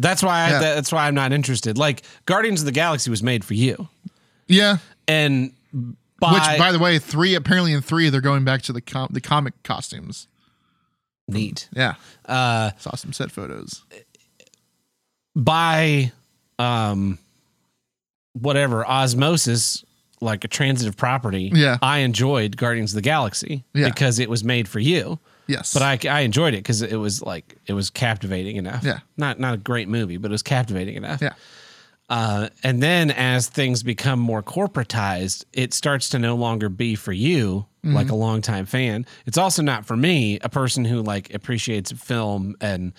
That's 0.01 0.23
why 0.23 0.45
I, 0.45 0.49
Yeah. 0.49 0.59
that's 0.59 0.91
why 0.91 1.07
I'm 1.07 1.15
not 1.15 1.31
interested. 1.33 1.77
Like 1.77 2.03
Guardians 2.25 2.61
of 2.61 2.65
the 2.65 2.71
Galaxy 2.71 3.09
was 3.09 3.21
made 3.23 3.43
for 3.45 3.53
you, 3.53 3.87
Yeah. 4.47 4.77
and 5.07 5.51
by, 6.19 6.33
Which, 6.33 6.59
by 6.59 6.71
the 6.71 6.79
way, 6.79 6.99
three 6.99 7.35
apparently 7.35 7.73
in 7.73 7.81
three 7.81 8.09
they're 8.09 8.19
going 8.21 8.43
back 8.43 8.61
to 8.63 8.73
the 8.73 8.81
com- 8.81 9.09
the 9.11 9.21
comic 9.21 9.61
costumes. 9.63 10.27
neat. 11.27 11.69
Yeah, 11.75 11.93
Uh, 12.25 12.71
saw 12.79 12.95
some 12.95 13.13
set 13.13 13.31
photos. 13.31 13.83
by 15.35 16.11
um, 16.57 17.19
whatever 18.33 18.85
osmosis, 18.85 19.83
like 20.21 20.43
a 20.43 20.47
transitive 20.47 20.97
property. 20.97 21.51
Yeah. 21.53 21.77
I 21.81 21.99
enjoyed 21.99 22.57
Guardians 22.57 22.91
of 22.91 22.95
the 22.95 23.01
Galaxy 23.01 23.63
Yeah. 23.73 23.89
because 23.89 24.19
it 24.19 24.29
was 24.29 24.43
made 24.43 24.67
for 24.67 24.79
you. 24.79 25.19
Yes, 25.49 25.73
but 25.73 25.81
I, 25.81 25.99
I 26.09 26.19
enjoyed 26.21 26.53
it 26.53 26.57
because 26.57 26.81
it 26.81 26.95
was 26.95 27.21
like 27.21 27.57
it 27.65 27.73
was 27.73 27.89
captivating 27.89 28.55
enough. 28.55 28.83
Yeah. 28.83 28.99
not 29.17 29.39
not 29.39 29.53
a 29.55 29.57
great 29.57 29.87
movie, 29.89 30.17
but 30.17 30.29
it 30.29 30.33
was 30.33 30.43
captivating 30.43 30.95
enough. 30.95 31.21
yeah, 31.21 31.33
Uh, 32.09 32.49
and 32.63 32.81
then 32.81 33.11
as 33.11 33.47
things 33.49 33.83
become 33.83 34.19
more 34.19 34.41
corporatized, 34.43 35.45
it 35.53 35.73
starts 35.73 36.09
to 36.09 36.19
no 36.19 36.35
longer 36.35 36.69
be 36.69 36.95
for 36.95 37.11
you, 37.13 37.65
Mm-hmm. 37.85 37.95
like 37.95 38.09
a 38.09 38.15
longtime 38.15 38.65
fan. 38.65 39.05
It's 39.25 39.37
also 39.37 39.61
not 39.61 39.85
for 39.85 39.95
me, 39.95 40.37
a 40.41 40.49
person 40.49 40.83
who 40.83 41.01
like 41.01 41.33
appreciates 41.33 41.93
film 41.93 42.57
and 42.59 42.91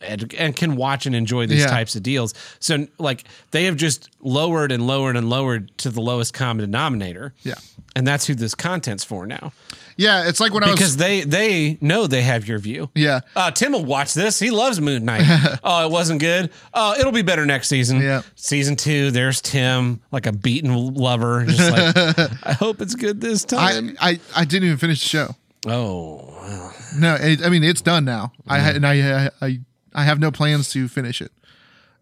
and, 0.00 0.32
and 0.34 0.54
can 0.56 0.76
watch 0.76 1.06
and 1.06 1.14
enjoy 1.14 1.46
these 1.46 1.60
Yeah. 1.60 1.66
types 1.66 1.96
of 1.96 2.02
deals. 2.02 2.34
So 2.60 2.86
like 2.98 3.24
they 3.50 3.64
have 3.64 3.76
just 3.76 4.08
lowered 4.20 4.72
and 4.72 4.86
lowered 4.86 5.16
and 5.16 5.28
lowered 5.28 5.76
to 5.78 5.90
the 5.90 6.00
lowest 6.00 6.34
common 6.34 6.64
denominator. 6.64 7.34
Yeah. 7.42 7.54
And 7.96 8.06
that's 8.06 8.26
who 8.26 8.34
this 8.34 8.54
content's 8.54 9.02
for 9.02 9.26
now. 9.26 9.52
yeah. 9.96 10.28
It's 10.28 10.38
like 10.38 10.54
when 10.54 10.62
I 10.62 10.70
Because 10.70 10.96
they 10.98 11.22
they 11.22 11.78
know 11.80 12.06
they 12.06 12.22
have 12.22 12.46
your 12.46 12.58
view. 12.60 12.90
yeah. 12.94 13.20
Uh, 13.34 13.50
Tim 13.50 13.72
will 13.72 13.84
watch 13.84 14.14
this. 14.14 14.38
He 14.38 14.50
loves 14.50 14.80
Moon 14.80 15.04
Knight. 15.04 15.24
oh, 15.64 15.84
it 15.86 15.90
wasn't 15.90 16.20
good. 16.20 16.50
Oh, 16.72 16.94
it'll 16.98 17.10
be 17.10 17.22
better 17.22 17.44
next 17.44 17.68
season. 17.68 18.00
Yeah. 18.00 18.22
Season 18.36 18.76
two, 18.76 19.10
there's 19.10 19.40
Tim, 19.40 20.00
like 20.12 20.26
a 20.26 20.32
beaten 20.32 20.94
lover. 20.94 21.44
Just 21.46 21.72
like, 21.72 22.30
I 22.46 22.52
hope 22.52 22.80
it's 22.80 22.94
good 22.94 23.20
this 23.20 23.44
time. 23.44 23.96
I, 24.00 24.10
I 24.12 24.20
I 24.36 24.44
didn't 24.44 24.66
even 24.66 24.78
finish 24.78 25.00
the 25.02 25.08
show. 25.08 25.34
oh, 25.66 26.24
well. 26.40 26.74
No, 26.98 27.16
it, 27.16 27.44
I 27.44 27.48
mean 27.48 27.64
it's 27.64 27.80
done 27.82 28.04
now. 28.04 28.32
I 28.46 28.58
and 28.70 28.86
I, 28.86 29.24
I 29.26 29.30
I 29.42 29.60
have 30.04 30.18
no 30.20 30.30
plans 30.30 30.70
to 30.70 30.88
finish 30.88 31.20
it. 31.20 31.32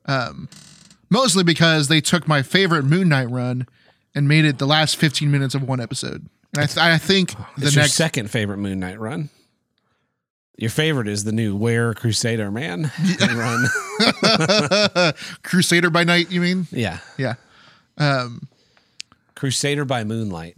Um, 0.07 0.49
mostly 1.11 1.45
because 1.45 1.89
they 1.89 2.01
took 2.01 2.29
my 2.29 2.43
favorite 2.43 2.85
Moon 2.85 3.09
Knight 3.09 3.31
run 3.31 3.67
and 4.15 4.29
made 4.29 4.45
it 4.45 4.59
the 4.59 4.67
last 4.67 4.97
15 4.97 5.31
minutes 5.31 5.55
of 5.55 5.63
one 5.63 5.81
episode. 5.81 6.27
And 6.55 6.63
I, 6.63 6.67
th- 6.67 6.79
I 6.79 6.99
think 6.99 7.31
the 7.59 7.67
it's 7.67 7.75
your 7.75 7.83
next 7.83 7.95
second 7.95 8.31
favorite 8.31 8.59
Moon 8.59 8.81
Knight 8.81 8.99
run. 9.01 9.31
Your 10.59 10.71
favorite 10.71 11.07
is 11.07 11.25
the 11.25 11.33
new 11.33 11.55
Where 11.55 11.93
Crusader 11.93 12.51
Man 12.51 12.91
run. 13.21 13.67
Crusader 15.43 15.91
by 15.91 16.05
Night. 16.05 16.31
You 16.31 16.41
mean? 16.41 16.67
Yeah. 16.71 17.01
Yeah. 17.19 17.35
Crusader 19.35 19.85
by 19.85 20.05
Moonlight. 20.05 20.57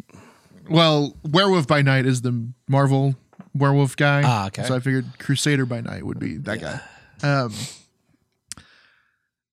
Well, 0.70 1.16
Werewolf 1.28 1.66
by 1.66 1.82
Night 1.82 2.06
is 2.06 2.22
the 2.22 2.48
Marvel 2.68 3.16
werewolf 3.54 3.96
guy. 3.96 4.22
Ah, 4.24 4.46
okay. 4.46 4.62
So 4.64 4.74
I 4.76 4.80
figured 4.80 5.06
Crusader 5.18 5.66
by 5.66 5.80
Night 5.80 6.04
would 6.04 6.18
be 6.18 6.36
that 6.38 6.60
guy. 6.60 6.80
Um, 7.22 7.52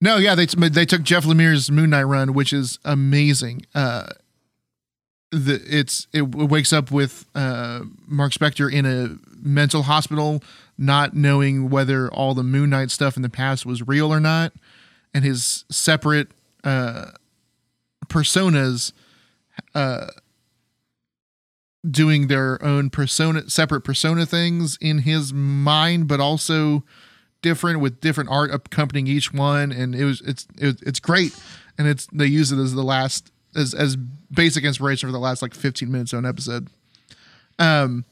no, 0.01 0.17
yeah, 0.17 0.35
they 0.35 0.45
they 0.45 0.85
took 0.85 1.03
Jeff 1.03 1.25
Lemire's 1.25 1.71
Moon 1.71 1.89
Knight 1.89 2.03
run, 2.03 2.33
which 2.33 2.53
is 2.53 2.79
amazing. 2.85 3.65
Uh, 3.73 4.07
the 5.31 5.61
it's 5.67 6.07
it 6.13 6.21
wakes 6.23 6.71
up 6.71 6.91
with 6.91 7.25
uh, 7.33 7.81
Mark 8.07 8.31
Spector 8.31 8.71
in 8.71 8.85
a 8.85 9.17
mental 9.37 9.83
hospital, 9.83 10.43
not 10.77 11.13
knowing 11.13 11.69
whether 11.69 12.09
all 12.09 12.33
the 12.33 12.43
Moon 12.43 12.69
Knight 12.69 12.91
stuff 12.91 13.15
in 13.15 13.21
the 13.21 13.29
past 13.29 13.65
was 13.65 13.87
real 13.87 14.13
or 14.13 14.19
not, 14.19 14.53
and 15.13 15.23
his 15.23 15.65
separate 15.69 16.29
uh, 16.63 17.11
personas 18.07 18.91
uh, 19.73 20.07
doing 21.89 22.27
their 22.27 22.63
own 22.63 22.89
persona 22.89 23.49
separate 23.49 23.81
persona 23.81 24.25
things 24.25 24.77
in 24.81 24.99
his 24.99 25.33
mind 25.33 26.07
but 26.07 26.19
also 26.19 26.83
different 27.45 27.79
with 27.79 28.01
different 28.01 28.29
art 28.31 28.51
accompanying 28.51 29.05
each 29.05 29.31
one 29.31 29.71
and 29.71 29.93
it 29.93 30.03
was 30.03 30.19
it's 30.21 30.47
it, 30.57 30.81
it's 30.81 30.99
great. 30.99 31.37
And 31.77 31.87
it's 31.87 32.07
they 32.11 32.25
use 32.25 32.51
it 32.51 32.57
as 32.57 32.73
the 32.73 32.81
last 32.83 33.31
as 33.55 33.75
as 33.75 33.95
basic 33.95 34.63
inspiration 34.63 35.07
for 35.07 35.13
the 35.13 35.19
last 35.19 35.43
like 35.43 35.53
15 35.53 35.91
minutes 35.91 36.11
of 36.11 36.19
an 36.19 36.25
episode. 36.25 36.67
Um 37.59 38.03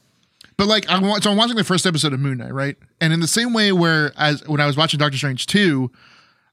but 0.56 0.68
like 0.68 0.88
I 0.88 1.00
want 1.00 1.24
so 1.24 1.32
I'm 1.32 1.36
watching 1.36 1.56
the 1.56 1.64
first 1.64 1.84
episode 1.84 2.12
of 2.12 2.20
Moon 2.20 2.38
Knight 2.38 2.54
right? 2.54 2.76
And 3.00 3.12
in 3.12 3.18
the 3.18 3.26
same 3.26 3.52
way 3.52 3.72
where 3.72 4.12
as 4.16 4.46
when 4.46 4.60
I 4.60 4.66
was 4.66 4.76
watching 4.76 4.98
Doctor 4.98 5.18
Strange 5.18 5.46
2 5.46 5.90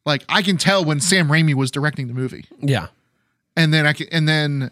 like 0.05 0.25
I 0.27 0.41
can 0.41 0.57
tell 0.57 0.83
when 0.83 0.99
Sam 0.99 1.27
Raimi 1.27 1.53
was 1.53 1.69
directing 1.69 2.07
the 2.07 2.15
movie. 2.15 2.45
Yeah. 2.59 2.87
and 3.55 3.71
then 3.71 3.85
I 3.85 3.93
can, 3.93 4.07
and 4.11 4.27
then 4.27 4.71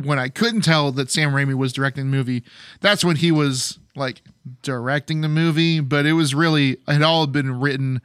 when 0.00 0.18
I 0.18 0.28
couldn't 0.28 0.60
tell 0.62 0.92
that 0.92 1.10
Sam 1.10 1.32
Raimi 1.32 1.54
was 1.54 1.72
directing 1.72 2.10
the 2.10 2.16
movie, 2.16 2.42
that's 2.80 3.04
when 3.04 3.16
he 3.16 3.30
was 3.32 3.78
like 3.96 4.22
directing 4.62 5.20
the 5.20 5.28
movie. 5.28 5.80
But 5.80 6.06
it 6.06 6.12
was 6.14 6.34
really 6.34 6.72
it 6.72 6.92
had 6.92 7.02
all 7.02 7.26
been 7.26 7.60
written 7.60 8.00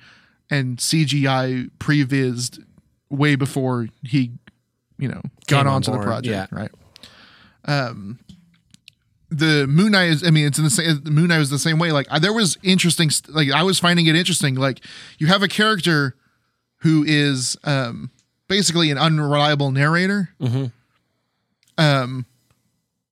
and 0.49 0.77
CGI 0.77 1.69
prevised 1.79 2.59
way 3.09 3.35
before 3.35 3.87
he, 4.03 4.31
you 4.97 5.07
know, 5.07 5.21
got 5.47 5.59
Came 5.59 5.67
on 5.67 5.67
onto 5.67 5.91
the 5.91 5.99
project. 5.99 6.27
yeah. 6.31 6.47
Right. 6.51 6.71
Um, 7.65 8.19
the 9.31 9.67
Moon 9.67 9.91
Knight 9.91 10.09
is. 10.09 10.25
I 10.25 10.31
mean, 10.31 10.47
it's 10.47 10.57
in 10.57 10.63
the 10.63 10.69
same. 10.71 11.01
The 11.03 11.11
Moon 11.11 11.27
Knight 11.27 11.37
was 11.37 11.51
the 11.51 11.59
same 11.59 11.77
way. 11.77 11.91
Like 11.91 12.07
I, 12.09 12.17
there 12.17 12.33
was 12.33 12.57
interesting. 12.63 13.11
st- 13.11 13.35
Like 13.35 13.51
I 13.51 13.61
was 13.61 13.77
finding 13.79 14.07
it 14.07 14.15
interesting. 14.15 14.55
Like 14.55 14.79
you 15.19 15.27
have 15.27 15.43
a 15.43 15.47
character 15.47 16.15
who 16.77 17.03
is 17.05 17.55
um 17.63 18.09
basically 18.47 18.89
an 18.89 18.97
unreliable 18.97 19.69
narrator. 19.71 20.29
Um, 21.77 22.25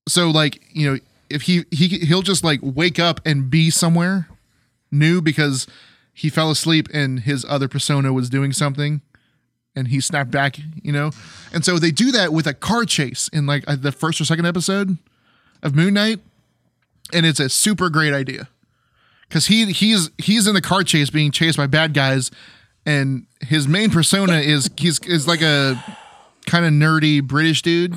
so 0.08 0.30
like 0.30 0.60
you 0.72 0.92
know, 0.94 1.00
if 1.30 1.44
he 1.44 1.66
he 1.72 1.88
he'll 1.88 2.22
just 2.22 2.44
like 2.44 2.60
wake 2.62 3.00
up 3.00 3.20
and 3.26 3.50
be 3.50 3.70
somewhere 3.70 4.28
new 4.92 5.22
because 5.22 5.68
he 6.14 6.30
fell 6.30 6.50
asleep 6.50 6.88
and 6.94 7.22
his 7.22 7.46
other 7.48 7.68
persona 7.68 8.12
was 8.12 8.30
doing 8.30 8.52
something 8.52 9.02
and 9.76 9.90
he 9.90 10.02
snapped 10.02 10.32
back, 10.32 10.58
you 10.82 10.92
know? 10.92 11.12
And 11.54 11.64
so 11.64 11.78
they 11.78 11.92
do 11.92 12.12
that 12.12 12.34
with 12.34 12.48
a 12.48 12.54
car 12.54 12.86
chase 12.86 13.28
in 13.32 13.46
like 13.46 13.64
uh, 13.68 13.76
the 13.76 13.92
first 13.92 14.20
or 14.20 14.26
second 14.26 14.46
episode 14.48 14.98
of 15.62 15.76
Moon 15.76 15.94
Knight. 15.94 16.20
And 17.14 17.26
it's 17.26 17.40
a 17.40 17.50
super 17.50 17.90
great 17.90 18.14
idea. 18.14 18.50
Cause 19.30 19.48
he 19.48 19.66
he's 19.74 20.10
he's 20.18 20.48
in 20.48 20.56
the 20.56 20.62
car 20.62 20.84
chase 20.84 21.10
being 21.10 21.32
chased 21.32 21.58
by 21.58 21.68
bad 21.68 21.94
guys, 21.94 22.32
and 22.86 23.26
his 23.42 23.68
main 23.68 23.90
persona 23.90 24.38
is 24.38 24.70
he's 24.78 25.00
is 25.00 25.28
like 25.28 25.42
a 25.42 25.84
kind 26.46 26.66
of 26.66 26.72
nerdy 26.72 27.22
British 27.22 27.62
dude. 27.62 27.94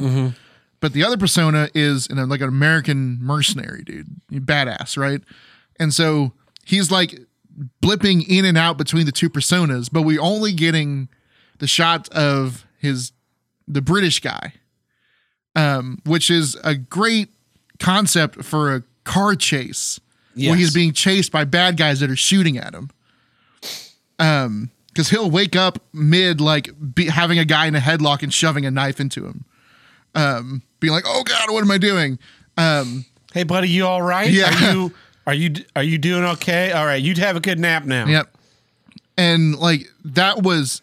But 0.81 0.93
the 0.95 1.05
other 1.05 1.17
persona 1.17 1.69
is 1.75 2.07
in 2.07 2.19
a, 2.19 2.25
like 2.25 2.41
an 2.41 2.49
American 2.49 3.19
mercenary 3.21 3.83
dude, 3.85 4.09
badass, 4.31 4.97
right? 4.97 5.21
And 5.79 5.93
so 5.93 6.33
he's 6.65 6.91
like 6.91 7.19
blipping 7.83 8.27
in 8.27 8.45
and 8.45 8.57
out 8.57 8.79
between 8.79 9.07
the 9.07 9.13
two 9.13 9.29
personas, 9.29 9.91
but 9.93 10.03
we're 10.03 10.23
only 10.23 10.53
getting 10.53 11.09
the 11.59 11.67
shot 11.67 12.09
of 12.11 12.65
his 12.79 13.13
the 13.69 13.83
British 13.83 14.21
guy, 14.21 14.55
um, 15.55 16.01
which 16.05 16.31
is 16.31 16.57
a 16.65 16.75
great 16.75 17.29
concept 17.79 18.45
for 18.45 18.75
a 18.75 18.83
car 19.05 19.35
chase 19.35 20.01
where 20.49 20.57
he's 20.57 20.75
being 20.75 20.93
chased 20.93 21.31
by 21.31 21.45
bad 21.45 21.77
guys 21.77 22.01
that 22.01 22.11
are 22.11 22.17
shooting 22.17 22.57
at 22.57 22.75
him. 22.75 22.91
Um, 24.19 24.71
because 24.89 25.11
he'll 25.11 25.31
wake 25.31 25.55
up 25.55 25.79
mid 25.93 26.41
like 26.41 26.71
be, 26.95 27.07
having 27.07 27.39
a 27.39 27.45
guy 27.45 27.67
in 27.67 27.77
a 27.77 27.81
headlock 27.81 28.23
and 28.23 28.35
shoving 28.35 28.67
a 28.67 28.71
knife 28.71 29.01
into 29.01 29.25
him, 29.25 29.45
um, 30.15 30.63
being 30.81 30.93
like, 30.93 31.05
"Oh 31.07 31.23
God, 31.25 31.51
what 31.51 31.63
am 31.63 31.71
I 31.71 31.79
doing?" 31.79 32.19
Um, 32.57 33.05
Hey, 33.33 33.45
buddy, 33.45 33.69
you 33.69 33.87
all 33.87 34.03
right? 34.03 34.31
Yeah. 34.31 34.49
Are 34.49 34.73
you 34.73 34.93
are 35.27 35.35
you 35.35 35.55
are 35.77 35.83
you 35.83 35.99
doing 35.99 36.25
okay? 36.25 36.73
All 36.73 36.85
right, 36.85 37.01
you'd 37.01 37.19
have 37.19 37.37
a 37.37 37.41
good 37.41 37.59
nap 37.59 37.85
now. 37.85 38.07
Yep. 38.07 38.29
And 39.17 39.57
like 39.57 39.89
that 40.05 40.43
was 40.43 40.83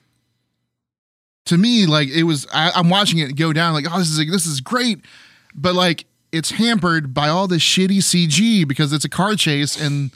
to 1.46 1.58
me 1.58 1.86
like 1.86 2.10
it 2.10 2.24
was 2.24 2.48
I, 2.54 2.72
I'm 2.74 2.90
watching 2.90 3.20
it 3.20 3.36
go 3.36 3.52
down 3.52 3.74
like 3.74 3.86
oh 3.92 4.00
this 4.00 4.10
is 4.10 4.18
like, 4.20 4.32
this 4.32 4.46
is 4.46 4.62
great, 4.62 5.02
but 5.56 5.76
like 5.76 6.06
it's 6.32 6.52
hampered 6.52 7.14
by 7.14 7.28
all 7.30 7.48
this 7.48 7.62
shitty 7.62 7.98
CG 7.98 8.68
because 8.68 8.94
it's 8.94 9.06
a 9.06 9.10
car 9.10 9.36
chase 9.36 9.80
and 9.80 10.12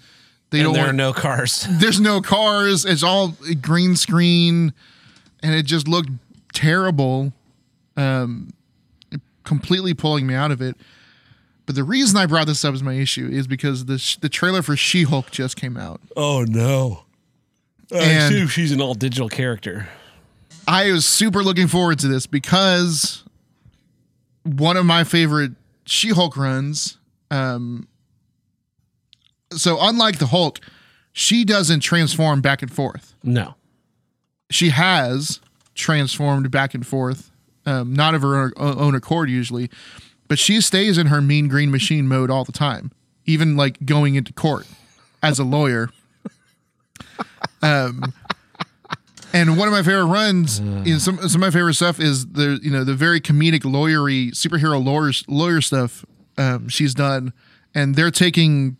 they 0.51 0.59
And 0.59 0.65
don't 0.65 0.73
there 0.73 0.87
are 0.89 0.93
no 0.93 1.13
cars. 1.13 1.65
there's 1.69 1.99
no 1.99 2.21
cars 2.21 2.85
it's 2.85 3.03
all 3.03 3.35
green 3.61 3.95
screen 3.95 4.73
and 5.41 5.53
it 5.55 5.63
just 5.63 5.87
looked 5.87 6.09
terrible 6.53 7.33
um 7.97 8.51
completely 9.51 9.93
pulling 9.93 10.25
me 10.25 10.33
out 10.33 10.49
of 10.51 10.61
it 10.61 10.77
but 11.65 11.75
the 11.75 11.83
reason 11.83 12.15
I 12.17 12.25
brought 12.25 12.47
this 12.47 12.63
up 12.63 12.73
as 12.73 12.81
my 12.81 12.93
issue 12.93 13.27
is 13.29 13.47
because 13.47 13.83
the 13.85 13.97
sh- 13.97 14.15
the 14.17 14.29
trailer 14.29 14.61
for 14.61 14.77
She-Hulk 14.77 15.29
just 15.31 15.55
came 15.57 15.75
out 15.77 15.99
Oh 16.15 16.45
no. 16.47 17.03
I 17.93 17.97
And- 17.97 18.49
she's 18.49 18.71
an 18.71 18.79
all 18.81 18.93
digital 18.93 19.27
character. 19.27 19.89
I 20.67 20.91
was 20.91 21.05
super 21.05 21.43
looking 21.43 21.67
forward 21.67 21.99
to 21.99 22.07
this 22.07 22.25
because 22.27 23.23
one 24.43 24.77
of 24.77 24.85
my 24.85 25.03
favorite 25.03 25.51
She-Hulk 25.85 26.37
runs. 26.37 26.97
Um, 27.29 27.87
so 29.51 29.77
unlike 29.81 30.19
the 30.19 30.27
Hulk, 30.27 30.59
she 31.11 31.43
doesn't 31.43 31.81
transform 31.81 32.39
back 32.41 32.61
and 32.61 32.71
forth. 32.71 33.13
No. 33.23 33.55
She 34.49 34.69
has 34.69 35.39
transformed 35.75 36.51
back 36.51 36.73
and 36.73 36.85
forth, 36.85 37.30
um, 37.65 37.93
not 37.93 38.15
of 38.15 38.21
her 38.21 38.51
own- 38.57 38.95
accord 38.95 39.29
usually, 39.29 39.69
but 40.27 40.39
she 40.39 40.61
stays 40.61 40.97
in 40.97 41.07
her 41.07 41.21
mean 41.21 41.47
green 41.47 41.71
machine 41.71 42.07
mode 42.07 42.29
all 42.29 42.43
the 42.43 42.51
time, 42.51 42.91
even 43.25 43.55
like 43.57 43.85
going 43.85 44.15
into 44.15 44.33
court 44.33 44.65
as 45.23 45.39
a 45.39 45.43
lawyer. 45.43 45.89
Um, 47.63 48.01
and 49.33 49.55
one 49.57 49.67
of 49.67 49.71
my 49.71 49.83
favorite 49.83 50.05
runs, 50.05 50.59
you 50.59 50.65
know, 50.93 50.97
some 50.97 51.17
some 51.29 51.41
of 51.43 51.47
my 51.47 51.51
favorite 51.51 51.75
stuff 51.75 51.99
is 51.99 52.25
the 52.27 52.59
you 52.61 52.71
know 52.71 52.83
the 52.83 52.95
very 52.95 53.21
comedic 53.21 53.61
lawyery 53.61 54.31
superhero 54.31 54.83
lawyer 54.83 55.11
lawyer 55.27 55.61
stuff 55.61 56.03
um, 56.37 56.67
she's 56.69 56.93
done, 56.95 57.33
and 57.75 57.95
they're 57.95 58.11
taking 58.11 58.77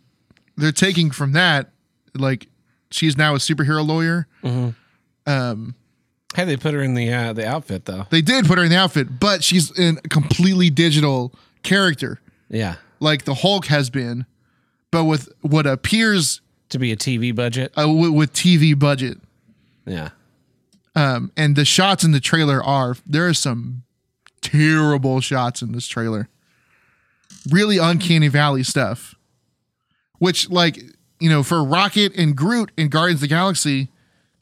they're 0.56 0.72
taking 0.72 1.10
from 1.12 1.32
that 1.32 1.70
like 2.14 2.48
she's 2.90 3.16
now 3.16 3.34
a 3.34 3.38
superhero 3.38 3.86
lawyer. 3.86 4.26
Hey, 6.34 6.44
they 6.44 6.56
put 6.56 6.72
her 6.74 6.82
in 6.82 6.94
the 6.94 7.12
uh, 7.12 7.32
the 7.32 7.46
outfit 7.46 7.84
though. 7.84 8.06
They 8.10 8.22
did 8.22 8.46
put 8.46 8.58
her 8.58 8.64
in 8.64 8.70
the 8.70 8.78
outfit, 8.78 9.20
but 9.20 9.44
she's 9.44 9.76
in 9.78 9.98
a 10.04 10.08
completely 10.08 10.70
digital 10.70 11.32
character, 11.62 12.20
Yeah. 12.48 12.76
like 13.00 13.24
the 13.24 13.34
Hulk 13.34 13.66
has 13.66 13.90
been, 13.90 14.24
but 14.90 15.04
with 15.04 15.28
what 15.42 15.66
appears 15.66 16.40
To 16.70 16.78
be 16.78 16.90
a 16.92 16.96
TV 16.96 17.34
budget. 17.34 17.72
uh, 17.78 17.88
with, 17.88 18.10
with 18.10 18.32
TV 18.32 18.78
budget. 18.78 19.18
Yeah. 19.86 20.10
Um, 20.94 21.32
and 21.36 21.54
the 21.56 21.64
shots 21.64 22.04
in 22.04 22.12
the 22.12 22.20
trailer 22.20 22.62
are 22.62 22.96
there 23.06 23.26
are 23.28 23.34
some 23.34 23.82
terrible 24.40 25.20
shots 25.20 25.62
in 25.62 25.72
this 25.72 25.86
trailer, 25.86 26.28
really 27.50 27.78
uncanny 27.78 28.28
valley 28.28 28.62
stuff. 28.62 29.14
Which, 30.18 30.50
like 30.50 30.78
you 31.20 31.28
know, 31.30 31.42
for 31.42 31.62
Rocket 31.64 32.14
and 32.16 32.36
Groot 32.36 32.70
in 32.76 32.88
Guardians 32.88 33.18
of 33.18 33.28
the 33.28 33.34
Galaxy, 33.34 33.88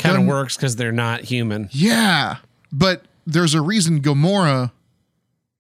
Kind 0.01 0.17
of 0.17 0.25
works 0.27 0.57
because 0.57 0.77
they're 0.77 0.93
not 0.93 1.21
human. 1.23 1.69
Yeah, 1.73 2.37
but 2.73 3.05
there's 3.27 3.55
a 3.55 3.61
reason 3.61 4.01
Gamora 4.03 4.73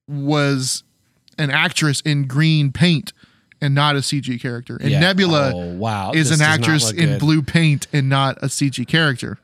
was 0.08 0.82
an 1.38 1.50
actress 1.50 2.00
in 2.00 2.26
green 2.26 2.72
paint 2.72 3.12
and 3.60 3.74
not 3.74 3.94
a 3.94 3.98
CG 3.98 4.40
character, 4.40 4.76
and 4.76 4.90
Yeah. 4.90 5.00
Nebula 5.00 5.52
Oh, 5.54 5.74
wow. 5.76 6.12
is 6.12 6.30
This 6.30 6.40
an 6.40 6.44
actress 6.46 6.90
in 6.90 7.18
blue 7.18 7.42
paint 7.42 7.86
and 7.92 8.08
not 8.08 8.38
a 8.42 8.46
CG 8.48 8.86
character. 8.86 9.38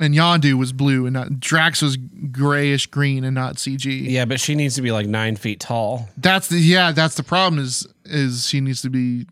And 0.00 0.12
Yondu 0.14 0.54
was 0.54 0.72
blue 0.72 1.06
and 1.06 1.14
not 1.14 1.38
Drax 1.38 1.80
was 1.80 1.96
grayish 1.96 2.86
green 2.88 3.22
and 3.24 3.34
not 3.34 3.56
CG. 3.56 4.10
Yeah, 4.10 4.24
but 4.24 4.40
she 4.40 4.54
needs 4.56 4.74
to 4.74 4.82
be 4.82 4.90
like 4.90 5.06
nine 5.06 5.36
feet 5.36 5.60
tall. 5.60 6.08
That's 6.16 6.48
the 6.48 6.58
yeah, 6.58 6.90
that's 6.92 7.14
the 7.14 7.22
problem 7.22 7.62
is 7.62 7.86
is 8.04 8.48
she 8.48 8.60
needs 8.60 8.82
to 8.82 8.90
be 8.90 9.26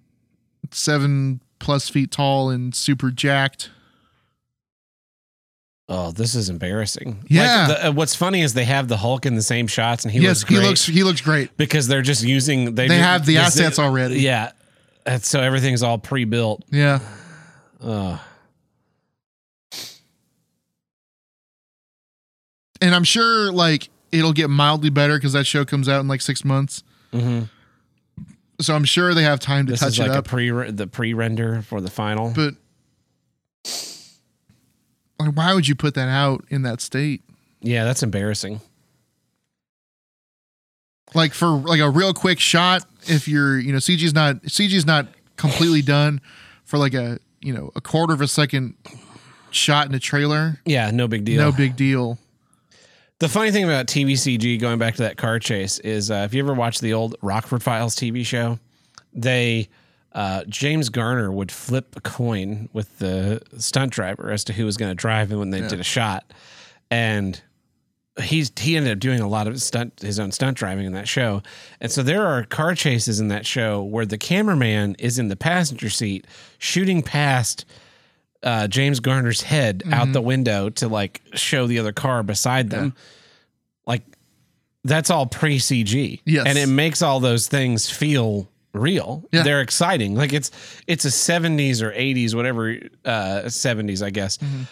seven 0.70 1.40
plus 1.62 1.88
feet 1.88 2.10
tall 2.10 2.50
and 2.50 2.74
super 2.74 3.10
jacked. 3.10 3.70
Oh, 5.88 6.10
this 6.10 6.34
is 6.34 6.48
embarrassing. 6.48 7.24
Yeah. 7.28 7.66
Like 7.66 7.68
the, 7.78 7.88
uh, 7.88 7.92
what's 7.92 8.14
funny 8.14 8.40
is 8.42 8.54
they 8.54 8.64
have 8.64 8.88
the 8.88 8.96
Hulk 8.96 9.26
in 9.26 9.34
the 9.34 9.42
same 9.42 9.66
shots, 9.66 10.04
and 10.04 10.12
he 10.12 10.20
yes, 10.20 10.40
looks 10.42 10.48
he 10.50 10.54
great 10.56 10.66
looks 10.66 10.86
he 10.86 11.02
looks 11.04 11.20
great. 11.20 11.56
because 11.56 11.86
they're 11.88 12.02
just 12.02 12.22
using. 12.22 12.74
They, 12.74 12.88
They 12.88 12.96
ju- 12.96 13.02
have 13.02 13.26
the 13.26 13.38
assets 13.38 13.78
already. 13.78 14.20
Yeah, 14.20 14.52
and 15.06 15.22
so 15.22 15.40
everything's 15.40 15.82
all 15.82 15.98
pre-built. 15.98 16.62
Yeah. 16.70 17.00
Ugh. 17.82 18.18
And 22.80 22.94
I'm 22.94 23.04
sure 23.04 23.52
like 23.52 23.90
it'll 24.10 24.32
get 24.32 24.50
mildly 24.50 24.90
better 24.90 25.16
because 25.16 25.32
that 25.34 25.46
show 25.46 25.64
comes 25.64 25.88
out 25.88 26.00
in 26.00 26.08
like 26.08 26.20
six 26.20 26.44
months. 26.44 26.82
Mhm. 27.12 27.48
So 28.62 28.74
I'm 28.74 28.84
sure 28.84 29.12
they 29.14 29.24
have 29.24 29.40
time 29.40 29.66
to 29.66 29.72
This 29.72 29.80
touch 29.80 29.90
is 29.94 29.98
it 29.98 30.02
like 30.02 30.12
a 30.12 30.18
up. 30.18 30.24
pre 30.26 30.50
the 30.70 30.86
pre-render 30.86 31.62
for 31.62 31.80
the 31.80 31.90
final. 31.90 32.32
but 32.34 32.54
like, 35.18 35.34
why 35.34 35.54
would 35.54 35.68
you 35.68 35.74
put 35.74 35.94
that 35.94 36.08
out 36.08 36.44
in 36.48 36.62
that 36.62 36.80
state? 36.80 37.22
yeah, 37.60 37.84
that's 37.84 38.02
embarrassing. 38.02 38.60
like 41.14 41.32
for 41.34 41.48
like 41.48 41.80
a 41.80 41.90
real 41.90 42.12
quick 42.14 42.40
shot 42.40 42.84
if 43.02 43.28
you're 43.28 43.58
you 43.58 43.70
know 43.72 43.78
cg's 43.78 44.14
not 44.14 44.42
cg's 44.44 44.86
not 44.86 45.06
completely 45.36 45.82
done 45.82 46.20
for 46.64 46.78
like 46.78 46.94
a 46.94 47.18
you 47.42 47.52
know 47.52 47.70
a 47.76 47.80
quarter 47.82 48.14
of 48.14 48.20
a 48.22 48.26
second 48.28 48.74
shot 49.50 49.86
in 49.86 49.94
a 49.94 49.98
trailer 49.98 50.58
Yeah, 50.64 50.90
no 50.90 51.06
big 51.08 51.24
deal. 51.24 51.42
no 51.42 51.52
big 51.52 51.76
deal 51.76 52.18
The 53.22 53.28
funny 53.28 53.52
thing 53.52 53.62
about 53.62 53.86
TV 53.86 54.14
CG, 54.14 54.58
going 54.58 54.80
back 54.80 54.96
to 54.96 55.02
that 55.02 55.16
car 55.16 55.38
chase, 55.38 55.78
is 55.78 56.10
uh, 56.10 56.26
if 56.26 56.34
you 56.34 56.42
ever 56.42 56.54
watched 56.54 56.80
the 56.80 56.92
old 56.92 57.14
Rockford 57.22 57.62
Files 57.62 57.94
TV 57.94 58.26
show, 58.26 58.58
they 59.12 59.68
uh, 60.10 60.42
James 60.48 60.88
Garner 60.88 61.30
would 61.30 61.52
flip 61.52 61.94
a 61.94 62.00
coin 62.00 62.68
with 62.72 62.98
the 62.98 63.40
stunt 63.58 63.92
driver 63.92 64.32
as 64.32 64.42
to 64.42 64.52
who 64.52 64.64
was 64.64 64.76
going 64.76 64.90
to 64.90 64.96
drive 64.96 65.30
and 65.30 65.38
when 65.38 65.50
they 65.50 65.60
did 65.60 65.78
a 65.78 65.84
shot, 65.84 66.32
and 66.90 67.40
he's 68.20 68.50
he 68.58 68.76
ended 68.76 68.90
up 68.90 68.98
doing 68.98 69.20
a 69.20 69.28
lot 69.28 69.46
of 69.46 69.62
stunt 69.62 70.00
his 70.00 70.18
own 70.18 70.32
stunt 70.32 70.58
driving 70.58 70.84
in 70.84 70.92
that 70.94 71.06
show, 71.06 71.44
and 71.80 71.92
so 71.92 72.02
there 72.02 72.26
are 72.26 72.42
car 72.42 72.74
chases 72.74 73.20
in 73.20 73.28
that 73.28 73.46
show 73.46 73.84
where 73.84 74.04
the 74.04 74.18
cameraman 74.18 74.96
is 74.98 75.20
in 75.20 75.28
the 75.28 75.36
passenger 75.36 75.90
seat 75.90 76.26
shooting 76.58 77.02
past 77.02 77.66
uh, 78.42 78.66
James 78.68 79.00
Garner's 79.00 79.42
head 79.42 79.82
out 79.92 80.12
the 80.12 80.20
window 80.20 80.68
to 80.70 80.88
like 80.88 81.20
show 81.34 81.66
the 81.66 81.78
other 81.78 81.92
car 81.92 82.22
beside 82.22 82.70
them. 82.70 82.94
Like 83.86 84.02
that's 84.84 85.10
all 85.10 85.26
pre 85.26 85.58
CG. 85.58 86.20
Yes. 86.24 86.46
And 86.46 86.58
it 86.58 86.66
makes 86.66 87.02
all 87.02 87.20
those 87.20 87.46
things 87.46 87.88
feel 87.90 88.48
real. 88.74 89.24
Yeah. 89.32 89.42
They're 89.42 89.60
exciting. 89.60 90.14
Like 90.16 90.32
it's 90.32 90.50
it's 90.86 91.04
a 91.04 91.08
70s 91.08 91.82
or 91.82 91.92
80s, 91.92 92.34
whatever 92.34 92.70
uh 93.04 93.42
70s, 93.46 94.02
I 94.04 94.10
guess. 94.10 94.38
Mm-hmm. 94.38 94.62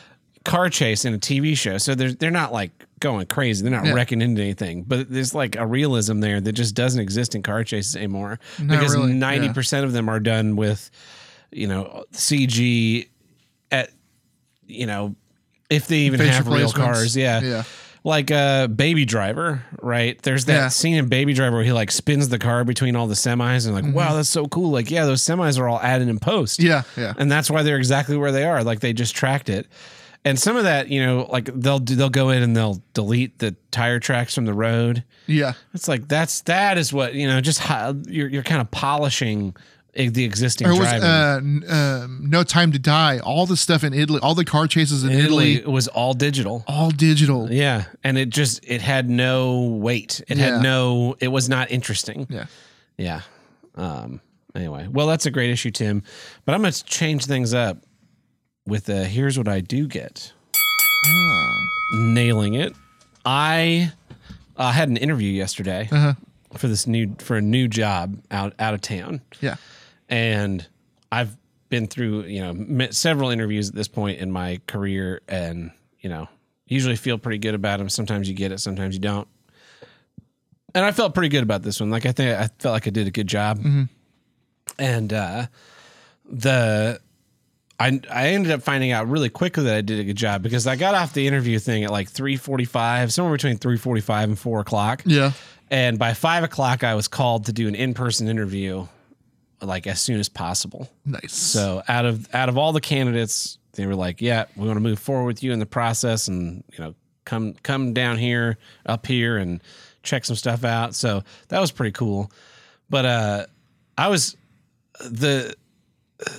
Car 0.44 0.70
chase 0.70 1.04
in 1.04 1.12
a 1.14 1.18
TV 1.18 1.56
show. 1.56 1.78
So 1.78 1.94
they're 1.94 2.12
they're 2.12 2.30
not 2.30 2.52
like 2.52 2.70
going 2.98 3.26
crazy. 3.26 3.62
They're 3.62 3.70
not 3.70 3.84
Yeah. 3.86 3.92
wrecking 3.92 4.20
into 4.22 4.40
anything. 4.42 4.82
But 4.82 5.10
there's 5.10 5.34
like 5.34 5.54
a 5.56 5.66
realism 5.66 6.20
there 6.20 6.40
that 6.40 6.52
just 6.52 6.74
doesn't 6.74 7.00
exist 7.00 7.34
in 7.34 7.42
car 7.42 7.62
chases 7.62 7.94
anymore. 7.94 8.40
Not 8.58 8.78
because 8.78 8.96
really, 8.96 9.12
90% 9.12 9.84
of 9.84 9.92
them 9.92 10.08
are 10.08 10.20
done 10.20 10.56
with 10.56 10.90
you 11.52 11.66
know, 11.66 12.04
CG 12.12 13.08
you 14.70 14.86
know, 14.86 15.14
if 15.68 15.86
they 15.86 15.98
even 16.00 16.20
have 16.20 16.46
real 16.48 16.70
cars, 16.72 17.16
yeah. 17.16 17.40
Yeah. 17.40 17.62
Like 18.02 18.30
uh 18.30 18.66
Baby 18.68 19.04
Driver, 19.04 19.62
right? 19.82 20.20
There's 20.22 20.46
that 20.46 20.54
Yeah. 20.54 20.68
scene 20.68 20.96
in 20.96 21.08
Baby 21.08 21.34
Driver 21.34 21.56
where 21.56 21.64
he 21.64 21.72
like 21.72 21.90
spins 21.90 22.30
the 22.30 22.38
car 22.38 22.64
between 22.64 22.96
all 22.96 23.06
the 23.06 23.14
semis 23.14 23.66
and 23.66 23.74
like, 23.74 23.94
wow, 23.94 24.14
that's 24.14 24.28
so 24.30 24.46
cool. 24.46 24.70
Like, 24.70 24.90
yeah, 24.90 25.04
those 25.04 25.20
semis 25.22 25.58
are 25.58 25.68
all 25.68 25.80
added 25.80 26.08
in 26.08 26.18
post. 26.18 26.60
Mm-hmm. 26.60 26.66
yeah 26.68 26.82
yeah 26.96 27.12
And 27.18 27.30
that's 27.30 27.50
why 27.50 27.62
they're 27.62 27.76
exactly 27.76 28.16
where 28.16 28.32
they 28.32 28.44
are. 28.44 28.64
Like 28.64 28.80
they 28.80 28.92
just 28.94 29.14
tracked 29.14 29.50
it. 29.50 29.66
And 30.24 30.38
some 30.38 30.56
of 30.56 30.64
that, 30.64 30.88
you 30.88 31.04
know, 31.04 31.26
like 31.30 31.46
they'll 31.54 31.78
do, 31.78 31.94
they'll 31.94 32.10
go 32.10 32.28
in 32.30 32.42
and 32.42 32.54
they'll 32.56 32.82
delete 32.94 33.38
the 33.38 33.54
tire 33.70 33.98
tracks 34.00 34.34
from 34.34 34.44
the 34.46 34.52
road. 34.54 35.04
yeah 35.26 35.52
It's 35.74 35.86
like 35.88 36.08
that's 36.08 36.40
that 36.42 36.78
is 36.78 36.92
what 36.94 37.14
you 37.14 37.26
know. 37.28 37.40
Just 37.42 37.58
how, 37.60 37.94
you're 38.08 38.28
you're 38.28 38.42
kind 38.42 38.60
of 38.62 38.70
polishing 38.70 39.54
the 39.94 40.24
existing 40.24 40.66
or 40.68 40.70
was 40.78 40.86
uh, 40.88 41.40
um, 41.42 42.20
no 42.30 42.42
time 42.44 42.70
to 42.72 42.78
die 42.78 43.18
all 43.18 43.44
the 43.44 43.56
stuff 43.56 43.82
in 43.82 43.92
italy 43.92 44.20
all 44.22 44.34
the 44.36 44.44
car 44.44 44.66
chases 44.68 45.02
in 45.04 45.10
in 45.10 45.18
Italy, 45.18 45.52
italy 45.54 45.54
it 45.56 45.66
was 45.70 45.88
all 45.88 46.14
digital. 46.14 46.62
all 46.68 46.90
digital 46.90 47.52
Yeah, 47.52 47.84
and 48.04 48.16
it 48.16 48.28
just 48.30 48.60
it 48.64 48.80
had 48.82 49.10
no 49.10 49.62
weight. 49.62 50.22
It 50.28 50.38
Yeah. 50.38 50.54
had 50.54 50.62
no. 50.62 51.16
It 51.20 51.28
was 51.28 51.48
not 51.48 51.70
interesting. 51.70 52.26
yeah 52.30 52.46
Yeah. 52.96 53.22
Um. 53.74 54.20
Anyway, 54.54 54.88
well, 54.90 55.06
that's 55.06 55.26
a 55.26 55.30
great 55.30 55.50
issue, 55.50 55.70
Tim. 55.70 56.02
But 56.44 56.54
I'm 56.54 56.60
going 56.62 56.72
to 56.72 56.84
change 56.84 57.26
things 57.26 57.52
up 57.54 57.78
with 58.66 58.88
uh 58.90 59.04
here's 59.04 59.36
what 59.38 59.48
I 59.48 59.60
do 59.60 59.86
get. 59.88 60.32
Nailing 61.92 62.54
it. 62.54 62.74
I 63.24 63.92
uh, 64.56 64.70
had 64.70 64.88
an 64.88 64.96
interview 64.96 65.30
yesterday 65.32 65.88
Uh-huh. 65.90 66.14
for 66.56 66.68
this 66.68 66.86
new 66.86 67.14
for 67.18 67.36
a 67.36 67.42
new 67.42 67.66
job 67.68 68.18
out 68.30 68.54
out 68.58 68.74
of 68.74 68.80
town 68.80 69.20
yeah 69.40 69.56
and 70.10 70.66
I've 71.10 71.34
been 71.70 71.86
through 71.86 72.24
you 72.24 72.40
know 72.40 72.88
several 72.90 73.30
interviews 73.30 73.70
at 73.70 73.74
this 73.74 73.88
point 73.88 74.18
in 74.18 74.30
my 74.30 74.60
career, 74.66 75.22
and 75.28 75.70
you 76.00 76.10
know 76.10 76.28
usually 76.66 76.96
feel 76.96 77.16
pretty 77.16 77.38
good 77.38 77.54
about 77.54 77.78
them. 77.78 77.88
Sometimes 77.88 78.28
you 78.28 78.34
get 78.34 78.52
it, 78.52 78.58
sometimes 78.60 78.94
you 78.94 79.00
don't. 79.00 79.26
And 80.74 80.84
I 80.84 80.92
felt 80.92 81.14
pretty 81.14 81.30
good 81.30 81.42
about 81.42 81.62
this 81.62 81.80
one. 81.80 81.90
Like 81.90 82.06
I 82.06 82.12
think 82.12 82.36
I 82.38 82.48
felt 82.58 82.72
like 82.74 82.86
I 82.86 82.90
did 82.90 83.06
a 83.06 83.10
good 83.10 83.26
job. 83.26 83.58
And 84.78 85.12
uh, 85.12 85.46
the 86.30 87.00
I 87.78 88.00
I 88.10 88.28
ended 88.28 88.52
up 88.52 88.62
finding 88.62 88.92
out 88.92 89.08
really 89.08 89.30
quickly 89.30 89.64
that 89.64 89.74
I 89.74 89.80
did 89.80 89.98
a 89.98 90.04
good 90.04 90.16
job 90.16 90.42
because 90.42 90.66
I 90.66 90.76
got 90.76 90.94
off 90.94 91.12
the 91.12 91.26
interview 91.26 91.58
thing 91.58 91.82
at 91.84 91.90
like 91.90 92.08
three 92.08 92.36
forty 92.36 92.64
five, 92.66 93.12
somewhere 93.12 93.32
between 93.34 93.56
three 93.56 93.76
forty 93.78 94.00
five 94.00 94.28
and 94.28 94.38
four 94.38 94.60
o'clock. 94.60 95.02
yeah 95.04 95.32
And 95.70 95.98
by 95.98 96.14
five 96.14 96.44
o'clock, 96.44 96.84
I 96.84 96.94
was 96.94 97.08
called 97.08 97.46
to 97.46 97.52
do 97.52 97.66
an 97.66 97.74
in 97.74 97.92
person 97.94 98.28
interview, 98.28 98.86
like 99.62 99.86
as 99.86 100.00
soon 100.00 100.20
as 100.20 100.28
possible. 100.28 100.88
nice 101.04 101.32
So 101.32 101.82
out 101.88 102.04
of 102.04 102.32
out 102.34 102.48
of 102.48 102.58
all 102.58 102.72
the 102.72 102.80
candidates, 102.80 103.58
they 103.72 103.86
were 103.86 103.94
like, 103.94 104.20
"Yeah, 104.20 104.46
we 104.56 104.66
want 104.66 104.76
to 104.76 104.82
move 104.82 104.98
forward 104.98 105.26
with 105.26 105.42
you 105.42 105.52
in 105.52 105.58
the 105.58 105.66
process, 105.66 106.28
and 106.28 106.64
you 106.72 106.84
know, 106.84 106.94
come 107.24 107.54
come 107.62 107.92
down 107.92 108.18
here, 108.18 108.58
up 108.86 109.06
here, 109.06 109.36
and 109.36 109.62
check 110.02 110.24
some 110.24 110.36
stuff 110.36 110.64
out." 110.64 110.94
So 110.94 111.22
that 111.48 111.60
was 111.60 111.70
pretty 111.70 111.92
cool. 111.92 112.30
But 112.88 113.04
uh, 113.04 113.46
I 113.96 114.08
was 114.08 114.36
the 115.00 115.54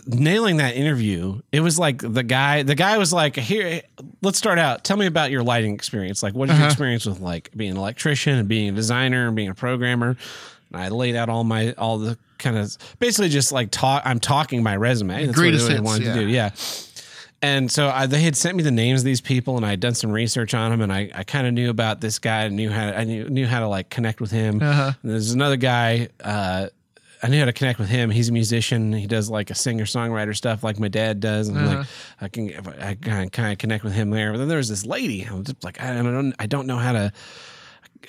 nailing 0.06 0.58
that 0.58 0.76
interview. 0.76 1.42
It 1.52 1.62
was 1.62 1.80
like 1.80 2.00
the 2.00 2.24
guy. 2.24 2.64
The 2.64 2.76
guy 2.76 2.98
was 2.98 3.14
like, 3.14 3.36
"Here, 3.36 3.82
let's 4.22 4.38
start 4.38 4.60
out. 4.60 4.84
Tell 4.84 4.98
me 4.98 5.06
about 5.06 5.32
your 5.32 5.44
lighting 5.44 5.74
experience. 5.74 6.22
Like, 6.22 6.34
what 6.34 6.50
is 6.50 6.58
your 6.58 6.68
experience 6.68 7.06
with 7.06 7.20
like 7.20 7.50
being 7.56 7.72
an 7.72 7.78
electrician 7.78 8.38
and 8.38 8.48
being 8.48 8.70
a 8.70 8.74
designer 8.74 9.28
and 9.28 9.36
being 9.36 9.50
a 9.50 9.56
programmer?" 9.56 10.18
And 10.72 10.82
I 10.82 10.90
laid 10.90 11.16
out 11.16 11.30
all 11.30 11.44
my 11.44 11.74
all 11.74 11.98
the 11.98 12.18
kind 12.42 12.58
of 12.58 12.78
basically 13.00 13.30
just 13.30 13.52
like 13.52 13.72
talk. 13.72 14.04
I'm 14.06 14.20
talking 14.20 14.62
my 14.64 14.76
resume. 14.76 15.26
That's 15.26 15.38
Greatest 15.38 15.70
what 15.70 15.78
I 15.78 15.82
wanted 15.82 16.06
yeah. 16.08 16.14
to 16.14 16.20
do. 16.20 16.28
Yeah. 16.28 16.50
And 17.44 17.72
so 17.72 17.90
I, 17.90 18.06
they 18.06 18.22
had 18.22 18.36
sent 18.36 18.56
me 18.56 18.62
the 18.62 18.72
names 18.72 19.02
of 19.02 19.06
these 19.06 19.22
people, 19.22 19.58
and 19.58 19.66
I 19.66 19.72
had 19.72 19.80
done 19.80 19.96
some 19.96 20.12
research 20.12 20.54
on 20.54 20.70
them, 20.70 20.82
and 20.82 20.94
I, 20.94 21.10
I 21.14 21.24
kind 21.24 21.48
of 21.48 21.54
knew 21.54 21.72
about 21.72 22.00
this 22.00 22.20
guy. 22.20 22.44
I 22.44 22.50
knew 22.50 22.70
how 22.70 22.90
I 22.90 23.04
knew 23.04 23.30
knew 23.30 23.48
how 23.48 23.62
to 23.62 23.68
like 23.68 23.90
connect 23.90 24.22
with 24.22 24.30
him. 24.30 24.62
Uh-huh. 24.62 24.92
And 25.02 25.12
there's 25.12 25.32
another 25.32 25.58
guy. 25.58 26.10
Uh, 26.24 26.68
I 27.24 27.28
knew 27.28 27.40
how 27.40 27.46
to 27.46 27.54
connect 27.54 27.80
with 27.80 27.90
him. 27.90 28.10
He's 28.10 28.30
a 28.30 28.32
musician. 28.32 28.94
He 28.94 29.08
does 29.08 29.30
like 29.30 29.50
a 29.50 29.56
singer 29.56 29.86
songwriter 29.86 30.36
stuff, 30.36 30.64
like 30.64 30.80
my 30.80 30.88
dad 30.88 31.20
does, 31.20 31.48
and 31.48 31.66
like 31.66 31.88
I 32.20 32.28
can 32.28 32.52
I 32.80 32.96
kind 33.30 33.52
of 33.52 33.58
connect 33.58 33.84
with 33.84 33.94
him 33.94 34.12
there. 34.12 34.32
But 34.32 34.40
then 34.40 34.48
there 34.48 34.58
was 34.58 34.70
this 34.70 34.86
lady. 34.86 35.28
I 35.28 35.34
was 35.34 35.46
just 35.46 35.64
like 35.64 35.82
I 35.82 35.96
don't 35.96 36.36
I 36.38 36.46
don't 36.46 36.68
know 36.68 36.78
how 36.78 36.94
to. 36.94 37.12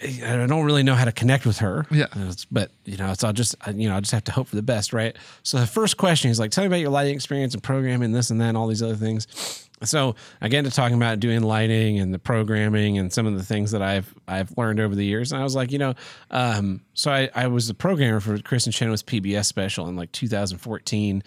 I 0.02 0.46
don't 0.46 0.64
really 0.64 0.82
know 0.82 0.94
how 0.94 1.04
to 1.04 1.12
connect 1.12 1.46
with 1.46 1.58
her. 1.58 1.86
Yeah. 1.90 2.06
But 2.50 2.70
you 2.84 2.96
know, 2.96 3.12
so 3.14 3.28
I'll 3.28 3.32
just 3.32 3.54
you 3.74 3.88
know 3.88 3.96
I 3.96 4.00
just 4.00 4.12
have 4.12 4.24
to 4.24 4.32
hope 4.32 4.48
for 4.48 4.56
the 4.56 4.62
best, 4.62 4.92
right? 4.92 5.16
So 5.42 5.58
the 5.58 5.66
first 5.66 5.96
question 5.96 6.30
is 6.30 6.38
like, 6.38 6.50
tell 6.50 6.62
me 6.62 6.68
about 6.68 6.80
your 6.80 6.90
lighting 6.90 7.14
experience 7.14 7.54
and 7.54 7.62
programming, 7.62 8.12
this 8.12 8.30
and 8.30 8.40
that, 8.40 8.48
and 8.48 8.56
all 8.56 8.66
these 8.66 8.82
other 8.82 8.96
things. 8.96 9.68
So 9.84 10.14
I 10.40 10.48
get 10.48 10.60
into 10.60 10.70
talking 10.70 10.96
about 10.96 11.20
doing 11.20 11.42
lighting 11.42 11.98
and 11.98 12.14
the 12.14 12.18
programming 12.18 12.98
and 12.98 13.12
some 13.12 13.26
of 13.26 13.34
the 13.34 13.42
things 13.42 13.72
that 13.72 13.82
I've 13.82 14.14
I've 14.28 14.56
learned 14.56 14.80
over 14.80 14.94
the 14.94 15.04
years. 15.04 15.32
And 15.32 15.40
I 15.40 15.44
was 15.44 15.54
like, 15.54 15.72
you 15.72 15.78
know, 15.78 15.94
um, 16.30 16.82
so 16.94 17.10
I, 17.10 17.30
I 17.34 17.46
was 17.48 17.68
the 17.68 17.74
programmer 17.74 18.20
for 18.20 18.38
Kristin 18.38 18.72
Chenoweth's 18.72 19.02
PBS 19.02 19.46
special 19.46 19.88
in 19.88 19.96
like 19.96 20.12
2014. 20.12 21.22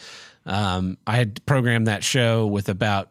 Um, 0.45 0.97
I 1.07 1.15
had 1.15 1.45
programmed 1.45 1.87
that 1.87 2.03
show 2.03 2.45
with 2.45 2.69
about 2.69 3.09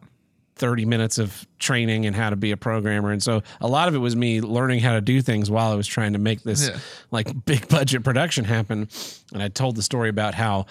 30 0.57 0.85
minutes 0.85 1.17
of 1.17 1.45
training 1.59 2.05
and 2.05 2.15
how 2.15 2.29
to 2.29 2.35
be 2.35 2.51
a 2.51 2.57
programmer. 2.57 3.11
And 3.11 3.21
so 3.21 3.43
a 3.59 3.67
lot 3.67 3.87
of 3.87 3.95
it 3.95 3.97
was 3.97 4.15
me 4.15 4.39
learning 4.41 4.79
how 4.79 4.93
to 4.93 5.01
do 5.01 5.21
things 5.21 5.51
while 5.51 5.71
I 5.71 5.75
was 5.75 5.87
trying 5.87 6.13
to 6.13 6.19
make 6.19 6.43
this 6.43 6.69
Yeah. 6.69 6.77
like 7.11 7.45
big 7.45 7.67
budget 7.67 8.03
production 8.03 8.45
happen. 8.45 8.87
And 9.33 9.43
I 9.43 9.49
told 9.49 9.75
the 9.75 9.81
story 9.83 10.07
about 10.09 10.33
how, 10.33 10.65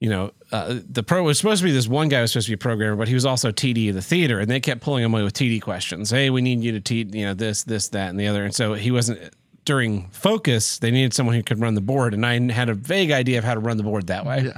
you 0.00 0.08
know, 0.08 0.30
uh, 0.52 0.78
the 0.88 1.02
pro 1.02 1.22
was 1.22 1.36
supposed 1.38 1.60
to 1.60 1.66
be 1.66 1.72
this 1.72 1.88
one 1.88 2.08
guy 2.08 2.20
was 2.22 2.32
supposed 2.32 2.46
to 2.46 2.52
be 2.52 2.54
a 2.54 2.58
programmer, 2.58 2.96
but 2.96 3.08
he 3.08 3.14
was 3.14 3.26
also 3.26 3.50
TD 3.50 3.88
of 3.90 3.94
the 3.94 4.00
theater, 4.02 4.38
and 4.38 4.50
they 4.50 4.60
kept 4.60 4.80
pulling 4.80 5.04
him 5.04 5.12
away 5.12 5.22
with 5.22 5.34
TD 5.34 5.60
questions. 5.60 6.08
Hey, 6.10 6.30
we 6.30 6.40
need 6.40 6.60
you 6.62 6.72
to 6.72 6.80
teach, 6.80 7.14
you 7.14 7.26
know, 7.26 7.34
this, 7.34 7.64
this, 7.64 7.88
that, 7.88 8.08
and 8.10 8.18
the 8.18 8.26
other. 8.28 8.44
And 8.44 8.54
so 8.54 8.72
he 8.74 8.90
wasn't 8.90 9.34
during 9.64 10.08
focus. 10.12 10.78
They 10.78 10.90
needed 10.90 11.12
someone 11.12 11.34
who 11.34 11.42
could 11.42 11.60
run 11.60 11.74
the 11.74 11.80
board, 11.82 12.14
and 12.14 12.24
I 12.24 12.40
had 12.52 12.68
a 12.70 12.74
vague 12.74 13.10
idea 13.10 13.36
of 13.38 13.44
how 13.44 13.52
to 13.54 13.60
run 13.60 13.76
the 13.76 13.82
board 13.82 14.06
that 14.06 14.24
way. 14.24 14.44
Yeah. 14.44 14.56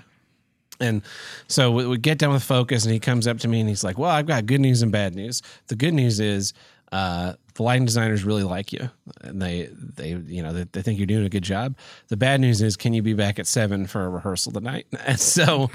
And 0.80 1.02
so 1.46 1.70
we, 1.70 1.86
we 1.86 1.98
get 1.98 2.18
done 2.18 2.32
with 2.32 2.42
focus, 2.42 2.84
and 2.84 2.92
he 2.92 3.00
comes 3.00 3.26
up 3.26 3.38
to 3.40 3.48
me 3.48 3.60
and 3.60 3.68
he's 3.68 3.84
like, 3.84 3.98
"Well, 3.98 4.10
I've 4.10 4.26
got 4.26 4.46
good 4.46 4.60
news 4.60 4.82
and 4.82 4.90
bad 4.90 5.14
news. 5.14 5.42
The 5.68 5.76
good 5.76 5.94
news 5.94 6.20
is 6.20 6.54
uh, 6.92 7.34
the 7.54 7.62
lighting 7.62 7.84
designers 7.84 8.24
really 8.24 8.42
like 8.42 8.72
you, 8.72 8.90
and 9.22 9.40
they 9.40 9.68
they 9.72 10.10
you 10.10 10.42
know 10.42 10.52
they, 10.52 10.64
they 10.72 10.82
think 10.82 10.98
you're 10.98 11.06
doing 11.06 11.26
a 11.26 11.30
good 11.30 11.44
job. 11.44 11.76
The 12.08 12.16
bad 12.16 12.40
news 12.40 12.62
is, 12.62 12.76
can 12.76 12.92
you 12.92 13.02
be 13.02 13.14
back 13.14 13.38
at 13.38 13.46
seven 13.46 13.86
for 13.86 14.04
a 14.04 14.08
rehearsal 14.08 14.52
tonight?" 14.52 14.86
And 15.06 15.18
so 15.18 15.70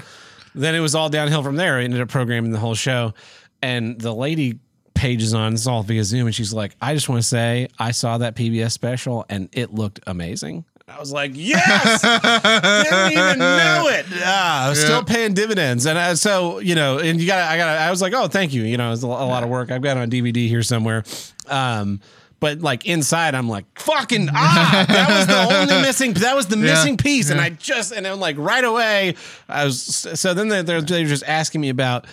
then 0.54 0.74
it 0.74 0.80
was 0.80 0.94
all 0.94 1.08
downhill 1.08 1.42
from 1.42 1.56
there. 1.56 1.78
I 1.78 1.84
ended 1.84 2.00
up 2.00 2.08
programming 2.08 2.50
the 2.50 2.58
whole 2.58 2.74
show, 2.74 3.14
and 3.62 3.98
the 4.00 4.14
lady 4.14 4.58
pages 4.94 5.34
on 5.34 5.52
it's 5.52 5.66
all 5.66 5.82
via 5.82 6.04
Zoom, 6.04 6.26
and 6.26 6.34
she's 6.34 6.52
like, 6.52 6.76
"I 6.80 6.94
just 6.94 7.08
want 7.08 7.22
to 7.22 7.28
say 7.28 7.68
I 7.78 7.92
saw 7.92 8.18
that 8.18 8.36
PBS 8.36 8.72
special, 8.72 9.24
and 9.28 9.48
it 9.52 9.72
looked 9.72 10.00
amazing." 10.06 10.64
I 10.88 11.00
was 11.00 11.12
like, 11.12 11.32
"Yes." 11.34 12.00
didn't 12.84 13.12
even 13.12 13.38
know 13.38 13.88
it. 13.88 14.06
Ah, 14.22 14.66
I 14.66 14.68
was 14.68 14.80
still 14.80 15.02
paying 15.02 15.34
dividends, 15.34 15.84
and 15.84 15.98
I, 15.98 16.14
so 16.14 16.60
you 16.60 16.76
know, 16.76 16.98
and 16.98 17.20
you 17.20 17.26
got, 17.26 17.40
I 17.50 17.56
got, 17.56 17.68
I 17.68 17.90
was 17.90 18.00
like, 18.00 18.12
oh, 18.12 18.28
thank 18.28 18.54
you. 18.54 18.62
You 18.62 18.76
know, 18.76 18.92
it's 18.92 19.02
a, 19.02 19.06
a 19.06 19.08
lot 19.08 19.42
of 19.42 19.48
work. 19.48 19.72
I've 19.72 19.82
got 19.82 19.96
it 19.96 20.00
on 20.00 20.10
DVD 20.10 20.46
here 20.48 20.62
somewhere. 20.62 21.02
Um, 21.48 22.00
but 22.38 22.60
like 22.60 22.86
inside, 22.86 23.34
I'm 23.34 23.48
like, 23.48 23.64
fucking 23.80 24.28
ah, 24.32 24.84
that 24.86 25.08
was 25.08 25.26
the 25.26 25.56
only 25.56 25.82
missing, 25.86 26.12
that 26.14 26.36
was 26.36 26.46
the 26.46 26.56
Yeah, 26.56 26.64
missing 26.64 26.96
piece. 26.96 27.30
And. 27.30 27.40
I 27.40 27.50
just, 27.50 27.92
and 27.92 28.06
I'm 28.06 28.20
like 28.20 28.36
right 28.38 28.62
away, 28.64 29.16
I 29.48 29.64
was, 29.64 29.82
so 29.82 30.34
then 30.34 30.48
they're, 30.48 30.62
they're, 30.62 30.82
they're 30.82 31.06
just 31.06 31.24
asking 31.26 31.62
me 31.62 31.70
about 31.70 32.04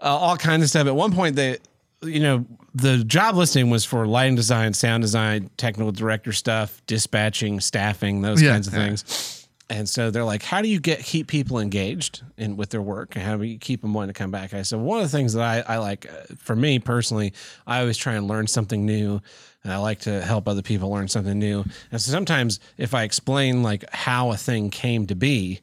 uh, 0.00 0.06
all 0.06 0.36
kinds 0.36 0.62
of 0.62 0.68
stuff. 0.68 0.86
At 0.86 0.94
one 0.94 1.12
point, 1.12 1.34
they, 1.36 1.58
you 2.04 2.20
know, 2.20 2.44
the 2.74 3.04
job 3.04 3.36
listing 3.36 3.70
was 3.70 3.84
for 3.84 4.06
lighting 4.06 4.34
design, 4.36 4.72
sound 4.72 5.02
design, 5.02 5.50
technical 5.56 5.92
director 5.92 6.32
stuff, 6.32 6.80
dispatching, 6.86 7.60
staffing, 7.60 8.22
those 8.22 8.42
Yeah, 8.42 8.52
kinds 8.52 8.66
of 8.68 8.74
yeah. 8.74 8.86
things. 8.86 9.40
And 9.70 9.88
so 9.88 10.10
they're 10.10 10.24
like, 10.24 10.42
"How 10.42 10.60
do 10.60 10.68
you 10.68 10.78
get 10.78 11.00
keep 11.00 11.26
people 11.26 11.58
engaged 11.58 12.22
in 12.36 12.56
with 12.56 12.68
their 12.68 12.82
work, 12.82 13.16
and 13.16 13.24
how 13.24 13.38
do 13.38 13.44
you 13.44 13.58
keep 13.58 13.80
them 13.80 13.94
wanting 13.94 14.12
to 14.12 14.18
come 14.18 14.30
back?" 14.30 14.52
I 14.52 14.60
said, 14.62 14.78
"One 14.78 14.98
of 15.00 15.10
the 15.10 15.16
things 15.16 15.32
that 15.32 15.42
I, 15.42 15.74
I 15.74 15.78
like, 15.78 16.06
uh, 16.06 16.34
for 16.36 16.54
me 16.54 16.78
personally, 16.78 17.32
I 17.66 17.80
always 17.80 17.96
try 17.96 18.14
and 18.14 18.28
learn 18.28 18.46
something 18.46 18.84
new, 18.84 19.22
and 19.62 19.72
I 19.72 19.78
like 19.78 20.00
to 20.00 20.20
help 20.22 20.48
other 20.48 20.60
people 20.60 20.90
learn 20.90 21.08
something 21.08 21.38
new. 21.38 21.64
And 21.90 22.00
so 22.00 22.10
sometimes, 22.12 22.60
if 22.76 22.92
I 22.92 23.04
explain 23.04 23.62
like 23.62 23.84
how 23.90 24.32
a 24.32 24.36
thing 24.36 24.68
came 24.68 25.06
to 25.06 25.14
be, 25.14 25.60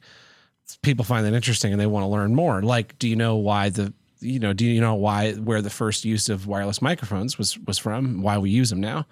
people 0.82 1.04
find 1.04 1.24
that 1.24 1.32
interesting 1.32 1.70
and 1.72 1.80
they 1.80 1.86
want 1.86 2.02
to 2.02 2.08
learn 2.08 2.34
more. 2.34 2.60
Like, 2.60 2.98
do 2.98 3.08
you 3.08 3.14
know 3.14 3.36
why 3.36 3.68
the 3.68 3.92
you 4.22 4.38
know, 4.38 4.52
do 4.52 4.64
you 4.64 4.80
know 4.80 4.94
why 4.94 5.32
where 5.32 5.62
the 5.62 5.70
first 5.70 6.04
use 6.04 6.28
of 6.28 6.46
wireless 6.46 6.80
microphones 6.80 7.38
was 7.38 7.58
was 7.58 7.78
from? 7.78 8.22
Why 8.22 8.38
we 8.38 8.50
use 8.50 8.70
them 8.70 8.80
now? 8.80 9.06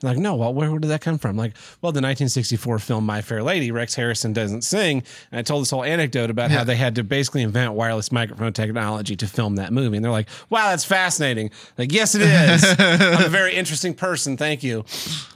They're 0.00 0.10
like, 0.10 0.18
no, 0.18 0.34
well, 0.34 0.52
where, 0.52 0.70
where 0.70 0.78
did 0.78 0.88
that 0.88 1.00
come 1.00 1.16
from? 1.16 1.36
Like, 1.36 1.52
well, 1.80 1.90
the 1.92 2.02
1964 2.02 2.78
film 2.80 3.06
My 3.06 3.22
Fair 3.22 3.42
Lady, 3.42 3.70
Rex 3.70 3.94
Harrison 3.94 4.32
doesn't 4.34 4.62
sing. 4.62 5.02
And 5.30 5.38
I 5.38 5.42
told 5.42 5.62
this 5.62 5.70
whole 5.70 5.84
anecdote 5.84 6.28
about 6.28 6.50
how 6.50 6.64
they 6.64 6.76
had 6.76 6.96
to 6.96 7.04
basically 7.04 7.42
invent 7.42 7.72
wireless 7.72 8.12
microphone 8.12 8.52
technology 8.52 9.16
to 9.16 9.26
film 9.26 9.56
that 9.56 9.72
movie. 9.72 9.96
And 9.96 10.04
they're 10.04 10.12
like, 10.12 10.28
wow, 10.50 10.68
that's 10.68 10.84
fascinating. 10.84 11.50
Like, 11.78 11.92
yes, 11.92 12.14
it 12.14 12.22
is. 12.22 12.64
I'm 12.78 13.24
a 13.24 13.28
very 13.28 13.54
interesting 13.54 13.94
person. 13.94 14.36
Thank 14.36 14.62
you. 14.62 14.84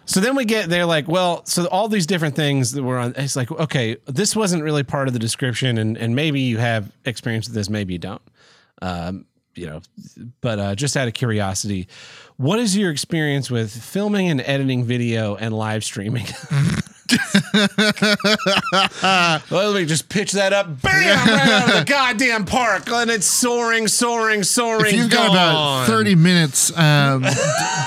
So 0.04 0.20
then 0.20 0.34
we 0.34 0.44
get 0.44 0.68
they're 0.68 0.86
like, 0.86 1.08
well, 1.08 1.46
so 1.46 1.66
all 1.66 1.88
these 1.88 2.06
different 2.06 2.34
things 2.34 2.72
that 2.72 2.82
were 2.82 2.98
on. 2.98 3.14
It's 3.16 3.36
like, 3.36 3.50
okay, 3.50 3.96
this 4.06 4.34
wasn't 4.34 4.62
really 4.62 4.82
part 4.82 5.06
of 5.06 5.14
the 5.14 5.20
description, 5.20 5.78
and 5.78 5.96
and 5.96 6.16
maybe 6.16 6.40
you 6.40 6.58
have 6.58 6.90
experience 7.04 7.46
with 7.46 7.54
this, 7.54 7.70
maybe 7.70 7.92
you 7.92 8.00
don't. 8.00 8.20
Um, 8.82 9.26
you 9.54 9.66
know, 9.66 9.80
but 10.40 10.58
uh, 10.58 10.74
just 10.74 10.96
out 10.96 11.08
of 11.08 11.14
curiosity, 11.14 11.88
what 12.36 12.58
is 12.58 12.76
your 12.76 12.90
experience 12.90 13.50
with 13.50 13.70
filming 13.70 14.28
and 14.28 14.40
editing 14.40 14.84
video 14.84 15.34
and 15.36 15.52
live 15.52 15.84
streaming? 15.84 16.24
well, 19.02 19.42
let 19.50 19.74
me 19.74 19.84
just 19.84 20.08
pitch 20.08 20.32
that 20.32 20.52
up, 20.52 20.80
bam, 20.80 21.28
right 21.28 21.48
out 21.48 21.68
of 21.68 21.74
the 21.80 21.84
goddamn 21.86 22.44
park, 22.44 22.88
and 22.88 23.10
it's 23.10 23.26
soaring, 23.26 23.88
soaring, 23.88 24.42
soaring. 24.42 24.86
If 24.86 24.92
you've 24.94 25.10
got 25.10 25.30
about 25.30 25.86
30 25.86 26.14
minutes, 26.14 26.76
um, 26.78 27.22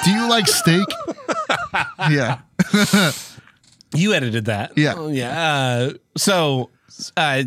do 0.04 0.12
you 0.12 0.30
like 0.30 0.48
steak? 0.48 0.88
yeah. 2.12 2.42
You 3.96 4.14
edited 4.14 4.46
that. 4.46 4.78
Yeah. 4.78 4.96
Oh, 4.98 5.08
yeah. 5.08 5.54
Uh, 5.54 5.94
so, 6.18 6.70
uh, 7.16 7.44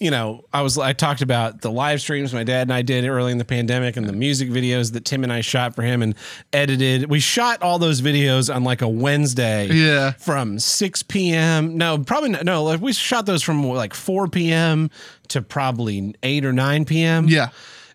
you 0.00 0.10
know, 0.10 0.46
I 0.50 0.62
was 0.62 0.78
I 0.78 0.94
talked 0.94 1.20
about 1.20 1.60
the 1.60 1.70
live 1.70 2.00
streams 2.00 2.32
my 2.32 2.42
dad 2.42 2.62
and 2.62 2.72
I 2.72 2.80
did 2.80 3.04
early 3.04 3.32
in 3.32 3.38
the 3.38 3.44
pandemic 3.44 3.98
and 3.98 4.08
the 4.08 4.14
music 4.14 4.48
videos 4.48 4.92
that 4.94 5.04
Tim 5.04 5.22
and 5.22 5.32
I 5.32 5.42
shot 5.42 5.74
for 5.74 5.82
him 5.82 6.00
and 6.00 6.14
edited. 6.54 7.10
We 7.10 7.20
shot 7.20 7.60
all 7.62 7.78
those 7.78 8.00
videos 8.00 8.52
on 8.52 8.64
like 8.64 8.80
a 8.80 8.88
Wednesday. 8.88 9.68
Yeah. 9.68 10.12
From 10.12 10.58
6 10.58 11.02
p.m. 11.04 11.76
No, 11.76 11.98
probably 11.98 12.30
not, 12.30 12.44
no. 12.44 12.64
Like 12.64 12.80
we 12.80 12.94
shot 12.94 13.26
those 13.26 13.42
from 13.42 13.62
like 13.62 13.92
4 13.92 14.28
p.m. 14.28 14.90
to 15.28 15.42
probably 15.42 16.14
8 16.22 16.46
or 16.46 16.54
9 16.54 16.86
p.m. 16.86 17.28
Yeah. 17.28 17.50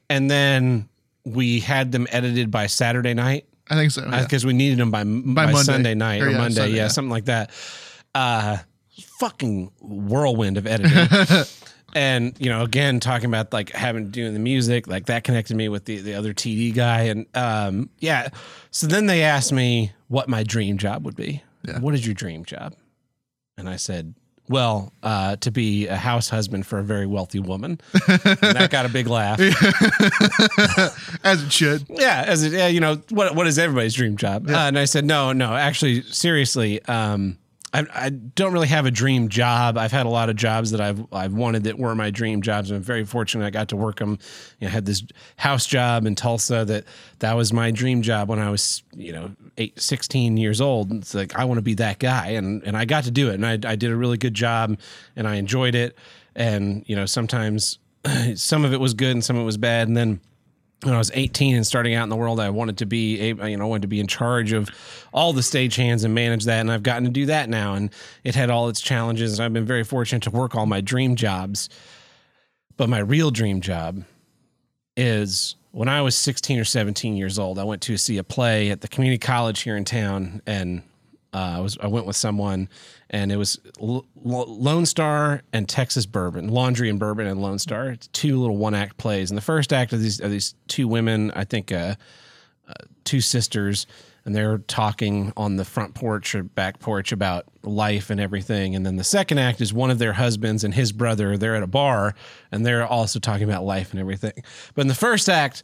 And 0.07 0.29
then 0.29 0.87
we 1.25 1.59
had 1.59 1.91
them 1.91 2.05
edited 2.11 2.51
by 2.51 2.67
Saturday 2.67 3.15
night 3.15 3.47
I 3.67 3.73
think 3.73 3.89
so. 3.89 4.05
yeah. 4.05 4.21
because 4.21 4.45
we 4.45 4.53
needed 4.53 4.77
them 4.77 4.91
by, 4.91 5.03
by, 5.03 5.51
Monday. 5.51 5.63
Sunday 5.63 5.95
night 5.95 6.21
or, 6.21 6.27
Or, 6.27 6.29
yeah, 6.29 6.37
Monday, 6.37 6.55
Sunday, 6.55 6.75
yeah, 6.75 6.83
yeah. 6.83 6.87
something 6.89 7.09
like 7.09 7.25
that. 7.25 7.49
Uh, 8.13 8.57
fucking 9.19 9.71
whirlwind 9.81 10.57
of 10.57 10.67
editing. 10.67 10.91
and 11.95 12.35
you 12.39 12.49
know, 12.49 12.61
again, 12.61 12.99
talking 12.99 13.27
about 13.27 13.53
like 13.53 13.71
having 13.71 14.09
doing 14.11 14.33
the 14.33 14.39
music, 14.39 14.85
like 14.85 15.05
that 15.05 15.23
connected 15.23 15.55
me 15.55 15.69
with 15.69 15.85
the 15.85 15.99
the 15.99 16.13
other 16.13 16.33
TD 16.33 16.75
guy, 16.75 17.03
and 17.03 17.25
um, 17.33 17.89
yeah. 17.99 18.27
So 18.69 18.85
then 18.85 19.05
they 19.05 19.23
asked 19.23 19.53
me 19.53 19.93
what 20.09 20.27
my 20.27 20.43
dream 20.43 20.77
job 20.77 21.05
would 21.05 21.15
be. 21.15 21.41
Yeah. 21.65 21.79
What 21.79 21.95
is 21.95 22.05
your 22.05 22.13
dream 22.13 22.45
job? 22.45 22.75
And 23.57 23.67
I 23.67 23.77
said. 23.77 24.13
Well, 24.47 24.93
uh, 25.01 25.37
to 25.37 25.49
be 25.49 25.87
a 25.87 25.95
house 25.95 26.29
husband 26.29 26.67
for 26.67 26.77
a 26.77 26.83
very 26.83 27.07
wealthy 27.07 27.39
woman, 27.39 27.81
and 28.07 28.37
that 28.37 28.69
got 28.69 28.85
a 28.85 28.89
big 28.89 29.07
laugh. 29.07 29.39
As 31.23 31.41
it 31.41 31.51
should. 31.51 31.87
Yeah, 31.89 32.23
as 32.27 32.43
it, 32.43 32.53
yeah, 32.53 32.67
you 32.67 32.79
know, 32.79 33.01
what 33.09 33.33
what 33.33 33.47
is 33.47 33.57
everybody's 33.57 33.95
dream 33.95 34.17
job? 34.17 34.47
Uh, 34.47 34.55
and 34.55 34.77
I 34.77 34.85
said, 34.85 35.03
no, 35.03 35.33
no, 35.33 35.55
actually, 35.55 36.03
seriously, 36.03 36.79
um, 36.85 37.39
I, 37.75 38.05
I 38.05 38.09
don't 38.09 38.53
really 38.53 38.69
have 38.69 38.85
a 38.85 38.91
dream 38.91 39.27
job. 39.27 39.77
I've 39.77 39.91
had 39.91 40.05
a 40.05 40.09
lot 40.09 40.29
of 40.29 40.37
jobs 40.37 40.71
that 40.71 40.79
I've 40.79 41.05
I've 41.11 41.33
wanted 41.33 41.65
that 41.65 41.77
were 41.77 41.93
my 41.93 42.09
dream 42.09 42.41
jobs. 42.41 42.71
I'm 42.71 42.81
very 42.81 43.03
fortunate 43.03 43.45
I 43.45 43.49
got 43.49 43.67
to 43.69 43.75
work 43.75 43.99
them. 43.99 44.17
You 44.59 44.65
know, 44.65 44.67
I 44.67 44.71
had 44.71 44.85
this 44.85 45.03
house 45.35 45.65
job 45.65 46.05
in 46.05 46.15
Tulsa 46.15 46.63
that 46.65 46.85
that 47.19 47.33
was 47.33 47.51
my 47.51 47.71
dream 47.71 48.01
job 48.01 48.29
when 48.29 48.39
I 48.39 48.49
was 48.49 48.81
you 48.95 49.11
know 49.11 49.31
eight, 49.57 49.79
16 49.79 50.37
years 50.37 50.61
old. 50.61 50.93
It's 50.93 51.13
like 51.13 51.35
I 51.35 51.43
want 51.43 51.57
to 51.57 51.63
be 51.63 51.73
that 51.75 51.99
guy, 51.99 52.29
and 52.29 52.63
and 52.63 52.77
I 52.77 52.85
got 52.85 53.03
to 53.05 53.11
do 53.11 53.29
it, 53.29 53.35
and 53.35 53.45
I 53.45 53.53
I 53.69 53.75
did 53.75 53.91
a 53.91 53.95
really 53.95 54.17
good 54.17 54.33
job, 54.33 54.79
and 55.17 55.27
I 55.27 55.35
enjoyed 55.35 55.75
it. 55.75 55.97
And 56.33 56.85
you 56.87 56.95
know, 56.95 57.05
sometimes 57.05 57.79
some 58.35 58.63
of 58.63 58.71
it 58.71 58.79
was 58.79 58.93
good 58.93 59.11
and 59.11 59.23
some 59.23 59.35
of 59.35 59.41
it 59.41 59.45
was 59.45 59.57
bad, 59.57 59.89
and 59.89 59.97
then 59.97 60.21
when 60.83 60.93
I 60.93 60.97
was 60.97 61.11
18 61.13 61.55
and 61.55 61.65
starting 61.65 61.95
out 61.95 62.03
in 62.03 62.09
the 62.09 62.15
world, 62.15 62.39
I 62.39 62.49
wanted 62.49 62.77
to 62.79 62.85
be, 62.85 63.31
a, 63.31 63.49
you 63.49 63.57
know, 63.57 63.67
wanted 63.67 63.83
to 63.83 63.87
be 63.87 63.99
in 63.99 64.07
charge 64.07 64.51
of 64.51 64.69
all 65.13 65.33
the 65.33 65.41
stagehands 65.41 66.03
and 66.03 66.13
manage 66.13 66.45
that. 66.45 66.59
And 66.59 66.71
I've 66.71 66.83
gotten 66.83 67.05
to 67.05 67.09
do 67.09 67.25
that 67.27 67.49
now. 67.49 67.73
And 67.73 67.89
it 68.23 68.35
had 68.35 68.49
all 68.49 68.69
its 68.69 68.81
challenges. 68.81 69.33
And 69.33 69.45
I've 69.45 69.53
been 69.53 69.65
very 69.65 69.83
fortunate 69.83 70.23
to 70.23 70.31
work 70.31 70.55
all 70.55 70.65
my 70.65 70.81
dream 70.81 71.15
jobs. 71.15 71.69
But 72.77 72.89
my 72.89 72.99
real 72.99 73.31
dream 73.31 73.61
job 73.61 74.03
is 74.97 75.55
when 75.71 75.89
I 75.89 76.01
was 76.01 76.17
16 76.17 76.59
or 76.59 76.65
17 76.65 77.15
years 77.17 77.39
old, 77.39 77.57
I 77.57 77.63
went 77.63 77.81
to 77.83 77.97
see 77.97 78.17
a 78.17 78.23
play 78.23 78.69
at 78.69 78.81
the 78.81 78.87
community 78.87 79.17
college 79.17 79.61
here 79.61 79.77
in 79.77 79.85
town. 79.85 80.41
And 80.45 80.83
uh, 81.33 81.55
I 81.57 81.59
was 81.59 81.77
I 81.81 81.87
went 81.87 82.05
with 82.05 82.15
someone, 82.15 82.69
and 83.09 83.31
it 83.31 83.37
was 83.37 83.59
L- 83.81 84.05
L- 84.25 84.45
Lone 84.47 84.85
Star 84.85 85.41
and 85.53 85.67
Texas 85.69 86.05
Bourbon, 86.05 86.49
Laundry 86.49 86.89
and 86.89 86.99
Bourbon 86.99 87.27
and 87.27 87.41
Lone 87.41 87.59
Star. 87.59 87.89
It's 87.89 88.07
two 88.07 88.39
little 88.39 88.57
one 88.57 88.73
act 88.73 88.97
plays, 88.97 89.31
and 89.31 89.37
the 89.37 89.41
first 89.41 89.71
act 89.73 89.93
of 89.93 90.01
these 90.01 90.19
of 90.19 90.31
these 90.31 90.55
two 90.67 90.87
women, 90.87 91.31
I 91.35 91.43
think, 91.43 91.71
uh, 91.71 91.95
uh, 92.67 92.73
two 93.03 93.21
sisters, 93.21 93.85
and 94.25 94.35
they're 94.35 94.57
talking 94.57 95.31
on 95.37 95.55
the 95.55 95.65
front 95.65 95.93
porch 95.93 96.33
or 96.33 96.43
back 96.43 96.79
porch 96.79 97.11
about 97.11 97.45
life 97.61 98.09
and 98.09 98.19
everything. 98.19 98.75
And 98.75 98.85
then 98.85 98.95
the 98.95 99.03
second 99.03 99.37
act 99.37 99.61
is 99.61 99.71
one 99.71 99.91
of 99.91 99.99
their 99.99 100.13
husbands 100.13 100.63
and 100.63 100.73
his 100.73 100.91
brother. 100.91 101.37
They're 101.37 101.55
at 101.55 101.63
a 101.63 101.67
bar, 101.67 102.15
and 102.51 102.65
they're 102.65 102.87
also 102.87 103.19
talking 103.19 103.43
about 103.43 103.63
life 103.63 103.91
and 103.91 103.99
everything. 103.99 104.33
But 104.73 104.81
in 104.81 104.87
the 104.87 104.95
first 104.95 105.29
act, 105.29 105.63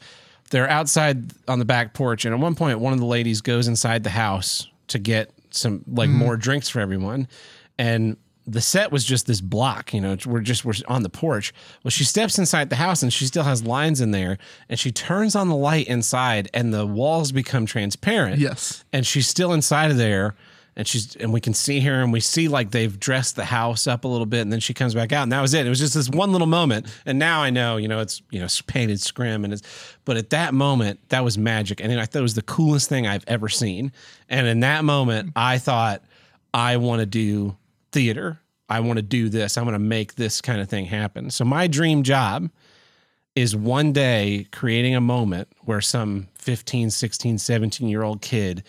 they're 0.51 0.69
outside 0.69 1.31
on 1.47 1.59
the 1.59 1.65
back 1.65 1.93
porch, 1.93 2.25
and 2.25 2.35
at 2.35 2.39
one 2.39 2.55
point, 2.55 2.79
one 2.79 2.93
of 2.93 2.99
the 2.99 3.05
ladies 3.05 3.41
goes 3.41 3.67
inside 3.67 4.03
the 4.03 4.11
house 4.11 4.67
to 4.89 4.99
get 4.99 5.31
some 5.51 5.83
like 5.87 6.09
more 6.09 6.37
drinks 6.37 6.69
for 6.69 6.79
everyone, 6.79 7.27
and 7.77 8.17
the 8.47 8.61
set 8.61 8.91
was 8.91 9.05
just 9.05 9.27
this 9.27 9.39
block. 9.39 9.93
You 9.93 10.01
know, 10.01 10.17
we're 10.25 10.41
just 10.41 10.65
we're 10.65 10.73
on 10.87 11.03
the 11.03 11.09
porch. 11.09 11.53
Well, 11.83 11.91
she 11.91 12.03
steps 12.03 12.39
inside 12.39 12.69
the 12.69 12.75
house, 12.77 13.03
and 13.03 13.13
she 13.13 13.25
still 13.25 13.43
has 13.43 13.63
lines 13.63 14.01
in 14.01 14.11
there, 14.11 14.37
and 14.67 14.79
she 14.79 14.91
turns 14.91 15.35
on 15.35 15.47
the 15.47 15.55
light 15.55 15.87
inside, 15.87 16.49
and 16.53 16.73
the 16.73 16.85
walls 16.87 17.31
become 17.31 17.65
transparent 17.65 18.39
Yes. 18.39 18.83
and 18.91 19.05
she's 19.05 19.27
still 19.27 19.53
inside 19.53 19.91
of 19.91 19.97
there 19.97 20.35
and 20.75 20.87
she's 20.87 21.15
and 21.17 21.33
we 21.33 21.41
can 21.41 21.53
see 21.53 21.79
her 21.81 22.01
and 22.01 22.13
we 22.13 22.19
see 22.19 22.47
like 22.47 22.71
they've 22.71 22.99
dressed 22.99 23.35
the 23.35 23.45
house 23.45 23.87
up 23.87 24.05
a 24.05 24.07
little 24.07 24.25
bit 24.25 24.41
and 24.41 24.51
then 24.51 24.59
she 24.59 24.73
comes 24.73 24.93
back 24.93 25.11
out 25.11 25.23
and 25.23 25.31
that 25.31 25.41
was 25.41 25.53
it. 25.53 25.65
It 25.65 25.69
was 25.69 25.79
just 25.79 25.93
this 25.93 26.09
one 26.09 26.31
little 26.31 26.47
moment 26.47 26.87
and 27.05 27.19
now 27.19 27.41
i 27.41 27.49
know 27.49 27.77
you 27.77 27.87
know 27.87 27.99
it's 27.99 28.21
you 28.31 28.39
know 28.39 28.47
painted 28.67 29.01
scrim 29.01 29.43
and 29.43 29.53
it's 29.53 29.97
but 30.05 30.17
at 30.17 30.29
that 30.29 30.53
moment 30.53 30.99
that 31.09 31.23
was 31.23 31.37
magic 31.37 31.81
and 31.81 31.99
i 31.99 32.05
thought 32.05 32.19
it 32.19 32.23
was 32.23 32.35
the 32.35 32.41
coolest 32.41 32.89
thing 32.89 33.07
i've 33.07 33.23
ever 33.27 33.49
seen 33.49 33.91
and 34.29 34.47
in 34.47 34.61
that 34.61 34.83
moment 34.83 35.31
i 35.35 35.57
thought 35.57 36.03
i 36.53 36.77
want 36.77 36.99
to 36.99 37.05
do 37.05 37.55
theater 37.91 38.39
i 38.69 38.79
want 38.79 38.97
to 38.97 39.03
do 39.03 39.29
this 39.29 39.57
i 39.57 39.61
want 39.61 39.75
to 39.75 39.79
make 39.79 40.15
this 40.15 40.41
kind 40.41 40.61
of 40.61 40.69
thing 40.69 40.85
happen. 40.85 41.29
So 41.29 41.45
my 41.45 41.67
dream 41.67 42.03
job 42.03 42.49
is 43.35 43.55
one 43.55 43.93
day 43.93 44.47
creating 44.51 44.95
a 44.95 45.01
moment 45.01 45.47
where 45.61 45.81
some 45.81 46.27
15, 46.35 46.89
16, 46.89 47.37
17 47.37 47.87
year 47.87 48.03
old 48.03 48.21
kid 48.21 48.63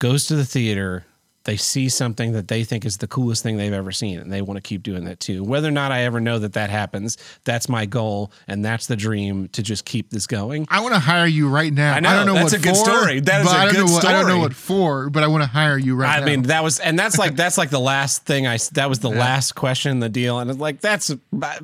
goes 0.00 0.26
to 0.26 0.34
the 0.34 0.44
theater, 0.44 1.04
they 1.44 1.56
see 1.56 1.88
something 1.88 2.32
that 2.32 2.48
they 2.48 2.64
think 2.64 2.84
is 2.84 2.98
the 2.98 3.06
coolest 3.06 3.42
thing 3.42 3.56
they've 3.56 3.72
ever 3.72 3.92
seen, 3.92 4.18
and 4.18 4.30
they 4.30 4.42
want 4.42 4.58
to 4.58 4.60
keep 4.60 4.82
doing 4.82 5.04
that 5.04 5.20
too. 5.20 5.42
Whether 5.42 5.68
or 5.68 5.72
not 5.72 5.90
I 5.90 6.02
ever 6.02 6.20
know 6.20 6.38
that 6.38 6.52
that 6.52 6.68
happens, 6.68 7.16
that's 7.44 7.66
my 7.68 7.86
goal, 7.86 8.30
and 8.46 8.62
that's 8.62 8.86
the 8.86 8.96
dream 8.96 9.48
to 9.48 9.62
just 9.62 9.86
keep 9.86 10.10
this 10.10 10.26
going. 10.26 10.66
I 10.68 10.80
want 10.80 10.94
to 10.94 11.00
hire 11.00 11.26
you 11.26 11.48
right 11.48 11.72
now. 11.72 11.94
I 11.94 12.00
know, 12.00 12.10
don't 12.10 12.26
know 12.26 12.34
that's 12.34 12.52
what 12.52 12.60
a 12.60 12.62
good 12.62 12.76
for, 12.76 12.84
story. 12.84 13.20
That 13.20 13.40
is 13.40 13.46
a 13.46 13.50
I 13.50 13.64
don't 13.64 13.74
good 13.74 13.86
know 13.86 13.92
what, 13.92 14.04
I 14.04 14.12
don't 14.12 14.28
know 14.28 14.38
what 14.38 14.54
for, 14.54 15.08
but 15.08 15.22
I 15.22 15.28
want 15.28 15.42
to 15.42 15.48
hire 15.48 15.78
you 15.78 15.94
right 15.94 16.16
I 16.16 16.20
now. 16.20 16.26
I 16.26 16.28
mean, 16.28 16.42
that 16.42 16.62
was, 16.62 16.78
and 16.78 16.98
that's 16.98 17.16
like 17.16 17.36
that's 17.36 17.56
like 17.56 17.70
the 17.70 17.80
last 17.80 18.26
thing 18.26 18.46
I. 18.46 18.58
That 18.72 18.90
was 18.90 18.98
the 18.98 19.10
last 19.10 19.54
question 19.54 19.92
in 19.92 20.00
the 20.00 20.10
deal, 20.10 20.38
and 20.40 20.50
it's 20.50 20.60
like 20.60 20.80
that's 20.82 21.10
uh, 21.10 21.16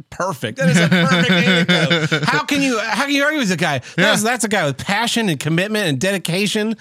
perfect. 0.09 0.59
That 0.59 0.71
is 0.71 0.79
a 0.79 0.89
perfect 0.89 1.31
anecdote. 1.31 2.25
How 2.25 2.45
can 2.45 2.63
you 2.63 2.79
how 2.79 3.05
can 3.05 3.15
you 3.15 3.25
argue 3.25 3.41
with 3.41 3.53
a 3.53 3.57
guy? 3.57 3.83
That's 3.97 4.23
that's 4.23 4.45
a 4.45 4.49
guy 4.49 4.65
with 4.65 4.79
passion 4.79 5.29
and 5.29 5.39
commitment 5.39 5.87
and 5.87 6.01
dedication. 6.01 6.77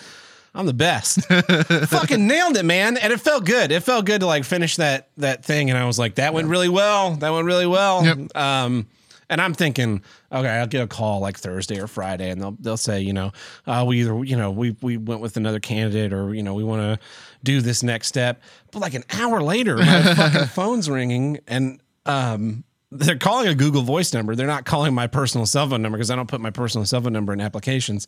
I'm 0.56 0.66
the 0.66 0.74
best. 0.74 1.22
Fucking 1.90 2.26
nailed 2.26 2.56
it, 2.56 2.64
man. 2.64 2.98
And 2.98 3.12
it 3.12 3.20
felt 3.20 3.46
good. 3.46 3.72
It 3.72 3.82
felt 3.82 4.06
good 4.06 4.22
to 4.22 4.26
like 4.26 4.46
finish 4.46 4.78
that 4.78 5.10
that 5.18 5.44
thing. 5.44 5.70
And 5.70 5.78
I 5.78 5.86
was 5.86 6.00
like, 6.00 6.16
that 6.16 6.34
went 6.34 6.48
really 6.48 6.70
well. 6.70 7.16
That 7.16 7.32
went 7.32 7.46
really 7.46 7.68
well. 7.68 8.06
Yep. 8.06 8.38
Um, 8.38 8.88
and 9.30 9.42
I'm 9.42 9.54
thinking, 9.54 10.02
okay, 10.32 10.48
I'll 10.48 10.68
get 10.68 10.84
a 10.84 10.88
call 10.88 11.20
like 11.20 11.38
Thursday 11.38 11.80
or 11.80 11.88
Friday, 11.88 12.30
and 12.30 12.40
they'll 12.40 12.56
they'll 12.60 12.78
say, 12.78 13.02
you 13.02 13.12
know, 13.12 13.32
uh, 13.68 13.84
we 13.86 14.02
either 14.02 14.24
you 14.24 14.38
know 14.38 14.52
we 14.52 14.76
we 14.82 14.98
went 14.98 15.20
with 15.20 15.36
another 15.36 15.60
candidate, 15.60 16.14
or 16.14 16.34
you 16.34 16.44
know 16.44 16.54
we 16.54 16.64
want 16.64 16.82
to 16.82 17.06
do 17.44 17.60
this 17.60 17.84
next 17.84 18.08
step. 18.08 18.42
But 18.72 18.80
like 18.80 18.94
an 18.94 19.04
hour 19.12 19.42
later, 19.42 19.78
my 19.78 20.02
fucking 20.16 20.48
phone's 20.48 20.90
ringing, 20.90 21.40
and 21.48 21.82
um, 22.06 22.64
they're 22.92 23.18
calling 23.18 23.48
a 23.48 23.56
Google 23.56 23.82
Voice 23.82 24.14
number. 24.14 24.36
They're 24.36 24.48
not 24.48 24.66
calling 24.66 24.94
my 24.94 25.08
personal 25.08 25.46
cell 25.46 25.68
phone 25.68 25.82
number 25.82 25.98
because 25.98 26.12
I 26.12 26.16
don't 26.16 26.30
put 26.30 26.40
my 26.40 26.52
personal 26.52 26.86
cell 26.86 27.02
phone 27.02 27.14
number 27.14 27.34
in 27.34 27.42
applications. 27.42 28.08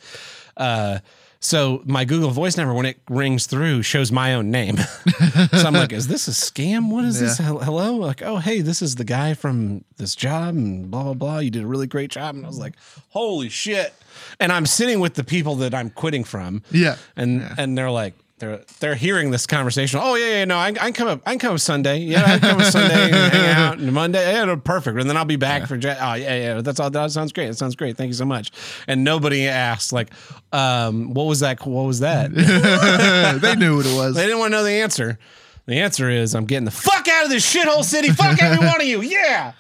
Uh, 0.56 1.00
so 1.40 1.82
my 1.86 2.06
Google 2.06 2.32
Voice 2.32 2.58
number, 2.58 2.74
when 2.74 2.86
it 2.86 3.00
rings 3.10 3.46
through, 3.46 3.84
shows 3.84 4.12
my 4.12 4.34
own 4.34 4.52
name. 4.52 4.78
so 5.52 5.68
I'm 5.68 5.74
like, 5.74 5.94
"Is 5.94 6.08
this 6.08 6.28
a 6.28 6.32
scam? 6.32 6.90
What 6.90 7.06
is 7.06 7.20
this? 7.20 7.38
Hello?" 7.38 7.96
Like, 7.96 8.22
"Oh, 8.22 8.38
hey, 8.38 8.62
this 8.62 8.82
is 8.82 8.96
the 8.96 9.04
guy 9.04 9.34
from 9.34 9.84
this 9.98 10.16
job, 10.16 10.56
and 10.56 10.90
blah 10.90 11.04
blah 11.04 11.14
blah. 11.14 11.40
You 11.40 11.52
did 11.52 11.64
a 11.64 11.68
really 11.68 11.88
great 11.88 12.10
job." 12.12 12.36
And 12.36 12.46
I 12.46 12.48
was 12.48 12.60
like, 12.60 12.74
"Holy 13.10 13.50
shit!" 13.50 13.94
And 14.40 14.52
I'm 14.52 14.66
sitting 14.66 15.00
with 15.00 15.14
the 15.14 15.24
people 15.24 15.56
that 15.58 15.74
I'm 15.74 15.90
quitting 15.90 16.24
from. 16.24 16.64
Yeah. 16.72 16.98
and 17.16 17.48
and 17.58 17.78
they're 17.78 17.92
like. 17.92 18.14
They're, 18.40 18.62
they're 18.80 18.94
hearing 18.94 19.32
this 19.32 19.48
conversation. 19.48 20.00
Oh 20.02 20.14
yeah, 20.14 20.28
yeah, 20.28 20.46
no, 20.46 20.58
I, 20.58 20.68
I 20.68 20.74
can 20.74 20.94
come 20.94 21.08
up. 21.08 21.22
I 21.26 21.32
can 21.32 21.40
come 21.40 21.54
up 21.56 21.60
Sunday. 21.60 21.98
Yeah, 22.02 22.22
I 22.24 22.38
can 22.38 22.40
come 22.42 22.62
up 22.62 22.66
Sunday 22.72 23.06
and 23.12 23.34
hang 23.34 23.56
out. 23.58 23.80
And 23.80 23.92
Monday, 23.92 24.32
yeah, 24.32 24.56
perfect. 24.64 25.00
And 25.00 25.10
then 25.10 25.18
I'll 25.18 25.26
be 25.26 25.38
back 25.38 25.68
for. 25.68 25.76
Ja- 25.76 25.96
Oh 26.00 26.14
yeah, 26.14 26.36
yeah. 26.36 26.62
That's 26.62 26.80
all. 26.80 26.92
That 26.92 27.10
sounds 27.12 27.32
great. 27.34 27.48
That 27.48 27.56
sounds 27.58 27.76
great. 27.76 27.98
Thank 27.98 28.10
you 28.10 28.14
so 28.14 28.26
much. 28.26 28.52
And 28.88 29.04
nobody 29.04 29.48
asked 29.48 29.92
like, 29.92 30.12
um, 30.54 31.16
what 31.16 31.24
was 31.24 31.40
that? 31.40 31.66
What 31.66 31.86
was 31.88 32.02
that? 32.02 32.32
they 33.42 33.56
knew 33.56 33.78
what 33.78 33.88
it 33.88 33.96
was. 33.96 34.16
They 34.16 34.24
didn't 34.26 34.38
want 34.38 34.52
to 34.52 34.58
know 34.58 34.64
the 34.64 34.72
answer. 34.72 35.18
The 35.66 35.80
answer 35.80 36.08
is 36.08 36.36
I'm 36.36 36.46
getting 36.46 36.66
the 36.66 36.72
fuck 36.72 37.08
out 37.08 37.24
of 37.26 37.32
this 37.32 37.44
shithole 37.52 37.84
city. 37.84 38.10
Fuck 38.10 38.40
every 38.40 38.64
one 38.66 38.80
of 38.80 38.86
you. 38.88 39.02
Yeah. 39.02 39.54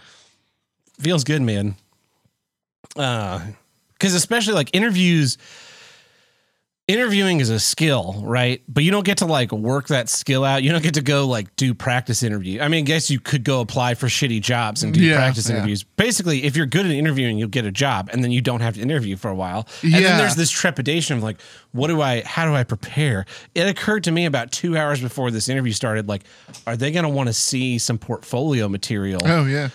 Feels 1.00 1.24
good, 1.24 1.42
man. 1.42 1.76
Uh 2.96 3.42
because 3.94 4.14
especially 4.14 4.54
like 4.54 4.70
interviews 4.74 5.40
interviewing 6.88 7.40
is 7.42 7.50
a 7.50 7.60
skill, 7.60 8.22
right? 8.24 8.62
But 8.70 8.84
you 8.84 8.92
don't 8.92 9.06
get 9.06 9.18
to 9.20 9.26
like 9.26 9.52
work 9.52 9.88
that 9.90 10.08
skill 10.10 10.44
out. 10.46 10.64
You 10.64 10.72
don't 10.72 10.82
get 10.84 10.94
to 10.94 11.02
go 11.02 11.28
like 11.28 11.54
do 11.58 11.74
practice 11.74 12.24
interview. 12.24 12.62
I 12.62 12.70
mean, 12.70 12.86
I 12.86 12.88
guess 12.88 13.10
you 13.12 13.20
could 13.20 13.44
go 13.44 13.60
apply 13.62 13.96
for 13.96 14.08
shitty 14.08 14.42
jobs 14.42 14.84
and 14.84 14.94
do 14.94 15.02
Yeah, 15.02 15.16
practice 15.18 15.50
yeah. 15.50 15.58
interviews. 15.58 15.84
Basically, 15.84 16.46
if 16.46 16.56
you're 16.56 16.66
good 16.66 16.86
at 16.86 16.92
interviewing, 16.94 17.38
you'll 17.38 17.50
get 17.50 17.66
a 17.66 17.72
job 17.72 18.10
and 18.14 18.24
then 18.24 18.32
you 18.32 18.42
don't 18.42 18.62
have 18.62 18.76
to 18.76 18.82
interview 18.82 19.18
for 19.18 19.30
a 19.30 19.36
while. 19.36 19.68
And 19.84 19.92
Yeah. 19.92 20.00
then 20.02 20.18
there's 20.18 20.36
this 20.36 20.50
trepidation 20.50 21.18
of 21.18 21.24
like, 21.24 21.42
what 21.74 21.88
do 21.88 22.02
I 22.02 22.22
how 22.26 22.46
do 22.46 22.56
I 22.56 22.64
prepare? 22.64 23.26
It 23.54 23.68
occurred 23.68 24.04
to 24.06 24.12
me 24.12 24.26
about 24.26 24.52
2 24.52 24.78
hours 24.78 25.02
before 25.02 25.30
this 25.30 25.50
interview 25.50 25.74
started 25.74 26.08
like, 26.08 26.24
are 26.66 26.78
they 26.78 26.92
going 26.92 27.04
to 27.04 27.10
want 27.10 27.28
to 27.28 27.34
see 27.34 27.78
some 27.78 27.98
portfolio 27.98 28.70
material? 28.70 29.20
oh 29.26 29.46
yeah. 29.46 29.70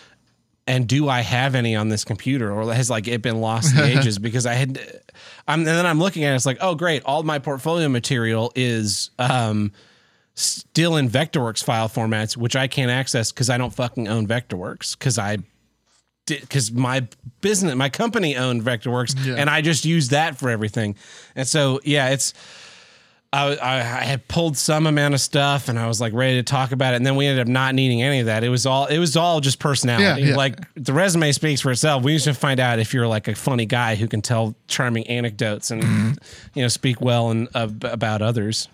And 0.67 0.87
do 0.87 1.09
I 1.09 1.21
have 1.23 1.55
any 1.55 1.75
on 1.75 1.89
this 1.89 2.05
computer 2.05 2.53
or 2.53 2.73
has 2.73 2.89
like 2.91 3.09
it 3.09 3.21
been 3.23 3.41
lost 3.41 3.75
in 3.75 3.81
ages 3.99 4.19
because 4.19 4.47
I 4.47 4.55
had 4.55 4.79
I'm 5.49 5.61
and 5.61 5.67
then 5.67 5.87
I'm 5.87 5.99
looking 5.99 6.25
at 6.25 6.33
it 6.33 6.37
it's 6.37 6.47
like 6.47 6.59
oh 6.61 6.75
great 6.75 7.03
all 7.05 7.23
my 7.25 7.39
portfolio 7.39 7.89
material 7.89 8.53
is 8.55 9.11
um 9.19 9.73
still 10.35 10.97
in 10.97 11.09
Vectorworks 11.11 11.63
file 11.65 11.89
formats 11.89 12.37
which 12.37 12.57
I 12.57 12.67
can't 12.69 12.91
access 12.91 13.33
cuz 13.33 13.51
I 13.51 13.59
don't 13.59 13.75
fucking 13.75 14.09
own 14.09 14.27
Vectorworks 14.27 14.99
cuz 14.99 15.19
I 15.19 15.39
did 16.27 16.41
because 16.43 16.71
my 16.71 17.07
business 17.41 17.75
my 17.75 17.89
company 17.89 18.37
owned 18.37 18.63
Vectorworks 18.63 19.15
Yeah. 19.27 19.35
and 19.37 19.51
I 19.51 19.61
just 19.61 19.85
used 19.85 20.13
that 20.13 20.39
for 20.39 20.49
everything 20.49 20.95
and 21.35 21.47
so 21.49 21.81
yeah 21.85 22.11
it's 22.11 22.33
I, 23.35 23.55
I 23.57 23.77
I 23.79 24.05
had 24.05 24.29
pulled 24.29 24.57
some 24.59 24.87
amount 24.87 25.15
of 25.15 25.21
stuff 25.21 25.69
and 25.71 25.79
I 25.79 25.87
was 25.87 26.01
like 26.01 26.13
ready 26.13 26.35
to 26.37 26.43
talk 26.43 26.73
about 26.73 26.93
it. 26.93 26.99
And 26.99 27.07
then 27.07 27.17
we 27.17 27.27
ended 27.27 27.41
up 27.47 27.49
not 27.51 27.75
needing 27.75 28.03
any 28.03 28.21
of 28.21 28.27
that. 28.27 28.45
It 28.45 28.51
was 28.51 28.67
all, 28.67 28.87
it 28.87 28.99
was 28.99 29.17
all 29.17 29.41
just 29.41 29.59
personality. 29.59 30.23
Yeah, 30.23 30.31
yeah. 30.31 30.37
Like 30.37 30.59
the 30.75 30.93
resume 30.93 31.33
speaks 31.33 31.63
for 31.63 31.71
itself. 31.71 32.03
We 32.03 32.13
need 32.13 32.21
to 32.23 32.35
find 32.35 32.61
out 32.61 32.79
if 32.79 32.93
you're 32.93 33.09
like 33.09 33.29
a 33.29 33.35
funny 33.35 33.65
guy 33.65 33.95
who 33.95 34.07
can 34.07 34.21
tell 34.21 34.55
charming 34.69 35.07
anecdotes 35.07 35.71
and, 35.71 35.83
Mm-hmm. 35.83 36.13
you 36.55 36.63
know, 36.63 36.69
speak 36.69 37.01
well 37.01 37.31
and 37.31 37.49
ab- 37.55 37.85
about 37.85 38.21
others. 38.23 38.69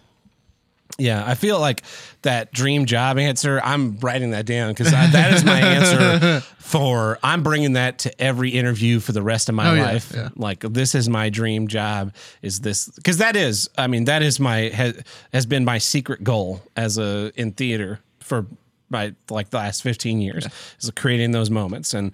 Yeah, 1.00 1.22
I 1.24 1.34
feel 1.36 1.60
like 1.60 1.84
that 2.22 2.50
dream 2.52 2.84
job 2.84 3.18
answer. 3.18 3.60
I'm 3.62 3.98
writing 3.98 4.32
that 4.32 4.46
down 4.46 4.72
because 4.72 4.90
that 4.90 5.32
is 5.32 5.44
my 5.44 5.60
answer 5.60 6.40
for. 6.58 7.20
I'm 7.22 7.44
bringing 7.44 7.74
that 7.74 8.00
to 8.00 8.20
every 8.20 8.50
interview 8.50 8.98
for 8.98 9.12
the 9.12 9.22
rest 9.22 9.48
of 9.48 9.54
my 9.54 9.70
Oh, 9.70 9.74
yeah, 9.74 9.82
life. 9.84 10.12
yeah. 10.12 10.28
Like 10.34 10.60
this 10.60 10.96
is 10.96 11.08
my 11.08 11.30
dream 11.30 11.68
job. 11.68 12.12
Is 12.42 12.60
this 12.60 12.88
because 12.88 13.18
that 13.18 13.36
is? 13.36 13.70
I 13.78 13.86
mean, 13.86 14.06
that 14.06 14.22
is 14.22 14.40
my 14.40 14.70
has, 14.70 15.00
has 15.32 15.46
been 15.46 15.64
my 15.64 15.78
secret 15.78 16.24
goal 16.24 16.62
as 16.76 16.98
a 16.98 17.30
in 17.36 17.52
theater 17.52 18.00
for 18.18 18.46
my 18.90 19.14
like 19.30 19.50
the 19.50 19.58
last 19.58 19.82
15 19.84 20.20
years 20.20 20.46
is 20.80 20.90
creating 20.96 21.30
those 21.30 21.48
moments 21.50 21.94
and 21.94 22.12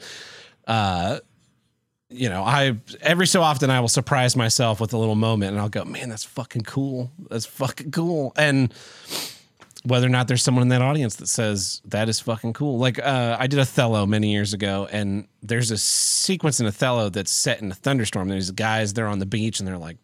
uh 0.67 1.21
you 2.15 2.29
know, 2.29 2.45
I 2.45 2.77
every 3.01 3.27
so 3.27 3.43
often 3.43 3.71
I 3.71 3.81
will 3.81 3.89
surprise 3.89 4.37
myself 4.37 4.81
with 4.81 4.93
a 4.93 4.99
little 4.99 5.17
moment 5.17 5.53
and 5.53 5.61
I'll 5.61 5.69
go, 5.69 5.85
man, 5.85 6.09
that's 6.09 6.25
fucking 6.25 6.63
cool. 6.63 7.11
That's 7.29 7.47
fucking 7.47 7.91
cool. 7.91 8.33
And 8.37 8.73
whether 9.85 10.07
or 10.07 10.11
not 10.11 10.29
there's 10.29 10.43
someone 10.43 10.63
in 10.63 10.69
that 10.69 10.81
audience 10.81 11.17
that 11.17 11.27
says 11.27 11.83
that 11.85 12.09
is 12.09 12.19
fucking 12.19 12.55
cool. 12.55 12.79
Like 12.79 12.99
uh, 12.99 13.37
I 13.39 13.47
did 13.47 13.59
Othello 13.59 14.07
many 14.07 14.33
years 14.33 14.55
ago, 14.55 14.89
and 14.91 15.29
there's 15.43 15.71
a 15.71 15.79
sequence 15.79 16.59
in 16.59 16.67
Othello 16.67 17.11
that's 17.11 17.31
set 17.31 17.61
in 17.61 17.71
a 17.71 17.75
thunderstorm. 17.75 18.29
There's 18.29 18.51
guys 18.51 18.95
they're 18.95 19.07
on 19.07 19.19
the 19.19 19.27
beach 19.27 19.59
and 19.59 19.69
they're 19.69 19.79
like, 19.79 19.99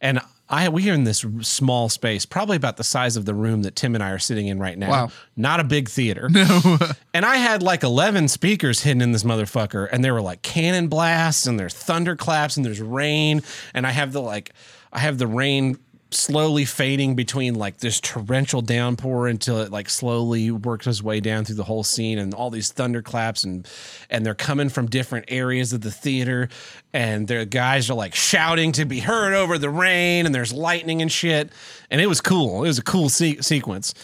and 0.00 0.20
I 0.48 0.68
we 0.68 0.88
are 0.88 0.94
in 0.94 1.02
this 1.02 1.24
small 1.40 1.88
space, 1.88 2.26
probably 2.26 2.56
about 2.56 2.76
the 2.76 2.84
size 2.84 3.16
of 3.16 3.24
the 3.24 3.34
room 3.34 3.62
that 3.62 3.74
Tim 3.74 3.96
and 3.96 4.04
I 4.04 4.10
are 4.10 4.20
sitting 4.20 4.46
in 4.46 4.60
right 4.60 4.78
now. 4.78 4.90
Wow. 4.90 5.10
Not 5.36 5.58
a 5.58 5.64
big 5.64 5.88
theater. 5.88 6.28
No. 6.28 6.78
and 7.14 7.24
I 7.24 7.36
had 7.36 7.62
like 7.62 7.82
11 7.82 8.28
speakers 8.28 8.82
hidden 8.82 9.02
in 9.02 9.10
this 9.10 9.24
motherfucker, 9.24 9.88
and 9.90 10.04
there 10.04 10.14
were 10.14 10.22
like 10.22 10.42
cannon 10.42 10.86
blasts, 10.86 11.46
and 11.46 11.58
there's 11.58 11.74
thunderclaps, 11.74 12.56
and 12.56 12.64
there's 12.64 12.80
rain, 12.80 13.42
and 13.74 13.84
I 13.84 13.90
have 13.90 14.12
the 14.12 14.22
like, 14.22 14.52
I 14.92 15.00
have 15.00 15.18
the 15.18 15.26
rain 15.26 15.78
slowly 16.14 16.64
fading 16.64 17.14
between 17.14 17.54
like 17.54 17.78
this 17.78 18.00
torrential 18.00 18.62
downpour 18.62 19.26
until 19.26 19.60
it 19.60 19.70
like 19.70 19.88
slowly 19.88 20.50
works 20.50 20.86
its 20.86 21.02
way 21.02 21.20
down 21.20 21.44
through 21.44 21.56
the 21.56 21.64
whole 21.64 21.82
scene 21.82 22.18
and 22.18 22.34
all 22.34 22.50
these 22.50 22.70
thunderclaps 22.72 23.44
and 23.44 23.68
and 24.10 24.24
they're 24.24 24.34
coming 24.34 24.68
from 24.68 24.86
different 24.86 25.24
areas 25.28 25.72
of 25.72 25.80
the 25.80 25.90
theater 25.90 26.48
and 26.92 27.28
their 27.28 27.44
guys 27.44 27.90
are 27.90 27.94
like 27.94 28.14
shouting 28.14 28.72
to 28.72 28.84
be 28.84 29.00
heard 29.00 29.32
over 29.32 29.58
the 29.58 29.70
rain 29.70 30.26
and 30.26 30.34
there's 30.34 30.52
lightning 30.52 31.02
and 31.02 31.10
shit 31.10 31.50
and 31.90 32.00
it 32.00 32.06
was 32.06 32.20
cool 32.20 32.64
it 32.64 32.68
was 32.68 32.78
a 32.78 32.82
cool 32.82 33.08
se- 33.08 33.40
sequence 33.40 33.94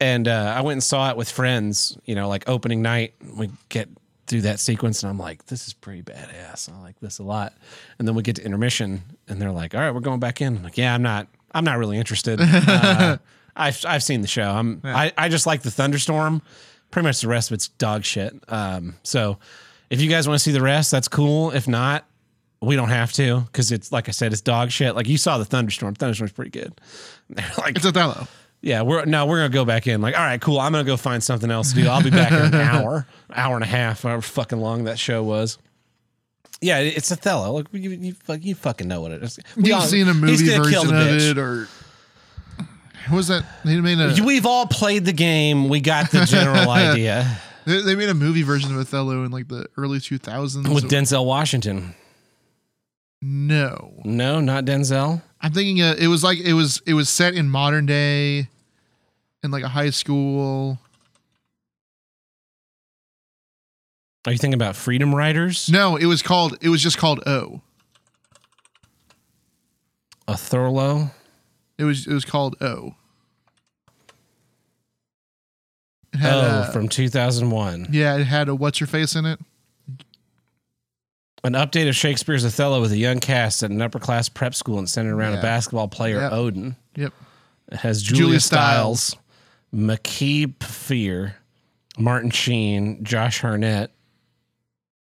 and 0.00 0.28
uh, 0.28 0.54
I 0.56 0.60
went 0.60 0.74
and 0.74 0.82
saw 0.82 1.10
it 1.10 1.16
with 1.16 1.30
friends 1.30 1.96
you 2.04 2.14
know 2.14 2.28
like 2.28 2.48
opening 2.48 2.82
night 2.82 3.14
we 3.36 3.50
get 3.68 3.88
through 4.28 4.42
that 4.42 4.60
sequence 4.60 5.02
and 5.02 5.10
I'm 5.10 5.18
like, 5.18 5.46
this 5.46 5.66
is 5.66 5.72
pretty 5.72 6.02
badass. 6.02 6.70
I 6.70 6.78
like 6.80 7.00
this 7.00 7.18
a 7.18 7.22
lot. 7.22 7.54
And 7.98 8.06
then 8.06 8.14
we 8.14 8.22
get 8.22 8.36
to 8.36 8.44
intermission 8.44 9.02
and 9.26 9.40
they're 9.40 9.50
like, 9.50 9.74
all 9.74 9.80
right, 9.80 9.90
we're 9.90 10.00
going 10.00 10.20
back 10.20 10.40
in. 10.40 10.56
I'm 10.58 10.62
like, 10.62 10.76
yeah, 10.76 10.94
I'm 10.94 11.02
not, 11.02 11.28
I'm 11.52 11.64
not 11.64 11.78
really 11.78 11.98
interested. 11.98 12.40
Uh, 12.68 13.16
I've, 13.60 13.84
I've 13.88 14.02
seen 14.04 14.20
the 14.20 14.28
show. 14.28 14.48
I'm, 14.48 14.80
I, 14.84 15.12
I 15.18 15.28
just 15.28 15.44
like 15.44 15.62
the 15.62 15.70
thunderstorm. 15.72 16.42
Pretty 16.92 17.08
much 17.08 17.20
the 17.22 17.26
rest 17.28 17.50
of 17.50 17.54
it's 17.54 17.66
dog 17.66 18.04
shit. 18.04 18.32
Um, 18.46 18.94
so 19.02 19.38
if 19.90 20.00
you 20.00 20.08
guys 20.08 20.28
want 20.28 20.38
to 20.38 20.42
see 20.44 20.52
the 20.52 20.60
rest, 20.62 20.92
that's 20.92 21.08
cool. 21.08 21.50
If 21.50 21.66
not, 21.66 22.04
we 22.62 22.76
don't 22.76 22.90
have 22.90 23.12
to 23.14 23.40
because 23.40 23.72
it's 23.72 23.90
like 23.90 24.08
I 24.08 24.12
said, 24.12 24.30
it's 24.32 24.40
dog 24.42 24.70
shit. 24.70 24.94
Like 24.94 25.08
you 25.08 25.18
saw 25.18 25.38
the 25.38 25.44
thunderstorm. 25.44 25.96
Thunderstorm's 25.96 26.30
pretty 26.32 26.52
good. 26.52 26.80
They're 27.30 27.50
like, 27.58 27.76
It's 27.76 27.84
Othello. 27.84 28.28
yeah, 28.60 28.82
we're 28.82 29.04
no, 29.06 29.26
we're 29.26 29.38
gonna 29.38 29.48
go 29.48 29.64
back 29.64 29.88
in. 29.88 30.00
Like, 30.00 30.16
all 30.16 30.24
right, 30.24 30.40
cool. 30.40 30.60
I'm 30.60 30.70
gonna 30.70 30.84
go 30.84 30.96
find 30.96 31.20
something 31.22 31.50
else 31.50 31.72
to 31.72 31.82
do. 31.82 31.88
I'll 31.88 32.02
be 32.02 32.10
back 32.10 32.30
in 32.30 32.38
an 32.38 32.54
hour, 32.54 33.06
hour 33.34 33.56
and 33.56 33.64
a 33.64 33.68
half, 33.68 34.02
however 34.02 34.22
fucking 34.22 34.60
long 34.60 34.84
that 34.84 35.00
show 35.00 35.22
was. 35.24 35.58
Yeah, 36.60 36.78
it's 36.80 37.10
Othello. 37.12 37.52
Like 37.52 37.66
you, 37.72 37.90
you, 37.90 38.14
you 38.40 38.54
fucking 38.54 38.88
know 38.88 39.00
what 39.00 39.12
it 39.12 39.22
is. 39.22 39.38
We 39.56 39.64
You've 39.68 39.76
all- 39.76 39.80
seen 39.82 40.08
a 40.08 40.14
movie 40.14 40.48
version 40.56 40.94
of 40.94 41.06
it, 41.08 41.38
or 41.38 41.68
what 43.08 43.16
was 43.16 43.28
that? 43.28 43.44
They 43.64 43.80
made 43.80 43.98
a 44.00 44.14
We've 44.24 44.44
all 44.46 44.66
played 44.66 45.04
the 45.04 45.12
game. 45.12 45.68
We 45.68 45.80
got 45.80 46.10
the 46.10 46.24
general 46.24 46.68
idea 46.70 47.38
they, 47.64 47.82
they 47.82 47.94
made 47.94 48.08
a 48.08 48.14
movie 48.14 48.42
version 48.42 48.72
of 48.72 48.78
Othello 48.80 49.24
in 49.24 49.30
like 49.30 49.46
the 49.48 49.66
early 49.76 50.00
two 50.00 50.16
thousands. 50.18 50.68
with 50.68 50.90
Denzel 50.90 51.24
Washington. 51.26 51.94
no, 53.20 53.92
No, 54.04 54.40
not 54.40 54.64
Denzel. 54.64 55.22
I'm 55.40 55.52
thinking 55.52 55.82
uh, 55.82 55.94
it 55.98 56.08
was 56.08 56.24
like 56.24 56.38
it 56.40 56.54
was 56.54 56.82
it 56.86 56.94
was 56.94 57.08
set 57.08 57.34
in 57.34 57.48
modern 57.48 57.86
day, 57.86 58.48
in 59.42 59.50
like 59.50 59.62
a 59.62 59.68
high 59.68 59.90
school. 59.90 60.78
Are 64.26 64.32
you 64.32 64.38
thinking 64.38 64.54
about 64.60 64.76
Freedom 64.76 65.14
Writers? 65.14 65.68
No, 65.70 65.96
it 65.96 66.06
was 66.06 66.22
called. 66.22 66.56
It 66.60 66.68
was 66.68 66.82
just 66.82 66.98
called 66.98 67.22
O. 67.26 67.60
Othello. 70.26 71.10
It 71.78 71.84
was 71.84 72.06
it 72.06 72.12
was 72.12 72.24
called 72.24 72.56
O. 72.60 72.94
It 76.12 76.18
had 76.18 76.34
Oh, 76.34 76.40
uh, 76.40 76.70
from 76.72 76.88
2001. 76.88 77.88
yeah, 77.90 78.16
it 78.16 78.24
had 78.24 78.48
a 78.48 78.54
what's 78.54 78.80
your 78.80 78.86
face 78.86 79.14
in 79.14 79.24
it. 79.24 79.38
An 81.44 81.52
update 81.52 81.88
of 81.88 81.94
Shakespeare's 81.94 82.44
Othello 82.44 82.80
with 82.80 82.90
a 82.92 82.96
young 82.98 83.20
cast 83.20 83.62
at 83.62 83.70
an 83.70 83.80
upper 83.80 84.00
class 84.00 84.28
prep 84.28 84.54
school 84.54 84.78
and 84.78 84.90
centered 84.90 85.14
around 85.14 85.34
Yeah. 85.34 85.38
a 85.38 85.42
basketball 85.42 85.88
player, 85.88 86.20
Yep. 86.20 86.32
Odin. 86.32 86.76
Yep. 86.96 87.12
It 87.72 87.76
has 87.78 88.02
Julia, 88.02 88.22
Julia 88.24 88.40
Stiles, 88.40 89.02
Stiles. 89.02 89.22
Mekhi 89.72 90.46
Phifer, 90.58 91.34
Martin 91.96 92.30
Sheen, 92.30 93.04
Josh 93.04 93.40
Hartnett, 93.40 93.92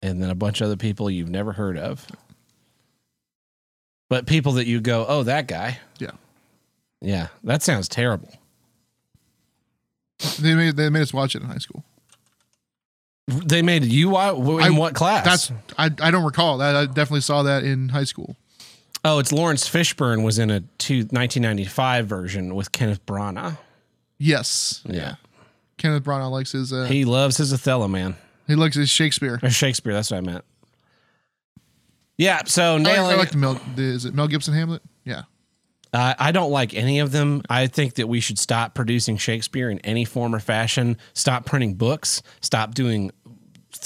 and 0.01 0.21
then 0.21 0.29
a 0.29 0.35
bunch 0.35 0.61
of 0.61 0.65
other 0.65 0.77
people 0.77 1.09
you've 1.09 1.29
never 1.29 1.51
heard 1.53 1.77
of. 1.77 2.05
But 4.09 4.25
people 4.27 4.53
that 4.53 4.67
you 4.67 4.81
go, 4.81 5.05
oh, 5.07 5.23
that 5.23 5.47
guy. 5.47 5.79
Yeah. 5.99 6.11
Yeah, 7.01 7.27
that 7.43 7.63
sounds 7.63 7.87
terrible. 7.87 8.29
They 10.39 10.53
made 10.53 10.75
they 10.75 10.89
made 10.89 11.01
us 11.01 11.13
watch 11.13 11.35
it 11.35 11.41
in 11.41 11.47
high 11.47 11.57
school. 11.57 11.83
They 13.27 13.61
made 13.61 13.85
you 13.85 14.09
wa- 14.11 14.33
in 14.33 14.61
I- 14.61 14.69
what 14.77 14.93
class? 14.93 15.25
That's 15.25 15.51
I 15.79 15.85
I 15.99 16.11
don't 16.11 16.23
recall 16.25 16.59
that. 16.59 16.75
I 16.75 16.85
definitely 16.85 17.21
saw 17.21 17.43
that 17.43 17.63
in 17.63 17.89
high 17.89 18.03
school. 18.03 18.35
oh, 19.03 19.17
it's 19.17 19.31
Laurence 19.31 19.67
Fishburne 19.67 20.23
was 20.23 20.37
in 20.37 20.51
a 20.51 20.59
two, 20.77 20.97
1995 21.09 22.05
version 22.05 22.53
with 22.53 22.71
Kenneth 22.71 23.03
Branagh. 23.07 23.57
Yes. 24.19 24.83
Yeah. 24.85 25.15
Kenneth 25.77 26.03
Branagh 26.03 26.29
likes 26.29 26.51
his 26.51 26.71
uh, 26.71 26.83
He 26.83 27.03
loves 27.05 27.37
his 27.37 27.51
Othello, 27.51 27.87
man. 27.87 28.15
Likes 28.55 28.75
his 28.75 28.89
Shakespeare. 28.89 29.39
Or 29.41 29.49
Shakespeare, 29.49 29.93
that's 29.93 30.11
what 30.11 30.17
I 30.17 30.21
meant. 30.21 30.45
Yeah, 32.17 32.43
so 32.45 32.63
I 32.63 32.73
like, 32.73 32.83
nailing 32.83 33.11
I 33.11 33.15
like 33.15 33.31
the 33.31 33.37
Mel. 33.37 33.59
The, 33.75 33.83
is 33.83 34.05
it 34.05 34.13
Mel 34.13 34.27
Gibson 34.27 34.53
Hamlet? 34.53 34.81
Yeah. 35.05 35.23
Uh, 35.93 36.13
I 36.17 36.31
don't 36.31 36.51
like 36.51 36.73
any 36.73 36.99
of 36.99 37.11
them. 37.11 37.41
I 37.49 37.67
think 37.67 37.95
that 37.95 38.07
we 38.07 38.19
should 38.19 38.39
stop 38.39 38.75
producing 38.75 39.17
Shakespeare 39.17 39.69
in 39.69 39.79
any 39.79 40.05
form 40.05 40.33
or 40.33 40.39
fashion. 40.39 40.97
Stop 41.13 41.45
printing 41.45 41.73
books. 41.73 42.21
Stop 42.39 42.73
doing 42.75 43.11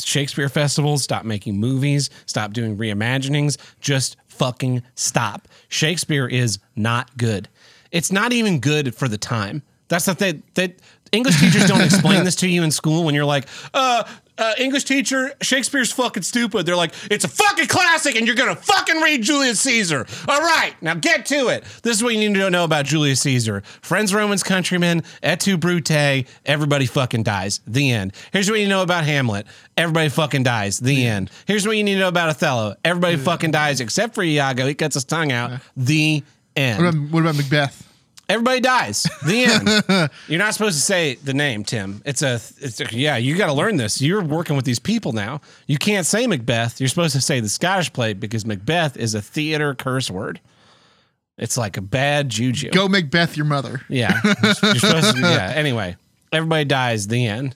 Shakespeare 0.03 0.49
festivals. 0.49 1.03
Stop 1.03 1.25
making 1.25 1.57
movies. 1.57 2.09
Stop 2.25 2.53
doing 2.53 2.77
reimaginings. 2.77 3.57
Just 3.79 4.17
fucking 4.27 4.83
stop. 4.95 5.47
Shakespeare 5.69 6.27
is 6.27 6.59
not 6.75 7.17
good. 7.17 7.49
It's 7.91 8.11
not 8.11 8.33
even 8.33 8.59
good 8.59 8.93
for 8.93 9.07
the 9.07 9.17
time. 9.17 9.63
That's 9.87 10.05
the 10.05 10.15
thing. 10.15 10.43
That 10.55 10.75
English 11.11 11.39
teachers 11.39 11.65
don't 11.65 11.81
explain 11.81 12.23
this 12.25 12.35
to 12.37 12.47
you 12.47 12.63
in 12.63 12.71
school 12.71 13.03
when 13.03 13.15
you're 13.15 13.25
like, 13.25 13.47
uh, 13.73 14.03
uh, 14.37 14.53
English 14.57 14.83
teacher, 14.83 15.33
Shakespeare's 15.41 15.91
fucking 15.91 16.23
stupid. 16.23 16.65
They're 16.65 16.75
like, 16.75 16.93
it's 17.09 17.25
a 17.25 17.27
fucking 17.27 17.67
classic 17.67 18.15
and 18.15 18.27
you're 18.27 18.35
to 18.35 18.55
fucking 18.55 19.01
read 19.01 19.21
Julius 19.21 19.59
Caesar. 19.61 20.05
All 20.27 20.41
right, 20.41 20.73
now 20.81 20.93
get 20.95 21.25
to 21.27 21.47
it. 21.47 21.63
This 21.83 21.97
is 21.97 22.03
what 22.03 22.13
you 22.13 22.19
need 22.19 22.37
to 22.37 22.49
know 22.49 22.63
about 22.63 22.85
Julius 22.85 23.21
Caesar. 23.21 23.61
Friends, 23.81 24.13
Romans, 24.13 24.43
countrymen, 24.43 25.03
et 25.23 25.39
tu 25.39 25.57
brute, 25.57 26.25
everybody 26.45 26.85
fucking 26.85 27.23
dies. 27.23 27.61
The 27.65 27.91
end. 27.91 28.13
Here's 28.31 28.49
what 28.49 28.59
you 28.59 28.67
know 28.67 28.81
about 28.81 29.05
Hamlet. 29.05 29.47
Everybody 29.77 30.09
fucking 30.09 30.43
dies. 30.43 30.79
The 30.79 31.05
end. 31.05 31.31
Here's 31.45 31.67
what 31.67 31.77
you 31.77 31.83
need 31.83 31.95
to 31.95 31.99
know 31.99 32.07
about 32.07 32.29
Othello. 32.29 32.75
Everybody 32.83 33.17
fucking 33.17 33.51
dies 33.51 33.79
except 33.81 34.15
for 34.15 34.23
Iago. 34.23 34.67
He 34.67 34.73
cuts 34.73 34.95
his 34.95 35.05
tongue 35.05 35.31
out. 35.31 35.61
The 35.75 36.23
end. 36.55 36.83
What 36.83 36.93
about, 36.93 37.11
what 37.11 37.19
about 37.21 37.35
Macbeth? 37.35 37.84
Everybody 38.27 38.59
dies. 38.59 39.03
The 39.25 39.45
end. 39.45 40.09
You're 40.27 40.39
not 40.39 40.53
supposed 40.53 40.77
to 40.77 40.81
say 40.81 41.15
the 41.15 41.33
name, 41.33 41.63
Tim. 41.63 42.01
It's 42.05 42.21
a, 42.21 42.35
it's 42.35 42.81
a 42.81 42.85
yeah. 42.91 43.17
You 43.17 43.37
got 43.37 43.47
to 43.47 43.53
learn 43.53 43.77
this. 43.77 44.01
You're 44.01 44.23
working 44.23 44.55
with 44.55 44.65
these 44.65 44.79
people 44.79 45.13
now. 45.13 45.41
You 45.67 45.77
can't 45.77 46.05
say 46.07 46.25
Macbeth. 46.25 46.79
You're 46.79 46.89
supposed 46.89 47.13
to 47.13 47.21
say 47.21 47.39
the 47.39 47.49
Scottish 47.49 47.93
play 47.93 48.13
because 48.13 48.45
Macbeth 48.45 48.97
is 48.97 49.13
a 49.13 49.21
theater 49.21 49.75
curse 49.75 50.09
word. 50.09 50.39
It's 51.37 51.57
like 51.57 51.77
a 51.77 51.81
bad 51.81 52.29
juju. 52.29 52.71
Go 52.71 52.87
Macbeth 52.87 53.35
your 53.35 53.45
mother. 53.45 53.81
Yeah. 53.89 54.19
You're 54.43 54.75
supposed 54.75 55.15
to, 55.15 55.21
yeah. 55.21 55.51
Anyway, 55.53 55.97
everybody 56.31 56.65
dies. 56.65 57.07
The 57.07 57.27
end. 57.27 57.55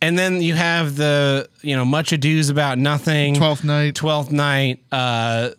And 0.00 0.18
then 0.18 0.42
you 0.42 0.54
have 0.54 0.96
the, 0.96 1.48
you 1.62 1.74
know, 1.74 1.84
much 1.84 2.12
ado's 2.12 2.50
about 2.50 2.78
nothing. 2.78 3.34
Twelfth 3.34 3.64
Night. 3.64 3.94
Twelfth 3.94 4.30
Night. 4.30 4.80
Uh, 4.92 5.50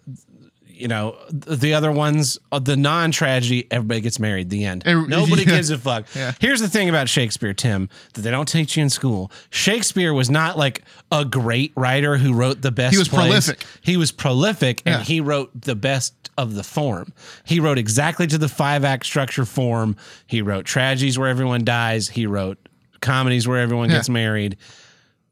you 0.79 0.87
know, 0.87 1.17
the 1.29 1.73
other 1.73 1.91
ones, 1.91 2.37
uh, 2.51 2.59
the 2.59 2.75
non 2.77 3.11
tragedy, 3.11 3.67
everybody 3.71 4.01
gets 4.01 4.19
married. 4.19 4.49
The 4.49 4.65
end. 4.65 4.83
Every- 4.85 5.07
Nobody 5.07 5.43
yeah. 5.43 5.49
gives 5.55 5.69
a 5.69 5.77
fuck. 5.77 6.05
Yeah. 6.15 6.33
Here's 6.39 6.59
the 6.61 6.69
thing 6.69 6.89
about 6.89 7.09
Shakespeare, 7.09 7.53
Tim, 7.53 7.89
that 8.13 8.21
they 8.21 8.31
don't 8.31 8.47
teach 8.47 8.77
you 8.77 8.83
in 8.83 8.89
school. 8.89 9.31
Shakespeare 9.49 10.13
was 10.13 10.29
not 10.29 10.57
like 10.57 10.83
a 11.11 11.25
great 11.25 11.73
writer 11.75 12.17
who 12.17 12.33
wrote 12.33 12.61
the 12.61 12.71
best. 12.71 12.93
He 12.93 12.99
was 12.99 13.07
plays. 13.07 13.27
prolific. 13.27 13.65
He 13.81 13.97
was 13.97 14.11
prolific, 14.11 14.81
and 14.85 15.03
he 15.03 15.21
wrote 15.21 15.49
the 15.61 15.75
best 15.75 16.13
of 16.37 16.53
the 16.55 16.63
form. 16.63 17.13
He 17.45 17.59
wrote 17.59 17.77
exactly 17.77 18.27
to 18.27 18.37
the 18.37 18.49
five 18.49 18.83
act 18.85 19.05
structure 19.05 19.45
form. 19.45 19.95
He 20.27 20.41
wrote 20.41 20.65
tragedies 20.65 21.17
where 21.17 21.27
everyone 21.29 21.63
dies. 21.65 22.09
He 22.09 22.27
wrote 22.27 22.57
comedies 23.01 23.47
where 23.47 23.59
everyone 23.59 23.89
Yeah. 23.89 23.95
gets 23.97 24.09
married. 24.09 24.57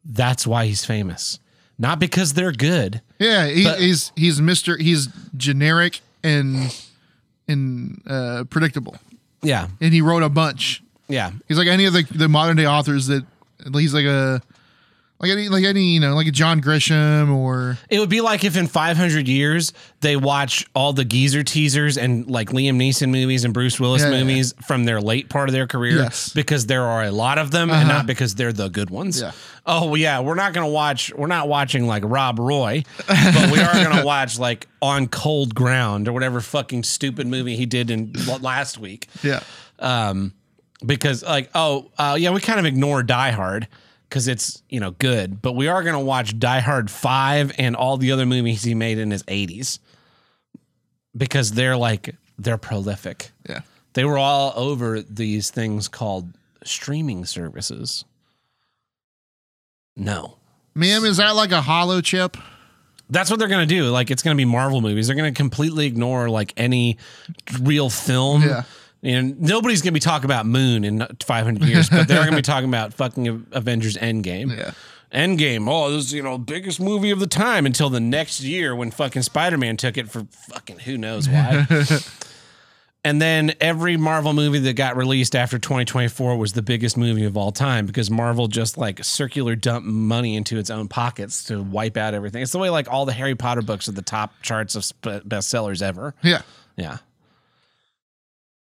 That's 0.03 0.45
why 0.45 0.65
he's 0.65 0.85
famous. 0.85 1.39
Not 1.77 1.99
because 1.99 2.33
they're 2.33 2.51
good. 2.53 3.01
Yeah, 3.19 3.47
he, 3.47 3.63
But- 3.65 3.79
he's 3.79 4.11
he's 4.15 4.41
Mister. 4.41 4.77
He's 4.77 5.07
generic 5.35 6.01
and 6.23 6.73
and 7.47 8.01
uh, 8.07 8.45
predictable, 8.49 8.95
Yeah. 9.43 9.67
and 9.81 9.93
he 9.93 10.01
wrote 10.01 10.23
a 10.23 10.29
bunch. 10.29 10.81
Yeah. 11.07 11.31
He's 11.47 11.57
like 11.57 11.67
any 11.67 11.85
of 11.85 11.93
the, 11.93 12.03
the 12.03 12.27
modern 12.27 12.57
day 12.57 12.65
authors 12.65 13.07
that 13.07 13.23
he's 13.73 13.93
like 13.93 14.05
a 14.05 14.41
like 15.27 15.37
any 15.37 15.49
like 15.49 15.63
any 15.63 15.93
you 15.93 15.99
know 15.99 16.15
like 16.15 16.27
a 16.27 16.31
John 16.31 16.61
Grisham 16.61 17.35
or 17.35 17.77
It 17.89 17.99
would 17.99 18.09
be 18.09 18.21
like 18.21 18.43
if 18.43 18.55
in 18.57 18.67
500 18.67 19.27
years 19.27 19.73
they 20.01 20.15
watch 20.15 20.65
all 20.75 20.93
the 20.93 21.05
geezer 21.05 21.43
teasers 21.43 21.97
and 21.97 22.29
like 22.29 22.49
Liam 22.49 22.75
Neeson 22.77 23.09
movies 23.09 23.43
and 23.43 23.53
Bruce 23.53 23.79
Willis 23.79 24.01
Yeah, 24.03 24.11
yeah, 24.11 24.19
movies 24.23 24.53
from 24.67 24.85
their 24.85 25.01
late 25.01 25.29
part 25.29 25.49
of 25.49 25.53
their 25.53 25.67
career 25.67 25.97
Yes. 25.97 26.29
because 26.33 26.67
there 26.67 26.83
are 26.83 27.03
a 27.03 27.11
lot 27.11 27.37
of 27.37 27.51
them 27.51 27.69
and 27.69 27.87
not 27.87 28.05
because 28.05 28.35
they're 28.35 28.53
the 28.53 28.69
good 28.69 28.89
ones. 28.89 29.19
Yeah. 29.21 29.31
Oh 29.65 29.95
yeah, 29.95 30.19
we're 30.19 30.35
not 30.35 30.53
going 30.53 30.65
to 30.67 30.71
watch 30.71 31.11
we're 31.15 31.25
not 31.27 31.47
watching 31.47 31.87
like 31.87 32.03
Rob 32.05 32.37
Roy, 32.39 32.83
but 33.07 33.51
we 33.51 33.59
are 33.59 33.73
going 33.73 33.97
to 34.01 34.03
watch 34.05 34.37
like 34.37 34.67
On 34.81 35.07
Cold 35.07 35.55
Ground 35.55 36.07
or 36.07 36.13
whatever 36.13 36.39
fucking 36.41 36.83
stupid 36.83 37.25
movie 37.25 37.55
he 37.55 37.65
did 37.65 37.89
in 37.89 38.13
last 38.41 38.77
week 38.77 39.07
yeah 39.23 39.41
um, 39.79 40.33
because 40.85 41.23
like 41.23 41.49
oh 41.55 41.89
uh, 41.97 42.15
yeah 42.19 42.29
we 42.31 42.39
kind 42.41 42.59
of 42.59 42.65
ignore 42.65 43.01
Die 43.01 43.31
Hard 43.31 43.67
because 44.09 44.27
it's 44.27 44.61
you 44.69 44.79
know 44.79 44.91
good, 44.91 45.41
but 45.41 45.53
we 45.53 45.67
are 45.67 45.83
gonna 45.83 45.99
watch 45.99 46.37
Die 46.37 46.59
Hard 46.59 46.89
five 46.89 47.51
and 47.57 47.75
all 47.75 47.97
the 47.97 48.11
other 48.11 48.25
movies 48.25 48.63
he 48.63 48.75
made 48.75 48.97
in 48.97 49.11
his 49.11 49.23
eighties 49.27 49.79
because 51.15 51.51
they're 51.51 51.77
like 51.77 52.15
they're 52.37 52.57
prolific. 52.57 53.31
yeah. 53.47 53.61
They 53.93 54.03
were 54.03 54.17
all 54.17 54.51
over 54.57 55.01
these 55.01 55.51
things 55.51 55.87
called 55.87 56.27
streaming 56.65 57.23
services. 57.25 58.03
No. 59.95 60.37
Ma'am, 60.73 61.05
is 61.05 61.17
that 61.17 61.35
like 61.35 61.51
a 61.51 61.61
hollow 61.61 62.01
chip? 62.01 62.35
That's 63.09 63.29
what 63.29 63.39
they're 63.39 63.47
gonna 63.47 63.65
do. 63.65 63.85
Like 63.85 64.11
it's 64.11 64.21
gonna 64.23 64.35
be 64.35 64.45
Marvel 64.45 64.81
movies. 64.81 65.07
They're 65.07 65.15
gonna 65.15 65.31
completely 65.31 65.85
ignore 65.85 66.29
like 66.29 66.53
any 66.57 66.97
real 67.61 67.89
film. 67.89 68.41
Yeah. 68.41 68.63
And 69.05 69.39
nobody's 69.39 69.83
gonna 69.83 69.91
be 69.91 69.99
talking 69.99 70.25
about 70.25 70.47
Moon 70.47 70.83
in 70.83 71.05
500 71.23 71.63
years, 71.67 71.89
but 71.89 72.07
they're 72.07 72.23
gonna 72.23 72.35
be 72.35 72.41
talking 72.41 72.67
about 72.67 72.93
fucking 72.93 73.45
Avengers 73.51 73.97
Endgame. 73.97 74.57
Yeah. 74.57 74.71
Endgame. 75.13 75.67
Oh, 75.69 75.91
this 75.91 76.05
is 76.05 76.13
you 76.13 76.23
know 76.23 76.39
biggest 76.39 76.79
movie 76.81 77.11
of 77.11 77.19
the 77.19 77.27
time 77.27 77.67
until 77.67 77.89
the 77.89 77.99
next 77.99 78.41
year 78.41 78.75
when 78.75 78.89
fucking 78.89 79.21
Spider 79.21 79.57
Man 79.57 79.77
took 79.77 79.97
it 79.97 80.09
for 80.09 80.25
fucking 80.49 80.79
who 80.79 80.97
knows 80.97 81.29
why. 81.29 81.67
and 83.03 83.21
then 83.21 83.53
every 83.61 83.95
Marvel 83.95 84.33
movie 84.33 84.57
that 84.57 84.73
got 84.73 84.97
released 84.97 85.35
after 85.35 85.59
2024 85.59 86.35
was 86.35 86.53
the 86.53 86.63
biggest 86.63 86.97
movie 86.97 87.25
of 87.25 87.37
all 87.37 87.51
time 87.51 87.85
because 87.85 88.09
Marvel 88.09 88.47
just 88.47 88.75
like 88.75 89.03
circular 89.03 89.55
dump 89.55 89.85
money 89.85 90.35
into 90.35 90.57
its 90.57 90.71
own 90.71 90.87
pockets 90.87 91.43
to 91.45 91.61
wipe 91.61 91.95
out 91.95 92.15
everything. 92.15 92.41
It's 92.41 92.51
the 92.51 92.59
way 92.59 92.71
like 92.71 92.91
all 92.91 93.05
the 93.05 93.13
Harry 93.13 93.35
Potter 93.35 93.61
books 93.61 93.87
are 93.87 93.91
the 93.93 94.01
top 94.01 94.33
charts 94.41 94.73
of 94.75 94.83
sp- 94.83 95.21
bestsellers 95.27 95.83
ever. 95.83 96.15
Yeah. 96.23 96.41
Yeah. 96.75 96.97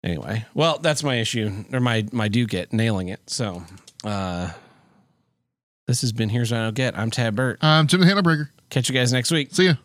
Anyway, 0.03 0.45
well, 0.53 0.79
that's 0.79 1.01
my 1.03 1.15
issue 1.15 1.63
or 1.71 1.79
my 1.79 2.05
my 2.11 2.27
do 2.27 2.45
get 2.45 2.73
nailing 2.73 3.07
it. 3.07 3.21
So, 3.27 3.63
uh 4.03 4.51
this 5.87 6.01
has 6.01 6.11
been 6.11 6.29
here's 6.29 6.51
what 6.51 6.59
I 6.59 6.63
don't 6.63 6.75
get. 6.75 6.97
I'm 6.97 7.11
Tab 7.11 7.35
Burt. 7.35 7.63
Um, 7.63 7.87
Tim 7.87 7.99
the 7.99 8.05
Handlebreaker. 8.05 8.49
Catch 8.69 8.89
you 8.89 8.95
guys 8.95 9.13
next 9.13 9.31
week. 9.31 9.53
See 9.53 9.65
ya. 9.67 9.75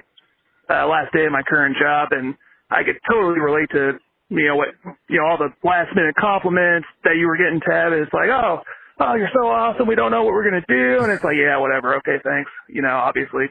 uh, 0.70 0.88
last 0.88 1.12
day 1.14 1.26
of 1.26 1.32
my 1.32 1.44
current 1.44 1.76
job, 1.78 2.10
and 2.12 2.36
I 2.72 2.84
could 2.84 2.98
totally 3.10 3.40
relate 3.40 3.70
to 3.72 4.00
you 4.30 4.48
know 4.48 4.56
what 4.56 4.70
you 5.10 5.20
know 5.20 5.26
all 5.28 5.38
the 5.38 5.54
last 5.68 5.94
minute 5.94 6.16
compliments 6.16 6.88
that 7.04 7.18
you 7.18 7.28
were 7.28 7.38
getting, 7.38 7.60
Tab. 7.60 7.92
It's 7.92 8.14
like, 8.14 8.30
oh, 8.32 8.62
oh, 9.00 9.16
you're 9.16 9.30
so 9.36 9.46
awesome. 9.46 9.88
We 9.88 9.96
don't 9.96 10.10
know 10.10 10.24
what 10.24 10.34
we're 10.34 10.50
gonna 10.50 10.66
do, 10.66 11.04
and 11.04 11.12
it's 11.12 11.24
like, 11.24 11.36
yeah, 11.36 11.58
whatever. 11.58 11.96
Okay, 11.98 12.18
thanks. 12.24 12.50
You 12.70 12.82
know, 12.82 12.96
obviously. 12.96 13.50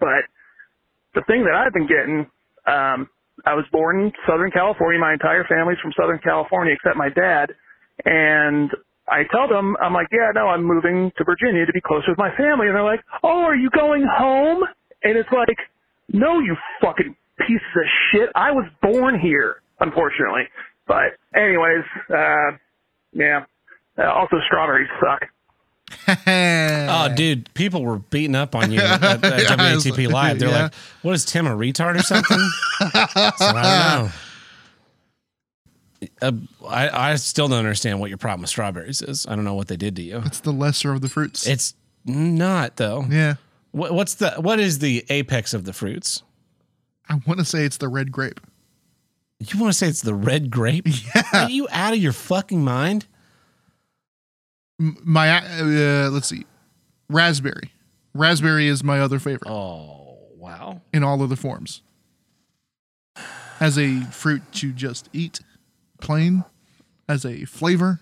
But 0.00 0.24
the 1.14 1.22
thing 1.26 1.44
that 1.44 1.54
I've 1.54 1.72
been 1.72 1.86
getting, 1.86 2.26
um, 2.66 3.08
I 3.46 3.54
was 3.54 3.64
born 3.72 4.00
in 4.00 4.12
Southern 4.26 4.50
California. 4.50 4.98
My 4.98 5.12
entire 5.12 5.44
family's 5.44 5.78
from 5.80 5.92
Southern 5.92 6.18
California 6.18 6.74
except 6.74 6.96
my 6.96 7.08
dad. 7.08 7.52
And 8.04 8.70
I 9.08 9.24
tell 9.30 9.48
them, 9.48 9.76
I'm 9.82 9.92
like, 9.92 10.08
yeah, 10.12 10.30
no, 10.34 10.48
I'm 10.48 10.64
moving 10.64 11.12
to 11.18 11.24
Virginia 11.24 11.66
to 11.66 11.72
be 11.72 11.80
closer 11.80 12.10
with 12.10 12.18
my 12.18 12.30
family. 12.36 12.66
And 12.66 12.76
they're 12.76 12.82
like, 12.82 13.04
oh, 13.22 13.42
are 13.42 13.56
you 13.56 13.70
going 13.70 14.06
home? 14.06 14.64
And 15.02 15.16
it's 15.16 15.30
like, 15.32 15.58
no, 16.12 16.40
you 16.40 16.56
fucking 16.80 17.16
pieces 17.38 17.74
of 17.76 17.88
shit. 18.10 18.30
I 18.34 18.50
was 18.50 18.66
born 18.82 19.18
here, 19.18 19.62
unfortunately. 19.80 20.44
But 20.86 21.18
anyways, 21.34 21.84
uh, 22.10 22.56
yeah. 23.12 23.44
Uh, 23.98 24.12
also, 24.12 24.36
strawberries 24.46 24.88
suck. 25.00 25.28
Oh, 26.08 27.12
dude, 27.16 27.52
people 27.54 27.82
were 27.82 27.98
beating 27.98 28.34
up 28.34 28.54
on 28.54 28.70
you 28.70 28.80
at, 28.80 29.02
at 29.02 29.20
WATP 29.22 30.10
Live. 30.10 30.38
They're 30.38 30.48
yeah. 30.48 30.62
like, 30.64 30.74
"What 31.02 31.14
is 31.14 31.24
Tim 31.24 31.46
a 31.46 31.50
retard 31.50 31.98
or 31.98 32.02
something?" 32.02 32.38
I, 32.80 33.32
I 33.40 33.52
don't 33.52 34.02
know. 34.02 34.12
Uh, 36.22 36.32
I 36.66 37.10
I 37.10 37.16
still 37.16 37.46
don't 37.46 37.58
understand 37.58 38.00
what 38.00 38.08
your 38.08 38.16
problem 38.16 38.40
with 38.40 38.48
strawberries 38.48 39.02
is. 39.02 39.26
I 39.26 39.34
don't 39.34 39.44
know 39.44 39.52
what 39.52 39.68
they 39.68 39.76
did 39.76 39.96
to 39.96 40.02
you. 40.02 40.22
It's 40.24 40.40
the 40.40 40.50
lesser 40.50 40.92
of 40.92 41.02
the 41.02 41.10
fruits. 41.10 41.46
It's 41.46 41.74
not 42.06 42.76
though. 42.76 43.04
yeah. 43.10 43.34
What, 43.72 43.92
what's 43.92 44.14
the 44.14 44.30
what 44.38 44.58
is 44.60 44.78
the 44.78 45.04
apex 45.10 45.52
of 45.52 45.66
the 45.66 45.74
fruits? 45.74 46.22
I 47.10 47.20
want 47.26 47.38
to 47.38 47.44
say 47.44 47.64
it's 47.66 47.76
the 47.76 47.88
red 47.88 48.12
grape. 48.12 48.40
You 49.40 49.60
want 49.60 49.74
to 49.74 49.78
say 49.78 49.88
it's 49.88 50.00
the 50.00 50.14
red 50.14 50.50
grape? 50.50 50.86
Yeah. 50.86 51.22
Are 51.34 51.50
you 51.50 51.68
out 51.70 51.92
of 51.92 51.98
your 51.98 52.12
fucking 52.12 52.64
mind? 52.64 53.06
My 54.80 55.28
uh, 55.60 56.08
let's 56.10 56.28
see, 56.28 56.46
raspberry. 57.10 57.70
Raspberry 58.14 58.66
is 58.66 58.82
my 58.82 58.98
other 58.98 59.18
favorite 59.18 59.48
Oh 59.50 60.16
wow. 60.36 60.80
in 60.92 61.04
all 61.04 61.22
other 61.22 61.36
forms. 61.36 61.82
As 63.60 63.78
a 63.78 64.00
fruit 64.06 64.42
to 64.52 64.72
just 64.72 65.10
eat, 65.12 65.40
plain, 66.00 66.44
as 67.08 67.26
a 67.26 67.44
flavor, 67.44 68.00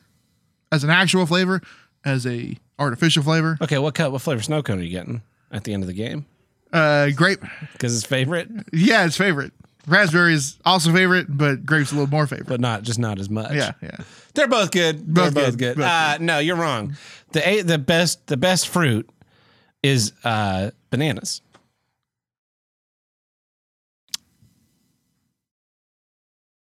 as 0.70 0.84
an 0.84 0.90
actual 0.90 1.26
flavor, 1.26 1.60
as 2.04 2.24
a 2.26 2.56
artificial 2.78 3.24
flavor. 3.24 3.58
Okay, 3.60 3.78
what 3.78 3.96
cut? 3.96 4.12
What 4.12 4.22
flavor 4.22 4.40
snow 4.42 4.62
cone 4.62 4.78
are 4.78 4.82
you 4.82 4.90
getting 4.90 5.22
at 5.50 5.64
the 5.64 5.74
end 5.74 5.82
of 5.82 5.88
the 5.88 5.94
game? 5.94 6.26
Uh, 6.72 7.10
grape. 7.10 7.40
Because 7.72 7.96
it's 7.96 8.06
favorite, 8.06 8.48
Yeah, 8.72 9.04
it's 9.04 9.16
favorite. 9.16 9.52
Raspberry 9.88 10.34
is 10.34 10.58
also 10.64 10.92
favorite, 10.92 11.26
but 11.28 11.64
grape's 11.66 11.90
a 11.92 11.94
little 11.94 12.08
more 12.10 12.26
favorite. 12.26 12.46
but 12.48 12.60
not 12.60 12.82
just 12.82 12.98
not 12.98 13.18
as 13.18 13.28
much. 13.30 13.52
Yeah, 13.54 13.72
yeah. 13.82 13.96
They're 14.34 14.46
both 14.48 14.70
good. 14.70 15.06
Both 15.12 15.34
They're 15.34 15.44
both 15.46 15.56
good. 15.58 15.76
good. 15.76 15.76
Both 15.78 15.86
uh, 15.86 16.18
no, 16.20 16.38
you're 16.38 16.56
wrong. 16.56 16.96
The 17.32 17.46
a- 17.48 17.62
the 17.62 17.78
best 17.78 18.26
the 18.28 18.36
best 18.36 18.68
fruit 18.68 19.08
is 19.82 20.12
uh, 20.24 20.70
bananas. 20.90 21.40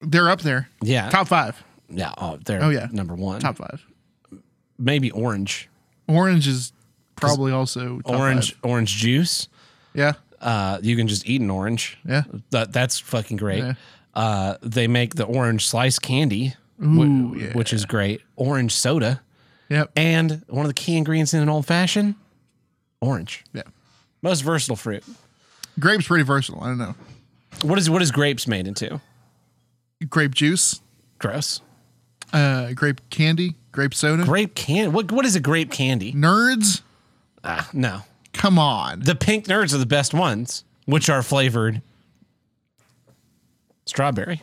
They're 0.02 0.30
up 0.30 0.42
there. 0.42 0.70
Yeah, 0.82 1.10
Top 1.10 1.28
five. 1.28 1.62
yeah. 1.90 2.12
Oh, 2.18 2.38
they're 2.46 2.64
Oh, 2.64 2.70
yeah. 2.70 2.88
number 2.92 3.16
one. 3.16 3.40
Top 3.40 3.58
five. 3.58 3.84
maybe 4.78 5.10
orange, 5.12 5.70
Orange 6.08 6.48
is 6.48 6.72
probably 7.16 7.52
also 7.52 8.00
top 8.02 8.20
orange, 8.20 8.54
five. 8.54 8.72
orange 8.72 8.96
juice. 8.96 9.48
Yeah, 9.94 10.14
Uh, 10.42 10.80
you 10.82 10.96
can 10.96 11.08
just 11.08 11.28
eat 11.28 11.42
an 11.42 11.50
orange. 11.50 11.98
yeah. 12.08 12.24
That 12.52 12.72
that's 12.74 13.00
fucking 13.00 13.38
great. 13.38 13.64
Yeah. 13.64 13.74
Uh, 14.14 14.58
they 14.62 14.88
make 14.88 15.16
the 15.16 15.26
orange 15.26 15.68
slice 15.68 16.00
candy, 16.00 16.54
wh- 16.80 17.36
yeah. 17.38 17.54
which 17.54 17.72
is 17.74 17.86
great. 17.86 18.22
Orange 18.36 18.72
soda, 18.74 19.22
Yep. 19.70 19.92
and 19.96 20.44
one 20.48 20.66
of 20.66 20.70
the 20.70 20.74
key 20.74 20.96
ingredients 20.98 21.34
in 21.34 21.42
an 21.42 21.50
old 21.50 21.66
fashioned, 21.66 22.16
orange. 23.02 23.44
Yeah. 23.54 23.64
Most 24.22 24.42
versatile 24.42 24.76
fruit. 24.76 25.04
Grape's 25.80 26.08
pretty 26.08 26.24
versatile. 26.24 26.64
I 26.64 26.68
don't 26.68 26.78
know. 26.80 26.96
What 27.64 27.78
is 27.80 27.90
what 27.90 28.02
is 28.02 28.12
grapes 28.12 28.48
made 28.48 28.68
into? 28.68 29.00
Grape 30.10 30.34
juice, 30.36 30.82
Gross. 31.20 31.62
uh, 32.34 32.74
grape 32.74 33.02
candy, 33.10 33.56
grape 33.72 33.94
soda. 33.94 34.24
Grape 34.24 34.54
candy. 34.56 34.90
What 34.90 35.12
what 35.12 35.26
is 35.26 35.36
a 35.36 35.40
grape 35.40 35.72
candy? 35.72 36.14
Nerds, 36.14 36.82
Ah, 37.44 37.70
no. 37.74 38.02
Come 38.34 38.58
on. 38.60 39.00
The 39.02 39.16
pink 39.16 39.46
nerds 39.46 39.74
are 39.74 39.78
the 39.78 39.86
best 39.86 40.14
ones, 40.14 40.64
which 40.86 41.10
are 41.10 41.22
flavored 41.24 41.82
strawberry. 43.86 44.42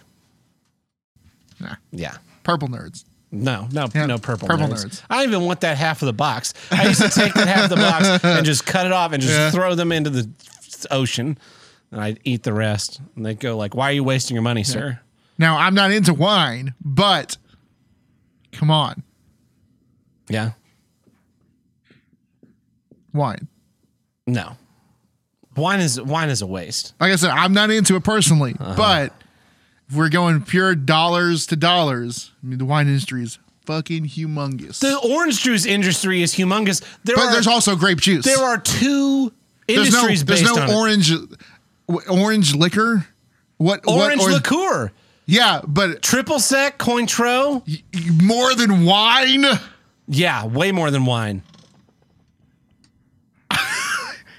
Nah. 1.61 1.77
Yeah. 1.93 2.17
Purple 2.43 2.69
nerds. 2.69 3.05
No, 3.31 3.67
no, 3.73 3.89
Yeah, 3.95 4.07
no 4.07 4.19
purple, 4.19 4.47
purple 4.47 4.69
nerds. 4.69 4.85
nerds. 4.87 5.03
I 5.11 5.17
don't 5.25 5.33
even 5.33 5.45
want 5.45 5.61
that 5.63 5.77
half 5.77 6.03
of 6.03 6.07
the 6.07 6.13
box. 6.13 6.55
I 6.71 6.87
used 6.87 7.03
to 7.03 7.09
take 7.09 7.35
that 7.35 7.49
half 7.49 7.65
of 7.65 7.71
the 7.71 7.77
box 7.77 8.25
and 8.25 8.47
just 8.47 8.65
cut 8.65 8.87
it 8.87 8.93
off 8.93 9.13
and 9.13 9.21
just 9.23 9.35
Yeah. 9.35 9.51
throw 9.51 9.75
them 9.75 9.91
into 9.91 10.11
the 10.11 10.31
ocean, 10.91 11.37
and 11.91 12.01
I'd 12.01 12.21
eat 12.25 12.45
the 12.45 12.53
rest. 12.53 13.01
And 13.17 13.27
they'd 13.27 13.41
go 13.41 13.57
like, 13.57 13.75
"Why 13.75 13.89
are 13.89 13.93
you 13.93 14.05
wasting 14.05 14.35
your 14.37 14.43
money, 14.43 14.63
sir?" 14.63 15.01
Now 15.37 15.57
I'm 15.59 15.75
not 15.75 15.91
into 15.91 16.15
wine, 16.15 16.75
but 16.85 17.37
come 18.53 18.71
on, 18.71 19.03
Yeah. 20.29 20.53
wine. 23.13 23.49
No. 24.27 24.57
Wine 25.57 25.81
is 25.81 26.01
wine 26.01 26.31
is 26.31 26.43
a 26.43 26.47
waste. 26.47 26.95
Like 27.01 27.13
I 27.13 27.17
said, 27.17 27.31
I'm 27.31 27.53
not 27.53 27.71
into 27.71 27.95
it 27.97 28.03
personally, 28.05 28.57
Uh-huh. 28.59 28.75
but 28.77 29.13
if 29.89 29.95
we're 29.95 30.09
going 30.09 30.43
pure 30.43 30.75
dollars 30.75 31.47
to 31.49 31.57
dollars, 31.57 32.33
I 32.43 32.47
mean 32.47 32.59
the 32.59 32.65
wine 32.65 32.89
industry 32.89 33.23
is 33.23 33.39
fucking 33.67 34.07
humongous. 34.07 34.81
The 34.81 34.99
orange 34.99 35.43
juice 35.43 35.65
industry 35.65 36.23
is 36.23 36.35
humongous. 36.35 36.83
There 37.05 37.15
but 37.17 37.27
are 37.27 37.33
there's 37.33 37.47
also 37.47 37.77
grape 37.77 38.01
juice. 38.01 38.25
there 38.25 38.43
are 38.43 38.59
two 38.59 39.33
there's 39.69 39.93
no 39.93 40.09
industries 40.09 40.25
there's 40.25 40.43
no 40.43 40.77
orange 40.77 41.11
w- 41.89 42.09
orange 42.11 42.55
liquor. 42.55 43.07
What 43.59 43.87
orange 43.87 44.21
what, 44.23 44.31
or- 44.31 44.35
liqueur, 44.35 44.93
Yeah, 45.27 45.61
but 45.67 46.03
triple 46.03 46.41
sec, 46.41 46.79
Cointreau. 46.79 47.63
y- 47.69 47.83
more 48.23 48.55
than 48.57 48.85
wine. 48.85 49.45
Yeah, 50.09 50.45
way 50.47 50.73
more 50.73 50.91
than 50.91 51.07
wine. 51.07 51.43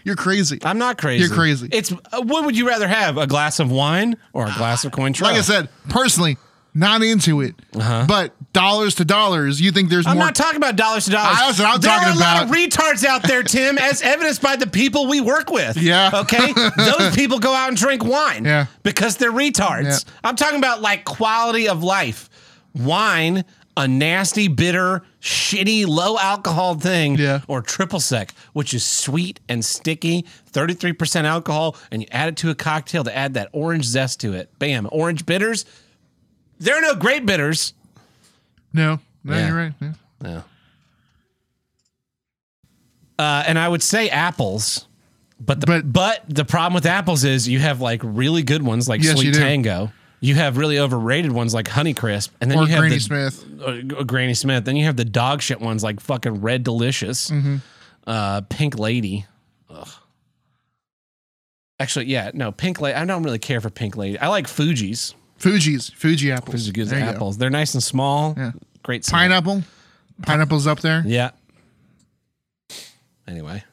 You're 0.05 0.15
crazy. 0.15 0.59
I'm 0.63 0.77
not 0.77 0.97
crazy. 0.97 1.25
You're 1.25 1.33
crazy. 1.33 1.67
It's 1.71 1.91
uh, 1.91 2.21
what 2.21 2.45
would 2.45 2.55
you 2.57 2.65
rather 2.67 2.87
have? 2.87 3.17
A 3.17 3.27
glass 3.27 3.59
of 3.59 3.69
wine 3.71 4.15
or 4.31 4.45
a 4.47 4.53
glass 4.53 4.85
of 4.85 4.93
Cointreau? 4.93 5.23
Like 5.23 5.35
I 5.35 5.41
said, 5.41 5.67
personally, 5.89 6.37
not 6.73 7.01
into 7.03 7.41
it. 7.41 7.55
But 7.73 8.33
dollars 8.53 8.95
to 8.95 9.05
dollars, 9.05 9.59
you 9.59 9.71
think 9.71 9.89
there's 9.89 10.05
Uh-huh. 10.05 10.11
I'm 10.11 10.17
more? 10.17 10.27
not 10.27 10.35
talking 10.35 10.57
about 10.57 10.75
dollars 10.75 11.05
to 11.05 11.11
dollars. 11.11 11.37
That's 11.37 11.59
what 11.59 11.67
I'm 11.75 11.81
there 11.81 11.91
talking 11.91 12.09
are 12.09 12.15
a 12.15 12.19
lot 12.19 12.43
of 12.43 12.49
retards 12.49 13.03
out 13.03 13.23
there, 13.23 13.43
Tim, 13.43 13.77
as 13.81 14.01
evidenced 14.01 14.41
by 14.41 14.55
the 14.57 14.67
people 14.67 15.07
we 15.07 15.21
work 15.21 15.49
with. 15.51 15.75
Yeah. 15.77 16.11
Okay. 16.13 16.53
Those 16.77 17.15
people 17.15 17.39
go 17.39 17.53
out 17.53 17.69
and 17.69 17.77
drink 17.77 18.03
wine. 18.05 18.45
Yeah. 18.45 18.67
Because 18.83 19.17
they're 19.17 19.31
retards. 19.31 20.05
Yeah. 20.05 20.13
I'm 20.23 20.35
talking 20.35 20.59
about 20.59 20.81
like 20.81 21.03
quality 21.05 21.67
of 21.67 21.81
life. 21.83 22.29
Wine, 22.75 23.45
a 23.77 23.87
nasty, 23.87 24.47
bitter, 24.49 25.01
shitty, 25.25 25.87
low 25.87 26.17
alcohol 26.19 26.75
thing. 26.75 27.15
Yeah. 27.17 27.41
Or 27.47 27.61
triple 27.61 27.99
sec, 27.99 28.31
which 28.53 28.73
is 28.75 28.85
sweet 28.85 29.39
and 29.49 29.65
sticky, 29.65 30.25
33% 30.53 31.23
alcohol, 31.23 31.75
and 31.91 32.03
you 32.03 32.07
add 32.11 32.29
it 32.29 32.37
to 32.37 32.51
a 32.51 32.55
cocktail 32.55 33.03
to 33.03 33.15
add 33.17 33.33
that 33.33 33.49
orange 33.51 33.85
zest 33.85 34.19
to 34.21 34.33
it. 34.33 34.49
Bam. 34.59 34.87
Orange 34.91 35.25
bitters. 35.25 35.65
There 36.59 36.77
are 36.77 36.81
no 36.81 36.93
great 36.95 37.25
bitters. 37.25 37.73
no, 38.71 38.99
no, 39.23 39.35
Yeah. 39.35 39.47
you're 39.47 39.57
right. 39.57 39.73
Yeah. 39.81 39.93
Yeah. 40.23 40.41
Uh, 43.17 43.43
and 43.47 43.57
I 43.57 43.67
would 43.67 43.81
say 43.81 44.09
apples, 44.09 44.87
but 45.39 45.59
the, 45.61 45.65
but 45.67 45.91
But- 45.93 46.23
the 46.27 46.45
problem 46.45 46.73
with 46.73 46.85
apples 46.85 47.23
is 47.23 47.47
you 47.47 47.59
have 47.59 47.81
like 47.81 48.01
really 48.03 48.43
good 48.43 48.61
ones 48.61 48.87
like 48.89 49.01
Yes, 49.03 49.17
Sweet 49.19 49.33
Tango. 49.33 49.87
do. 49.87 49.91
You 50.25 50.35
have 50.35 50.57
really 50.57 50.79
overrated 50.79 51.31
ones 51.31 51.53
like 51.53 51.67
Honeycrisp, 51.67 52.29
and 52.41 52.49
then 52.49 52.57
Or 52.57 52.63
you 52.63 52.69
have 52.69 52.79
Granny 52.79 52.95
the, 52.95 53.01
Smith. 53.01 53.45
uh, 53.63 54.03
Granny 54.03 54.33
Smith. 54.33 54.65
Then 54.65 54.75
you 54.75 54.85
have 54.85 54.95
the 54.97 55.05
dog 55.05 55.41
shit 55.41 55.61
ones 55.61 55.83
like 55.83 55.99
fucking 55.99 56.41
Red 56.41 56.63
Delicious, 56.63 57.29
Mm-hmm. 57.29 57.57
uh, 58.07 58.41
Pink 58.49 58.79
Lady. 58.79 59.25
Ugh. 59.69 59.87
Actually, 61.79 62.05
yeah, 62.05 62.31
no, 62.33 62.51
Pink 62.51 62.79
Lady. 62.81 62.95
I 62.95 63.05
don't 63.05 63.21
really 63.23 63.37
care 63.39 63.61
for 63.61 63.69
Pink 63.69 63.95
Lady. 63.97 64.17
I 64.17 64.27
like 64.29 64.47
Fuji's. 64.47 65.13
Fuji's, 65.37 65.89
Fuji 65.89 66.31
apples. 66.31 66.51
Fuji's 66.53 66.71
good 66.71 66.87
There 66.87 66.99
you 66.99 67.05
go. 67.05 67.11
apples. 67.11 67.37
They're 67.37 67.49
nice 67.49 67.73
and 67.73 67.83
small. 67.83 68.33
Yeah. 68.37 68.51
Great. 68.83 69.03
smell. 69.05 69.19
Pineapple. 69.19 69.63
Pineapple's 70.23 70.65
up 70.65 70.79
there. 70.79 71.03
Yeah. 71.05 71.31
Anyway. 73.27 73.63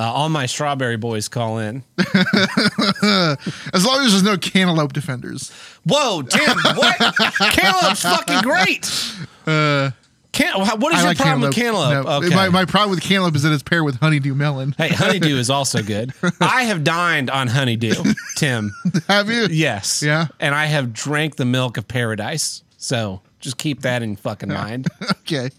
Uh, 0.00 0.04
all 0.04 0.30
my 0.30 0.46
strawberry 0.46 0.96
boys 0.96 1.28
call 1.28 1.58
in. 1.58 1.84
As 1.98 3.84
long 3.84 4.00
as 4.02 4.12
there's 4.12 4.22
no 4.22 4.38
cantaloupe 4.38 4.94
defenders. 4.94 5.50
Whoa, 5.84 6.22
Tim, 6.22 6.56
what? 6.74 6.96
Cantaloupe's 7.52 8.00
fucking 8.02 8.40
great. 8.40 8.90
Uh, 9.46 9.90
Can- 10.32 10.58
what 10.80 10.94
is 10.94 11.00
I 11.00 11.02
your 11.02 11.08
like 11.10 11.18
problem 11.18 11.42
with 11.42 11.54
cantaloupe. 11.54 11.92
cantaloupe? 11.92 12.06
No, 12.06 12.26
okay. 12.26 12.34
my, 12.34 12.48
my 12.48 12.64
problem 12.64 12.90
with 12.92 13.02
cantaloupe 13.02 13.36
is 13.36 13.42
that 13.42 13.52
it's 13.52 13.62
paired 13.62 13.84
with 13.84 13.96
honeydew 13.96 14.34
melon. 14.34 14.74
hey, 14.78 14.88
honeydew 14.88 15.36
is 15.36 15.50
also 15.50 15.82
good. 15.94 16.14
I 16.40 16.62
have 16.62 16.82
dined 16.82 17.28
on 17.28 17.48
honeydew, 17.48 18.02
Tim. 18.36 18.72
Have 19.06 19.28
you? 19.28 19.48
Yes. 19.50 20.02
Yeah. 20.02 20.28
And 20.40 20.54
I 20.54 20.64
have 20.64 20.94
drank 20.94 21.36
the 21.36 21.44
milk 21.44 21.76
of 21.76 21.86
paradise. 21.88 22.62
So 22.78 23.20
just 23.40 23.58
keep 23.58 23.82
that 23.82 24.02
in 24.02 24.16
fucking 24.16 24.48
mind. 24.48 24.88
Okay. 25.02 25.50